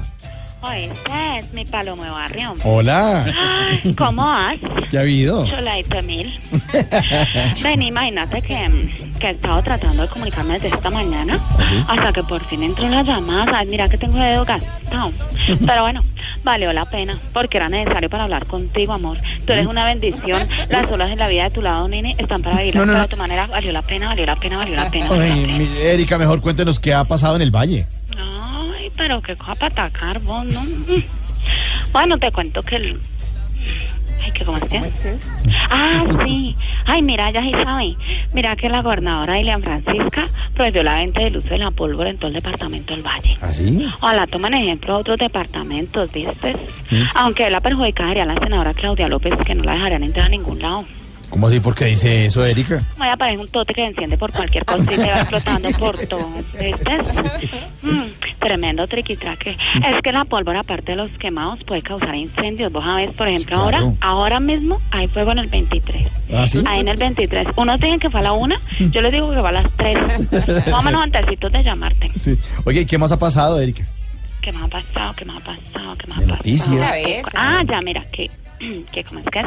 Oye, 0.62 0.86
este 0.88 1.38
es 1.40 1.54
mi 1.54 1.64
palomo 1.64 2.04
de 2.04 2.10
barrio. 2.10 2.54
Hola. 2.66 3.26
Ay, 3.26 3.94
¿Cómo 3.98 4.26
vas? 4.26 4.58
¿Qué 4.90 4.98
ha 4.98 5.02
habido? 5.02 5.48
Cholaito 5.48 6.02
mil. 6.02 6.38
Ven, 7.64 7.82
imagínate 7.82 8.42
que, 8.42 9.14
que 9.20 9.28
he 9.28 9.32
estado 9.32 9.64
tratando 9.64 10.04
de 10.04 10.10
comunicarme 10.10 10.56
desde 10.60 10.68
esta 10.76 10.90
mañana 10.90 11.40
hasta 11.88 12.12
que 12.12 12.24
por 12.24 12.44
fin 12.46 12.64
entró 12.64 12.90
la 12.90 13.04
llamada. 13.04 13.60
Ay, 13.60 13.68
mira 13.68 13.88
que 13.88 13.98
tengo 13.98 14.18
el 14.18 14.24
dedo 14.24 14.44
gastado. 14.44 15.14
Pero 15.66 15.82
bueno, 15.84 16.02
valió 16.44 16.74
la 16.74 16.84
pena 16.84 17.18
porque 17.32 17.56
era 17.56 17.70
necesario 17.70 18.10
para 18.10 18.26
hablar 18.26 18.46
contigo, 18.46 18.92
amor. 18.92 19.18
Tú 19.46 19.54
eres 19.54 19.66
una 19.66 19.86
bendición. 19.86 20.46
Las 20.70 20.92
olas 20.92 21.10
en 21.10 21.20
la 21.20 21.30
vida 21.30 21.44
de 21.46 21.52
tu 21.52 21.62
lado, 21.62 21.88
nene, 21.88 22.16
están 22.18 22.42
para 22.42 22.58
vivirlas 22.58 22.86
No, 22.86 22.86
no, 22.86 22.92
pero 22.92 22.98
no. 22.98 23.04
de 23.04 23.10
tu 23.10 23.18
manera. 23.18 23.48
Valió 23.48 23.72
la 23.72 23.82
pena, 23.82 24.08
valió 24.10 24.26
la 24.26 24.36
pena, 24.36 24.58
valió 24.58 24.76
la 24.76 24.92
pena. 24.92 25.08
valió 25.08 25.26
la 25.26 25.34
Ay, 25.34 25.42
pena. 25.46 25.58
mi- 25.58 25.70
Erika, 25.84 26.18
mejor 26.18 26.42
cuéntenos 26.42 26.82
qué 26.82 26.94
ha 26.94 27.06
pasado 27.06 27.38
en 27.38 27.44
el 27.44 27.52
valle. 27.52 27.88
Ay, 28.18 28.59
pero 29.00 29.22
qué 29.22 29.38
cosa 29.38 29.56
para 29.56 29.68
atacar 29.68 30.20
vos, 30.20 30.46
¿no? 30.46 30.62
Mm. 30.62 31.04
Bueno, 31.94 32.18
te 32.18 32.32
cuento 32.34 32.62
que 32.62 32.76
el... 32.76 33.00
Ay, 34.22 34.32
¿qué, 34.34 34.44
¿cómo 34.44 34.58
es 34.58 34.66
que? 34.66 34.76
es? 34.76 35.00
Ah, 35.70 36.04
sí. 36.26 36.54
Ay, 36.86 37.02
mira, 37.02 37.32
ya 37.32 37.42
sí 37.42 37.54
sabe. 37.64 37.96
Mira 38.34 38.58
que 38.58 38.68
la 38.68 38.82
gobernadora 38.82 39.36
Dilian 39.36 39.64
Francisca 39.64 40.28
prohibió 40.54 40.84
la 40.84 40.96
venta 40.96 41.24
del 41.24 41.38
uso 41.38 41.48
de 41.48 41.60
la 41.60 41.72
pólvora 41.72 42.10
en 42.10 42.18
todo 42.18 42.28
el 42.28 42.34
departamento 42.34 42.94
del 42.94 43.02
Valle. 43.02 43.38
¿Así? 43.40 43.90
Ojalá 44.02 44.28
toman 44.28 44.54
ejemplo 44.54 44.98
otros 44.98 45.18
departamentos, 45.18 46.12
¿viste? 46.12 46.58
Aunque 47.16 47.50
la 47.50 47.62
perjudicaría 47.62 48.24
a 48.24 48.26
la 48.26 48.38
senadora 48.38 48.74
Claudia 48.74 49.08
López, 49.08 49.34
que 49.46 49.56
no 49.56 49.64
la 49.64 49.76
dejarían 49.76 50.04
entrar 50.04 50.26
a 50.26 50.30
ningún 50.30 50.60
lado. 50.60 50.86
¿Cómo 51.30 51.48
así? 51.48 51.60
¿Por 51.60 51.76
qué 51.76 51.86
dice 51.86 52.26
eso, 52.26 52.44
Erika? 52.46 52.82
Vaya, 52.98 53.16
parece 53.16 53.40
un 53.42 53.48
tote 53.50 53.74
que 53.74 53.86
enciende 53.86 54.18
por 54.18 54.32
cualquier 54.32 54.66
cosa 54.66 54.92
y 54.92 54.98
se 54.98 55.12
va 55.12 55.20
explotando 55.22 55.70
por 55.78 55.98
todo. 56.08 56.28
¿Viste? 56.60 56.98
Mm, 57.84 58.02
tremendo 58.40 58.88
triquitraque. 58.88 59.52
Es 59.76 60.02
que 60.02 60.12
la 60.12 60.26
pólvora, 60.26 60.62
aparte 60.62 60.94
de 60.94 60.96
los 60.98 61.12
quemados, 61.20 61.64
puede 61.66 61.82
causar 61.84 62.16
incendios. 62.16 62.72
Vos 62.72 62.84
sabés, 62.84 63.12
por 63.14 63.28
ejemplo, 63.28 63.56
Claro. 63.68 63.96
ahora 64.02 64.20
ahora 64.20 64.40
mismo 64.40 64.80
hay 64.92 65.08
fuego 65.08 65.32
en 65.32 65.40
el 65.40 65.48
23. 65.48 66.08
¿Ah, 66.34 66.48
sí? 66.48 66.62
Ahí 66.68 66.82
en 66.82 66.88
el 66.88 66.98
23. 66.98 67.48
Unos 67.56 67.80
dicen 67.80 68.00
que 68.00 68.10
fue 68.10 68.20
a 68.20 68.24
la 68.24 68.32
una, 68.34 68.60
yo 68.80 69.02
les 69.02 69.12
digo 69.12 69.30
que 69.32 69.38
va 69.40 69.50
a 69.50 69.54
las 69.54 69.72
3. 69.78 70.66
Vámonos 70.72 71.04
antesitos 71.04 71.52
de 71.52 71.64
llamarte. 71.64 72.12
Sí. 72.20 72.38
Oye, 72.66 72.82
¿y 72.82 72.86
¿qué 72.86 72.98
más 72.98 73.12
ha 73.12 73.20
pasado, 73.20 73.60
Erika? 73.62 73.84
¿Qué 74.42 74.52
me 74.52 74.64
ha 74.64 74.68
pasado? 74.68 75.14
¿Qué 75.16 75.26
me 75.26 75.34
ha 75.34 75.40
pasado? 75.40 75.96
¿Qué 75.98 76.08
me 76.08 76.14
ha 76.14 76.18
pasado? 76.18 76.28
noticias. 76.36 77.24
Ah, 77.36 77.62
ya, 77.70 77.82
mira, 77.82 78.04
que, 78.12 78.30
que 78.92 79.04
¿cómo 79.04 79.20
es 79.20 79.26
que 79.28 79.40
es? 79.40 79.46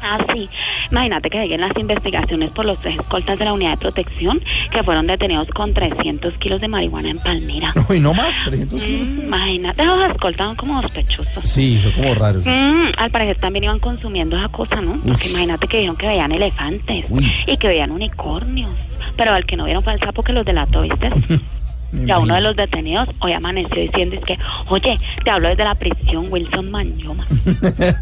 Ah, 0.00 0.18
sí. 0.32 0.48
Imagínate 0.90 1.30
que 1.30 1.42
siguen 1.42 1.60
las 1.60 1.76
investigaciones 1.76 2.50
por 2.50 2.64
los 2.64 2.78
tres 2.80 2.96
escoltas 2.98 3.38
de 3.38 3.44
la 3.44 3.52
unidad 3.52 3.72
de 3.72 3.76
protección 3.78 4.40
que 4.70 4.82
fueron 4.82 5.06
detenidos 5.06 5.48
con 5.48 5.74
300 5.74 6.34
kilos 6.34 6.60
de 6.60 6.68
marihuana 6.68 7.10
en 7.10 7.18
Palmira. 7.18 7.72
Uy, 7.88 8.00
no 8.00 8.14
más, 8.14 8.36
300 8.44 8.82
kilos. 8.82 9.08
Mm, 9.08 9.20
imagínate, 9.26 9.84
los 9.84 10.04
escoltas 10.10 10.46
son 10.48 10.56
como 10.56 10.82
sospechosos. 10.82 11.48
Sí, 11.48 11.80
son 11.82 11.92
como 11.92 12.14
raros. 12.14 12.44
Mm, 12.44 12.90
al 12.96 13.10
parecer 13.10 13.36
también 13.38 13.64
iban 13.64 13.78
consumiendo 13.78 14.36
esa 14.36 14.48
cosa, 14.48 14.80
¿no? 14.80 14.98
Porque 15.06 15.28
imagínate 15.28 15.66
que 15.66 15.78
dijeron 15.78 15.96
que 15.96 16.06
veían 16.06 16.32
elefantes 16.32 17.06
Uy. 17.08 17.32
y 17.46 17.56
que 17.56 17.68
veían 17.68 17.90
unicornios. 17.90 18.70
Pero 19.16 19.32
al 19.32 19.46
que 19.46 19.56
no 19.56 19.64
vieron 19.64 19.82
fue 19.82 19.94
el 19.94 20.00
sapo 20.00 20.22
que 20.22 20.32
los 20.32 20.44
delató, 20.44 20.82
¿viste? 20.82 21.10
Ya 22.04 22.18
uno 22.18 22.34
de 22.34 22.40
los 22.40 22.56
detenidos 22.56 23.08
hoy 23.20 23.32
amaneció 23.32 23.80
diciendo 23.80 24.16
es 24.16 24.24
que, 24.24 24.38
oye, 24.68 24.98
te 25.24 25.30
hablo 25.30 25.48
desde 25.48 25.64
la 25.64 25.74
prisión 25.74 26.26
Wilson 26.30 26.70
Mañoma. 26.70 27.26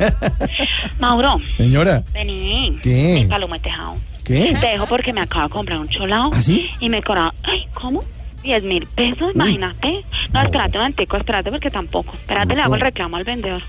Mauro, 0.98 1.40
Señora, 1.56 2.02
vení. 2.12 2.78
¿Qué? 2.82 3.26
Mi 3.28 3.58
tejado. 3.58 3.96
¿Qué? 4.24 4.56
Te 4.60 4.66
dejo 4.66 4.86
porque 4.86 5.12
me 5.12 5.20
acabo 5.20 5.44
de 5.44 5.50
comprar 5.50 5.78
un 5.78 5.88
cholao. 5.88 6.30
¿Ah, 6.32 6.40
sí? 6.40 6.68
Y 6.80 6.88
me 6.88 7.02
cobraba, 7.02 7.34
ay, 7.42 7.66
¿cómo? 7.74 8.02
10 8.42 8.62
mil 8.64 8.86
pesos, 8.86 9.34
imagínate. 9.34 10.04
No, 10.32 10.42
espérate 10.42 10.78
un 10.78 10.84
antico, 10.84 11.16
espérate 11.16 11.50
porque 11.50 11.70
tampoco. 11.70 12.14
Espérate, 12.14 12.54
le 12.54 12.62
hago 12.62 12.74
el 12.74 12.80
reclamo 12.80 13.16
al 13.16 13.24
vendedor. 13.24 13.62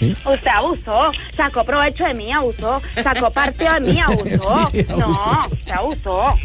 Usted 0.00 0.50
abusó, 0.52 1.12
sacó 1.34 1.64
provecho 1.64 2.04
de 2.04 2.14
mí, 2.14 2.32
abusó, 2.32 2.82
sacó 3.02 3.30
partido 3.30 3.72
de 3.74 3.80
mí, 3.80 4.00
abusó. 4.06 4.68
Sí, 4.72 4.84
abusó. 4.88 4.98
No, 4.98 5.46
usted 5.50 5.72
abusó. 5.72 6.38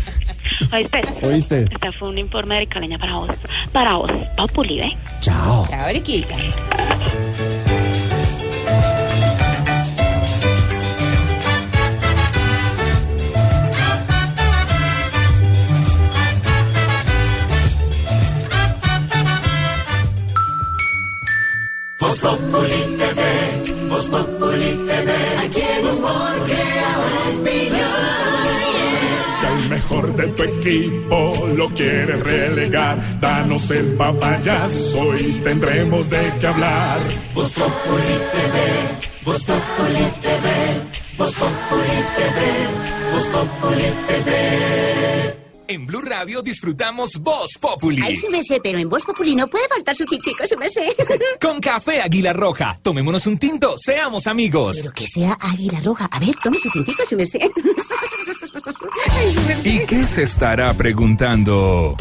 ¿Oíste? 0.72 1.02
¿Oíste? 1.22 1.66
Este 1.72 1.92
fue 1.92 2.10
un 2.10 2.18
informe 2.18 2.60
de 2.60 2.68
Caleña 2.68 2.98
para 2.98 3.16
vos. 3.16 3.30
Para 3.72 3.96
vos, 3.96 4.12
Populi, 4.36 4.80
¿ve? 4.80 4.98
Chao. 5.22 5.68
Chao, 5.70 5.88
Riquita. 5.90 6.36
Voz 22.00 22.20
Populi 22.20 22.98
TV, 22.98 23.90
Voz 23.90 24.06
Populi 24.08 24.37
mejor 29.90 30.16
de 30.16 30.28
tu 30.28 30.44
equipo 30.44 31.48
lo 31.56 31.70
quieres 31.70 32.22
relegar, 32.22 33.20
danos 33.20 33.72
el 33.72 33.94
papayazo 33.94 35.16
y 35.18 35.32
tendremos 35.44 36.10
de 36.10 36.34
qué 36.40 36.48
hablar. 36.48 37.00
Voz 37.34 37.54
Populi 37.54 38.18
TV, 38.34 39.24
Voz 39.24 39.46
Populi 39.46 40.06
TV, 40.22 41.18
Voz 41.18 41.34
Populi 41.36 42.04
TV, 42.18 43.14
Voz 43.14 43.28
Populi 43.28 43.84
TV. 44.08 45.38
En 45.70 45.86
Blue 45.86 46.02
Radio 46.02 46.42
disfrutamos 46.42 47.18
Voz 47.20 47.58
Populi. 47.60 48.02
Ay, 48.04 48.16
sí 48.16 48.28
me 48.30 48.44
sé, 48.44 48.60
pero 48.62 48.78
en 48.80 48.90
Voz 48.90 49.04
Populi 49.06 49.36
no 49.36 49.48
puede 49.48 49.68
faltar 49.70 49.96
su 49.96 50.06
tintico, 50.06 50.46
sí 50.48 50.56
me 50.58 50.70
sé. 50.70 50.96
Con 51.42 51.62
café 51.62 52.02
Águila 52.02 52.34
Roja. 52.34 52.78
Tomémonos 52.82 53.26
un 53.28 53.38
tinto, 53.38 53.76
seamos 53.78 54.28
amigos. 54.28 54.78
Pero 54.82 54.94
que 54.94 55.08
sea 55.08 55.38
águila 55.40 55.80
roja. 55.82 56.10
A 56.12 56.20
ver, 56.20 56.36
tome 56.42 56.58
su 56.60 56.70
tintico, 56.70 57.06
sí 57.06 57.16
me 57.16 57.26
sé. 57.26 57.40
¿Y 59.64 59.80
qué 59.86 60.06
se 60.08 60.24
estará 60.24 60.74
preguntando? 60.74 61.96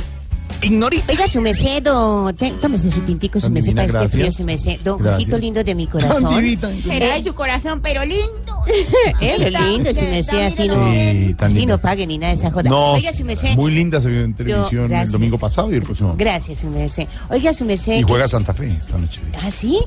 Ignorita. 0.62 1.12
Oiga, 1.12 1.28
su 1.28 1.40
merced, 1.42 1.82
tómese 2.62 2.90
su 2.90 3.00
tintico, 3.00 3.38
su 3.38 3.50
merced, 3.50 3.74
para 3.74 3.86
este 3.86 4.08
frío, 4.08 4.30
su 4.30 4.44
merced. 4.44 4.80
Don 4.80 5.00
lindo 5.40 5.62
de 5.62 5.74
mi 5.74 5.86
corazón. 5.86 6.34
divina. 6.34 6.70
Pero 6.86 7.06
Ay, 7.12 7.22
su 7.24 7.34
corazón, 7.34 7.80
pero 7.82 8.04
lindo. 8.04 8.24
Eh, 9.20 9.50
lo 9.50 9.60
lindo, 9.60 9.92
su 9.94 10.00
merced, 10.02 10.40
así 10.42 10.66
no, 10.66 10.90
Sí, 10.90 11.36
así 11.38 11.66
no 11.66 11.78
pague 11.78 12.06
ni 12.06 12.18
nada 12.18 12.32
de 12.32 12.38
esa 12.40 12.50
joda. 12.50 12.68
No, 12.68 12.92
Oiga, 12.94 13.12
su 13.12 13.24
merced. 13.24 13.54
muy 13.54 13.72
linda 13.72 14.00
se 14.00 14.08
vio 14.08 14.24
en 14.24 14.34
televisión 14.34 14.84
el 14.84 14.88
gracias. 14.88 15.12
domingo 15.12 15.38
pasado 15.38 15.70
y 15.72 15.76
el 15.76 15.82
próximo. 15.82 16.14
Gracias, 16.18 16.58
su 16.60 16.68
merced. 16.68 17.06
Oiga, 17.28 17.52
su 17.52 17.64
merced. 17.64 17.98
Y 17.98 18.02
juega 18.02 18.26
Santa 18.26 18.52
Fe 18.54 18.74
esta 18.78 18.98
noche. 18.98 19.20
¿Ah, 19.40 19.50
sí? 19.50 19.80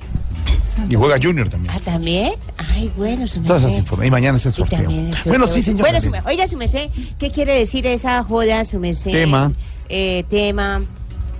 Y 0.89 0.95
juega 0.95 1.17
Junior 1.21 1.49
también. 1.49 1.73
¿Ah, 1.75 1.79
también? 1.83 2.33
Ay, 2.57 2.91
bueno, 2.95 3.27
su 3.27 3.41
Todas 3.41 3.63
esas 3.63 3.77
informaciones. 3.77 4.07
Y 4.07 4.11
mañana 4.11 4.37
es 4.37 4.45
el 4.45 4.53
sorteo. 4.53 4.89
Bueno, 5.25 5.45
sí, 5.47 5.61
señor. 5.61 5.81
Bueno, 5.81 5.99
su- 5.99 6.11
oiga, 6.25 6.47
su 6.47 6.55
merced, 6.57 6.89
¿qué 7.19 7.31
quiere 7.31 7.53
decir 7.55 7.85
esa 7.85 8.23
joda, 8.23 8.63
su 8.65 8.79
merced? 8.79 9.11
Tema. 9.11 9.51
Eh, 9.89 10.23
tema. 10.29 10.81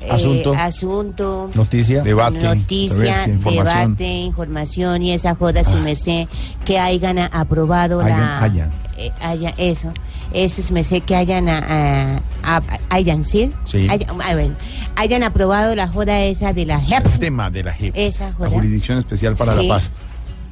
eh, 0.02 0.08
Asunto. 0.12 0.54
Asunto. 0.58 1.52
Noticia. 1.54 2.02
Debate. 2.04 2.40
Noticia, 2.40 3.26
información. 3.28 3.96
debate, 3.96 4.06
información 4.22 5.04
y 5.04 5.12
esa 5.14 5.36
joda, 5.36 5.64
su 5.64 5.78
merced, 5.78 6.28
que 6.66 6.80
hayan 6.80 7.20
aprobado 7.20 8.02
la... 8.02 8.40
Hayan, 8.42 8.44
hayan. 8.44 8.72
Eh, 9.00 9.12
haya- 9.22 9.54
eso, 9.58 9.94
eso 10.34 10.62
su 10.62 10.74
merced, 10.74 11.02
que 11.04 11.16
hayan, 11.16 11.48
a- 11.50 12.18
a- 12.44 12.58
a- 12.58 12.62
hayan, 12.90 13.24
¿sí? 13.26 13.52
Sí. 13.66 13.88
Hayan, 13.90 15.24
ah, 15.24 15.28
aprobado 15.28 15.76
la 15.76 15.88
joda 15.88 16.20
esa 16.22 16.54
de 16.54 16.66
la 16.66 16.80
JEP. 16.82 17.06
El 17.06 17.20
tema 17.20 17.50
de 17.50 17.64
la 17.64 17.74
JEP. 17.74 17.94
Esa 17.96 18.34
La. 18.38 18.50
Jurisdicción 18.50 18.98
Especial 18.98 19.36
para 19.36 19.54
Sí. 19.54 19.68
la 19.68 19.76
Paz. 19.76 19.90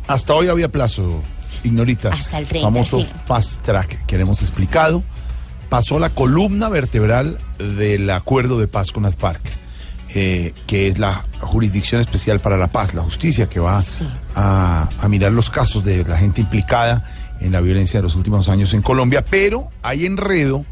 Hasta 0.07 0.33
hoy 0.33 0.47
había 0.47 0.69
plazo, 0.71 1.21
Ignorita. 1.63 2.09
Hasta 2.09 2.37
el 2.37 2.47
30, 2.47 2.67
Famoso 2.67 2.99
sí. 2.99 3.07
fast 3.25 3.61
track 3.63 4.05
que 4.05 4.15
hemos 4.15 4.41
explicado. 4.41 5.03
Pasó 5.69 5.99
la 5.99 6.09
columna 6.09 6.69
vertebral 6.69 7.39
del 7.57 8.09
acuerdo 8.11 8.57
de 8.59 8.67
paz 8.69 8.91
con 8.91 9.03
las 9.03 9.15
FARC, 9.15 9.41
eh, 10.15 10.53
que 10.65 10.87
es 10.87 10.97
la 10.97 11.23
Jurisdicción 11.41 11.99
Especial 11.99 12.39
para 12.39 12.55
la 12.57 12.67
Paz, 12.67 12.93
la 12.93 13.01
justicia 13.03 13.49
que 13.49 13.59
va 13.59 13.83
a, 14.35 14.87
a 14.97 15.07
mirar 15.09 15.31
los 15.33 15.49
casos 15.49 15.83
de 15.83 16.05
la 16.05 16.15
gente 16.17 16.39
implicada 16.41 17.03
en 17.39 17.51
la 17.51 17.61
violencia 17.61 17.99
de 17.99 18.03
los 18.03 18.15
últimos 18.15 18.49
años 18.49 18.73
en 18.73 18.81
Colombia, 18.81 19.23
pero 19.23 19.69
hay 19.81 20.05
enredo 20.05 20.65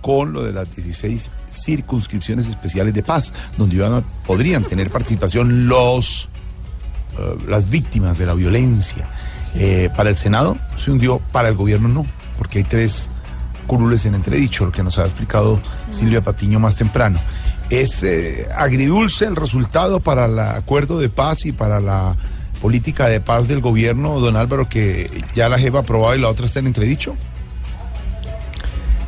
con 0.00 0.32
lo 0.32 0.42
de 0.42 0.52
las 0.52 0.68
16 0.74 1.30
circunscripciones 1.50 2.48
especiales 2.48 2.92
de 2.94 3.02
paz, 3.02 3.32
donde 3.56 3.76
iban 3.76 3.92
a- 3.94 4.02
podrían 4.26 4.64
tener 4.64 4.90
participación 4.90 5.68
los 5.68 6.28
eh, 7.18 7.36
las 7.46 7.68
víctimas 7.68 8.16
de 8.18 8.24
la 8.26 8.34
violencia. 8.34 9.06
Eh, 9.54 9.90
para 9.94 10.08
el 10.10 10.16
Senado 10.16 10.56
se 10.78 10.90
hundió, 10.90 11.18
para 11.30 11.48
el 11.50 11.54
gobierno 11.56 11.86
no, 11.88 12.06
porque 12.38 12.58
hay 12.58 12.64
tres 12.64 13.10
curules 13.66 14.06
en 14.06 14.14
entredicho, 14.14 14.64
lo 14.64 14.72
que 14.72 14.82
nos 14.82 14.98
ha 14.98 15.02
explicado 15.04 15.60
Silvia 15.90 16.22
Patiño 16.22 16.58
más 16.58 16.74
temprano. 16.76 17.20
Es 17.70 18.02
eh, 18.02 18.48
agridulce 18.56 19.26
el 19.26 19.36
resultado 19.36 20.00
para 20.00 20.24
el 20.24 20.38
acuerdo 20.38 20.98
de 20.98 21.10
paz 21.10 21.44
y 21.46 21.52
para 21.52 21.80
la 21.80 22.16
política 22.62 23.08
de 23.08 23.20
paz 23.20 23.48
del 23.48 23.60
gobierno, 23.60 24.20
don 24.20 24.36
Álvaro, 24.36 24.68
que 24.68 25.10
ya 25.34 25.48
la 25.50 25.58
jefa 25.58 25.80
aprobado 25.80 26.14
y 26.16 26.20
la 26.20 26.28
otra 26.28 26.46
está 26.46 26.60
en 26.60 26.68
entredicho. 26.68 27.16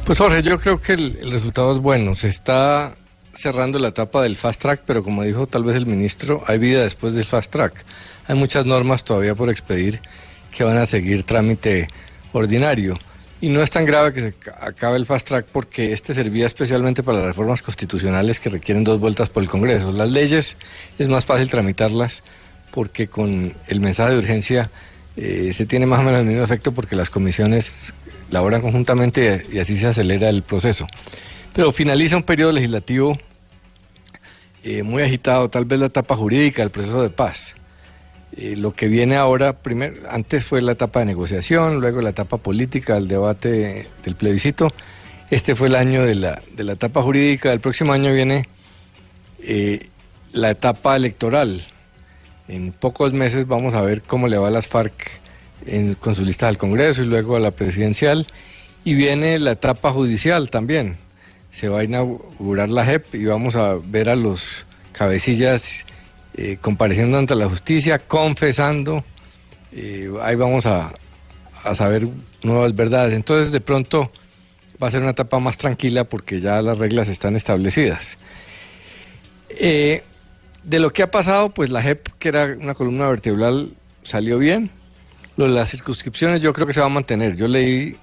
Pues 0.05 0.19
Jorge, 0.19 0.43
yo 0.43 0.59
creo 0.59 0.79
que 0.81 0.93
el, 0.93 1.17
el 1.23 1.31
resultado 1.31 1.73
es 1.73 1.79
bueno. 1.79 2.15
Se 2.15 2.29
está 2.29 2.95
cerrando 3.33 3.79
la 3.79 3.89
etapa 3.89 4.23
del 4.23 4.37
fast 4.37 4.61
track, 4.61 4.83
pero 4.85 5.03
como 5.03 5.23
dijo 5.23 5.47
tal 5.47 5.65
vez 5.65 5.77
el 5.77 5.87
ministro, 5.87 6.45
hay 6.47 6.59
vida 6.59 6.83
después 6.83 7.15
del 7.15 7.25
fast 7.25 7.51
track. 7.51 7.73
Hay 8.27 8.35
muchas 8.37 8.67
normas 8.67 9.05
todavía 9.05 9.35
por 9.35 9.49
expedir 9.49 10.01
que 10.55 10.63
van 10.65 10.77
a 10.77 10.87
seguir 10.87 11.23
trámite 11.23 11.89
ordinario. 12.33 12.99
Y 13.41 13.49
no 13.49 13.63
es 13.63 13.71
tan 13.71 13.85
grave 13.85 14.13
que 14.13 14.21
se 14.21 14.33
ca- 14.35 14.57
acabe 14.61 14.97
el 14.97 15.07
fast 15.07 15.27
track 15.29 15.47
porque 15.53 15.93
este 15.93 16.15
servía 16.15 16.47
especialmente 16.47 17.03
para 17.03 17.19
las 17.19 17.27
reformas 17.27 17.63
constitucionales 17.63 18.41
que 18.41 18.51
requieren 18.51 18.85
dos 18.85 19.01
vueltas 19.01 19.29
por 19.29 19.43
el 19.43 19.49
Congreso. 19.49 19.91
Las 19.93 20.11
leyes 20.11 20.57
es 20.99 21.09
más 21.09 21.27
fácil 21.27 21.49
tramitarlas 21.51 22.23
porque 22.75 23.07
con 23.07 23.55
el 23.69 23.81
mensaje 23.81 24.15
de 24.15 24.19
urgencia 24.19 24.69
eh, 25.17 25.53
se 25.55 25.65
tiene 25.65 25.87
más 25.87 26.01
o 26.01 26.03
menos 26.03 26.21
el 26.21 26.27
mismo 26.27 26.43
efecto 26.43 26.73
porque 26.73 26.97
las 26.97 27.09
comisiones 27.09 27.95
laboran 28.33 28.63
conjuntamente 28.63 29.47
y 29.53 29.61
así 29.61 29.77
se 29.77 29.87
acelera 29.87 30.29
el 30.29 30.43
proceso. 30.43 30.89
Pero 31.53 31.71
finaliza 31.71 32.17
un 32.17 32.25
periodo 32.25 32.51
legislativo 32.51 33.17
eh, 34.65 34.83
muy 34.83 35.05
agitado, 35.05 35.49
tal 35.49 35.67
vez 35.67 35.79
la 35.79 35.87
etapa 35.87 36.17
jurídica 36.17 36.63
del 36.63 36.73
proceso 36.73 37.01
de 37.01 37.11
paz. 37.11 37.55
Eh, 38.37 38.57
lo 38.57 38.73
que 38.73 38.89
viene 38.89 39.15
ahora, 39.15 39.53
primero, 39.53 39.95
antes 40.11 40.45
fue 40.45 40.61
la 40.61 40.73
etapa 40.73 40.99
de 40.99 41.07
negociación, 41.07 41.81
luego 41.81 42.01
la 42.01 42.11
etapa 42.11 42.39
política, 42.39 42.97
el 42.97 43.07
debate 43.07 43.87
del 44.05 44.17
plebiscito. 44.17 44.73
Este 45.31 45.55
fue 45.55 45.69
el 45.69 45.77
año 45.77 46.05
de 46.05 46.17
la, 46.17 46.43
de 46.57 46.65
la 46.65 46.73
etapa 46.73 47.03
jurídica. 47.03 47.53
El 47.53 47.61
próximo 47.61 47.93
año 47.93 48.13
viene 48.13 48.49
la 50.33 50.51
etapa 50.51 50.97
electoral. 50.97 51.63
En 52.49 52.73
pocos 52.73 53.13
meses 53.13 53.47
vamos 53.47 53.75
a 53.75 53.83
ver 53.83 54.03
cómo 54.03 54.29
le 54.29 54.37
va 54.37 54.49
a 54.49 54.51
las 54.51 54.69
FARC 54.69 54.93
con 56.01 56.15
su 56.15 56.25
lista 56.25 56.49
al 56.49 56.59
Congreso 56.59 57.03
y 57.03 57.07
luego 57.07 57.37
a 57.37 57.41
la 57.41 57.51
presidencial. 57.51 58.27
Y 58.85 58.95
viene 58.95 59.39
la 59.39 59.53
etapa 59.53 59.93
judicial 59.93 60.51
también. 60.51 60.97
Se 61.51 61.69
va 61.69 61.81
a 61.81 61.85
inaugurar 61.85 62.69
la 62.69 62.85
JEP 62.85 63.15
y 63.15 63.25
vamos 63.25 63.57
a 63.57 63.77
ver 63.83 64.09
a 64.11 64.17
los 64.17 64.67
cabecillas 64.93 65.87
eh, 66.37 66.59
compareciendo 66.61 67.17
ante 67.17 67.35
la 67.35 67.49
justicia, 67.49 67.99
confesando. 67.99 69.05
eh, 69.73 70.11
ahí 70.23 70.37
vamos 70.37 70.67
a, 70.67 70.93
a 71.63 71.75
saber 71.75 72.07
nuevas 72.43 72.75
verdades. 72.75 73.15
Entonces, 73.15 73.53
de 73.53 73.61
pronto 73.61 74.11
va 74.83 74.89
a 74.89 74.91
ser 74.91 75.01
una 75.01 75.13
etapa 75.13 75.39
más 75.39 75.57
tranquila 75.57 76.05
porque 76.05 76.41
ya 76.41 76.61
las 76.61 76.79
reglas 76.79 77.09
están 77.09 77.37
establecidas. 77.37 78.19
Eh, 79.49 80.03
de 80.65 80.79
lo 80.79 80.93
que 80.93 81.03
ha 81.03 81.11
pasado, 81.11 81.51
pues 81.51 81.71
la 81.71 81.83
JEP, 81.83 82.09
que 82.19 82.29
era 82.29 82.57
una 82.59 82.75
columna 82.75 83.09
vertebral, 83.09 83.73
salió 84.03 84.39
bien. 84.39 84.71
Lo 85.37 85.45
de 85.47 85.51
las 85.51 85.71
circunscripciones 85.71 86.41
yo 86.41 86.53
creo 86.53 86.67
que 86.67 86.73
se 86.73 86.81
va 86.81 86.87
a 86.87 86.91
mantener. 86.91 87.37
Yo 87.37 87.49
leí 87.49 87.97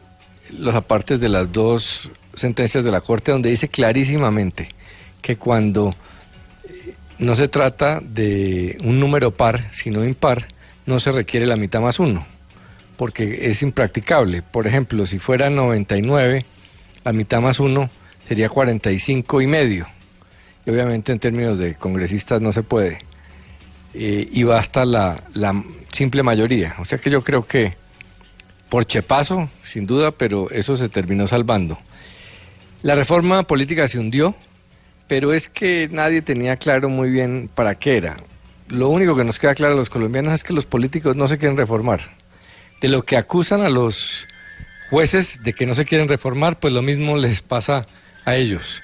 los 0.57 0.75
apartes 0.75 1.19
de 1.19 1.29
las 1.29 1.51
dos 1.51 2.11
sentencias 2.33 2.83
de 2.83 2.91
la 2.91 3.01
Corte 3.01 3.31
donde 3.31 3.49
dice 3.49 3.67
clarísimamente 3.67 4.69
que 5.21 5.38
cuando 5.38 5.95
eh, 6.63 6.93
no 7.19 7.35
se 7.35 7.47
trata 7.47 7.99
de 8.01 8.77
un 8.83 8.99
número 8.99 9.31
par, 9.31 9.73
sino 9.73 10.03
impar, 10.03 10.47
no 10.85 10.99
se 10.99 11.11
requiere 11.11 11.45
la 11.45 11.55
mitad 11.55 11.81
más 11.81 11.99
uno, 11.99 12.25
porque 12.97 13.49
es 13.49 13.61
impracticable. 13.61 14.41
Por 14.41 14.67
ejemplo, 14.67 15.05
si 15.05 15.19
fuera 15.19 15.49
99, 15.49 16.45
la 17.03 17.13
mitad 17.13 17.39
más 17.39 17.59
uno 17.59 17.89
sería 18.27 18.49
45 18.49 19.41
y 19.41 19.47
medio. 19.47 19.88
Y 20.65 20.71
obviamente 20.71 21.11
en 21.11 21.19
términos 21.19 21.57
de 21.57 21.75
congresistas 21.75 22.41
no 22.41 22.51
se 22.51 22.63
puede. 22.63 22.99
Eh, 23.93 24.29
y 24.31 24.43
basta 24.43 24.85
la, 24.85 25.21
la 25.33 25.63
simple 25.91 26.23
mayoría. 26.23 26.75
O 26.79 26.85
sea 26.85 26.97
que 26.97 27.09
yo 27.09 27.23
creo 27.23 27.45
que 27.45 27.75
por 28.69 28.85
chepazo, 28.85 29.49
sin 29.63 29.85
duda, 29.85 30.11
pero 30.11 30.49
eso 30.49 30.77
se 30.77 30.88
terminó 30.88 31.27
salvando. 31.27 31.77
La 32.83 32.95
reforma 32.95 33.43
política 33.43 33.88
se 33.88 33.99
hundió, 33.99 34.33
pero 35.07 35.33
es 35.33 35.49
que 35.49 35.89
nadie 35.91 36.21
tenía 36.21 36.55
claro 36.55 36.88
muy 36.88 37.09
bien 37.09 37.49
para 37.53 37.75
qué 37.75 37.97
era. 37.97 38.15
Lo 38.69 38.88
único 38.88 39.15
que 39.15 39.25
nos 39.25 39.39
queda 39.39 39.55
claro 39.55 39.73
a 39.73 39.77
los 39.77 39.89
colombianos 39.89 40.33
es 40.33 40.45
que 40.45 40.53
los 40.53 40.65
políticos 40.65 41.17
no 41.17 41.27
se 41.27 41.38
quieren 41.38 41.57
reformar. 41.57 42.15
De 42.79 42.88
lo 42.88 43.03
que 43.03 43.17
acusan 43.17 43.61
a 43.61 43.69
los 43.69 44.25
jueces 44.89 45.43
de 45.43 45.51
que 45.51 45.65
no 45.65 45.73
se 45.73 45.83
quieren 45.83 46.07
reformar, 46.07 46.57
pues 46.59 46.73
lo 46.73 46.81
mismo 46.81 47.17
les 47.17 47.41
pasa 47.41 47.85
a 48.23 48.35
ellos. 48.38 48.81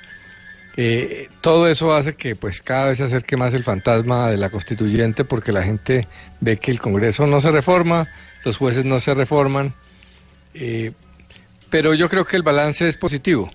Eh, 0.79 1.29
todo 1.41 1.67
eso 1.67 1.95
hace 1.95 2.15
que 2.15 2.35
pues 2.35 2.61
cada 2.61 2.85
vez 2.85 2.99
se 2.99 3.03
acerque 3.03 3.35
más 3.35 3.51
el 3.55 3.63
fantasma 3.63 4.29
de 4.29 4.37
la 4.37 4.51
constituyente 4.51 5.25
porque 5.25 5.51
la 5.51 5.63
gente 5.63 6.07
ve 6.39 6.57
que 6.57 6.69
el 6.69 6.79
Congreso 6.79 7.25
no 7.25 7.41
se 7.41 7.49
reforma, 7.49 8.07
los 8.45 8.57
jueces 8.57 8.85
no 8.85 8.99
se 8.99 9.15
reforman, 9.15 9.73
eh, 10.53 10.91
pero 11.71 11.95
yo 11.95 12.07
creo 12.09 12.25
que 12.25 12.35
el 12.37 12.43
balance 12.43 12.87
es 12.87 12.95
positivo. 12.95 13.51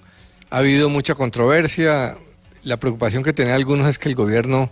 Ha 0.50 0.58
habido 0.58 0.88
mucha 0.88 1.14
controversia, 1.14 2.16
la 2.64 2.76
preocupación 2.78 3.22
que 3.22 3.32
tenían 3.32 3.54
algunos 3.54 3.86
es 3.86 3.98
que 3.98 4.08
el 4.08 4.16
gobierno 4.16 4.70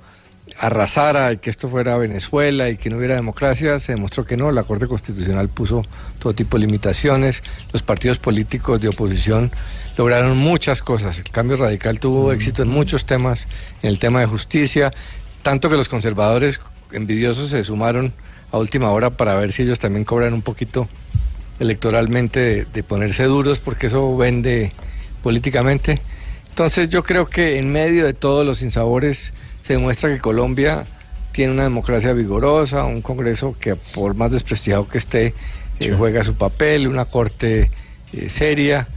arrasara 0.59 1.33
y 1.33 1.39
que 1.39 1.51
esto 1.51 1.69
fuera 1.69 1.97
Venezuela 1.97 2.69
y 2.69 2.77
que 2.77 2.91
no 2.91 2.99
hubiera 2.99 3.15
democracia, 3.15 3.79
se 3.79 3.93
demostró 3.93 4.25
que 4.25 4.37
no, 4.37 4.53
la 4.53 4.63
Corte 4.63 4.87
Constitucional 4.87 5.49
puso 5.49 5.85
todo 6.19 6.35
tipo 6.35 6.59
de 6.59 6.67
limitaciones, 6.67 7.43
los 7.73 7.83
partidos 7.83 8.19
políticos 8.19 8.81
de 8.81 8.89
oposición 8.89 9.51
lograron 9.97 10.37
muchas 10.37 10.83
cosas, 10.83 11.19
el 11.19 11.31
cambio 11.31 11.57
radical 11.57 11.99
tuvo 11.99 12.33
éxito 12.33 12.63
en 12.63 12.69
muchos 12.69 13.05
temas, 13.05 13.49
en 13.83 13.91
el 13.91 13.99
tema 13.99 14.21
de 14.21 14.27
justicia, 14.27 14.93
tanto 15.43 15.69
que 15.69 15.77
los 15.77 15.89
conservadores 15.89 16.61
envidiosos 16.93 17.51
se 17.51 17.65
sumaron 17.65 18.13
a 18.53 18.59
última 18.59 18.91
hora 18.91 19.11
para 19.11 19.35
ver 19.35 19.53
si 19.53 19.63
ellos 19.63 19.79
también 19.79 20.05
cobran 20.05 20.35
un 20.35 20.43
poquito 20.43 20.89
electoralmente 21.59 22.41
de, 22.41 22.65
de 22.65 22.83
ponerse 22.83 23.25
duros 23.25 23.59
porque 23.59 23.87
eso 23.87 24.17
vende 24.17 24.73
políticamente. 25.23 26.01
Entonces 26.49 26.89
yo 26.89 27.03
creo 27.03 27.27
que 27.27 27.59
en 27.59 27.71
medio 27.71 28.05
de 28.05 28.13
todos 28.13 28.45
los 28.45 28.59
sinsabores 28.59 29.33
se 29.71 29.75
demuestra 29.75 30.13
que 30.13 30.19
Colombia 30.19 30.85
tiene 31.31 31.53
una 31.53 31.63
democracia 31.63 32.13
vigorosa, 32.13 32.83
un 32.83 33.03
Congreso 33.03 33.55
que 33.57 33.77
por 33.77 34.17
más 34.17 34.33
desprestigiado 34.33 34.89
que 34.89 34.99
esté, 34.99 35.33
eh, 35.79 35.95
juega 35.97 36.25
su 36.25 36.35
papel, 36.35 36.89
una 36.89 37.05
corte 37.05 37.71
eh, 38.13 38.29
seria. 38.29 38.89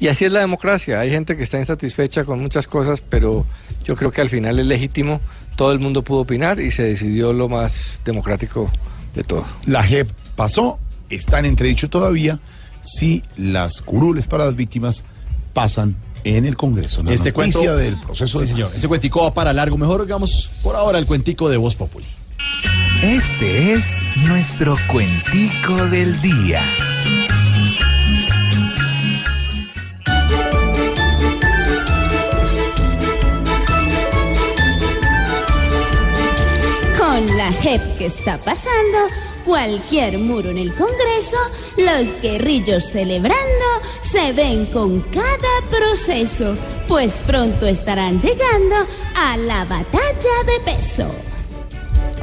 Y 0.00 0.08
así 0.08 0.24
es 0.24 0.32
la 0.32 0.40
democracia. 0.40 0.98
Hay 0.98 1.12
gente 1.12 1.36
que 1.36 1.44
está 1.44 1.60
insatisfecha 1.60 2.24
con 2.24 2.40
muchas 2.40 2.66
cosas, 2.66 3.02
pero 3.02 3.46
yo 3.84 3.94
creo 3.94 4.10
que 4.10 4.20
al 4.20 4.28
final 4.28 4.58
es 4.58 4.66
legítimo. 4.66 5.20
Todo 5.54 5.70
el 5.70 5.78
mundo 5.78 6.02
pudo 6.02 6.22
opinar 6.22 6.58
y 6.58 6.72
se 6.72 6.82
decidió 6.82 7.32
lo 7.32 7.48
más 7.48 8.00
democrático 8.04 8.68
de 9.14 9.22
todo. 9.22 9.44
La 9.64 9.84
JEP 9.84 10.10
pasó, 10.34 10.80
está 11.08 11.38
en 11.38 11.44
entredicho 11.44 11.88
todavía 11.88 12.40
si 12.80 13.22
las 13.36 13.80
curules 13.80 14.26
para 14.26 14.46
las 14.46 14.56
víctimas 14.56 15.04
pasan 15.52 15.94
en 16.26 16.44
el 16.44 16.56
Congreso. 16.56 17.00
Una 17.00 17.12
Este 17.12 17.30
noticia 17.30 17.60
cuento 17.60 17.76
del 17.76 17.96
proceso 17.96 18.40
de 18.40 18.46
Sí, 18.46 18.52
señor. 18.54 18.70
Este 18.74 18.88
cuentico 18.88 19.22
va 19.22 19.32
para 19.32 19.52
largo. 19.52 19.78
Mejor 19.78 20.02
hagamos 20.02 20.50
por 20.62 20.74
ahora 20.74 20.98
el 20.98 21.06
cuentico 21.06 21.48
de 21.48 21.56
Voz 21.56 21.76
Populi. 21.76 22.06
Este 23.02 23.72
es 23.74 23.92
nuestro 24.26 24.76
cuentico 24.90 25.74
del 25.86 26.20
día. 26.20 26.62
Con 36.98 37.36
la 37.36 37.52
JEP 37.52 37.98
que 37.98 38.06
está 38.06 38.38
pasando, 38.38 38.98
cualquier 39.44 40.18
muro 40.18 40.50
en 40.50 40.58
el 40.58 40.74
Congreso, 40.74 41.36
los 41.78 42.20
guerrillos 42.20 42.84
celebrando 42.84 43.64
se 44.16 44.32
ven 44.32 44.64
con 44.66 45.00
cada 45.10 45.60
proceso, 45.70 46.56
pues 46.88 47.20
pronto 47.26 47.66
estarán 47.66 48.18
llegando 48.18 48.76
a 49.14 49.36
la 49.36 49.66
batalla 49.66 50.42
de 50.46 50.72
peso. 50.72 51.14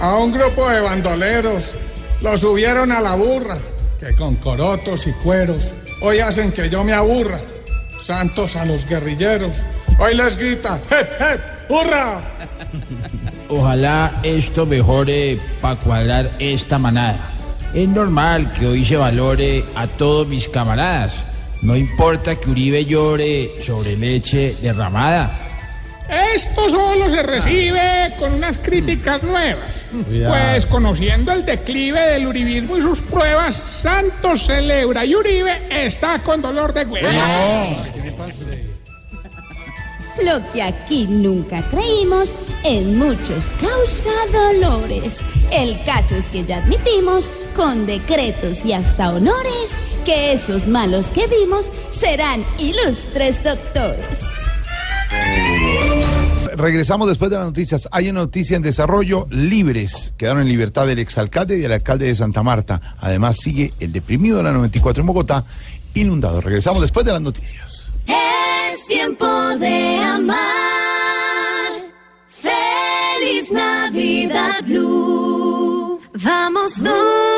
A 0.02 0.16
un 0.16 0.32
grupo 0.32 0.68
de 0.70 0.82
bandoleros 0.82 1.76
lo 2.22 2.36
subieron 2.36 2.92
a 2.92 3.00
la 3.00 3.16
burra, 3.16 3.60
que 4.00 4.16
con 4.16 4.38
corotos 4.38 5.06
y 5.06 5.12
cueros 5.24 5.72
hoy 6.02 6.20
hacen 6.20 6.52
que 6.52 6.68
yo 6.68 6.84
me 6.84 6.94
aburra. 6.94 7.40
Santos 8.02 8.56
a 8.56 8.66
los 8.66 8.88
guerrilleros, 8.88 9.58
hoy 10.00 10.16
les 10.16 10.36
grita, 10.36 10.82
¡Hep, 10.90 11.22
hep! 11.22 11.42
¡Hurra! 11.70 12.22
Ojalá 13.50 14.20
esto 14.24 14.66
mejore 14.66 15.40
para 15.62 15.80
cuadrar 15.80 16.32
esta 16.40 16.80
manada. 16.80 17.36
Es 17.72 17.88
normal 17.88 18.52
que 18.52 18.66
hoy 18.66 18.84
se 18.84 18.98
valore 18.98 19.64
a 19.76 19.86
todos 19.86 20.28
mis 20.28 20.50
camaradas. 20.50 21.24
No 21.64 21.78
importa 21.78 22.36
que 22.36 22.50
Uribe 22.50 22.84
llore 22.86 23.62
sobre 23.62 23.96
leche 23.96 24.58
derramada. 24.62 25.40
Esto 26.36 26.70
solo 26.70 27.10
se 27.10 27.24
recibe 27.24 28.14
con 28.20 28.34
unas 28.34 28.58
críticas 28.58 29.24
nuevas. 29.24 29.74
Cuidado. 30.06 30.34
Pues 30.34 30.66
conociendo 30.66 31.32
el 31.32 31.46
declive 31.46 32.02
del 32.02 32.28
uribismo 32.28 32.78
y 32.78 32.82
sus 32.82 33.00
pruebas, 33.00 33.64
Santos 33.82 34.46
celebra 34.46 35.06
y 35.06 35.16
Uribe 35.16 35.62
está 35.70 36.20
con 36.20 36.42
dolor 36.42 36.74
de 36.74 36.86
huevo. 36.86 37.08
Lo 40.22 40.52
que 40.52 40.62
aquí 40.62 41.08
nunca 41.10 41.64
creímos, 41.72 42.36
en 42.64 42.98
muchos 42.98 43.46
causa 43.62 44.12
dolores. 44.32 45.22
El 45.50 45.82
caso 45.86 46.16
es 46.16 46.26
que 46.26 46.44
ya 46.44 46.58
admitimos, 46.58 47.32
con 47.56 47.86
decretos 47.86 48.66
y 48.66 48.74
hasta 48.74 49.10
honores, 49.10 49.72
que 50.06 50.34
esos 50.34 50.68
malos 50.68 51.08
que 51.08 51.28
vimos 51.28 51.72
serán 51.92 52.46
ilustres 52.58 53.44
doctores. 53.44 54.22
Regresamos 56.56 57.08
después 57.08 57.32
de 57.32 57.38
las 57.38 57.46
noticias. 57.46 57.88
Hay 57.92 58.10
una 58.10 58.22
noticia 58.22 58.56
en 58.56 58.62
desarrollo. 58.62 59.28
Libres 59.30 60.14
quedaron 60.18 60.42
en 60.42 60.50
libertad 60.50 60.90
el 60.90 61.00
exalcalde 61.00 61.58
y 61.58 61.64
el 61.66 61.72
alcalde 61.72 62.08
de 62.08 62.16
Santa 62.16 62.44
Marta. 62.44 62.82
Además, 63.00 63.38
sigue 63.38 63.74
el 63.80 63.92
deprimido 63.92 64.38
de 64.38 64.44
la 64.44 64.52
94 64.52 65.02
en 65.02 65.08
Bogotá, 65.08 65.46
inundado. 65.94 66.42
Regresamos 66.42 66.82
después 66.82 67.06
de 67.06 67.14
las 67.14 67.22
noticias. 67.22 67.88
Es 68.08 68.88
tiempo 68.88 69.26
de 69.58 69.98
amar. 70.00 70.38
Feliz 72.30 73.52
Navidad 73.52 74.64
Blue. 74.66 76.02
Vamos 76.24 76.76
todos 76.84 77.33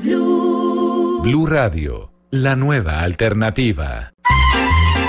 Blue. 0.00 1.22
Blue 1.22 1.46
Radio, 1.46 2.10
la 2.30 2.56
nueva 2.56 3.00
alternativa. 3.00 4.12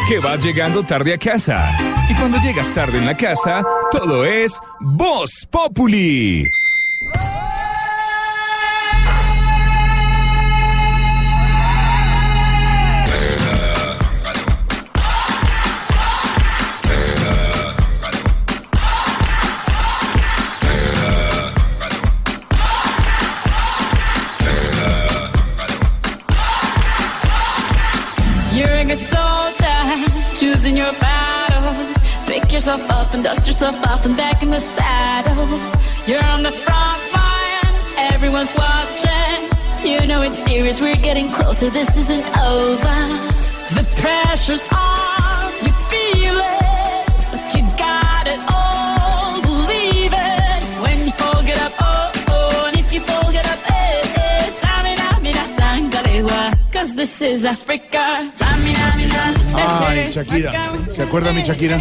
Que 0.08 0.20
vas 0.20 0.44
llegando 0.44 0.84
tarde 0.84 1.14
a 1.14 1.18
casa. 1.18 1.70
Y 2.10 2.14
cuando 2.16 2.38
llegas 2.40 2.74
tarde 2.74 2.98
en 3.00 3.06
la 3.06 3.18
casa, 3.18 3.64
todo 3.92 4.26
es 4.26 4.60
Voz 4.80 5.48
Populi. 5.50 6.50
Yourself 32.56 32.90
up 32.90 33.14
and 33.14 33.22
dust 33.22 33.46
yourself 33.48 33.76
off 33.86 34.06
and 34.06 34.16
back 34.16 34.42
in 34.42 34.50
the 34.50 34.62
saddle. 34.62 35.46
You're 36.08 36.24
on 36.24 36.42
the 36.42 36.52
front 36.52 37.02
line, 37.14 37.76
everyone's 38.14 38.56
watching. 38.56 39.40
You 39.84 40.08
know 40.08 40.22
it's 40.22 40.42
serious, 40.46 40.80
we're 40.80 40.96
getting 40.96 41.30
closer, 41.34 41.70
this 41.70 41.98
isn't 41.98 42.26
over. 42.38 42.98
The 43.76 43.86
pressure's 44.00 44.72
on, 44.72 44.95
sangalewa, 56.86 56.96
cause 56.96 56.96
this 56.96 57.22
is 57.22 57.46
Africa. 57.46 58.32
Ay. 59.56 60.12
Shakira. 60.12 60.72
¿Se 60.94 61.02
acuerda 61.04 61.34
mi 61.34 61.42
Shakira? 61.42 61.78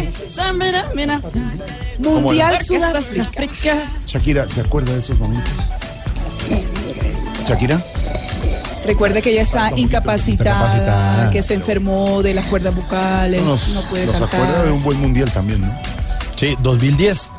Mundial 1.99 2.55
Porque 2.57 2.77
esto 2.77 2.97
es 2.97 3.19
África. 3.19 3.91
Shakira, 4.05 4.47
¿se 4.47 4.61
acuerda 4.61 4.93
de 4.93 4.99
esos 4.99 5.17
momentos? 5.19 5.53
Shakira. 7.47 7.83
Recuerde 8.85 9.21
que 9.21 9.31
ella 9.31 9.41
está 9.41 9.71
incapacitada, 9.75 10.53
capacitada. 10.53 11.31
que 11.31 11.41
se 11.41 11.55
enfermó 11.55 12.21
de 12.21 12.35
las 12.35 12.45
cuerdas 12.45 12.75
bucales, 12.75 13.41
Nos, 13.41 13.69
no 13.69 13.81
puede 13.89 14.05
nos 14.05 14.19
cantar. 14.19 14.41
acuerda 14.41 14.63
de 14.63 14.71
un 14.71 14.83
buen 14.83 14.99
mundial 15.01 15.31
también, 15.31 15.61
¿no? 15.61 15.73
Sí, 16.35 16.55
2010. 16.61 17.31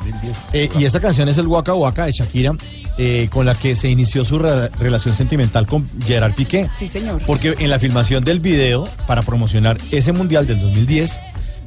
Eh, 0.53 0.71
y 0.77 0.85
esa 0.87 0.99
canción 0.99 1.29
es 1.29 1.39
el 1.39 1.47
Waka 1.47 1.75
Waka 1.75 2.07
de 2.07 2.13
Shakira, 2.13 2.53
eh, 2.99 3.29
con 3.31 3.47
la 3.47 3.55
que 3.55 3.75
se 3.75 3.89
inició 3.89 4.25
su 4.25 4.39
re- 4.39 4.69
relación 4.79 5.15
sentimental 5.15 5.67
con 5.67 5.89
Gerard 6.07 6.35
Piqué. 6.35 6.69
Sí, 6.79 6.89
señor. 6.89 7.21
Porque 7.27 7.55
en 7.59 7.71
la 7.71 7.79
filmación 7.79 8.25
del 8.25 8.41
video, 8.41 8.89
para 9.07 9.23
promocionar 9.23 9.79
ese 9.91 10.13
mundial 10.13 10.47
del 10.47 10.61
2010, 10.61 11.19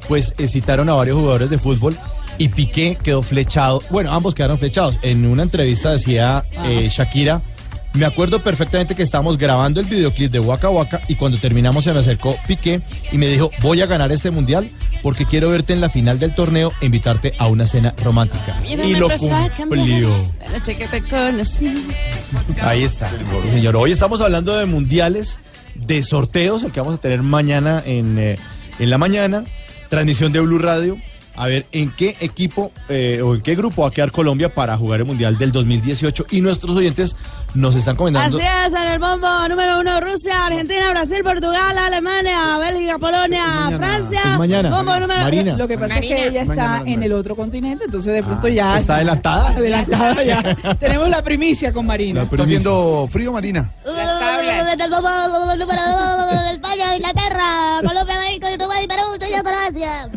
pues 0.08 0.34
eh, 0.38 0.48
citaron 0.48 0.88
a 0.88 0.94
varios 0.94 1.16
jugadores 1.16 1.50
de 1.50 1.58
fútbol 1.58 1.96
y 2.38 2.48
Piqué 2.48 2.96
quedó 3.02 3.22
flechado. 3.22 3.82
Bueno, 3.90 4.12
ambos 4.12 4.34
quedaron 4.34 4.58
flechados. 4.58 4.98
En 5.02 5.24
una 5.26 5.42
entrevista 5.42 5.92
decía 5.92 6.42
eh, 6.64 6.88
Shakira. 6.90 7.40
Me 7.92 8.06
acuerdo 8.06 8.40
perfectamente 8.40 8.94
que 8.94 9.02
estábamos 9.02 9.36
grabando 9.36 9.80
el 9.80 9.86
videoclip 9.86 10.30
de 10.30 10.38
Waka 10.38 10.70
Waka 10.70 11.02
y 11.08 11.16
cuando 11.16 11.38
terminamos 11.38 11.82
se 11.82 11.92
me 11.92 11.98
acercó 11.98 12.36
Piqué 12.46 12.80
y 13.10 13.18
me 13.18 13.26
dijo, 13.26 13.50
voy 13.62 13.80
a 13.82 13.86
ganar 13.86 14.12
este 14.12 14.30
mundial 14.30 14.70
porque 15.02 15.26
quiero 15.26 15.50
verte 15.50 15.72
en 15.72 15.80
la 15.80 15.88
final 15.88 16.18
del 16.18 16.34
torneo 16.34 16.72
e 16.80 16.86
invitarte 16.86 17.34
a 17.38 17.46
una 17.46 17.66
cena 17.66 17.94
romántica. 18.02 18.60
Y 18.66 18.94
lo 18.94 19.08
cumplió. 19.08 20.32
La 20.42 20.58
noche 20.58 20.76
que 20.76 20.86
te 20.88 21.02
conocí. 21.02 21.88
Ahí 22.62 22.84
está. 22.84 23.10
Señor. 23.50 23.76
Hoy 23.76 23.92
estamos 23.92 24.20
hablando 24.20 24.56
de 24.56 24.66
mundiales, 24.66 25.40
de 25.74 26.02
sorteos, 26.02 26.62
el 26.62 26.72
que 26.72 26.80
vamos 26.80 26.96
a 26.96 27.00
tener 27.00 27.22
mañana 27.22 27.82
en, 27.84 28.18
eh, 28.18 28.38
en 28.78 28.90
la 28.90 28.98
mañana, 28.98 29.44
transmisión 29.88 30.32
de 30.32 30.40
Blue 30.40 30.58
Radio. 30.58 30.98
A 31.36 31.46
ver 31.46 31.64
en 31.72 31.90
qué 31.90 32.16
equipo 32.20 32.70
eh, 32.88 33.22
o 33.24 33.34
en 33.34 33.40
qué 33.40 33.54
grupo 33.54 33.82
va 33.82 33.88
a 33.88 33.90
quedar 33.90 34.10
Colombia 34.10 34.52
para 34.54 34.76
jugar 34.76 35.00
el 35.00 35.06
mundial 35.06 35.38
del 35.38 35.52
2018. 35.52 36.26
Y 36.30 36.40
nuestros 36.42 36.76
oyentes 36.76 37.16
nos 37.54 37.76
están 37.76 37.96
comentando. 37.96 38.36
Así 38.36 38.46
es, 38.46 38.72
en 38.72 38.88
el 38.88 38.98
bombo 38.98 39.48
número 39.48 39.80
uno, 39.80 40.00
Rusia, 40.00 40.46
Argentina, 40.46 40.90
Brasil, 40.90 41.18
Portugal, 41.22 41.78
Alemania, 41.78 42.58
Bélgica, 42.58 42.98
Polonia, 42.98 43.70
Francia. 43.76 44.36
mañana. 44.36 44.70
Bombo 44.70 44.98
número 44.98 45.20
Marina. 45.20 45.56
Lo 45.56 45.66
que 45.66 45.78
pasa 45.78 45.94
es 45.98 46.00
que 46.02 46.26
ella 46.28 46.42
está 46.42 46.54
Mañana, 46.54 46.90
en 46.90 47.02
el 47.04 47.12
otro 47.12 47.34
continente, 47.36 47.84
entonces 47.84 48.12
de 48.14 48.22
pronto 48.22 48.46
Ah, 48.46 48.50
ya... 48.50 48.76
¿está 48.76 48.96
adelantada? 48.96 49.48
Adelantada 49.50 50.22
ya. 50.24 50.56
Tenemos 50.80 51.08
la 51.08 51.22
primicia 51.22 51.72
con 51.72 51.86
Marina. 51.86 52.22
Está 52.22 52.42
haciendo 52.42 53.08
frío, 53.10 53.32
Marina. 53.32 53.70
En 53.86 54.80
el 54.80 54.90
bombo 54.90 55.08
número 55.56 55.82
uno 55.82 56.42
de 56.44 56.52
España, 56.52 56.96
Inglaterra, 56.96 57.78
Colombia, 57.84 58.18
México, 58.20 58.46
Croacia. 59.50 60.10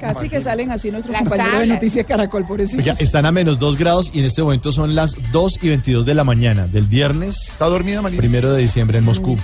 Casi 0.00 0.28
que 0.28 0.40
salen 0.40 0.70
así 0.70 0.90
nuestros 0.90 1.16
compañeros 1.16 1.60
de 1.60 1.66
Noticias 1.66 2.06
Caracol, 2.06 2.46
por 2.46 2.60
eso. 2.60 2.76
Oiga, 2.76 2.94
están 2.98 3.26
a 3.26 3.32
menos 3.32 3.58
2 3.58 3.76
grados 3.76 4.10
y 4.12 4.18
en 4.20 4.24
este 4.24 4.42
momento 4.42 4.72
son 4.72 4.94
las 4.94 5.16
2 5.32 5.58
y 5.62 5.68
22 5.68 6.06
de 6.06 6.14
la 6.14 6.24
mañana 6.24 6.66
del 6.66 6.86
viernes. 6.86 7.48
¿Está 7.50 7.66
dormida, 7.66 8.02
Marina? 8.02 8.20
Primero 8.20 8.52
de 8.52 8.62
diciembre 8.62 8.98
en 8.98 9.04
Moscú. 9.04 9.38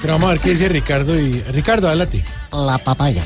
Pero 0.00 0.14
vamos 0.14 0.28
a 0.28 0.32
ver 0.32 0.40
qué 0.40 0.50
dice 0.50 0.68
Ricardo 0.68 1.18
y 1.18 1.40
Ricardo, 1.52 1.88
háblate. 1.88 2.24
La 2.52 2.78
papaya. 2.78 3.24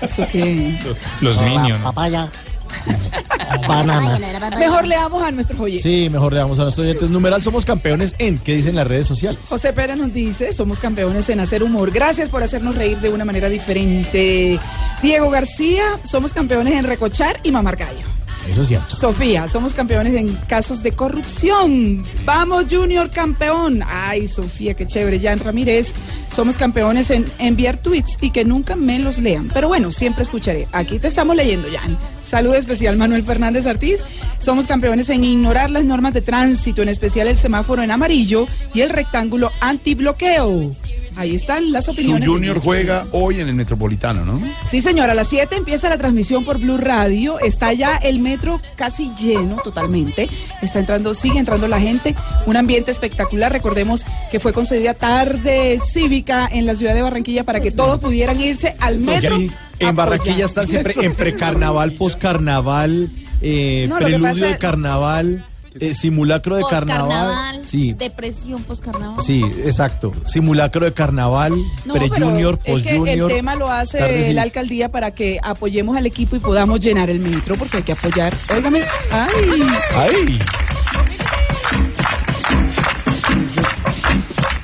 ¿Eso 0.00 0.26
qué 0.32 0.68
es? 0.68 0.86
Los 1.20 1.36
La 1.36 1.44
niños, 1.44 1.78
¿no? 1.78 1.84
papaya. 1.84 2.28
Banana. 3.68 4.18
Mejor 4.58 4.86
leamos 4.86 5.22
a 5.22 5.30
nuestros 5.30 5.60
oyentes. 5.60 5.82
Sí, 5.82 6.08
mejor 6.10 6.32
le 6.32 6.38
damos 6.38 6.58
a 6.58 6.62
nuestros 6.62 6.84
oyentes. 6.84 7.10
Numeral, 7.10 7.42
somos 7.42 7.64
campeones 7.64 8.14
en. 8.18 8.38
¿Qué 8.38 8.54
dicen 8.54 8.76
las 8.76 8.86
redes 8.86 9.06
sociales? 9.06 9.40
José 9.48 9.72
Pérez 9.72 9.96
nos 9.96 10.12
dice, 10.12 10.52
somos 10.52 10.80
campeones 10.80 11.28
en 11.28 11.40
hacer 11.40 11.62
humor. 11.62 11.90
Gracias 11.90 12.28
por 12.28 12.42
hacernos 12.42 12.76
reír 12.76 12.98
de 13.00 13.10
una 13.10 13.24
manera 13.24 13.48
diferente. 13.48 14.58
Diego 15.02 15.30
García, 15.30 15.84
somos 16.04 16.32
campeones 16.32 16.74
en 16.74 16.84
recochar 16.84 17.40
y 17.42 17.50
mamar 17.50 17.76
gallo. 17.76 18.17
Eso 18.50 18.62
es 18.62 18.68
cierto. 18.68 18.96
Sofía, 18.96 19.46
somos 19.48 19.74
campeones 19.74 20.14
en 20.14 20.34
casos 20.48 20.82
de 20.82 20.92
corrupción. 20.92 22.04
Vamos, 22.24 22.66
Junior 22.70 23.10
campeón. 23.10 23.82
Ay, 23.86 24.26
Sofía, 24.26 24.74
qué 24.74 24.86
chévere. 24.86 25.20
Jan 25.20 25.38
Ramírez, 25.38 25.92
somos 26.32 26.56
campeones 26.56 27.10
en 27.10 27.26
enviar 27.38 27.76
tweets 27.76 28.18
y 28.20 28.30
que 28.30 28.44
nunca 28.44 28.74
me 28.76 28.98
los 28.98 29.18
lean. 29.18 29.50
Pero 29.52 29.68
bueno, 29.68 29.92
siempre 29.92 30.22
escucharé. 30.22 30.66
Aquí 30.72 30.98
te 30.98 31.08
estamos 31.08 31.36
leyendo, 31.36 31.68
Jan. 31.70 31.98
Salud 32.20 32.54
especial, 32.54 32.96
Manuel 32.96 33.22
Fernández 33.22 33.66
Ortiz. 33.66 34.04
Somos 34.38 34.66
campeones 34.66 35.08
en 35.10 35.24
ignorar 35.24 35.70
las 35.70 35.84
normas 35.84 36.14
de 36.14 36.22
tránsito, 36.22 36.82
en 36.82 36.88
especial 36.88 37.28
el 37.28 37.36
semáforo 37.36 37.82
en 37.82 37.90
amarillo 37.90 38.46
y 38.72 38.80
el 38.80 38.90
rectángulo 38.90 39.52
antibloqueo. 39.60 40.74
Ahí 41.18 41.34
están 41.34 41.72
las 41.72 41.86
Su 41.86 41.90
opiniones. 41.90 42.20
de 42.22 42.26
Junior 42.28 42.60
juega 42.60 43.04
hoy 43.10 43.40
en 43.40 43.48
el 43.48 43.54
Metropolitano, 43.54 44.24
¿no? 44.24 44.40
Sí, 44.66 44.80
señora, 44.80 45.12
a 45.12 45.14
las 45.16 45.26
7 45.28 45.56
empieza 45.56 45.88
la 45.88 45.98
transmisión 45.98 46.44
por 46.44 46.58
Blue 46.58 46.78
Radio. 46.78 47.40
Está 47.40 47.72
ya 47.72 47.96
el 47.96 48.20
metro 48.20 48.62
casi 48.76 49.10
lleno 49.20 49.56
totalmente. 49.56 50.28
Está 50.62 50.78
entrando, 50.78 51.14
sigue 51.14 51.40
entrando 51.40 51.66
la 51.66 51.80
gente. 51.80 52.14
Un 52.46 52.56
ambiente 52.56 52.92
espectacular. 52.92 53.50
Recordemos 53.50 54.06
que 54.30 54.38
fue 54.38 54.52
concedida 54.52 54.94
tarde 54.94 55.80
cívica 55.84 56.48
en 56.50 56.66
la 56.66 56.76
ciudad 56.76 56.94
de 56.94 57.02
Barranquilla 57.02 57.42
para 57.42 57.58
que 57.58 57.72
todos 57.72 57.98
pudieran 57.98 58.40
irse 58.40 58.76
al 58.78 59.00
metro. 59.00 59.36
Sí, 59.38 59.50
en 59.80 59.96
Barranquilla 59.96 60.46
están 60.46 60.68
siempre 60.68 60.94
en 61.00 61.16
precarnaval, 61.16 61.92
poscarnaval, 61.94 63.10
eh, 63.40 63.86
No, 63.88 63.96
preludio 63.96 64.46
de 64.46 64.58
carnaval, 64.58 65.44
eh, 65.80 65.94
simulacro 65.94 66.56
de 66.56 66.64
carnaval. 66.68 67.06
Postcarnaval, 67.08 67.66
Sí, 67.66 67.92
Depresión 67.94 68.62
postcarnaval. 68.64 69.24
sí, 69.24 69.42
exacto. 69.64 70.12
Simulacro 70.24 70.84
de 70.84 70.92
carnaval, 70.92 71.52
No, 71.84 71.94
pre-junior, 71.94 72.54
es 72.54 72.64
que 72.64 72.72
el 72.72 72.82
post-junior. 72.82 73.28
tema 73.30 73.54
lo 73.56 73.70
hace 73.70 73.98
tarde 73.98 74.32
la 74.32 74.42
alcaldía 74.42 74.90
para 74.90 75.10
que 75.12 75.38
apoyemos 75.42 75.96
al 75.96 76.06
equipo 76.06 76.36
y 76.36 76.38
podamos 76.40 76.80
llenar 76.80 77.10
el 77.10 77.18
metro, 77.20 77.56
porque 77.56 77.78
hay 77.78 77.82
que 77.82 77.92
apoyar. 77.92 78.36
Óigame, 78.54 78.84
ay, 79.10 79.62
¡Ay! 79.94 80.38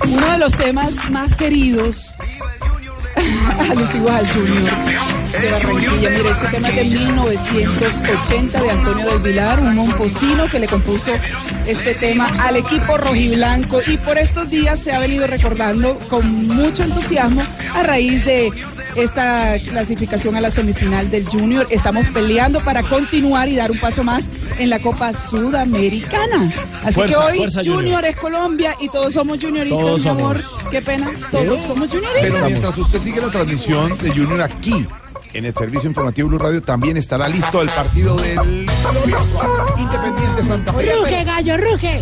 uno 0.07 0.33
de 0.33 0.39
los 0.39 0.55
temas 0.55 0.95
más 1.11 1.35
queridos 1.35 2.15
a 3.59 3.75
Luis 3.75 3.91
Junior 3.91 4.75
de 5.41 5.51
Barranquilla. 5.51 6.11
Mire, 6.11 6.31
este 6.31 6.49
tema 6.49 6.69
es 6.69 6.77
de 6.77 6.85
1980 6.85 8.63
de 8.63 8.71
Antonio 8.71 9.07
del 9.07 9.21
Vilar, 9.21 9.61
un 9.61 9.75
momposino 9.75 10.49
que 10.49 10.59
le 10.59 10.67
compuso 10.67 11.13
este 11.67 11.95
tema 11.95 12.33
al 12.41 12.57
equipo 12.57 12.97
rojiblanco 12.97 13.81
y 13.87 13.97
por 13.99 14.19
estos 14.19 14.51
días 14.51 14.79
se 14.79 14.93
ha 14.93 14.99
venido 14.99 15.27
recordando 15.27 15.99
con 16.09 16.47
mucho 16.47 16.83
entusiasmo 16.83 17.43
a 17.75 17.83
raíz 17.83 18.25
de 18.25 18.53
esta 18.97 19.59
clasificación 19.59 20.37
a 20.37 20.41
la 20.41 20.51
semifinal 20.51 21.11
del 21.11 21.27
Junior. 21.29 21.67
Estamos 21.71 22.07
peleando 22.15 22.63
para 22.65 22.83
continuar 22.83 23.49
y 23.49 23.57
dar 23.57 23.71
un 23.71 23.81
paso 23.81 24.05
más 24.05 24.31
en 24.59 24.71
la 24.71 24.81
Copa 24.81 25.13
Sudamericana. 25.13 26.53
Así 26.85 26.95
Fuerza, 26.95 27.07
que 27.07 27.17
hoy 27.25 27.37
fuerza, 27.39 27.61
Junior. 27.61 27.77
Junior. 27.83 28.05
es 28.05 28.17
Colombia 28.17 28.77
y 28.81 28.89
todos 28.89 29.15
somos 29.15 29.39
junioritos, 29.39 29.79
Todos 29.79 30.03
mi 30.05 30.09
amor. 30.09 30.43
somos. 30.43 30.71
Qué 30.71 30.83
pena, 30.83 31.11
todos 31.31 31.61
somos 31.61 31.91
junioritos. 31.91 32.23
Pero 32.35 32.47
mientras 32.47 32.79
usted 32.79 32.99
sigue 32.99 33.21
la 33.21 33.31
transmisión 33.31 33.97
de 33.99 34.11
Junior 34.11 34.41
aquí, 34.43 34.87
en 35.33 35.45
el 35.45 35.55
servicio 35.55 35.89
informativo 35.89 36.29
Blue 36.29 36.39
Radio, 36.39 36.63
también 36.63 36.97
estará 36.97 37.29
listo 37.29 37.61
el 37.61 37.69
partido 37.69 38.17
del 38.17 38.67
Independiente 39.79 40.43
Santa 40.45 40.73
Fe. 40.73 40.95
Ruge, 40.95 41.25
gallo, 41.25 41.57
ruge. 41.57 42.01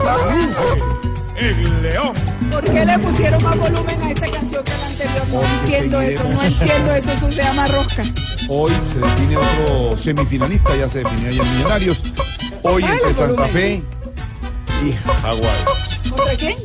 El 1.36 1.82
León. 1.82 2.12
¿Por 2.50 2.64
qué 2.64 2.84
le 2.84 2.98
pusieron 2.98 3.42
más 3.42 3.56
volumen 3.56 4.02
a 4.02 4.10
esta 4.10 4.30
canción 4.30 4.64
que 4.64 4.72
a 4.72 4.78
la 4.78 4.86
anterior? 4.86 5.28
No 5.32 5.42
entiendo 5.42 6.00
eso, 6.00 6.24
no 6.28 6.42
entiendo 6.42 6.94
eso, 6.94 7.12
eso 7.12 7.28
se 7.28 7.36
llama 7.36 7.66
rosca. 7.66 8.04
Hoy 8.48 8.72
se 8.84 8.98
define 8.98 9.36
otro 9.36 9.96
semifinalista, 9.96 10.76
ya 10.76 10.88
se 10.88 10.98
definió 11.00 11.28
ayer 11.30 11.44
Millonarios. 11.44 12.02
Hoy 12.62 12.84
entre 12.84 13.14
Santa. 13.14 13.48
Fe 13.48 13.82
y 14.84 14.92
Jaguares. 15.22 15.64
¿Contra 16.08 16.36
quién? 16.36 16.56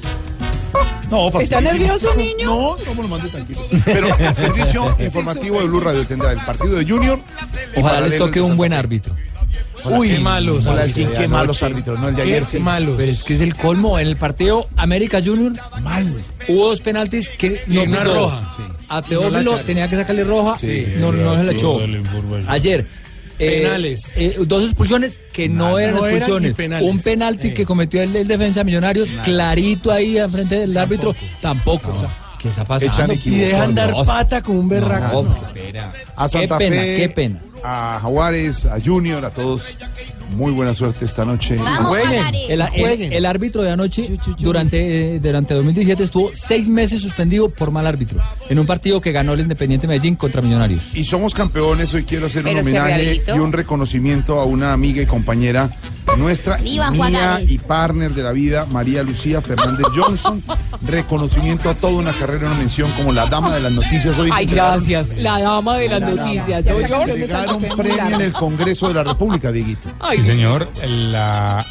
No, 1.10 1.30
¿Está 1.40 1.62
nervioso, 1.62 2.14
niño? 2.16 2.46
No, 2.46 2.78
no 2.86 2.96
me 2.96 3.04
lo 3.04 3.08
mande 3.08 3.30
tranquilo. 3.30 3.62
Pero 3.86 4.08
el 4.20 4.36
servicio 4.36 4.96
informativo 5.00 5.60
de 5.62 5.68
Blue 5.68 5.80
Radio 5.80 6.06
tendrá 6.06 6.34
el 6.34 6.40
partido 6.40 6.76
de 6.76 6.86
Junior. 6.86 7.20
Ojalá 7.78 8.02
les 8.02 8.18
toque 8.18 8.42
un 8.42 8.58
buen 8.58 8.74
árbitro. 8.74 9.16
Uy, 9.86 10.10
qué 10.10 10.20
malos 10.20 10.66
hola, 10.66 10.82
árbitros 10.82 10.94
¿quién- 10.96 11.12
de 11.12 11.18
qué 11.18 11.28
malos 11.28 11.64
árbitros, 11.64 12.00
no, 12.00 12.10
el 12.10 12.16
de 12.16 12.22
ayer 12.24 12.46
sí. 12.46 12.60
malos. 12.60 12.96
Pero 12.98 13.12
es 13.12 13.24
que 13.24 13.36
es 13.36 13.42
el 13.42 13.56
colmo. 13.56 13.98
En 14.00 14.08
el 14.08 14.18
partido 14.18 14.68
América 14.76 15.22
Junior, 15.24 15.54
Mal. 15.82 16.16
hubo 16.48 16.68
dos 16.70 16.82
penaltis 16.82 17.30
que 17.30 17.62
Y 17.68 17.74
no 17.76 17.84
una 17.84 18.00
pitó. 18.00 18.14
roja. 18.14 18.52
Sí. 18.58 18.64
A 18.90 19.02
no 19.02 19.08
Teófilo 19.08 19.58
tenía 19.60 19.90
que 19.90 19.96
sacarle 19.96 20.24
roja, 20.24 20.58
Sí, 20.60 20.88
no, 20.98 21.12
sí, 21.12 21.18
no 21.20 21.38
se 21.38 21.44
la 21.44 21.52
echó. 21.52 21.78
Ayer. 22.48 22.86
eh, 23.40 23.62
Penales. 23.62 24.14
eh, 24.18 24.36
dos 24.48 24.64
expulsiones 24.64 25.20
que 25.32 25.48
no 25.48 25.78
eran 25.78 25.96
no 25.98 26.08
expulsiones. 26.08 26.56
Un 26.82 27.00
penalti 27.00 27.50
Eh. 27.50 27.54
que 27.54 27.66
cometió 27.68 28.02
el, 28.02 28.16
el 28.16 28.28
defensa 28.28 28.62
de 28.62 28.64
Millonarios, 28.66 29.10
clarito 29.24 29.92
ahí 29.92 30.18
al 30.18 30.32
frente 30.32 30.56
del 30.56 30.76
árbitro, 30.76 31.16
tampoco. 31.42 31.94
O 31.96 32.00
sea, 32.00 32.10
¿Qué 32.40 32.50
está 32.50 32.64
pasando? 32.66 33.14
Y 33.26 33.30
dejan 33.32 33.74
dar 33.76 33.92
No, 33.92 34.06
pata 34.06 34.42
como 34.44 34.60
un 34.60 34.70
berraco. 34.70 35.24
no, 35.24 35.36
qué 35.54 35.60
pena. 35.62 35.92
A 36.16 36.26
Qué 36.30 36.32
Santa 36.40 36.58
pena, 36.60 36.76
Fe, 36.78 36.96
qué 36.98 37.10
pena. 37.10 37.40
A 37.64 38.00
Jaguares, 38.02 38.66
a 38.66 38.80
Junior, 38.80 39.26
a 39.26 39.30
todos. 39.30 39.78
Muy 40.36 40.52
buena 40.52 40.74
suerte 40.74 41.06
esta 41.06 41.24
noche. 41.24 41.56
Vamos, 41.56 41.88
Jueguen. 41.88 42.36
El, 42.36 42.62
el- 42.62 42.68
Jueguen. 42.70 43.14
el 43.14 43.26
árbitro 43.26 43.62
de 43.62 43.72
anoche, 43.72 44.18
durante, 44.40 45.16
eh, 45.16 45.20
durante 45.20 45.54
2017, 45.54 46.04
estuvo 46.04 46.30
seis 46.34 46.68
meses 46.68 47.02
suspendido 47.02 47.50
por 47.50 47.72
mal 47.72 47.88
árbitro 47.88 48.20
en 48.50 48.60
un 48.60 48.66
partido 48.66 49.00
que 49.00 49.12
ganó 49.12 49.34
el 49.34 49.40
Independiente 49.42 49.88
Medellín 49.88 50.16
contra 50.16 50.42
Millonarios. 50.42 50.94
Y 50.96 51.06
somos 51.06 51.34
campeones. 51.34 51.94
Hoy 51.94 52.04
quiero 52.04 52.26
hacer 52.28 52.40
un 52.40 52.46
Pero 52.50 52.60
homenaje 52.62 53.24
y 53.28 53.40
un 53.40 53.54
reconocimiento 53.54 54.40
a 54.40 54.46
una 54.46 54.74
amiga 54.74 55.02
y 55.02 55.06
compañera 55.06 55.70
nuestra 56.18 56.58
Viva 56.58 56.90
mía 56.92 57.42
y 57.42 57.58
partner 57.58 58.14
de 58.14 58.24
la 58.24 58.32
vida, 58.32 58.66
María 58.66 59.04
Lucía 59.04 59.42
Fernández 59.42 59.86
Johnson. 59.96 60.42
Reconocimiento 60.88 61.70
a 61.70 61.76
toda 61.76 61.94
una 61.94 62.14
carrera, 62.14 62.48
una 62.48 62.56
mención 62.58 62.90
como 62.92 63.12
la 63.14 63.26
dama 63.28 63.54
de 63.54 63.62
las 63.62 63.72
noticias. 63.72 64.18
Hoy 64.18 64.30
Ay, 64.34 64.46
entregaron- 64.46 64.72
gracias. 64.88 65.10
La 65.18 65.40
dama 65.40 65.78
de 65.78 65.90
las 65.90 66.02
La 66.02 66.08
dama. 66.10 66.22
noticias. 66.24 66.66
Entregaron 66.66 67.56
un 67.56 67.78
premio 67.78 68.16
en 68.16 68.22
el 68.22 68.32
Congreso 68.34 68.88
de 68.88 68.94
la 68.94 69.04
República, 69.04 69.52
Dieguito. 69.52 69.90
Ay, 70.00 70.20
Sí, 70.20 70.24
señor. 70.26 70.68
La, 70.84 71.64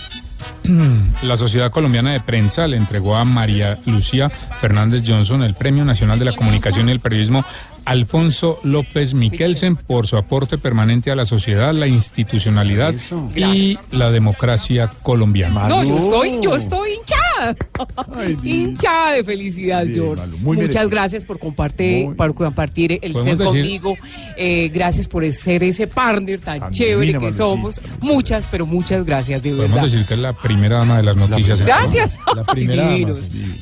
la 1.22 1.36
Sociedad 1.36 1.70
Colombiana 1.70 2.12
de 2.12 2.20
Prensa 2.20 2.66
le 2.66 2.76
entregó 2.76 3.16
a 3.16 3.24
María 3.24 3.78
Lucía 3.86 4.28
Fernández 4.60 5.02
Johnson 5.06 5.42
el 5.42 5.54
Premio 5.54 5.84
Nacional 5.84 6.18
de 6.18 6.24
la 6.26 6.34
Comunicación 6.36 6.88
y 6.88 6.92
el 6.92 7.00
Periodismo 7.00 7.44
Alfonso 7.86 8.58
López 8.64 9.14
Miquelsen 9.14 9.76
por 9.76 10.06
su 10.06 10.16
aporte 10.16 10.58
permanente 10.58 11.10
a 11.10 11.16
la 11.16 11.24
sociedad, 11.24 11.72
la 11.72 11.86
institucionalidad 11.86 12.94
y 13.34 13.78
la 13.92 14.10
democracia 14.10 14.90
colombiana. 15.02 15.68
No, 15.68 15.84
yo 15.84 15.96
estoy, 15.96 16.40
yo 16.42 16.56
estoy 16.56 16.94
hinchada. 16.94 17.35
hinchada 18.44 19.12
de 19.12 19.24
felicidad, 19.24 19.84
Bien, 19.84 19.94
George. 19.94 20.30
Muchas 20.38 20.56
merecido. 20.62 20.88
gracias 20.90 21.24
por 21.24 21.38
compartir, 21.38 22.14
por 22.16 22.34
compartir 22.34 22.92
el 23.02 23.12
Podemos 23.12 23.24
ser 23.24 23.36
decir- 23.38 23.46
conmigo. 23.46 23.96
Eh, 24.36 24.70
gracias 24.72 25.08
por 25.08 25.30
ser 25.32 25.62
ese 25.64 25.86
partner 25.86 26.40
tan 26.40 26.70
chévere 26.72 27.12
que 27.12 27.18
Malucita. 27.18 27.44
somos. 27.44 27.80
Muchas, 28.00 28.46
pero 28.50 28.66
muchas 28.66 29.04
gracias, 29.04 29.42
de 29.42 29.50
Podemos 29.50 29.70
verdad. 29.76 29.84
decir 29.90 30.06
que 30.06 30.14
es 30.14 30.20
la 30.20 30.32
primera 30.32 30.76
dama 30.78 30.96
de 30.98 31.02
las 31.02 31.16
noticias. 31.16 31.60
Gracias. 31.60 32.18
La 32.34 32.44
primera. 32.52 32.88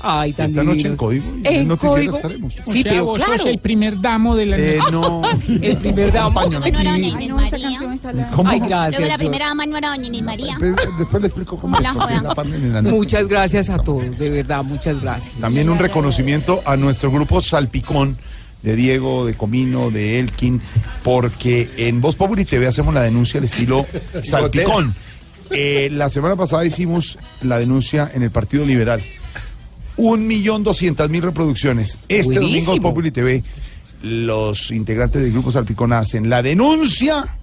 Ay, 0.01 0.33
tan 0.33 0.47
Esta 0.51 0.65
noche 0.65 0.89
en. 0.89 0.97
Código 0.97 1.25
y 1.43 1.47
en 1.47 1.77
código. 1.77 2.17
estaremos. 2.17 2.53
Sí, 2.55 2.61
O 2.67 2.73
sea, 2.73 2.83
pero 2.85 3.05
vos 3.05 3.19
claro. 3.19 3.39
sos 3.39 3.47
el 3.47 3.59
primer 3.59 4.01
damo 4.01 4.37
de 4.37 4.47
la 4.47 4.59
Eh, 4.59 4.79
no. 4.93 5.23
El 5.63 5.77
primer 5.79 6.13
damo. 6.13 6.41
No, 6.41 6.59
no 6.61 6.65
era 6.67 6.79
doña 6.79 6.93
Ay, 6.95 7.05
Inés 7.11 7.29
no, 7.29 7.41
esa 7.41 7.51
María. 7.53 7.67
canción 7.69 7.93
está 7.93 8.13
la... 8.13 8.31
¿Cómo? 8.31 8.49
Ay, 8.51 8.61
gracias. 8.61 9.01
Luego 9.01 9.01
la 9.01 9.07
George. 9.09 9.19
primera 9.19 9.47
dama 9.47 9.67
no 9.67 9.77
era 9.77 9.89
doña 9.91 10.07
Inés 10.07 10.23
María. 10.23 10.57
Después 10.99 11.21
le 11.23 11.29
explico 11.29 11.57
cómo 11.59 11.77
joda. 11.77 12.23
la- 12.23 12.83
Muchas 12.83 13.29
gracias 13.29 13.64
a 13.71 13.79
todos, 13.79 14.19
de 14.19 14.31
verdad, 14.31 14.63
muchas 14.65 15.01
gracias. 15.01 15.37
También 15.41 15.69
un 15.69 15.79
reconocimiento 15.79 16.63
a 16.65 16.77
nuestro 16.77 17.11
grupo 17.11 17.41
Salpicón 17.41 18.17
de 18.63 18.77
Diego, 18.77 19.27
de 19.27 19.35
Comino, 19.35 19.91
de 19.91 20.19
Elkin, 20.19 20.61
porque 21.03 21.69
en 21.77 22.01
Voz 22.01 22.17
Populi 22.17 22.45
TV 22.45 22.67
hacemos 22.67 22.95
la 22.95 23.03
denuncia 23.03 23.39
al 23.39 23.45
estilo 23.45 23.87
Salpicón. 24.23 24.95
Eh, 25.51 25.91
la 25.93 26.09
semana 26.09 26.35
pasada 26.35 26.65
hicimos 26.65 27.19
la 27.43 27.59
denuncia 27.59 28.11
en 28.15 28.23
el 28.23 28.31
Partido 28.31 28.65
Liberal. 28.65 29.03
Un 29.97 30.27
millón 30.27 30.65
doscientas 30.65 31.11
mil 31.11 31.23
reproducciones. 31.23 31.99
Este 32.09 32.37
domingo 32.41 32.75
en. 32.75 32.83
Populi 32.83 33.11
TV, 33.11 33.45
los 34.03 34.71
integrantes 34.71 35.23
del 35.23 35.33
grupo 35.33 35.53
Salpicón 35.53 35.93
hacen 35.93 36.29
la 36.29 36.43
denuncia 36.43 37.37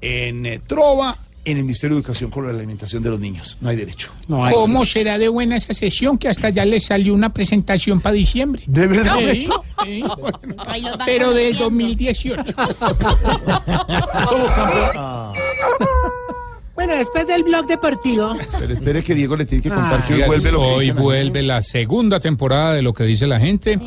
en 0.00 0.46
eh, 0.46 0.60
Trova, 0.64 1.18
en 1.44 1.58
el 1.58 1.64
Ministerio 1.64 1.96
de 1.96 2.00
Educación 2.00 2.30
con 2.30 2.46
la 2.46 2.52
alimentación 2.52 3.02
de 3.02 3.10
los 3.10 3.20
niños. 3.20 3.56
No 3.60 3.68
hay 3.68 3.76
derecho. 3.76 4.12
¿Cómo 4.28 4.84
será 4.84 5.18
de 5.18 5.28
buena 5.28 5.56
esa 5.56 5.74
sesión 5.74 6.18
que 6.18 6.28
hasta 6.28 6.50
ya 6.50 6.64
le 6.64 6.80
salió 6.80 7.14
una 7.14 7.32
presentación 7.32 8.00
para 8.00 8.14
diciembre? 8.14 8.62
¿De 8.66 8.86
verdad? 8.86 9.18
Sí, 9.32 9.48
sí. 9.84 10.02
Van 10.02 10.98
Pero 11.04 11.28
conociendo. 11.28 11.64
2018. 11.64 12.44
Bueno, 16.74 16.94
después 16.96 17.26
del 17.26 17.44
blog 17.44 17.66
deportivo. 17.66 18.34
Pero 18.58 18.72
espere 18.72 19.02
que 19.04 19.14
Diego 19.14 19.36
le 19.36 19.44
tiene 19.46 19.62
que 19.62 19.68
contar 19.68 20.00
Ah. 20.02 20.04
que 20.06 20.14
hoy 20.14 20.22
vuelve 20.26 20.50
lo 20.50 20.58
que 20.60 20.66
Hoy 20.66 20.86
la 20.88 20.94
vuelve 20.94 21.42
la 21.42 21.62
segunda 21.62 22.18
temporada 22.20 22.74
de 22.74 22.82
lo 22.82 22.92
que 22.92 23.04
dice 23.04 23.26
la 23.28 23.38
gente. 23.38 23.78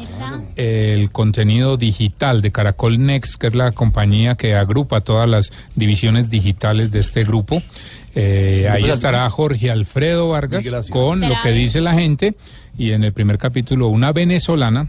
El 0.55 1.11
contenido 1.11 1.75
digital 1.77 2.41
de 2.41 2.51
Caracol 2.51 3.05
Next, 3.05 3.35
que 3.35 3.47
es 3.47 3.55
la 3.55 3.71
compañía 3.73 4.35
que 4.35 4.55
agrupa 4.55 5.01
todas 5.01 5.27
las 5.29 5.51
divisiones 5.75 6.29
digitales 6.29 6.91
de 6.91 6.99
este 6.99 7.23
grupo. 7.25 7.61
Eh, 8.15 8.67
ahí 8.71 8.85
estará 8.89 9.29
Jorge 9.29 9.69
Alfredo 9.69 10.29
Vargas 10.29 10.65
con 10.89 11.19
lo 11.19 11.35
que 11.43 11.51
dice 11.51 11.81
la 11.81 11.93
gente. 11.93 12.35
Y 12.77 12.91
en 12.91 13.03
el 13.03 13.11
primer 13.11 13.37
capítulo, 13.37 13.87
una 13.89 14.11
venezolana 14.13 14.87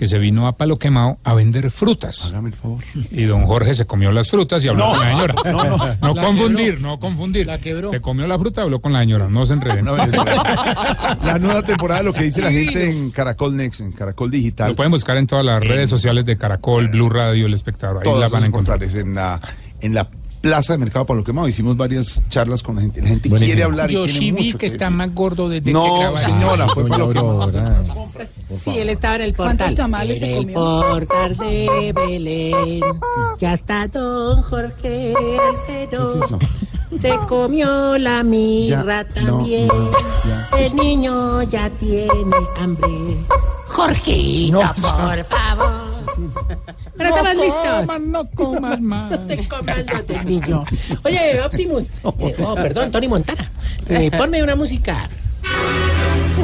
que 0.00 0.08
se 0.08 0.18
vino 0.18 0.46
a 0.46 0.52
Palo 0.56 0.78
Quemado 0.78 1.18
a 1.24 1.34
vender 1.34 1.70
frutas. 1.70 2.24
Hágame 2.30 2.48
el 2.48 2.54
favor. 2.54 2.82
Y 3.10 3.24
don 3.24 3.44
Jorge 3.44 3.74
se 3.74 3.84
comió 3.84 4.10
las 4.12 4.30
frutas 4.30 4.64
y 4.64 4.68
habló 4.68 4.86
No, 4.86 4.90
con 4.92 5.00
la 5.00 5.04
señora. 5.10 5.34
no, 5.44 5.64
no. 5.64 5.76
No 6.00 6.14
La 6.14 6.22
confundir, 6.22 6.74
quebró. 6.76 6.80
no 6.88 6.98
confundir. 6.98 7.50
Se 7.90 8.00
comió 8.00 8.26
la 8.26 8.38
fruta 8.38 8.62
y 8.62 8.64
habló 8.64 8.80
con 8.80 8.94
la 8.94 9.00
señora. 9.00 9.28
No 9.28 9.44
se 9.44 9.52
enreden. 9.52 9.84
La 11.22 11.38
nueva 11.38 11.62
temporada 11.62 12.00
de 12.00 12.06
lo 12.06 12.12
que 12.14 12.22
dice 12.24 12.40
la 12.40 12.50
gente 12.50 12.90
en 12.90 13.10
Caracol 13.10 13.54
Next, 13.54 13.80
en 13.82 13.92
Caracol 13.92 14.30
Digital. 14.30 14.70
Lo 14.70 14.74
pueden 14.76 14.90
buscar 14.90 15.18
en 15.18 15.26
todas 15.26 15.44
las 15.44 15.62
redes 15.62 15.90
sociales 15.90 16.24
de 16.24 16.38
Caracol, 16.38 16.88
Blue 16.88 17.10
Radio, 17.10 17.44
El 17.44 17.52
Espectador. 17.52 17.98
Ahí 17.98 18.04
Todas 18.04 18.20
las 18.22 18.30
van 18.30 18.44
a 18.44 18.46
encontrar. 18.46 18.82
en 18.82 19.14
la, 19.14 19.38
en 19.82 19.92
la 19.94 20.08
Plaza 20.40 20.72
de 20.72 20.78
Mercado 20.78 21.04
Pablo 21.04 21.22
Quemado. 21.22 21.48
Hicimos 21.48 21.76
varias 21.76 22.22
charlas 22.30 22.62
con 22.62 22.76
la 22.76 22.82
gente. 22.82 23.02
La 23.02 23.08
gente 23.08 23.28
quiere 23.30 23.62
hablar 23.62 23.90
y 23.90 23.94
Yo 23.94 24.04
tiene 24.04 24.18
sí 24.18 24.30
vi 24.32 24.44
mucho 24.44 24.58
que 24.58 24.66
está 24.66 24.86
decir. 24.86 24.96
más 24.96 25.14
gordo 25.14 25.48
desde 25.48 25.64
que 25.64 25.72
No, 25.72 26.16
señora, 26.16 26.68
fue 26.68 26.88
Pablo 26.88 27.10
Quemado. 27.10 27.50
Sí, 28.64 28.78
él 28.78 28.88
estaba 28.88 29.16
en 29.16 29.20
el 29.22 29.34
portal. 29.34 29.56
¿Cuántos 29.58 29.74
tamales 29.76 30.18
se 30.18 30.30
en 30.38 30.48
el 30.48 30.54
comió? 30.54 30.80
portal 30.90 31.36
de 31.36 31.92
Belén. 31.94 32.80
Ya 33.38 33.54
está 33.54 33.86
don 33.88 34.42
Jorge 34.42 35.12
Alfredo. 35.50 36.20
Se 37.00 37.10
comió 37.28 37.98
la 37.98 38.24
mirra 38.24 39.06
Ya, 39.08 39.20
no, 39.22 39.36
también. 39.38 39.68
no, 39.68 40.58
El 40.58 40.74
niño 40.74 41.42
ya 41.44 41.70
tiene 41.70 42.08
hambre. 42.60 42.88
Jorgito, 43.68 44.60
No, 44.60 44.74
por 44.74 44.82
favor. 44.82 45.24
Pero 46.96 47.08
estamos 47.08 47.34
no 47.34 47.42
listos. 47.42 47.86
Comas, 47.86 48.00
no 48.00 48.30
comas 48.30 48.80
más. 48.92 49.10
No 49.10 49.18
te 49.20 49.48
comas 49.48 49.78
lo 49.86 50.02
del 50.02 50.26
niño. 50.26 50.64
Oye, 51.02 51.40
Optimus. 51.42 51.84
Eh, 52.20 52.36
oh, 52.44 52.54
perdón, 52.54 52.90
Tony 52.90 53.08
Montana. 53.08 53.50
Eh, 53.88 54.10
ponme 54.18 54.42
una 54.42 54.56
música. 54.56 55.08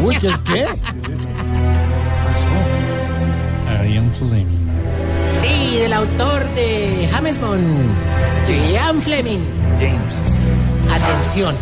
Uy, 0.02 0.16
¿qué 0.18 0.28
es 0.28 0.38
qué? 0.38 0.66
Ian 3.88 4.12
Fleming. 4.14 4.46
Sí, 5.40 5.76
del 5.78 5.92
autor 5.92 6.44
de 6.54 7.08
James 7.12 7.40
Bond, 7.40 7.90
Ian 8.72 9.00
Fleming. 9.00 9.40
James. 9.78 10.14
Atención, 10.90 11.54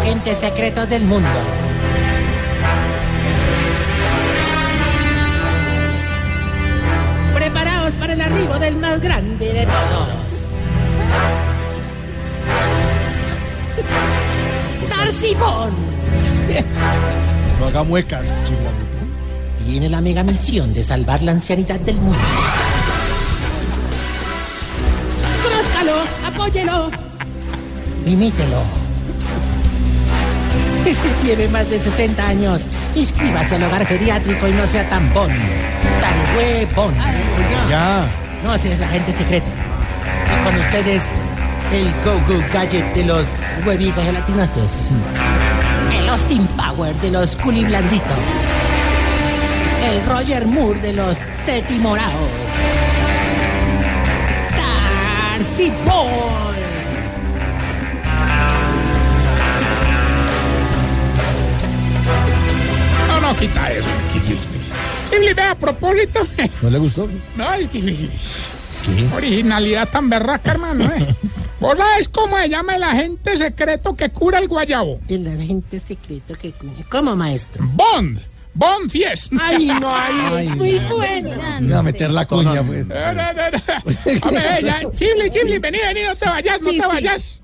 agentes 0.00 0.38
secretos 0.38 0.88
del 0.88 1.04
mundo. 1.04 1.28
Para 8.04 8.12
el 8.12 8.20
arribo 8.20 8.58
del 8.58 8.76
más 8.76 9.00
grande 9.00 9.46
de 9.50 9.64
todos. 9.64 10.08
Darcy 14.90 15.34
Bond 15.34 15.74
No 17.58 17.66
haga 17.66 17.82
muecas, 17.82 18.30
chiflamito. 18.44 18.98
tiene 19.64 19.88
la 19.88 20.02
mega 20.02 20.22
misión 20.22 20.74
de 20.74 20.82
salvar 20.82 21.22
la 21.22 21.32
ancianidad 21.32 21.80
del 21.80 21.96
mundo. 21.96 22.18
Conózcalo, 25.42 25.94
apóyelo, 26.26 26.90
imítelo. 28.04 28.62
Si 30.84 31.08
tiene 31.24 31.48
más 31.48 31.70
de 31.70 31.80
60 31.80 32.28
años, 32.28 32.60
inscríbase 32.94 33.56
al 33.56 33.64
hogar 33.64 33.86
geriátrico 33.86 34.48
y 34.48 34.52
no 34.52 34.66
sea 34.66 34.88
tan 34.88 35.12
bon, 35.12 35.28
tan 35.28 36.36
huevón. 36.36 36.94
Ya. 37.68 38.04
No, 38.42 38.54
ese 38.54 38.72
es 38.72 38.78
la 38.78 38.88
gente 38.88 39.16
secreta. 39.16 39.46
Y 39.46 40.44
con 40.44 40.54
ustedes, 40.56 41.02
el 41.72 41.92
Go-Go 42.04 42.44
Gadget 42.52 42.94
de 42.94 43.04
los 43.04 43.26
huevitos 43.66 44.04
gelatinosos. 44.04 44.70
El 45.92 46.08
Austin 46.08 46.46
Power 46.48 46.94
de 46.96 47.10
los 47.10 47.36
culiblanditos. 47.36 48.18
El 49.88 50.04
Roger 50.06 50.46
Moore 50.46 50.80
de 50.80 50.92
los 50.92 51.16
tetimoraos. 51.46 52.30
Darcy 54.56 55.72
Boy. 55.84 56.63
No, 63.34 63.40
no, 63.40 63.40
quita 63.40 63.72
eso. 63.72 63.88
Chibli, 65.10 65.34
ve 65.34 65.42
a 65.42 65.54
propósito. 65.54 66.26
¿No 66.62 66.70
le 66.70 66.78
gustó? 66.78 67.08
No, 67.36 67.52
es 67.54 67.68
que. 67.68 68.08
Originalidad 69.14 69.88
tan 69.88 70.08
berraca, 70.10 70.52
hermano, 70.52 70.84
¿eh? 70.92 71.06
¿Vos 71.60 71.78
sabés 71.78 72.08
cómo 72.08 72.36
se 72.38 72.48
llama 72.50 72.76
el 72.76 72.82
agente 72.82 73.36
secreto 73.38 73.94
que 73.94 74.10
cura 74.10 74.38
el 74.38 74.48
guayabo? 74.48 75.00
El 75.08 75.26
agente 75.28 75.80
secreto 75.80 76.34
que... 76.34 76.52
¿Cómo, 76.90 77.16
maestro? 77.16 77.64
Bond. 77.72 78.20
Bond 78.52 78.90
Fies. 78.90 79.30
Ay, 79.40 79.66
no, 79.80 79.94
ay, 79.96 80.48
muy 80.48 80.78
bueno. 80.80 81.30
Voy 81.62 81.72
a 81.72 81.82
meter 81.82 82.10
la 82.12 82.26
cuña, 82.26 82.62
pues. 82.62 82.86
No, 82.88 83.14
no, 83.14 83.32
no, 83.32 83.50
no. 83.50 84.26
Hombre, 84.28 84.62
ya, 84.62 84.82
Chibli, 84.94 85.30
Chibli, 85.30 85.58
vení, 85.58 85.78
vení, 85.78 86.02
no 86.06 86.14
te 86.16 86.26
vayas, 86.26 86.60
no 86.60 86.70
Sí, 86.70 86.76
te 86.76 86.82
sí. 86.82 86.88
vayas. 86.88 87.40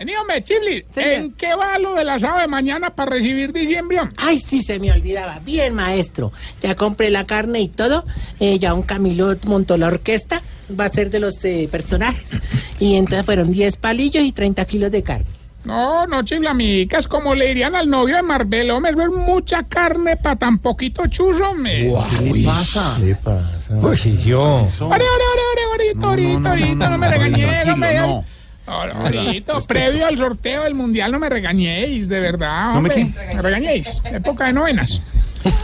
Hombre, 0.00 0.42
Chibli, 0.42 0.84
Señor. 0.90 1.12
¿en 1.12 1.32
qué 1.32 1.54
va 1.54 1.78
lo 1.78 1.94
del 1.94 2.08
asado 2.08 2.38
de 2.38 2.46
mañana 2.46 2.88
para 2.90 3.10
recibir 3.10 3.52
diciembre? 3.52 3.98
Ay, 4.16 4.38
sí, 4.38 4.62
se 4.62 4.78
me 4.78 4.90
olvidaba. 4.90 5.40
Bien, 5.40 5.74
maestro. 5.74 6.32
Ya 6.62 6.74
compré 6.74 7.10
la 7.10 7.26
carne 7.26 7.60
y 7.60 7.68
todo. 7.68 8.06
Eh, 8.38 8.58
ya 8.58 8.72
un 8.72 8.82
Camilot 8.82 9.44
montó 9.44 9.76
la 9.76 9.88
orquesta. 9.88 10.40
Va 10.78 10.86
a 10.86 10.88
ser 10.88 11.10
de 11.10 11.20
los 11.20 11.44
eh, 11.44 11.68
personajes. 11.70 12.30
Y 12.78 12.96
entonces 12.96 13.26
fueron 13.26 13.50
10 13.50 13.76
palillos 13.76 14.24
y 14.24 14.32
30 14.32 14.64
kilos 14.64 14.90
de 14.90 15.02
carne. 15.02 15.26
No, 15.64 16.06
no 16.06 16.22
chiflamicas, 16.22 17.06
como 17.06 17.34
le 17.34 17.48
dirían 17.48 17.74
al 17.74 17.90
novio 17.90 18.16
de 18.16 18.22
Marbella, 18.22 18.74
hombre, 18.74 18.92
es 18.92 19.10
mucha 19.10 19.62
carne 19.64 20.16
para 20.16 20.36
tan 20.36 20.58
poquito 20.58 21.06
chuzo, 21.08 21.50
hombre. 21.50 21.92
¿Qué 22.18 22.32
le 22.32 22.44
pasa? 22.46 22.96
¿Qué 22.98 23.14
pasa? 23.14 23.78
Tarcisio. 23.78 24.40
Ore, 24.42 24.70
ore, 24.80 25.04
ore, 25.04 25.42
ore, 25.52 25.62
ahorita, 25.70 26.06
ahorita, 26.08 26.48
ahorita, 26.48 26.88
no 26.88 26.96
me 26.96 27.10
regañéis, 27.10 27.68
hombre. 27.68 27.98
no. 27.98 28.24
Ahora, 28.70 28.94
Ahorita, 28.94 29.58
previo 29.66 30.06
al 30.06 30.16
sorteo 30.16 30.62
del 30.62 30.74
mundial, 30.74 31.10
no 31.12 31.18
me 31.18 31.28
regañéis, 31.28 32.08
de 32.08 32.20
verdad, 32.20 32.74
¿No 32.74 32.80
me 32.80 32.88
hombre. 32.90 33.12
Me 33.34 33.42
regañéis, 33.42 34.00
época 34.04 34.46
de 34.46 34.52
novenas. 34.52 35.02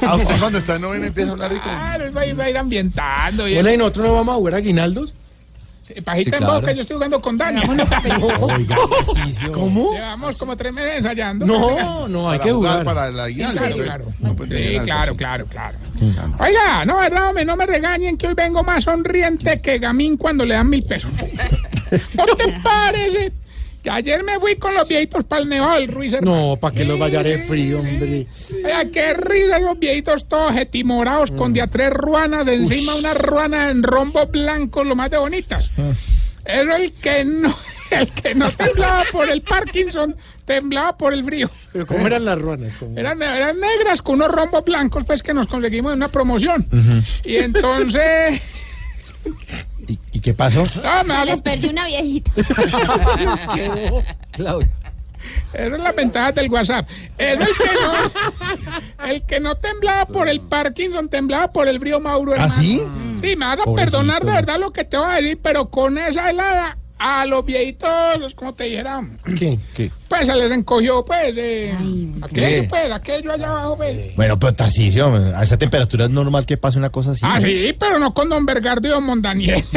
Ah, 0.02 0.16
usted 0.16 0.34
cuando 0.40 0.58
está 0.58 0.76
en 0.76 0.82
novena 0.82 1.06
empieza 1.06 1.28
a 1.30 1.32
hablar 1.32 1.52
de 1.52 1.60
como... 1.60 1.70
Ah, 1.74 1.98
va, 2.16 2.20
a 2.22 2.26
ir- 2.26 2.38
va 2.40 2.44
a 2.44 2.50
ir 2.50 2.56
ambientando. 2.56 3.46
Y 3.46 3.54
Bueno, 3.54 3.70
¿y 3.72 3.76
nosotros 3.76 4.06
no 4.06 4.14
vamos 4.14 4.32
a 4.34 4.36
jugar 4.38 4.54
aguinaldos? 4.54 5.14
Pajita 6.04 6.38
Sí, 6.38 6.42
en 6.44 6.48
boca, 6.50 6.72
yo 6.72 6.82
estoy 6.82 6.94
jugando 6.96 7.20
con 7.20 7.36
Dani. 7.38 7.60
Oiga, 7.68 8.76
Tarcisio. 9.04 9.52
¿Cómo? 9.52 9.92
Llevamos 9.92 10.36
como 10.38 10.56
tres 10.56 10.72
meses 10.72 10.96
ensayando. 10.98 11.46
No, 11.46 12.08
no, 12.08 12.30
hay 12.30 12.38
Para 12.38 12.48
que 12.48 12.52
jugar. 12.54 12.84
Para 12.84 13.10
la 13.10 13.26
Sí, 13.26 13.34
guía. 13.34 13.48
claro, 13.50 13.76
claro. 13.76 14.04
Sí, 14.48 14.78
claro, 14.84 15.16
claro, 15.16 15.46
claro. 15.46 15.78
Oiga, 16.38 16.84
no, 16.84 16.96
verdad, 16.98 17.28
hombre, 17.28 17.44
no 17.44 17.56
me 17.56 17.66
regañen 17.66 18.16
que 18.16 18.28
hoy 18.28 18.34
vengo 18.34 18.62
más 18.64 18.84
sonriente 18.84 19.60
que 19.60 19.78
Gamín 19.78 20.16
cuando 20.16 20.44
le 20.44 20.54
dan 20.54 20.68
mil 20.68 20.82
pesos. 20.84 21.10
¿No 22.14 22.26
te 22.36 22.60
parece? 22.62 23.32
Ayer 23.88 24.22
me 24.22 24.38
fui 24.40 24.56
con 24.56 24.74
los 24.74 24.86
viejitos 24.88 25.24
para 25.24 25.42
el 25.42 25.48
del 25.48 25.88
Ruiz. 25.88 26.14
hermano. 26.14 26.50
No, 26.50 26.56
para 26.56 26.74
que 26.74 26.84
los 26.84 26.98
vaya 26.98 27.22
de 27.22 27.38
frío, 27.38 27.80
hombre. 27.80 28.26
Oiga, 28.64 28.84
qué 28.90 29.14
risa 29.14 29.58
los 29.58 29.78
viejitos 29.78 30.28
todos 30.28 30.54
etimorados 30.56 31.30
con 31.30 31.52
de 31.52 31.62
a 31.62 31.66
tres 31.66 31.90
ruanas 31.90 32.44
de 32.46 32.54
encima, 32.54 32.94
una 32.94 33.14
ruana 33.14 33.70
en 33.70 33.82
rombo 33.82 34.26
blanco, 34.26 34.84
lo 34.84 34.94
más 34.94 35.10
de 35.10 35.18
bonitas. 35.18 35.70
Pero 36.44 36.76
el 36.76 36.92
que 36.92 37.24
no, 37.24 37.56
el 37.90 38.10
que 38.12 38.34
no 38.34 38.50
temblaba 38.50 39.04
por 39.12 39.28
el 39.28 39.42
Parkinson, 39.42 40.16
temblaba 40.44 40.96
por 40.96 41.12
el 41.12 41.24
frío. 41.24 41.50
Pero 41.72 41.86
¿cómo 41.86 42.06
eran 42.06 42.24
las 42.24 42.38
ruanas? 42.40 42.76
¿Cómo? 42.76 42.98
Eran, 42.98 43.20
eran 43.20 43.58
negras 43.58 44.00
con 44.02 44.16
unos 44.16 44.30
rombos 44.30 44.64
blancos, 44.64 45.04
pues 45.06 45.22
que 45.22 45.34
nos 45.34 45.46
conseguimos 45.46 45.92
en 45.92 45.98
una 45.98 46.08
promoción. 46.08 46.66
Y 47.24 47.36
entonces. 47.36 48.40
¿Y, 49.24 49.28
y 49.75 49.75
qué 50.26 50.34
pasó? 50.34 50.64
No, 50.82 51.04
me 51.04 51.24
Les 51.24 51.40
perdí 51.40 51.68
una 51.68 51.86
viejita. 51.86 52.32
Claudio. 54.32 54.68
Era 55.52 55.78
la 55.78 55.92
ventaja 55.92 56.32
del 56.32 56.50
WhatsApp. 56.50 56.88
Era 57.16 57.44
el 57.44 57.50
que 57.56 57.70
no, 57.80 59.06
el 59.06 59.22
que 59.22 59.38
no 59.40 59.54
temblaba 59.54 60.04
por 60.06 60.28
el 60.28 60.40
Parkinson, 60.40 61.08
temblaba 61.08 61.52
por 61.52 61.68
el 61.68 61.78
frío 61.78 62.00
Mauro. 62.00 62.32
hermano. 62.32 62.52
sí? 62.52 62.82
Sí, 63.20 63.36
me 63.36 63.46
van 63.46 63.60
a 63.60 63.64
Pobrecito. 63.64 63.98
perdonar 63.98 64.24
de 64.24 64.32
verdad 64.32 64.58
lo 64.58 64.72
que 64.72 64.82
te 64.84 64.96
voy 64.96 65.06
a 65.08 65.14
decir, 65.14 65.38
pero 65.40 65.70
con 65.70 65.96
esa 65.96 66.28
helada, 66.28 66.76
a 66.98 67.26
los 67.26 67.44
viejitos, 67.44 68.34
como 68.34 68.54
te 68.54 68.64
dijera, 68.64 69.02
¿Qué? 69.38 69.58
¿Qué? 69.74 69.90
pues 70.08 70.26
se 70.26 70.34
les 70.34 70.50
encogió, 70.50 71.04
pues, 71.04 71.34
eh, 71.36 71.74
aquello, 72.22 72.46
¿Qué? 72.62 72.66
pues, 72.70 72.90
aquello 72.92 73.32
allá 73.32 73.48
abajo, 73.50 73.76
pues. 73.76 74.16
Bueno, 74.16 74.38
pero 74.38 74.54
Tarcisio, 74.54 75.14
a 75.36 75.42
esa 75.42 75.58
temperatura 75.58 76.06
es 76.06 76.10
normal 76.10 76.46
que 76.46 76.56
pase 76.56 76.78
una 76.78 76.90
cosa 76.90 77.10
así. 77.10 77.20
Ah, 77.24 77.40
sí, 77.40 77.74
pero 77.78 77.98
no 77.98 78.14
con 78.14 78.28
Don 78.28 78.46
Bergardo 78.46 78.88
y 78.88 78.90
Don 78.90 79.04
Mondaniel. 79.04 79.62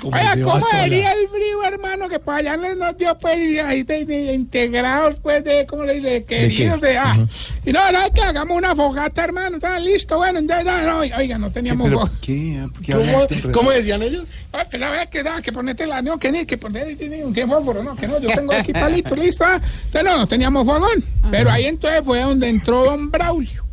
Como 0.00 0.16
Oiga, 0.16 0.36
¿cómo 0.42 0.60
sería 0.60 1.12
el 1.12 1.28
frío, 1.28 1.64
hermano? 1.64 2.08
Que 2.08 2.18
para 2.18 2.38
allá 2.38 2.56
les 2.56 2.76
nos 2.76 2.96
dio, 2.96 3.16
pues, 3.18 3.38
y 3.38 3.58
ahí 3.58 3.82
de, 3.82 4.04
de 4.04 4.32
integrados, 4.34 5.16
pues, 5.22 5.42
de, 5.44 5.66
¿cómo 5.66 5.84
le 5.84 5.94
dice? 5.94 6.24
Queridos, 6.24 6.80
de, 6.80 6.96
ah. 6.98 7.16
Y 7.64 7.72
no, 7.72 7.90
no, 7.92 7.98
que 8.12 8.20
hagamos 8.20 8.56
una 8.56 8.74
fogata, 8.76 9.24
hermano, 9.24 9.56
¿están 9.56 9.84
listo? 9.84 10.16
Bueno, 10.18 10.40
ya, 10.42 10.62
ya, 10.62 10.82
no, 10.82 10.98
oiga, 10.98 11.38
no 11.38 11.50
teníamos 11.50 11.88
¿Pero 11.88 12.00
fogata. 12.00 12.18
qué? 12.20 12.68
¿Qué 12.84 12.92
¿Cómo- 12.92 13.04
hablan 13.22 13.26
tan 13.42 13.52
¿Cómo 13.52 13.70
decían 13.70 14.02
ellos? 14.02 14.28
Ay, 14.52 14.66
pero 14.70 14.86
a 14.86 14.90
ver, 14.90 15.08
que 15.08 15.22
da, 15.22 15.40
que 15.40 15.50
ponete 15.50 15.86
la, 15.86 16.02
no, 16.02 16.18
que 16.18 16.30
ni, 16.30 16.44
que 16.44 16.58
poner, 16.58 16.96
tiene 16.96 17.24
un 17.24 17.32
que 17.32 17.46
fósforo, 17.46 17.82
no, 17.82 17.96
que 17.96 18.06
no, 18.06 18.20
yo 18.20 18.28
tengo 18.30 18.52
aquí 18.52 18.72
palito, 18.72 19.16
listo, 19.16 19.44
ah. 19.44 19.60
Entonces, 19.86 20.04
no, 20.04 20.18
no 20.18 20.26
teníamos 20.26 20.66
fogón, 20.66 21.02
pero 21.30 21.50
ahí 21.50 21.66
entonces 21.66 22.02
fue 22.04 22.20
donde 22.20 22.48
entró 22.48 22.84
don 22.84 23.10
Braulio. 23.10 23.64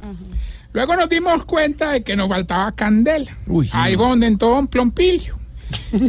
Luego 0.71 0.95
nos 0.95 1.09
dimos 1.09 1.45
cuenta 1.45 1.91
de 1.93 2.03
que 2.03 2.15
nos 2.15 2.29
faltaba 2.29 2.71
candela. 2.73 3.35
ahí 3.71 3.95
fue 3.95 4.07
donde 4.07 4.27
entró 4.27 4.49
don 4.49 4.67
Plompillo. 4.67 5.38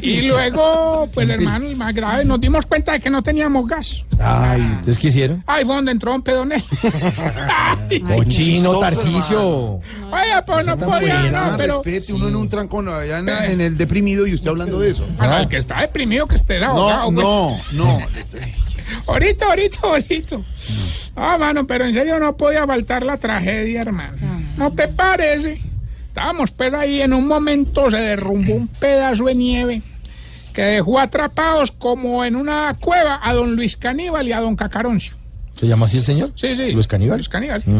Y 0.02 0.22
luego, 0.22 1.08
pues 1.12 1.28
hermano, 1.28 1.66
el 1.66 1.76
más 1.76 1.94
grave, 1.94 2.24
nos 2.24 2.40
dimos 2.40 2.66
cuenta 2.66 2.92
de 2.92 3.00
que 3.00 3.10
no 3.10 3.22
teníamos 3.22 3.66
gas. 3.66 4.04
Ay, 4.18 4.60
¿entonces 4.60 4.98
qué 4.98 5.08
hicieron? 5.08 5.42
Ahí 5.46 5.64
fue 5.64 5.74
donde 5.74 5.92
entró 5.92 6.12
don 6.12 6.22
Pedonel. 6.22 6.62
Cochino, 8.16 8.78
Tarcisio. 8.78 9.80
Oye, 10.10 10.42
pues 10.46 10.66
no 10.66 10.76
podía, 10.76 11.30
no, 11.30 11.56
pero... 11.56 11.82
Respete, 11.82 12.12
uno 12.12 12.28
en 12.28 12.36
un 12.36 12.48
trancón 12.48 12.88
allá 12.88 13.18
en, 13.18 13.28
en 13.28 13.60
el 13.60 13.76
deprimido 13.76 14.26
y 14.26 14.34
usted 14.34 14.50
hablando 14.50 14.80
de 14.80 14.90
eso. 14.90 15.06
Bueno, 15.16 15.38
el 15.38 15.48
que 15.48 15.56
está 15.56 15.80
deprimido 15.80 16.26
que 16.26 16.36
esté 16.36 16.62
abogado. 16.62 17.10
No, 17.10 17.58
no, 17.72 17.98
no. 17.98 17.98
Ahorita, 19.06 19.46
ahorita, 19.46 19.78
ahorita. 19.84 20.36
Ah, 21.14 21.36
mano, 21.38 21.66
pero 21.66 21.84
en 21.84 21.94
serio 21.94 22.18
no 22.18 22.36
podía 22.36 22.66
faltar 22.66 23.04
la 23.04 23.16
tragedia, 23.16 23.82
hermano. 23.82 24.16
¿No 24.56 24.72
te 24.72 24.88
parece? 24.88 25.60
Estábamos 26.10 26.50
pues 26.50 26.74
ahí 26.74 27.00
en 27.00 27.14
un 27.14 27.28
momento 27.28 27.88
se 27.88 27.96
derrumbó 27.96 28.54
un 28.54 28.66
pedazo 28.66 29.26
de 29.26 29.34
nieve 29.36 29.82
que 30.52 30.62
dejó 30.62 30.98
atrapados 30.98 31.70
como 31.70 32.24
en 32.24 32.34
una 32.34 32.74
cueva 32.80 33.20
a 33.22 33.32
don 33.32 33.54
Luis 33.54 33.76
Caníbal 33.76 34.26
y 34.26 34.32
a 34.32 34.40
don 34.40 34.56
Cacaroncio. 34.56 35.14
¿Se 35.54 35.68
llama 35.68 35.86
así 35.86 35.98
el 35.98 36.02
señor? 36.02 36.32
Sí, 36.34 36.56
sí. 36.56 36.72
¿Luis 36.72 36.88
Caníbal? 36.88 37.18
Luis 37.18 37.28
Caníbal. 37.28 37.62
Mm. 37.64 37.78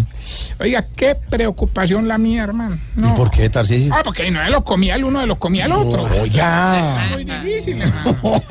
Oiga, 0.61 0.87
qué 0.95 1.17
preocupación 1.17 2.07
la 2.07 2.19
mía, 2.19 2.45
hermano. 2.45 2.79
No. 2.95 3.09
¿Y 3.09 3.17
por 3.17 3.33
qué, 3.33 3.51
Tarcisio? 3.51 3.93
Ah, 3.93 4.03
porque 4.05 4.31
no 4.31 4.49
lo 4.49 4.63
comía 4.63 4.95
el 4.95 5.05
uno, 5.05 5.27
lo 5.27 5.37
comía 5.37 5.65
el 5.65 5.73
otro. 5.73 6.05
Oiga. 6.21 7.07
Muy 7.11 7.25
difícil, 7.25 7.83
hermano. 7.83 8.17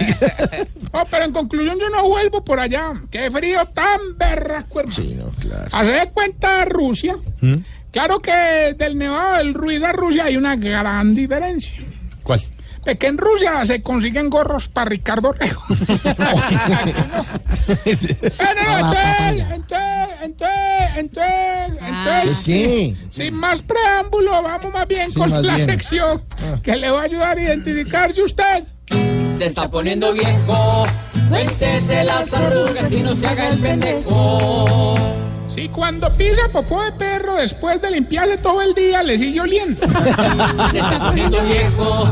No, 0.91 1.05
pero 1.11 1.25
en 1.25 1.31
conclusión 1.31 1.77
yo 1.79 1.87
no 1.89 2.03
vuelvo 2.09 2.43
por 2.43 2.59
allá. 2.59 2.93
Qué 3.11 3.29
frío 3.29 3.63
tan 3.67 4.17
berraco, 4.17 4.79
hermano. 4.79 4.95
Sí, 4.95 5.15
no, 5.15 5.29
claro. 5.39 5.67
Hacer 5.71 6.09
cuenta 6.11 6.65
Rusia. 6.65 7.15
¿Mm? 7.39 7.57
Claro 7.91 8.19
que 8.19 8.73
del 8.77 8.97
Nevado 8.97 9.37
del 9.37 9.53
Ruiz 9.53 9.81
a 9.83 9.91
Rusia 9.91 10.23
hay 10.25 10.37
una 10.37 10.55
gran 10.55 11.13
diferencia. 11.15 11.79
¿Cuál? 12.23 12.41
De 12.85 12.97
que 12.97 13.07
en 13.07 13.17
Rusia 13.17 13.65
se 13.65 13.81
consiguen 13.81 14.29
gorros 14.29 14.69
para 14.69 14.89
Ricardo 14.89 15.33
Rejo. 15.33 15.65
Pero 15.67 15.97
no, 18.63 18.77
entonces, 18.77 19.45
entonces, 19.51 20.15
entonces, 20.21 20.95
entonces, 20.95 21.77
entonces, 21.85 22.43
¿Qué? 22.45 22.95
sin 23.09 23.33
más 23.33 23.61
preámbulo, 23.63 24.41
vamos 24.43 24.71
más 24.73 24.87
bien 24.87 25.11
Sí, 25.11 25.19
con 25.19 25.29
más 25.29 25.43
la 25.43 25.55
bien. 25.55 25.67
sección 25.67 26.23
que 26.63 26.77
le 26.77 26.89
va 26.91 27.01
a 27.01 27.03
ayudar 27.03 27.37
a 27.37 27.41
identificarse 27.41 28.23
usted. 28.23 28.63
Se 29.35 29.47
está 29.47 29.69
poniendo 29.69 30.13
viejo. 30.13 30.85
Cuéntese 31.29 32.03
las 32.05 32.33
arrugas 32.33 32.91
y 32.91 33.01
no 33.03 33.13
se 33.15 33.27
haga 33.27 33.49
el 33.49 33.59
pendejo. 33.59 34.95
Si 35.59 35.67
cuando 35.67 36.09
pisa 36.13 36.47
popó 36.53 36.81
de 36.81 36.93
perro 36.93 37.35
después 37.35 37.81
de 37.81 37.91
limpiarle 37.91 38.37
todo 38.37 38.61
el 38.61 38.73
día 38.73 39.03
le 39.03 39.19
sigue 39.19 39.41
oliendo. 39.41 39.81
Se 40.71 40.79
está 40.79 40.99
poniendo 40.99 41.41
viejo. 41.41 42.09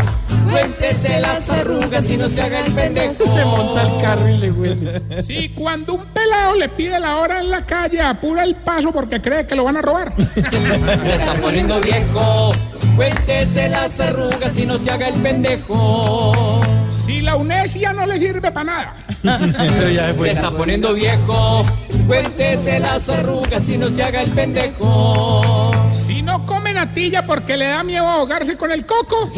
Cuéntese 0.52 1.22
las 1.22 1.50
arrugas 1.50 2.10
y 2.10 2.18
no 2.18 2.28
se 2.28 2.42
haga 2.42 2.66
el 2.66 2.74
pendejo. 2.74 3.26
Se 3.26 3.46
monta 3.46 3.84
el 3.84 4.02
carro 4.02 4.28
y 4.28 4.38
le 4.38 4.52
huele. 4.52 5.24
Si 5.24 5.48
cuando 5.50 5.94
un 5.94 6.06
pelado 6.08 6.56
le 6.56 6.68
pide 6.68 7.00
la 7.00 7.20
hora 7.20 7.40
en 7.40 7.50
la 7.50 7.66
calle, 7.66 8.02
apura 8.02 8.44
el 8.44 8.56
paso 8.56 8.92
porque 8.92 9.22
cree 9.22 9.48
que 9.48 9.56
lo 9.56 9.64
van 9.64 9.78
a 9.78 9.82
robar. 9.82 10.14
Se 10.36 11.16
está 11.16 11.34
poniendo 11.40 11.80
viejo. 11.80 12.52
Cuéntese 12.98 13.70
las 13.70 13.98
arrugas 13.98 14.58
y 14.58 14.66
no 14.66 14.78
se 14.78 14.92
haga 14.92 15.08
el 15.08 15.22
pendejo. 15.22 16.57
Si 17.06 17.22
la 17.22 17.36
unesia 17.36 17.94
no 17.94 18.06
le 18.06 18.20
sirve 18.20 18.52
para 18.52 18.64
nada. 18.64 18.96
Pero 19.22 19.90
ya 19.90 20.14
se 20.14 20.32
está 20.32 20.52
poniendo 20.52 20.94
viejo. 20.94 21.66
Cuéntese 22.08 22.80
las 22.80 23.08
arrugas 23.10 23.68
y 23.70 23.78
no 23.78 23.88
se 23.88 24.04
haga 24.04 24.22
el 24.22 24.32
pendejo. 24.32 25.74
Si 25.96 26.22
no 26.22 26.46
come 26.46 26.74
natilla 26.74 27.26
porque 27.26 27.58
le 27.58 27.68
da 27.68 27.84
miedo 27.84 28.06
ahogarse 28.06 28.56
con 28.56 28.72
el 28.72 28.86
coco. 28.86 29.30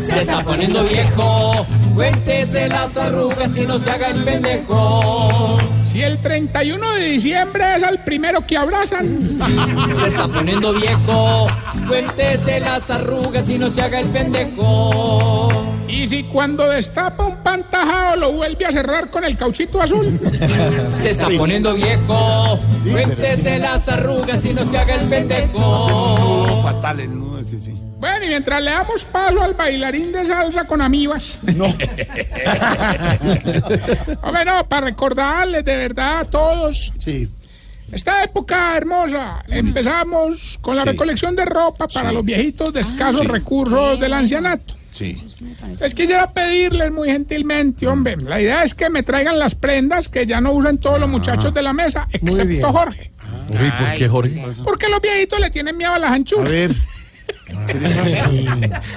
Se 0.00 0.22
está 0.22 0.42
poniendo 0.42 0.84
viejo. 0.84 1.66
Cuéntese 1.94 2.68
las 2.68 2.96
arrugas 2.96 3.56
y 3.56 3.66
no 3.66 3.78
se 3.78 3.90
haga 3.90 4.08
el 4.08 4.22
pendejo. 4.24 5.58
Si 5.90 6.02
el 6.02 6.20
31 6.20 6.92
de 6.94 7.04
diciembre 7.04 7.76
es 7.76 7.82
el 7.82 7.98
primero 8.00 8.46
que 8.46 8.56
abrazan. 8.56 9.38
Se 9.98 10.08
está 10.08 10.28
poniendo 10.28 10.72
viejo. 10.74 11.46
Cuéntese 11.86 12.60
las 12.60 12.90
arrugas 12.90 13.48
y 13.48 13.58
no 13.58 13.70
se 13.70 13.82
haga 13.82 14.00
el 14.00 14.08
pendejo. 14.08 15.57
Y 15.98 16.06
si 16.06 16.22
cuando 16.22 16.68
destapa 16.68 17.24
un 17.26 17.38
pantajado 17.38 18.14
lo 18.16 18.30
vuelve 18.32 18.64
a 18.66 18.70
cerrar 18.70 19.10
con 19.10 19.24
el 19.24 19.36
cauchito 19.36 19.82
azul. 19.82 20.16
Se 21.00 21.10
está 21.10 21.26
poniendo 21.36 21.74
viejo. 21.74 22.60
Cuéntese 22.88 23.58
las 23.58 23.88
arrugas 23.88 24.44
y 24.44 24.54
no 24.54 24.64
se 24.64 24.78
haga 24.78 24.94
el 24.94 25.08
pendejo. 25.08 26.60
Fatal 26.62 27.00
el 27.00 27.18
nudo 27.18 27.42
sí. 27.42 27.76
Bueno, 27.98 28.24
y 28.24 28.28
mientras 28.28 28.62
le 28.62 28.70
damos 28.70 29.04
paso 29.06 29.42
al 29.42 29.54
bailarín 29.54 30.12
de 30.12 30.24
salsa 30.24 30.64
con 30.68 30.80
amibas. 30.80 31.36
No. 31.42 31.64
Hombre, 34.22 34.44
no, 34.44 34.68
para 34.68 34.86
recordarles 34.86 35.64
de 35.64 35.76
verdad 35.76 36.20
a 36.20 36.24
todos. 36.24 36.92
Sí. 36.98 37.28
Esta 37.90 38.22
época 38.22 38.76
hermosa, 38.76 39.42
empezamos 39.48 40.58
con 40.60 40.76
la 40.76 40.82
Sí. 40.82 40.90
recolección 40.90 41.34
de 41.34 41.44
ropa 41.44 41.88
para 41.88 42.12
los 42.12 42.24
viejitos 42.24 42.72
de 42.72 42.82
escasos 42.82 43.26
recursos 43.26 43.98
del 43.98 44.12
ancianato. 44.12 44.74
Sí. 44.98 45.24
Es 45.80 45.94
que 45.94 46.02
quisiera 46.02 46.32
pedirles 46.32 46.90
muy 46.90 47.08
gentilmente, 47.08 47.86
hombre. 47.86 48.16
La 48.16 48.40
idea 48.40 48.64
es 48.64 48.74
que 48.74 48.90
me 48.90 49.04
traigan 49.04 49.38
las 49.38 49.54
prendas 49.54 50.08
que 50.08 50.26
ya 50.26 50.40
no 50.40 50.50
usan 50.52 50.78
todos 50.78 50.98
los 50.98 51.08
muchachos 51.08 51.54
de 51.54 51.62
la 51.62 51.72
mesa, 51.72 52.08
excepto 52.10 52.72
Jorge. 52.72 53.12
Uy, 53.48 53.70
¿por 53.78 53.94
qué, 53.94 54.08
Jorge? 54.08 54.44
Porque 54.64 54.88
los 54.88 55.00
viejitos 55.00 55.38
le 55.38 55.50
tienen 55.50 55.76
miedo 55.76 55.92
a 55.92 56.00
las 56.00 56.10
anchuras. 56.10 56.48
A 56.48 56.50
ver. 56.50 56.74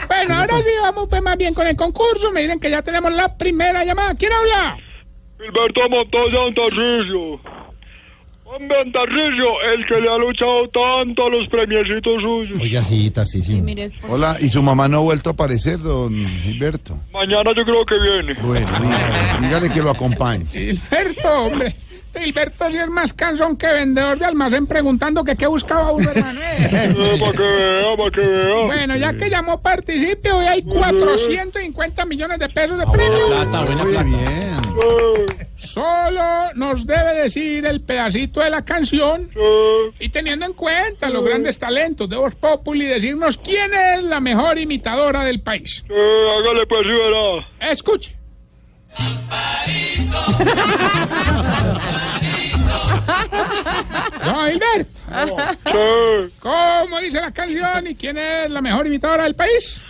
Bueno, 0.07 0.35
ahora 0.35 0.57
sí 0.57 0.69
vamos 0.81 1.07
pues 1.09 1.21
más 1.21 1.37
bien 1.37 1.53
con 1.53 1.67
el 1.67 1.75
concurso. 1.75 2.31
Me 2.31 2.41
dicen 2.41 2.59
que 2.59 2.69
ya 2.69 2.81
tenemos 2.81 3.11
la 3.13 3.37
primera 3.37 3.83
llamada. 3.83 4.15
¿Quién 4.15 4.31
habla? 4.33 4.77
Gilberto 5.37 5.89
Montoya 5.89 6.47
Antarrillo. 6.47 7.39
Hombre, 8.53 8.81
Antarrillo, 8.81 9.61
el 9.73 9.85
que 9.85 10.01
le 10.01 10.09
ha 10.09 10.17
luchado 10.17 10.67
tanto 10.67 11.25
a 11.25 11.29
los 11.29 11.47
premiecitos 11.47 12.21
suyos. 12.21 12.59
Oiga, 12.61 12.83
sí, 12.83 13.09
Tarcisio. 13.09 13.63
Hola, 14.09 14.35
¿y 14.41 14.49
su 14.49 14.61
mamá 14.61 14.89
no 14.89 14.97
ha 14.97 15.01
vuelto 15.01 15.29
a 15.29 15.33
aparecer, 15.33 15.79
don 15.79 16.25
Gilberto? 16.25 16.97
Mañana 17.13 17.53
yo 17.55 17.63
creo 17.63 17.85
que 17.85 17.97
viene. 17.97 18.33
Bueno, 18.41 18.67
dígale, 18.81 19.47
dígale 19.47 19.69
que 19.69 19.81
lo 19.81 19.91
acompañe. 19.91 20.45
Gilberto, 20.47 21.29
hombre. 21.45 21.73
Gilberto 22.13 22.69
sí 22.69 22.75
es 22.77 22.89
más 22.89 23.13
cansón 23.13 23.55
que 23.55 23.67
vendedor 23.67 24.19
de 24.19 24.25
almacén 24.25 24.67
preguntando 24.67 25.23
que 25.23 25.37
qué 25.37 25.47
buscaba 25.47 25.93
uno, 25.93 26.09
hermano. 26.09 26.41
Eh, 26.51 27.17
para 27.19 27.31
que 27.31 27.41
vea, 27.41 27.97
para 27.97 28.11
que 28.11 28.27
vea. 28.27 28.65
Bueno, 28.65 28.97
ya 28.97 29.13
que 29.13 29.29
llamó 29.29 29.61
participe, 29.61 30.29
hoy 30.29 30.45
hay 30.45 30.61
450 30.61 32.05
millones 32.05 32.39
de 32.39 32.49
pesos 32.49 32.77
de 32.77 32.85
premio. 32.87 33.17
Muy 33.81 33.93
bien. 33.93 34.60
Solo 35.55 36.53
nos 36.55 36.85
debe 36.85 37.21
decir 37.21 37.65
el 37.65 37.81
pedacito 37.81 38.41
de 38.41 38.49
la 38.49 38.65
canción 38.65 39.29
y 39.99 40.09
teniendo 40.09 40.45
en 40.45 40.53
cuenta 40.53 41.09
los 41.09 41.23
grandes 41.23 41.59
talentos 41.59 42.09
de 42.09 42.17
Voz 42.17 42.35
Populi, 42.35 42.85
decirnos 42.85 43.37
quién 43.37 43.73
es 43.73 44.03
la 44.03 44.19
mejor 44.19 44.57
imitadora 44.57 45.23
del 45.23 45.41
país. 45.41 45.83
Hágale 45.89 46.65
pues. 46.65 46.87
Escuche. 47.59 48.15
No, 54.25 54.45
Gilberto. 54.45 54.91
¿Cómo 56.39 56.99
dice 56.99 57.21
la 57.21 57.31
canción 57.31 57.87
y 57.87 57.95
quién 57.95 58.17
es 58.17 58.49
la 58.49 58.61
mejor 58.61 58.87
imitadora 58.87 59.23
del 59.23 59.35
país? 59.35 59.81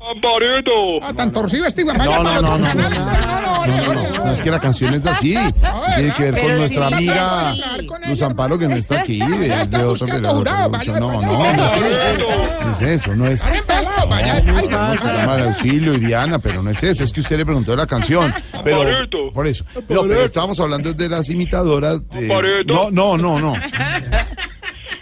Amparito. 0.00 0.70
Ah, 1.02 1.12
tan 1.14 1.32
torcido 1.32 1.66
este 1.66 1.82
vaya 1.84 2.04
No, 2.04 2.22
no, 2.22 2.40
no, 2.40 2.58
no, 2.58 2.74
No, 2.74 2.74
no, 2.74 2.88
No, 2.88 3.66
no, 3.66 3.94
no, 3.94 4.24
no, 4.24 4.32
es 4.32 4.40
que 4.40 4.50
la 4.50 4.60
canción 4.60 4.94
es 4.94 5.04
así. 5.04 5.34
Tiene 5.96 6.14
que 6.14 6.30
ver 6.30 6.42
con 6.42 6.56
nuestra 6.56 6.86
amiga. 6.86 7.54
Luz 8.06 8.22
Amparo, 8.22 8.58
que 8.58 8.68
no 8.68 8.76
está 8.76 9.00
aquí. 9.00 9.20
Es 9.20 9.70
de 9.70 9.84
otro 9.84 10.06
pero- 10.06 10.42
No, 11.00 11.22
no, 11.22 11.52
no 11.52 11.66
es 11.66 11.72
eso. 11.82 12.16
No 12.64 12.72
es 12.72 12.82
eso, 12.82 13.16
no 13.16 13.26
es. 13.26 13.40
Se 13.40 15.06
llama 15.12 15.42
Auxilio 15.44 15.94
y 15.94 15.98
Diana, 16.00 16.38
pero 16.38 16.62
no 16.62 16.70
es 16.70 16.82
eso, 16.82 17.04
es 17.04 17.12
que 17.12 17.20
usted 17.20 17.36
le 17.38 17.44
preguntó 17.44 17.74
la 17.76 17.86
canción. 17.86 18.32
Pero, 18.64 18.84
por 19.32 19.46
eso. 19.46 19.64
No, 19.88 20.02
pero 20.02 20.22
estábamos 20.24 20.58
hablando 20.60 20.92
de 20.94 21.08
las 21.08 21.28
imitadoras. 21.28 22.08
de-. 22.10 22.64
No, 22.66 22.90
no, 22.90 23.16
no, 23.18 23.38
no. 23.40 23.54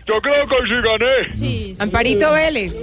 Yo 0.06 0.20
creo 0.20 0.46
que 0.48 0.56
sí 0.66 0.74
gané. 0.82 1.34
Amparito 1.80 2.32
Vélez. 2.32 2.74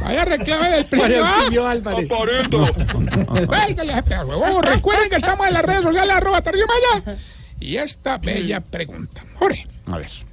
Vaya 0.00 0.24
reclame 0.24 0.70
del 0.70 0.86
premio. 0.86 1.24
¿ah? 1.24 1.70
Álvarez. 1.70 2.10
Amparito. 2.10 2.66
Recuerden 4.62 5.10
que 5.10 5.16
estamos 5.16 5.46
en 5.46 5.54
las 5.54 5.64
redes 5.64 5.82
sociales, 5.82 6.14
arroba 6.14 6.42
Tarcisio 6.42 6.66
Maya. 6.66 7.18
Y 7.60 7.76
esta 7.76 8.18
bella 8.18 8.60
pregunta. 8.60 9.24
Jorge, 9.34 9.66
A 9.86 9.98
ver. 9.98 10.25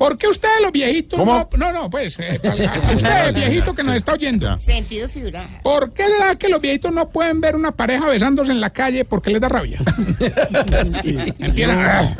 ¿Por 0.00 0.16
qué 0.16 0.28
ustedes 0.28 0.62
los 0.62 0.72
viejitos 0.72 1.18
¿Cómo? 1.18 1.46
no... 1.52 1.58
No, 1.58 1.72
no, 1.74 1.90
pues, 1.90 2.18
eh, 2.18 2.40
para- 2.42 2.94
usted, 2.94 3.34
viejito 3.34 3.74
que 3.74 3.82
nos 3.82 3.96
está 3.96 4.14
oyendo. 4.14 4.56
Sentido 4.56 5.06
figurado. 5.10 5.46
¿Por 5.62 5.92
qué 5.92 6.04
será 6.04 6.34
que 6.36 6.48
los 6.48 6.58
viejitos 6.58 6.90
no 6.90 7.10
pueden 7.10 7.42
ver 7.42 7.54
una 7.54 7.70
pareja 7.72 8.06
besándose 8.06 8.50
en 8.50 8.62
la 8.62 8.70
calle 8.70 9.04
porque 9.04 9.28
les 9.30 9.42
da 9.42 9.50
rabia? 9.50 9.78
Empiezan 11.38 11.80
a... 11.84 12.16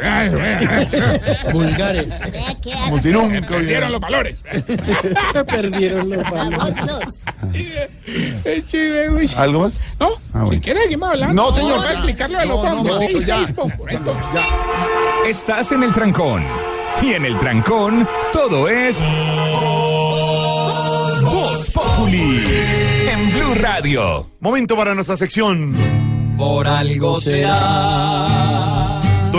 Vulgares. 1.53 2.09
Como 2.85 3.01
si 3.01 3.09
nunca 3.09 3.47
Perdieron 3.49 3.93
los 3.93 4.01
valores. 4.03 4.37
Se 5.33 5.45
perdieron 5.45 6.11
los 6.11 6.23
valores. 6.23 7.19
¿Algo 9.37 9.61
más? 9.61 9.73
¿No? 9.99 10.11
Ah, 10.35 10.45
bueno. 10.45 10.51
Si 10.53 10.61
quiere, 10.61 10.81
seguimos 10.83 11.09
hablando. 11.09 11.43
No, 11.43 11.55
señor. 11.55 11.79
Voy 11.79 11.87
a 11.87 11.93
explicar 11.93 12.31
lo 12.31 12.39
de 12.41 12.45
los 12.45 12.63
No, 12.63 13.01
Sí, 13.09 13.21
ya. 13.21 13.49
Estás 15.27 15.73
en 15.73 15.83
el 15.83 15.93
trancón. 15.93 16.45
Y 17.03 17.13
en 17.15 17.25
el 17.25 17.39
trancón, 17.39 18.07
todo 18.33 18.69
es. 18.69 19.03
Voz 21.25 21.71
Populi. 21.71 22.45
En 23.11 23.31
Blue 23.33 23.55
Radio. 23.61 24.31
Momento 24.41 24.77
para 24.77 24.95
nuestra 24.95 25.17
sección. 25.17 25.75
Por 26.37 26.67
algo 26.67 27.21
será. 27.21 28.90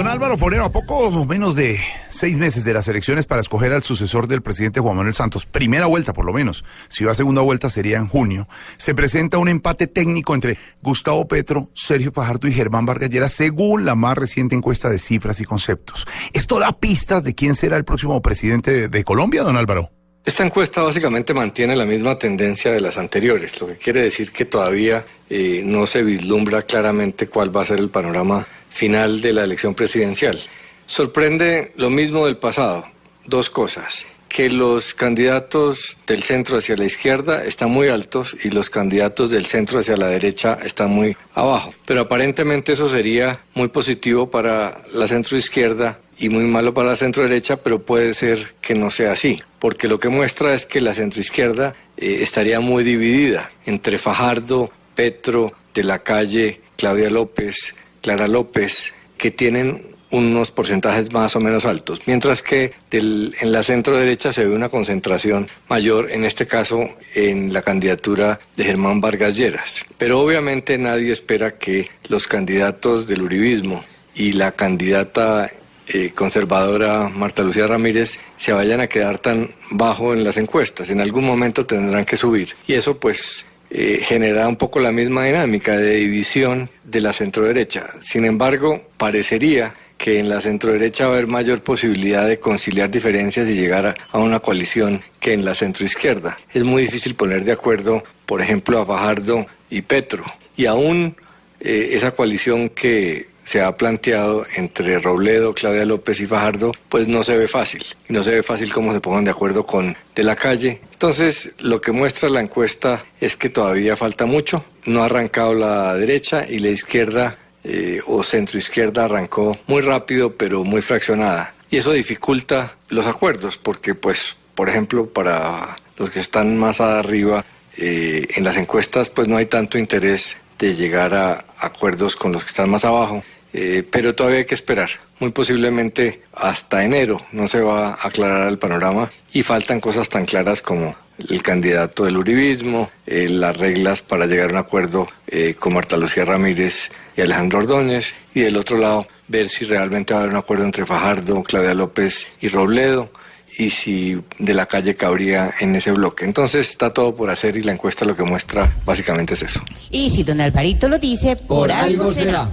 Don 0.02 0.10
Álvaro 0.10 0.36
Forero, 0.36 0.66
a 0.66 0.72
poco 0.72 1.12
menos 1.26 1.56
de 1.56 1.80
seis 2.10 2.40
meses 2.40 2.64
de 2.64 2.74
las 2.74 2.88
elecciones 2.88 3.28
para 3.28 3.40
escoger 3.40 3.72
al 3.72 3.84
sucesor 3.84 4.26
del 4.26 4.42
presidente 4.42 4.80
Juan 4.80 4.98
Manuel 4.98 5.14
Santos, 5.14 5.46
primera 5.46 5.86
vuelta 5.86 6.12
por 6.12 6.26
lo 6.26 6.34
menos, 6.34 6.66
si 6.88 7.04
va 7.04 7.12
a 7.12 7.14
segunda 7.14 7.44
vuelta 7.44 7.70
sería 7.70 8.00
en 8.00 8.08
junio, 8.08 8.48
se 8.78 8.96
presenta 8.96 9.38
un 9.38 9.48
empate 9.48 9.86
técnico 9.86 10.34
entre 10.34 10.58
Gustavo 10.82 11.28
Petro, 11.28 11.70
Sergio 11.76 12.12
Fajardo 12.12 12.48
y 12.48 12.52
Germán 12.52 12.88
Vargas 12.88 13.12
Lleras, 13.12 13.32
según 13.34 13.86
la 13.86 13.94
más 13.94 14.18
reciente 14.18 14.56
encuesta 14.56 14.90
de 14.90 14.98
cifras 14.98 15.40
y 15.40 15.46
conceptos. 15.46 16.08
¿Esto 16.34 16.58
da 16.58 16.72
pistas 16.72 17.24
de 17.24 17.36
quién 17.36 17.54
será 17.54 17.78
el 17.78 17.86
próximo 17.86 18.20
presidente 18.24 18.72
de, 18.72 18.88
de 18.88 19.04
Colombia, 19.04 19.44
don 19.44 19.56
Álvaro? 19.56 19.92
Esta 20.26 20.44
encuesta 20.44 20.82
básicamente 20.82 21.36
mantiene 21.36 21.76
la 21.76 21.86
misma 21.86 22.18
tendencia 22.18 22.72
de 22.72 22.80
las 22.80 22.98
anteriores, 22.98 23.62
lo 23.62 23.68
que 23.68 23.78
quiere 23.78 24.02
decir 24.02 24.32
que 24.32 24.46
todavía 24.46 25.06
eh, 25.30 25.62
no 25.64 25.86
se 25.86 26.02
vislumbra 26.02 26.64
claramente 26.64 27.28
cuál 27.28 27.56
va 27.56 27.62
a 27.62 27.68
ser 27.68 27.78
el 27.78 27.90
panorama 27.90 28.48
final 28.72 29.22
de 29.22 29.34
la 29.34 29.44
elección 29.44 29.76
presidencial. 29.76 30.40
Sorprende 30.88 31.72
lo 31.76 31.90
mismo 31.90 32.26
del 32.26 32.38
pasado, 32.38 32.88
dos 33.26 33.50
cosas, 33.50 34.08
que 34.28 34.50
los 34.50 34.94
candidatos 34.94 35.98
del 36.08 36.24
centro 36.24 36.58
hacia 36.58 36.76
la 36.76 36.86
izquierda 36.86 37.44
están 37.44 37.70
muy 37.70 37.90
altos 37.90 38.36
y 38.44 38.50
los 38.50 38.70
candidatos 38.70 39.30
del 39.30 39.46
centro 39.46 39.80
hacia 39.80 39.98
la 39.98 40.08
derecha 40.08 40.58
están 40.64 40.90
muy 40.90 41.16
abajo. 41.36 41.74
Pero 41.86 42.02
aparentemente 42.02 42.74
eso 42.74 42.90
sería 42.90 43.42
muy 43.54 43.68
positivo 43.68 44.30
para 44.30 44.82
la 44.94 45.08
centro 45.08 45.38
izquierda 45.38 46.00
y 46.18 46.30
muy 46.30 46.46
malo 46.46 46.74
para 46.74 46.90
la 46.90 46.96
centro 46.96 47.24
derecha, 47.24 47.58
pero 47.58 47.82
puede 47.82 48.14
ser 48.14 48.54
que 48.62 48.76
no 48.76 48.92
sea 48.92 49.14
así, 49.14 49.42
porque 49.60 49.88
lo 49.88 50.00
que 50.00 50.10
muestra 50.10 50.54
es 50.54 50.66
que 50.66 50.80
la 50.80 50.94
centroizquierda 50.94 51.76
eh, 51.98 52.20
estaría 52.22 52.60
muy 52.60 52.84
dividida 52.84 53.52
entre 53.66 53.98
Fajardo, 53.98 54.72
Petro, 54.94 55.54
de 55.74 55.84
la 55.84 56.04
calle, 56.04 56.62
Claudia 56.78 57.10
López, 57.10 57.74
Clara 58.02 58.28
López, 58.28 58.94
que 59.18 59.32
tienen 59.32 59.90
unos 60.10 60.52
porcentajes 60.52 61.14
más 61.14 61.38
o 61.38 61.40
menos 61.40 61.64
altos, 61.66 62.02
mientras 62.06 62.42
que 62.42 62.74
del- 62.90 63.34
en 63.40 63.52
la 63.54 63.64
centro 63.64 63.98
derecha 63.98 64.34
se 64.34 64.44
ve 64.46 64.54
una 64.54 64.68
concentración 64.68 65.48
mayor, 65.70 66.12
en 66.12 66.26
este 66.26 66.46
caso 66.48 66.90
en 67.16 67.54
la 67.54 67.62
candidatura 67.62 68.38
de 68.58 68.66
Germán 68.66 69.00
Vargas 69.00 69.38
Lleras. 69.38 69.86
Pero 69.98 70.20
obviamente 70.20 70.78
nadie 70.78 71.14
espera 71.14 71.58
que 71.58 71.90
los 72.10 72.28
candidatos 72.28 73.08
del 73.08 73.22
uribismo 73.22 73.86
y 74.14 74.34
la 74.34 74.52
candidata 74.52 75.50
eh, 75.88 76.12
conservadora 76.14 77.10
Marta 77.10 77.44
Lucía 77.44 77.68
Ramírez 77.68 78.18
se 78.38 78.54
vayan 78.54 78.82
a 78.82 78.88
quedar 78.88 79.18
tan 79.20 79.50
bajo 79.72 80.14
en 80.14 80.24
las 80.24 80.38
encuestas. 80.38 80.90
En 80.90 81.00
algún 81.02 81.26
momento 81.26 81.66
tendrán 81.66 82.06
que 82.06 82.18
subir. 82.18 82.56
Y 82.68 82.74
eso 82.74 82.98
pues 82.98 83.46
eh, 83.72 84.46
un 84.48 84.58
poco 84.58 84.80
la 84.80 84.92
misma 84.92 85.26
dinámica 85.26 85.78
de 85.78 85.96
división 85.96 86.70
de 86.84 87.02
la 87.02 87.14
centroderecha. 87.14 87.88
Sin 88.02 88.26
embargo, 88.26 88.82
parecería 88.98 89.74
que 89.98 90.20
en 90.20 90.30
la 90.30 90.42
centroderecha 90.42 91.06
va 91.06 91.12
a 91.12 91.18
haber 91.18 91.28
mayor 91.28 91.62
posibilidad 91.62 92.28
de 92.28 92.40
conciliar 92.40 92.90
diferencias 92.90 93.48
y 93.48 93.54
llegar 93.54 93.86
a, 93.86 93.96
a 94.12 94.18
una 94.18 94.40
coalición 94.40 95.02
que 95.20 95.34
en 95.34 95.46
la 95.46 95.54
centroizquierda. 95.54 96.38
Es 96.54 96.64
muy 96.64 96.84
difícil 96.84 97.16
poner 97.16 97.44
de 97.44 97.52
acuerdo, 97.52 98.04
por 98.26 98.42
ejemplo, 98.42 98.80
a 98.80 98.86
Fajardo 98.86 99.46
y 99.70 99.84
Petro. 99.84 100.26
Y 100.58 100.66
aún 100.66 101.16
eh, 101.60 101.92
esa 101.94 102.12
coalición 102.12 102.70
que 102.70 103.28
se 103.52 103.62
ha 103.62 103.76
planteado 103.76 104.46
entre 104.56 104.98
Robledo, 104.98 105.54
Claudia 105.54 105.84
López 105.84 106.22
y 106.22 106.26
Fajardo, 106.26 106.72
pues 106.88 107.10
no 107.10 107.22
se 107.22 107.36
ve 107.38 107.50
fácil. 107.50 107.84
Y 108.08 108.14
no 108.14 108.24
se 108.24 108.32
ve 108.32 108.44
fácil 108.44 108.72
cómo 108.72 108.94
se 108.94 109.02
pongan 109.02 109.26
de 109.26 109.32
acuerdo 109.32 109.66
con 109.66 109.94
de 110.16 110.24
la 110.24 110.38
calle. 110.38 110.80
Entonces, 110.94 111.52
lo 111.60 111.82
que 111.82 111.92
muestra 111.92 112.30
la 112.30 112.40
encuesta 112.40 113.04
es 113.20 113.36
que 113.36 113.50
todavía 113.50 113.98
falta 113.98 114.26
mucho. 114.26 114.64
No 114.86 115.04
ha 115.04 115.08
arrancado 115.08 115.54
la 115.54 115.94
derecha 115.96 116.46
y 116.48 116.60
la 116.60 116.70
izquierda 116.70 117.40
eh, 117.66 118.00
o 118.08 118.24
centroizquierda 118.24 119.04
arrancó 119.04 119.58
muy 119.68 119.82
rápido, 119.82 120.38
pero 120.38 120.64
muy 120.64 120.82
fraccionada. 120.82 121.54
Y 121.70 121.76
eso 121.76 121.92
dificulta 121.92 122.78
los 122.88 123.06
acuerdos, 123.06 123.58
porque 123.58 123.96
pues, 123.96 124.38
por 124.56 124.70
ejemplo, 124.70 125.08
para 125.08 125.76
los 125.98 126.10
que 126.10 126.22
están 126.22 126.58
más 126.58 126.80
arriba, 126.80 127.44
eh, 127.76 128.28
en 128.34 128.46
las 128.46 128.56
encuestas 128.56 129.10
pues 129.10 129.28
no 129.28 129.36
hay 129.36 129.48
tanto 129.48 129.78
interés 129.78 130.38
de 130.58 130.76
llegar 130.76 131.16
a 131.16 131.46
acuerdos 131.58 132.16
con 132.16 132.32
los 132.32 132.44
que 132.44 132.50
están 132.50 132.70
más 132.70 132.86
abajo, 132.86 133.24
eh, 133.54 133.84
pero 133.90 134.16
todavía 134.16 134.40
hay 134.40 134.46
que 134.46 134.56
esperar. 134.56 134.90
Muy 135.20 135.32
posiblemente 135.32 136.24
hasta 136.34 136.84
enero 136.84 137.22
no 137.32 137.48
se 137.48 137.62
va 137.62 137.90
a 137.90 138.08
aclarar 138.08 138.48
el 138.48 138.58
panorama 138.58 139.12
y 139.34 139.44
faltan 139.44 139.80
cosas 139.80 140.10
tan 140.10 140.26
claras 140.26 140.62
como 140.62 140.96
el 141.30 141.44
candidato 141.44 142.06
del 142.06 142.18
uribismo, 142.18 142.90
eh, 143.06 143.28
las 143.30 143.56
reglas 143.58 144.02
para 144.02 144.26
llegar 144.26 144.50
a 144.50 144.54
un 144.54 144.60
acuerdo 144.60 145.08
eh, 145.28 145.56
con 145.60 145.74
Marta 145.74 145.98
Lucía 145.98 146.26
Ramírez 146.26 146.92
y 147.16 147.22
Alejandro 147.22 147.60
Ordóñez, 147.60 148.14
y 148.34 148.42
del 148.42 148.58
otro 148.58 148.78
lado 148.78 149.08
ver 149.28 149.50
si 149.50 149.66
realmente 149.66 150.14
va 150.14 150.22
a 150.22 150.24
haber 150.24 150.34
un 150.34 150.40
acuerdo 150.40 150.66
entre 150.66 150.86
Fajardo, 150.86 151.44
Claudia 151.44 151.74
López 151.74 152.28
y 152.42 152.48
Robledo, 152.48 153.12
y 153.58 153.70
si 153.70 154.18
de 154.40 154.54
la 154.54 154.66
calle 154.66 154.96
cabría 154.96 155.54
en 155.60 155.76
ese 155.76 155.92
bloque. 155.92 156.26
Entonces 156.26 156.70
está 156.70 156.94
todo 156.94 157.14
por 157.14 157.30
hacer 157.30 157.58
y 157.58 157.62
la 157.62 157.74
encuesta 157.74 158.06
lo 158.06 158.16
que 158.16 158.24
muestra 158.24 158.72
básicamente 158.86 159.34
es 159.34 159.44
eso. 159.44 159.62
Y 159.90 160.10
si 160.10 160.24
don 160.24 160.42
Alvarito 160.42 160.88
lo 160.88 160.98
dice, 160.98 161.36
por, 161.36 161.72
algo 161.72 162.12
será. 162.12 162.50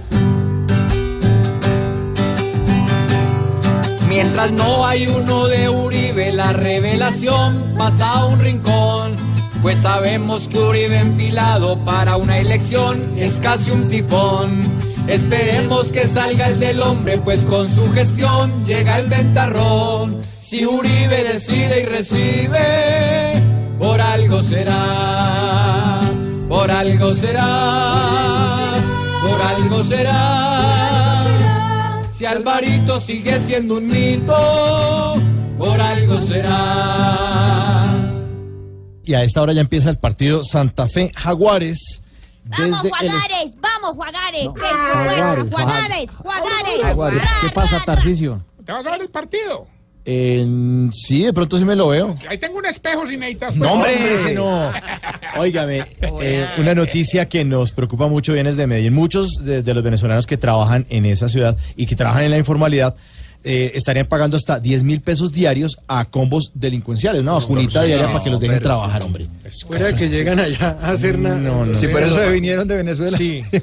Mientras 4.09 4.51
no 4.51 4.87
hay 4.87 5.05
uno 5.05 5.47
de 5.47 5.69
Uribe, 5.69 6.33
la 6.33 6.51
revelación 6.51 7.75
pasa 7.77 8.09
a 8.09 8.25
un 8.25 8.39
rincón. 8.39 9.15
Pues 9.61 9.81
sabemos 9.81 10.47
que 10.47 10.57
Uribe 10.57 10.97
enfilado 10.97 11.77
para 11.85 12.17
una 12.17 12.39
elección 12.39 13.13
es 13.15 13.39
casi 13.39 13.69
un 13.69 13.87
tifón. 13.87 14.63
Esperemos 15.07 15.91
que 15.91 16.07
salga 16.07 16.47
el 16.47 16.59
del 16.59 16.81
hombre, 16.81 17.19
pues 17.19 17.45
con 17.45 17.71
su 17.73 17.91
gestión 17.91 18.65
llega 18.65 18.97
el 18.97 19.09
ventarrón. 19.09 20.23
Si 20.39 20.65
Uribe 20.65 21.23
decide 21.23 21.81
y 21.81 21.85
recibe, 21.85 23.43
por 23.77 24.01
algo 24.01 24.41
será, 24.41 26.01
por 26.47 26.71
algo 26.71 27.13
será, 27.13 28.73
por 29.21 29.39
algo 29.39 29.83
será. 29.83 30.58
Alvarito 32.29 32.99
sigue 33.01 33.39
siendo 33.39 33.77
un 33.77 33.87
mito, 33.87 35.15
por 35.57 35.81
algo 35.81 36.21
será. 36.21 37.87
Y 39.03 39.15
a 39.15 39.23
esta 39.23 39.41
hora 39.41 39.53
ya 39.53 39.61
empieza 39.61 39.89
el 39.89 39.97
partido 39.97 40.43
Santa 40.43 40.87
Fe 40.87 41.11
Jaguares. 41.15 42.03
Vamos, 42.43 42.85
el 42.85 42.91
Juagares, 42.91 43.55
vamos, 43.59 43.95
Juagares. 43.95 44.47
Jaguares, 44.55 45.49
Juagares, 45.49 46.11
Juagares. 46.11 46.81
Jaguares. 46.83 47.23
¿Qué 47.41 47.49
pasa, 47.49 47.81
Tarcisio? 47.83 48.43
¿Te 48.63 48.73
vas 48.73 48.85
a 48.85 48.91
ver 48.91 49.01
el 49.01 49.09
partido? 49.09 49.67
En- 50.05 50.89
sí, 50.93 51.23
de 51.23 51.33
pronto 51.33 51.57
sí 51.57 51.65
me 51.65 51.75
lo 51.75 51.89
veo. 51.89 52.17
Ahí 52.27 52.37
tengo 52.37 52.57
un 52.57 52.65
espejo 52.65 53.05
si 53.05 53.15
necesitas. 53.17 53.55
No, 53.55 53.61
pues. 53.61 53.73
hombre, 53.73 54.15
ese 54.15 54.33
no. 54.33 54.71
Óigame, 55.37 55.83
eh, 56.21 56.47
una 56.57 56.73
noticia 56.73 57.27
que 57.27 57.43
nos 57.45 57.71
preocupa 57.71 58.07
mucho 58.07 58.33
viene 58.33 58.51
de 58.53 58.65
Medellín. 58.67 58.93
Muchos 58.93 59.45
de, 59.45 59.61
de 59.61 59.73
los 59.73 59.83
venezolanos 59.83 60.25
que 60.25 60.37
trabajan 60.37 60.85
en 60.89 61.05
esa 61.05 61.29
ciudad 61.29 61.57
y 61.75 61.85
que 61.85 61.95
trabajan 61.95 62.23
en 62.23 62.31
la 62.31 62.37
informalidad 62.37 62.95
eh, 63.43 63.71
estarían 63.73 64.05
pagando 64.05 64.35
hasta 64.35 64.59
10 64.59 64.83
mil 64.83 65.01
pesos 65.01 65.31
diarios 65.31 65.77
a 65.87 66.05
combos 66.05 66.51
delincuenciales, 66.53 67.21
una 67.21 67.33
vacunita 67.33 67.83
diaria 67.83 68.07
para 68.07 68.23
que 68.23 68.29
los 68.29 68.39
dejen 68.39 68.61
trabajar, 68.61 69.01
hombre. 69.03 69.27
Fuera 69.65 69.85
de 69.87 69.95
que 69.95 70.09
llegan 70.09 70.39
allá 70.39 70.77
a 70.81 70.91
hacer 70.91 71.17
nada. 71.17 71.37
No, 71.37 71.65
no. 71.65 71.73
Sí, 71.73 71.87
por 71.87 72.03
eso 72.03 72.17
se 72.17 72.29
vinieron 72.31 72.67
de 72.67 72.75
Venezuela. 72.77 73.17
Sí. 73.17 73.43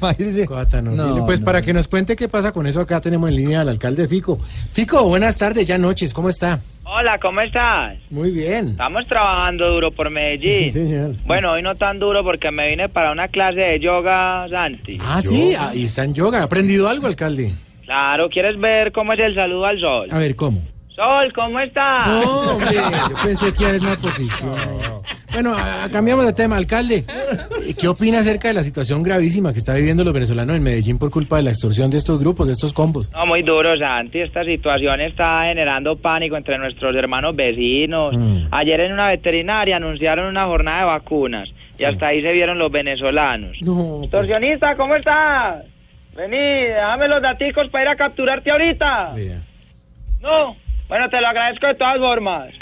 No, 0.87 1.27
pues 1.27 1.41
no. 1.41 1.45
para 1.45 1.63
que 1.63 1.73
nos 1.73 1.89
cuente 1.89 2.17
qué 2.17 2.29
pasa 2.29 2.53
con 2.53 2.67
eso, 2.67 2.81
acá 2.81 3.01
tenemos 3.01 3.29
en 3.29 3.37
línea 3.37 3.61
al 3.61 3.69
alcalde 3.69 4.09
Fico. 4.09 4.39
Fico, 4.73 5.03
buenas 5.05 5.37
tardes, 5.37 5.67
ya 5.67 5.79
noches, 5.79 6.13
¿cómo 6.13 6.29
está? 6.29 6.61
Hola, 6.85 7.19
¿cómo 7.21 7.41
estás? 7.41 7.97
Muy 8.11 8.31
bien. 8.31 8.69
Estamos 8.71 9.07
trabajando 9.07 9.69
duro 9.73 9.91
por 9.91 10.09
Medellín. 10.11 10.71
Sí, 10.71 10.71
señor. 10.71 11.17
Bueno, 11.27 11.53
hoy 11.53 11.63
no 11.63 11.75
tan 11.75 11.99
duro 11.99 12.23
porque 12.23 12.51
me 12.51 12.69
vine 12.69 12.89
para 12.89 13.11
una 13.11 13.29
clase 13.29 13.61
de 13.61 13.81
yoga, 13.81 14.47
Santi. 14.49 14.99
Ah, 15.01 15.21
sí, 15.23 15.55
ahí 15.59 15.85
está 15.85 16.05
en 16.05 16.15
yoga. 16.15 16.41
¿Ha 16.41 16.45
aprendido 16.45 16.89
algo, 16.89 17.07
alcalde? 17.07 17.53
Claro, 17.87 18.29
¿quieres 18.29 18.59
ver 18.59 18.93
cómo 18.93 19.13
es 19.15 19.19
el 19.21 19.35
saludo 19.35 19.65
al 19.67 19.81
sol? 19.81 20.09
A 20.11 20.19
ver, 20.19 20.37
¿cómo? 20.37 20.61
Sol, 20.95 21.31
¿cómo 21.35 21.61
estás? 21.61 22.07
No, 22.09 22.23
hombre, 22.53 22.75
yo 22.75 23.15
pensé 23.23 23.53
que 23.53 23.63
iba 23.65 23.67
a 23.67 23.71
haber 23.71 23.83
una 23.83 23.93
oposición. 23.93 24.55
Bueno, 25.35 25.55
a- 25.55 25.87
cambiamos 25.93 26.25
de 26.25 26.33
tema, 26.33 26.57
alcalde. 26.57 27.05
Eh, 27.07 27.75
¿Qué 27.79 27.87
opina 27.87 28.21
acerca 28.21 28.49
de 28.49 28.55
la 28.55 28.63
situación 28.63 29.03
gravísima 29.03 29.53
que 29.53 29.59
está 29.59 29.75
viviendo 29.75 30.03
los 30.05 30.15
venezolanos 30.15 30.57
en 30.57 30.63
Medellín 30.63 30.99
por 30.99 31.11
culpa 31.11 31.37
de 31.37 31.43
la 31.43 31.51
extorsión 31.51 31.91
de 31.91 31.99
estos 31.99 32.19
grupos, 32.19 32.47
de 32.47 32.55
estos 32.55 32.73
combos? 32.73 33.11
No, 33.13 33.27
muy 33.27 33.43
duro, 33.43 33.77
Santi. 33.77 34.21
Esta 34.21 34.43
situación 34.43 35.01
está 35.03 35.43
generando 35.45 35.97
pánico 35.97 36.37
entre 36.39 36.57
nuestros 36.57 36.97
hermanos 36.97 37.37
vecinos. 37.37 38.17
Mm. 38.17 38.47
Ayer 38.51 38.81
en 38.81 38.95
una 38.95 39.09
veterinaria 39.09 39.77
anunciaron 39.77 40.27
una 40.29 40.47
jornada 40.47 40.79
de 40.81 40.85
vacunas 40.87 41.51
y 41.79 41.85
hasta 41.85 42.07
ahí 42.07 42.23
se 42.23 42.33
vieron 42.33 42.59
los 42.59 42.73
venezolanos. 42.73 43.59
No. 43.61 44.01
Extorsionista, 44.03 44.75
¿cómo 44.79 44.97
estás? 44.97 45.57
Vení, 46.17 46.37
déjame 46.39 47.09
los 47.09 47.21
daticos 47.23 47.69
para 47.69 47.85
ir 47.85 47.91
a 47.91 47.97
capturarte 47.97 48.51
ahorita. 48.51 49.15
No. 50.23 50.57
Bueno, 50.89 51.09
te 51.11 51.21
lo 51.21 51.27
agradezco 51.27 51.67
de 51.67 51.75
todas 51.75 51.99
formas. 51.99 52.55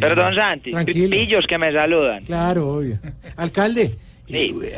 Perdón, 0.00 0.34
Santi. 0.34 0.70
Tranquilo. 0.70 1.10
Pillos 1.10 1.46
que 1.46 1.56
me 1.58 1.72
saludan. 1.72 2.22
Claro, 2.24 2.68
obvio. 2.68 2.98
Alcalde, 3.36 3.96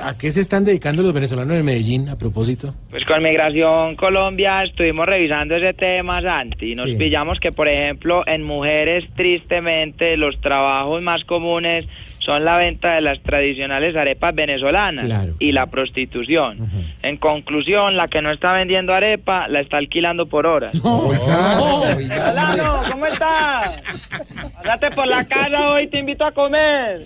¿a 0.01 0.17
qué 0.17 0.31
se 0.31 0.41
están 0.41 0.65
dedicando 0.65 1.03
los 1.03 1.13
venezolanos 1.13 1.57
en 1.57 1.65
Medellín 1.65 2.09
a 2.09 2.17
propósito? 2.17 2.75
Pues 2.91 3.05
con 3.05 3.21
Migración 3.23 3.97
Colombia 3.97 4.63
estuvimos 4.63 5.05
revisando 5.07 5.57
ese 5.57 5.75
tema, 5.75 6.23
Santi, 6.23 6.73
y 6.73 6.75
nos 6.77 6.91
Sí. 6.91 6.97
pillamos 6.97 7.41
que, 7.41 7.51
por 7.51 7.67
ejemplo, 7.69 8.23
en 8.27 8.45
mujeres, 8.45 9.05
tristemente, 9.17 10.17
los 10.17 10.41
trabajos 10.41 11.03
más 11.03 11.25
comunes 11.25 11.85
son 12.25 12.45
la 12.45 12.57
venta 12.57 12.95
de 12.95 13.01
las 13.01 13.21
tradicionales 13.21 13.97
arepas 13.97 14.35
venezolanas 14.35 15.05
Claro. 15.07 15.35
y 15.39 15.53
la 15.53 15.67
prostitución. 15.67 16.71
En 17.03 17.17
conclusión, 17.17 17.97
la 17.97 18.09
que 18.09 18.23
no 18.23 18.31
está 18.31 18.53
vendiendo 18.53 18.95
arepa 18.95 19.49
la 19.49 19.61
está 19.61 19.79
alquilando 19.79 20.27
por 20.27 20.47
horas. 20.47 20.77
Solano, 20.77 22.77
¿cómo 22.91 23.07
estás? 23.07 23.81
Pásate 24.55 24.91
por 24.93 25.07
la 25.07 25.25
casa 25.27 25.71
hoy, 25.71 25.89
te 25.89 25.99
invito 25.99 26.25
a 26.25 26.33
comer. 26.33 27.03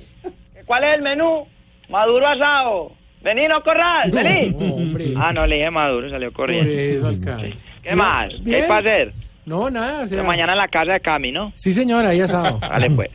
¿Cuál 0.66 0.84
es 0.84 0.94
el 0.96 1.02
menú? 1.02 1.46
Maduro 1.88 2.26
asado. 2.26 2.92
Vení, 3.22 3.48
no 3.48 3.62
corral, 3.62 4.10
No, 4.12 4.22
vení. 4.22 5.14
Ah, 5.16 5.32
no, 5.32 5.46
le 5.46 5.56
dije 5.56 5.70
maduro, 5.70 6.08
salió 6.10 6.32
corriendo. 6.32 6.70
Por 6.70 6.78
eso, 6.80 7.08
alcalde. 7.08 7.54
¿Qué 7.82 7.94
más? 7.94 8.34
¿Qué 8.44 8.56
hay 8.56 8.68
para 8.68 8.80
hacer? 8.80 9.12
No, 9.44 9.70
nada, 9.70 10.04
o 10.04 10.08
sea... 10.08 10.16
Pero 10.16 10.24
mañana 10.24 10.52
en 10.52 10.58
la 10.58 10.68
casa 10.68 10.92
de 10.92 11.00
Cami, 11.00 11.32
¿no? 11.32 11.52
Sí, 11.54 11.72
señora, 11.72 12.10
ahí 12.10 12.20
asado. 12.20 12.58
Vale, 12.58 12.90
pues. 12.90 13.10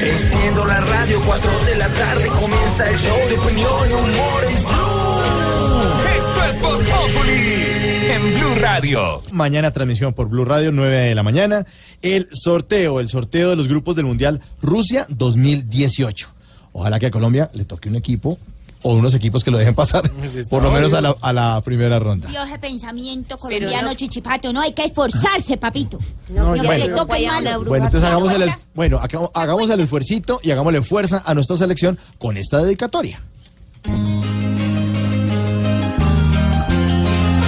Enciendo 0.00 0.64
la 0.66 0.80
radio, 0.80 1.20
4 1.24 1.50
de 1.64 1.76
la 1.76 1.88
tarde 1.88 2.28
comienza 2.28 2.90
el 2.90 2.98
show 2.98 3.16
de 3.28 3.38
opinión 3.38 3.88
y 3.88 3.92
humor 3.94 4.44
en 4.46 4.62
Blue. 4.62 5.88
Esto 6.18 6.44
es 6.44 6.60
Voz 6.60 6.78
Populi 6.86 8.10
en 8.10 8.34
Blue 8.38 8.54
Radio. 8.60 9.22
Mañana 9.32 9.70
transmisión 9.70 10.12
por 10.12 10.28
Blue 10.28 10.44
Radio, 10.44 10.70
9 10.70 10.98
de 10.98 11.14
la 11.14 11.22
mañana. 11.22 11.64
El 12.02 12.28
sorteo, 12.32 13.00
el 13.00 13.08
sorteo 13.08 13.48
de 13.50 13.56
los 13.56 13.68
grupos 13.68 13.96
del 13.96 14.04
Mundial 14.04 14.42
Rusia 14.60 15.06
2018. 15.08 16.28
Ojalá 16.72 16.98
que 16.98 17.06
a 17.06 17.10
Colombia 17.10 17.50
le 17.54 17.64
toque 17.64 17.88
un 17.88 17.96
equipo 17.96 18.38
o 18.82 18.92
unos 18.94 19.14
equipos 19.14 19.42
que 19.42 19.50
lo 19.50 19.58
dejen 19.58 19.74
pasar, 19.74 20.10
por 20.50 20.62
lo 20.62 20.70
menos 20.70 20.92
a 20.92 21.00
la, 21.00 21.14
a 21.20 21.32
la 21.32 21.60
primera 21.62 21.98
ronda. 21.98 22.28
Dios, 22.28 22.48
ese 22.48 22.58
pensamiento 22.58 23.36
colombiano 23.36 23.88
no- 23.88 23.94
chichipato, 23.94 24.52
no 24.52 24.60
hay 24.60 24.72
que 24.72 24.84
esforzarse, 24.84 25.56
papito. 25.56 25.98
No, 26.28 26.54
le 26.54 26.62
bueno. 26.62 26.94
toque 26.94 27.26
malo. 27.26 27.64
Bueno, 27.64 27.86
entonces 27.86 28.06
hagamos 28.06 28.30
el, 28.32 28.50
bueno, 28.74 28.98
haga- 28.98 29.30
hagamos 29.32 29.70
el 29.70 29.80
esfuercito 29.80 30.40
y 30.42 30.50
hagámosle 30.50 30.82
fuerza 30.82 31.22
a 31.24 31.32
nuestra 31.32 31.56
selección 31.56 31.98
con 32.18 32.36
esta 32.36 32.58
dedicatoria. 32.62 33.20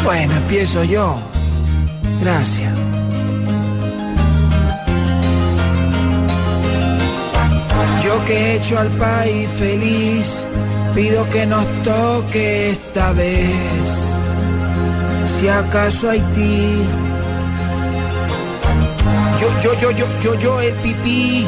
Bueno, 0.03 0.35
empiezo 0.37 0.83
yo. 0.85 1.17
Gracias. 2.23 2.73
Yo 8.05 8.25
que 8.27 8.35
he 8.35 8.57
hecho 8.57 8.79
al 8.79 8.89
país 8.91 9.49
feliz, 9.59 10.45
pido 10.95 11.29
que 11.31 11.47
nos 11.47 11.65
toque 11.83 12.71
esta 12.71 13.13
vez. 13.13 14.17
Si 15.27 15.49
acaso 15.49 16.11
Haití. 16.11 16.83
Yo, 19.41 19.49
yo, 19.63 19.79
yo, 19.79 19.91
yo, 19.93 20.07
yo, 20.23 20.35
yo, 20.39 20.61
el 20.61 20.75
pipí, 20.75 21.47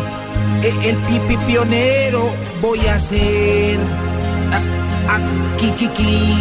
e- 0.62 0.88
el 0.90 0.96
pipi 0.96 1.36
pionero 1.46 2.30
voy 2.62 2.80
a 2.86 2.98
ser. 2.98 3.78
Aquí, 5.14 5.70
kiki. 5.78 6.34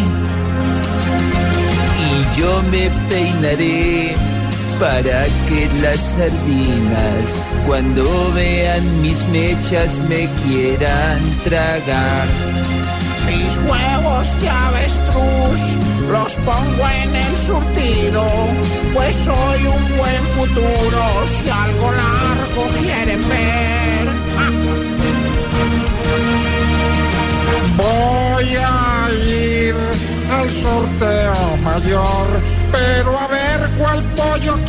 y 2.04 2.40
yo 2.40 2.62
me 2.72 2.90
peinaré 3.10 4.16
para 4.82 5.28
que 5.48 5.70
las 5.80 6.02
sardinas 6.16 7.44
cuando 7.68 8.04
vean 8.34 8.84
mis 9.04 9.24
mechas 9.28 10.02
me 10.10 10.28
quieran 10.44 11.22
tragar. 11.44 12.28
Mis 13.28 13.58
huevos 13.60 14.42
de 14.42 14.50
avestruz 14.50 15.62
los 16.10 16.34
pongo 16.48 16.84
en 17.04 17.16
el 17.16 17.38
surtido, 17.38 18.24
pues 18.96 19.16
soy 19.18 19.60
un 19.68 19.98
buen 20.00 20.24
futuro 20.36 21.28
si 21.28 21.48
algo 21.48 21.92
largo 21.92 22.64
quieren 22.80 23.22
ver. 23.30 24.06
Voy 27.78 28.56
a 28.58 29.10
ir 29.30 29.76
al 30.32 30.50
sorteo 30.50 31.58
mayor, 31.64 32.28
pero 32.72 33.11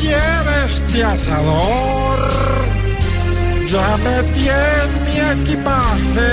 quiere 0.03 0.55
este 0.67 1.05
asador. 1.05 2.19
Ya 3.73 3.97
metí 4.07 4.47
en 4.49 4.89
mi 5.05 5.17
equipaje 5.35 6.33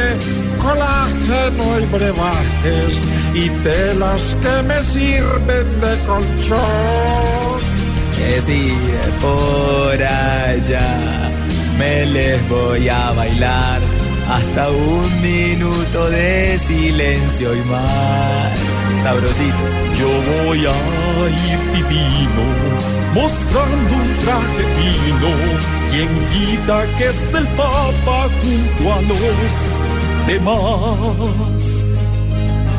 colágeno 0.64 1.66
y 1.80 1.86
brebajes 1.86 2.92
y 3.34 3.50
telas 3.64 4.36
que 4.44 4.56
me 4.64 4.84
sirven 4.84 5.68
de 5.84 5.94
colchón. 6.08 7.60
Es 8.34 8.50
ir 8.50 9.10
por 9.22 10.04
allá, 10.04 11.32
me 11.78 12.06
les 12.06 12.50
voy 12.50 12.90
a 12.90 13.12
bailar 13.12 13.80
hasta 14.30 14.70
un 14.70 15.22
minuto 15.22 16.10
de 16.10 16.60
silencio 16.68 17.56
y 17.56 17.62
más. 17.74 18.79
Sabrosito. 18.98 19.64
Yo 20.00 20.08
voy 20.46 20.66
a 20.66 20.74
ir 21.52 21.72
titino, 21.72 22.44
mostrando 23.14 23.96
un 23.96 24.20
traje 24.20 24.64
fino. 24.78 25.30
Quien 25.92 26.26
quita 26.26 26.86
que 26.98 27.06
es 27.06 27.34
del 27.34 27.48
Papa 27.50 28.28
junto 28.42 28.94
a 28.94 29.02
los 29.02 30.28
demás. 30.28 31.86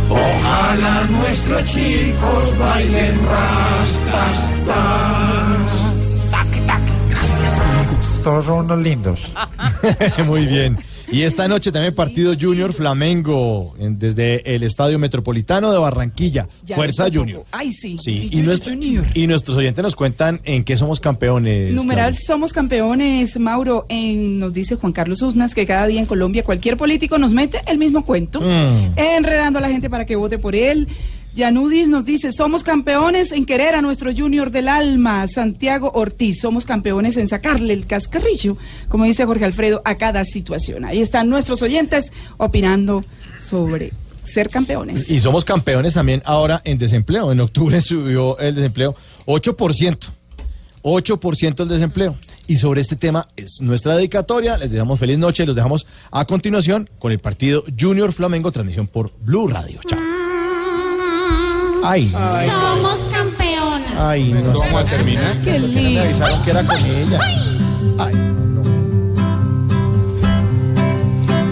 Ojalá 0.09 1.07
nuestros 1.11 1.65
chicos 1.67 2.59
bailen 2.59 3.19
rastas, 3.27 4.53
tas. 4.67 6.31
Tac, 6.31 6.67
tac. 6.67 6.83
Gracias, 7.11 7.55
amigos. 7.59 8.21
Todos 8.25 8.45
son 8.47 8.65
unos 8.65 8.79
lindos. 8.79 9.35
Muy 10.27 10.47
bien. 10.47 10.77
Y 11.13 11.23
esta 11.23 11.49
noche 11.49 11.73
también 11.73 11.95
partido 11.95 12.35
Junior 12.41 12.73
Flamengo 12.73 13.75
en- 13.79 13.99
desde 13.99 14.55
el 14.55 14.63
Estadio 14.63 14.99
Metropolitano 14.99 15.73
de 15.73 15.79
Barranquilla. 15.79 16.49
Ya 16.65 16.77
Fuerza 16.77 17.09
Junior. 17.13 17.45
Ay, 17.51 17.73
sí. 17.73 17.97
Sí, 17.99 18.29
y, 18.31 18.43
nuestro- 18.43 18.73
y 18.73 19.27
nuestros 19.27 19.57
oyentes 19.57 19.83
nos 19.83 19.97
cuentan 19.97 20.41
en 20.45 20.63
qué 20.65 20.77
somos 20.77 21.01
campeones. 21.01 21.73
Numeral 21.73 22.15
somos 22.15 22.53
campeones, 22.53 23.39
Mauro. 23.39 23.87
En, 23.89 24.39
nos 24.39 24.53
dice 24.53 24.77
Juan 24.77 24.93
Carlos 24.93 25.21
Usnas 25.23 25.55
que 25.55 25.67
cada 25.67 25.87
día 25.87 26.01
en 26.01 26.07
Colombia 26.07 26.45
cualquier 26.45 26.77
político 26.77 27.19
nos 27.19 27.33
mete 27.33 27.61
el 27.67 27.79
mismo 27.79 28.05
cuento, 28.05 28.41
Mm. 28.41 28.93
enredando 28.97 29.59
a 29.59 29.63
la 29.63 29.69
gente 29.69 29.91
para 29.91 30.07
que 30.07 30.17
vote 30.17 30.39
por 30.39 30.55
él. 30.55 30.87
Yanudis 31.35 31.89
nos 31.89 32.05
dice, 32.05 32.33
somos 32.33 32.65
campeones 32.65 33.31
en 33.33 33.47
querer 33.47 33.75
a 33.75 33.83
nuestro 33.83 34.13
junior 34.15 34.51
del 34.51 34.69
alma, 34.69 35.29
Santiago 35.29 35.93
Ortiz. 35.95 36.41
Somos 36.41 36.65
campeones 36.65 37.17
en 37.17 37.29
sacarle 37.29 37.73
el 37.73 37.87
cascarrillo, 37.87 38.57
como 38.89 39.05
dice 39.05 39.25
Jorge 39.25 39.45
Alfredo, 39.45 39.81
a 39.85 39.97
cada 39.97 40.25
situación. 40.25 40.85
Ahí 40.85 41.01
están 41.01 41.29
nuestros 41.29 41.63
oyentes 41.63 42.13
opinando 42.37 43.05
sobre 43.39 43.93
ser 44.25 44.49
campeones. 44.49 45.09
Y 45.09 45.21
somos 45.21 45.45
campeones 45.45 45.95
también 45.95 46.23
ahora 46.25 46.63
en 46.65 46.79
desempleo. 46.79 47.31
En 47.31 47.41
octubre 47.41 47.81
subió 47.81 48.39
el 48.39 48.55
desempleo 48.55 48.95
8%. 49.27 49.99
8% 50.83 51.63
el 51.63 51.69
desempleo. 51.69 52.17
Y 52.47 52.57
sobre 52.57 52.81
este 52.81 52.97
tema 52.97 53.29
es 53.37 53.61
nuestra 53.61 53.95
dedicatoria. 53.97 54.57
Les 54.59 54.71
deseamos 54.71 54.99
feliz 54.99 55.19
noche 55.19 55.47
los 55.47 55.55
dejamos 55.55 55.87
a 56.11 56.25
continuación 56.25 56.91
con 56.99 57.13
el 57.13 57.19
partido 57.19 57.63
Junior 57.79 58.13
Flamengo, 58.13 58.51
transmisión 58.51 58.89
por 58.89 59.13
Blue 59.21 59.47
Radio. 59.47 59.81
Chao. 59.87 60.20
Ay, 61.83 62.13
ay, 62.17 62.49
Somos 62.51 63.01
campeones. 63.13 63.93
ay, 63.99 64.33
no 64.33 64.39
¿Esto 64.41 64.57
sé. 64.61 64.71
vamos 64.71 64.93
a 64.93 64.97
terminar? 64.97 65.41
Qué 65.43 65.51
¿Por 65.53 65.53
qué 65.53 65.59
no 65.61 65.67
me 65.69 65.81
lindo. 65.83 66.03
avisaron 66.03 66.43
que 66.43 66.51
era 66.51 66.65
con 66.65 66.77
ella? 66.79 67.21
Ay, 67.99 68.15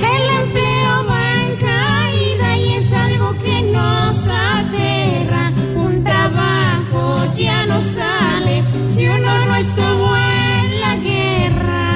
El 0.00 0.24
empleo 0.42 1.06
va 1.08 1.22
en 1.42 1.56
caída 1.56 2.56
y 2.56 2.74
es 2.74 2.92
algo 2.92 3.34
que 3.42 3.62
nos 3.62 4.16
aterra. 4.28 5.52
Un 5.76 6.04
trabajo 6.04 7.24
ya 7.36 7.64
no 7.66 7.80
sale 7.82 8.62
si 8.88 9.06
uno 9.06 9.46
no 9.46 9.56
estuvo 9.56 10.16
en 10.16 10.80
la 10.80 10.96
guerra. 10.96 11.86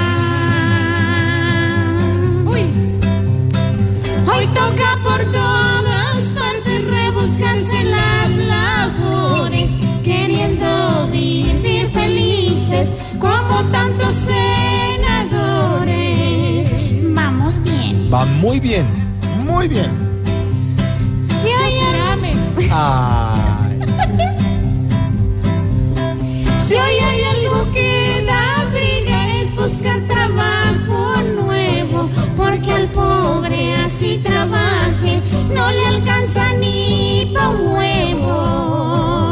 Uy. 2.45 2.63
Hoy 4.35 4.47
toca 4.49 4.99
por 5.05 5.23
todas 5.33 5.62
tantos 13.71 14.15
senadores. 15.25 15.95
Vamos 17.15 17.63
bien. 17.63 18.11
va 18.13 18.25
muy 18.25 18.59
bien, 18.61 18.87
muy 19.45 19.69
bien. 19.69 19.91
Si 21.25 21.49
hoy 21.49 21.73
Ay. 22.71 23.79
Si 26.67 26.75
hoy 26.75 26.99
hay 26.99 27.23
algo 27.25 27.71
que 27.73 28.25
da 28.27 28.65
briga 28.73 29.41
es 29.41 29.55
buscar 29.55 30.01
trabajo 30.07 31.21
nuevo, 31.43 32.09
porque 32.37 32.73
al 32.73 32.89
pobre 32.89 33.75
así 33.77 34.19
trabaje 34.23 35.23
no 35.55 35.71
le 35.71 35.87
alcanza 35.87 36.53
ni 36.55 37.31
pa' 37.35 37.49
un 37.51 37.67
huevo. 37.69 39.32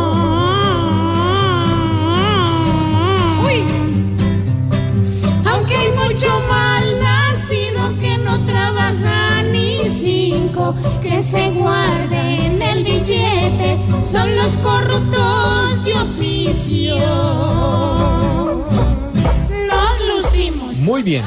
Que 11.02 11.22
se 11.22 11.50
guarde 11.50 12.46
en 12.46 12.62
el 12.62 12.84
billete, 12.84 13.78
son 14.10 14.36
los 14.36 14.56
corruptos 14.58 15.84
de 15.84 15.94
oficio. 15.94 16.96
Nos 19.68 20.24
lucimos. 20.24 20.76
Muy 20.76 21.02
bien. 21.02 21.24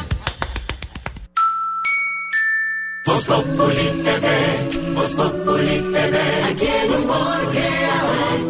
Voz 3.05 3.25
Populi 3.25 4.01
TV, 4.03 4.93
Voz 4.95 5.13
Populi 5.13 5.79
TV, 5.91 6.17
aquí 6.49 6.67
el 6.67 6.91
humor 6.91 7.53
al 8.31 8.49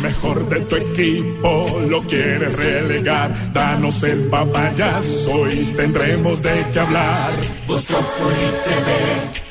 mejor 0.00 0.48
de 0.48 0.60
tu 0.60 0.76
equipo 0.76 1.80
lo 1.88 2.02
quieres 2.02 2.52
relegar, 2.56 3.52
danos 3.52 4.02
el 4.02 4.28
papayazo 4.28 5.48
y 5.50 5.64
tendremos 5.76 6.42
de 6.42 6.66
qué 6.72 6.80
hablar. 6.80 7.32
Voz 7.66 7.86
Populi 7.86 8.48
TV, 8.64 8.88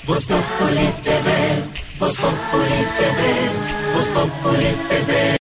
Voz 0.08 0.26
Populi 0.26 0.88
TV, 1.04 1.30
Voz 2.00 2.16
Populi 2.18 2.80
TV, 2.98 3.20
Voz 3.94 4.08
Populi 4.08 4.66
TV. 4.90 5.30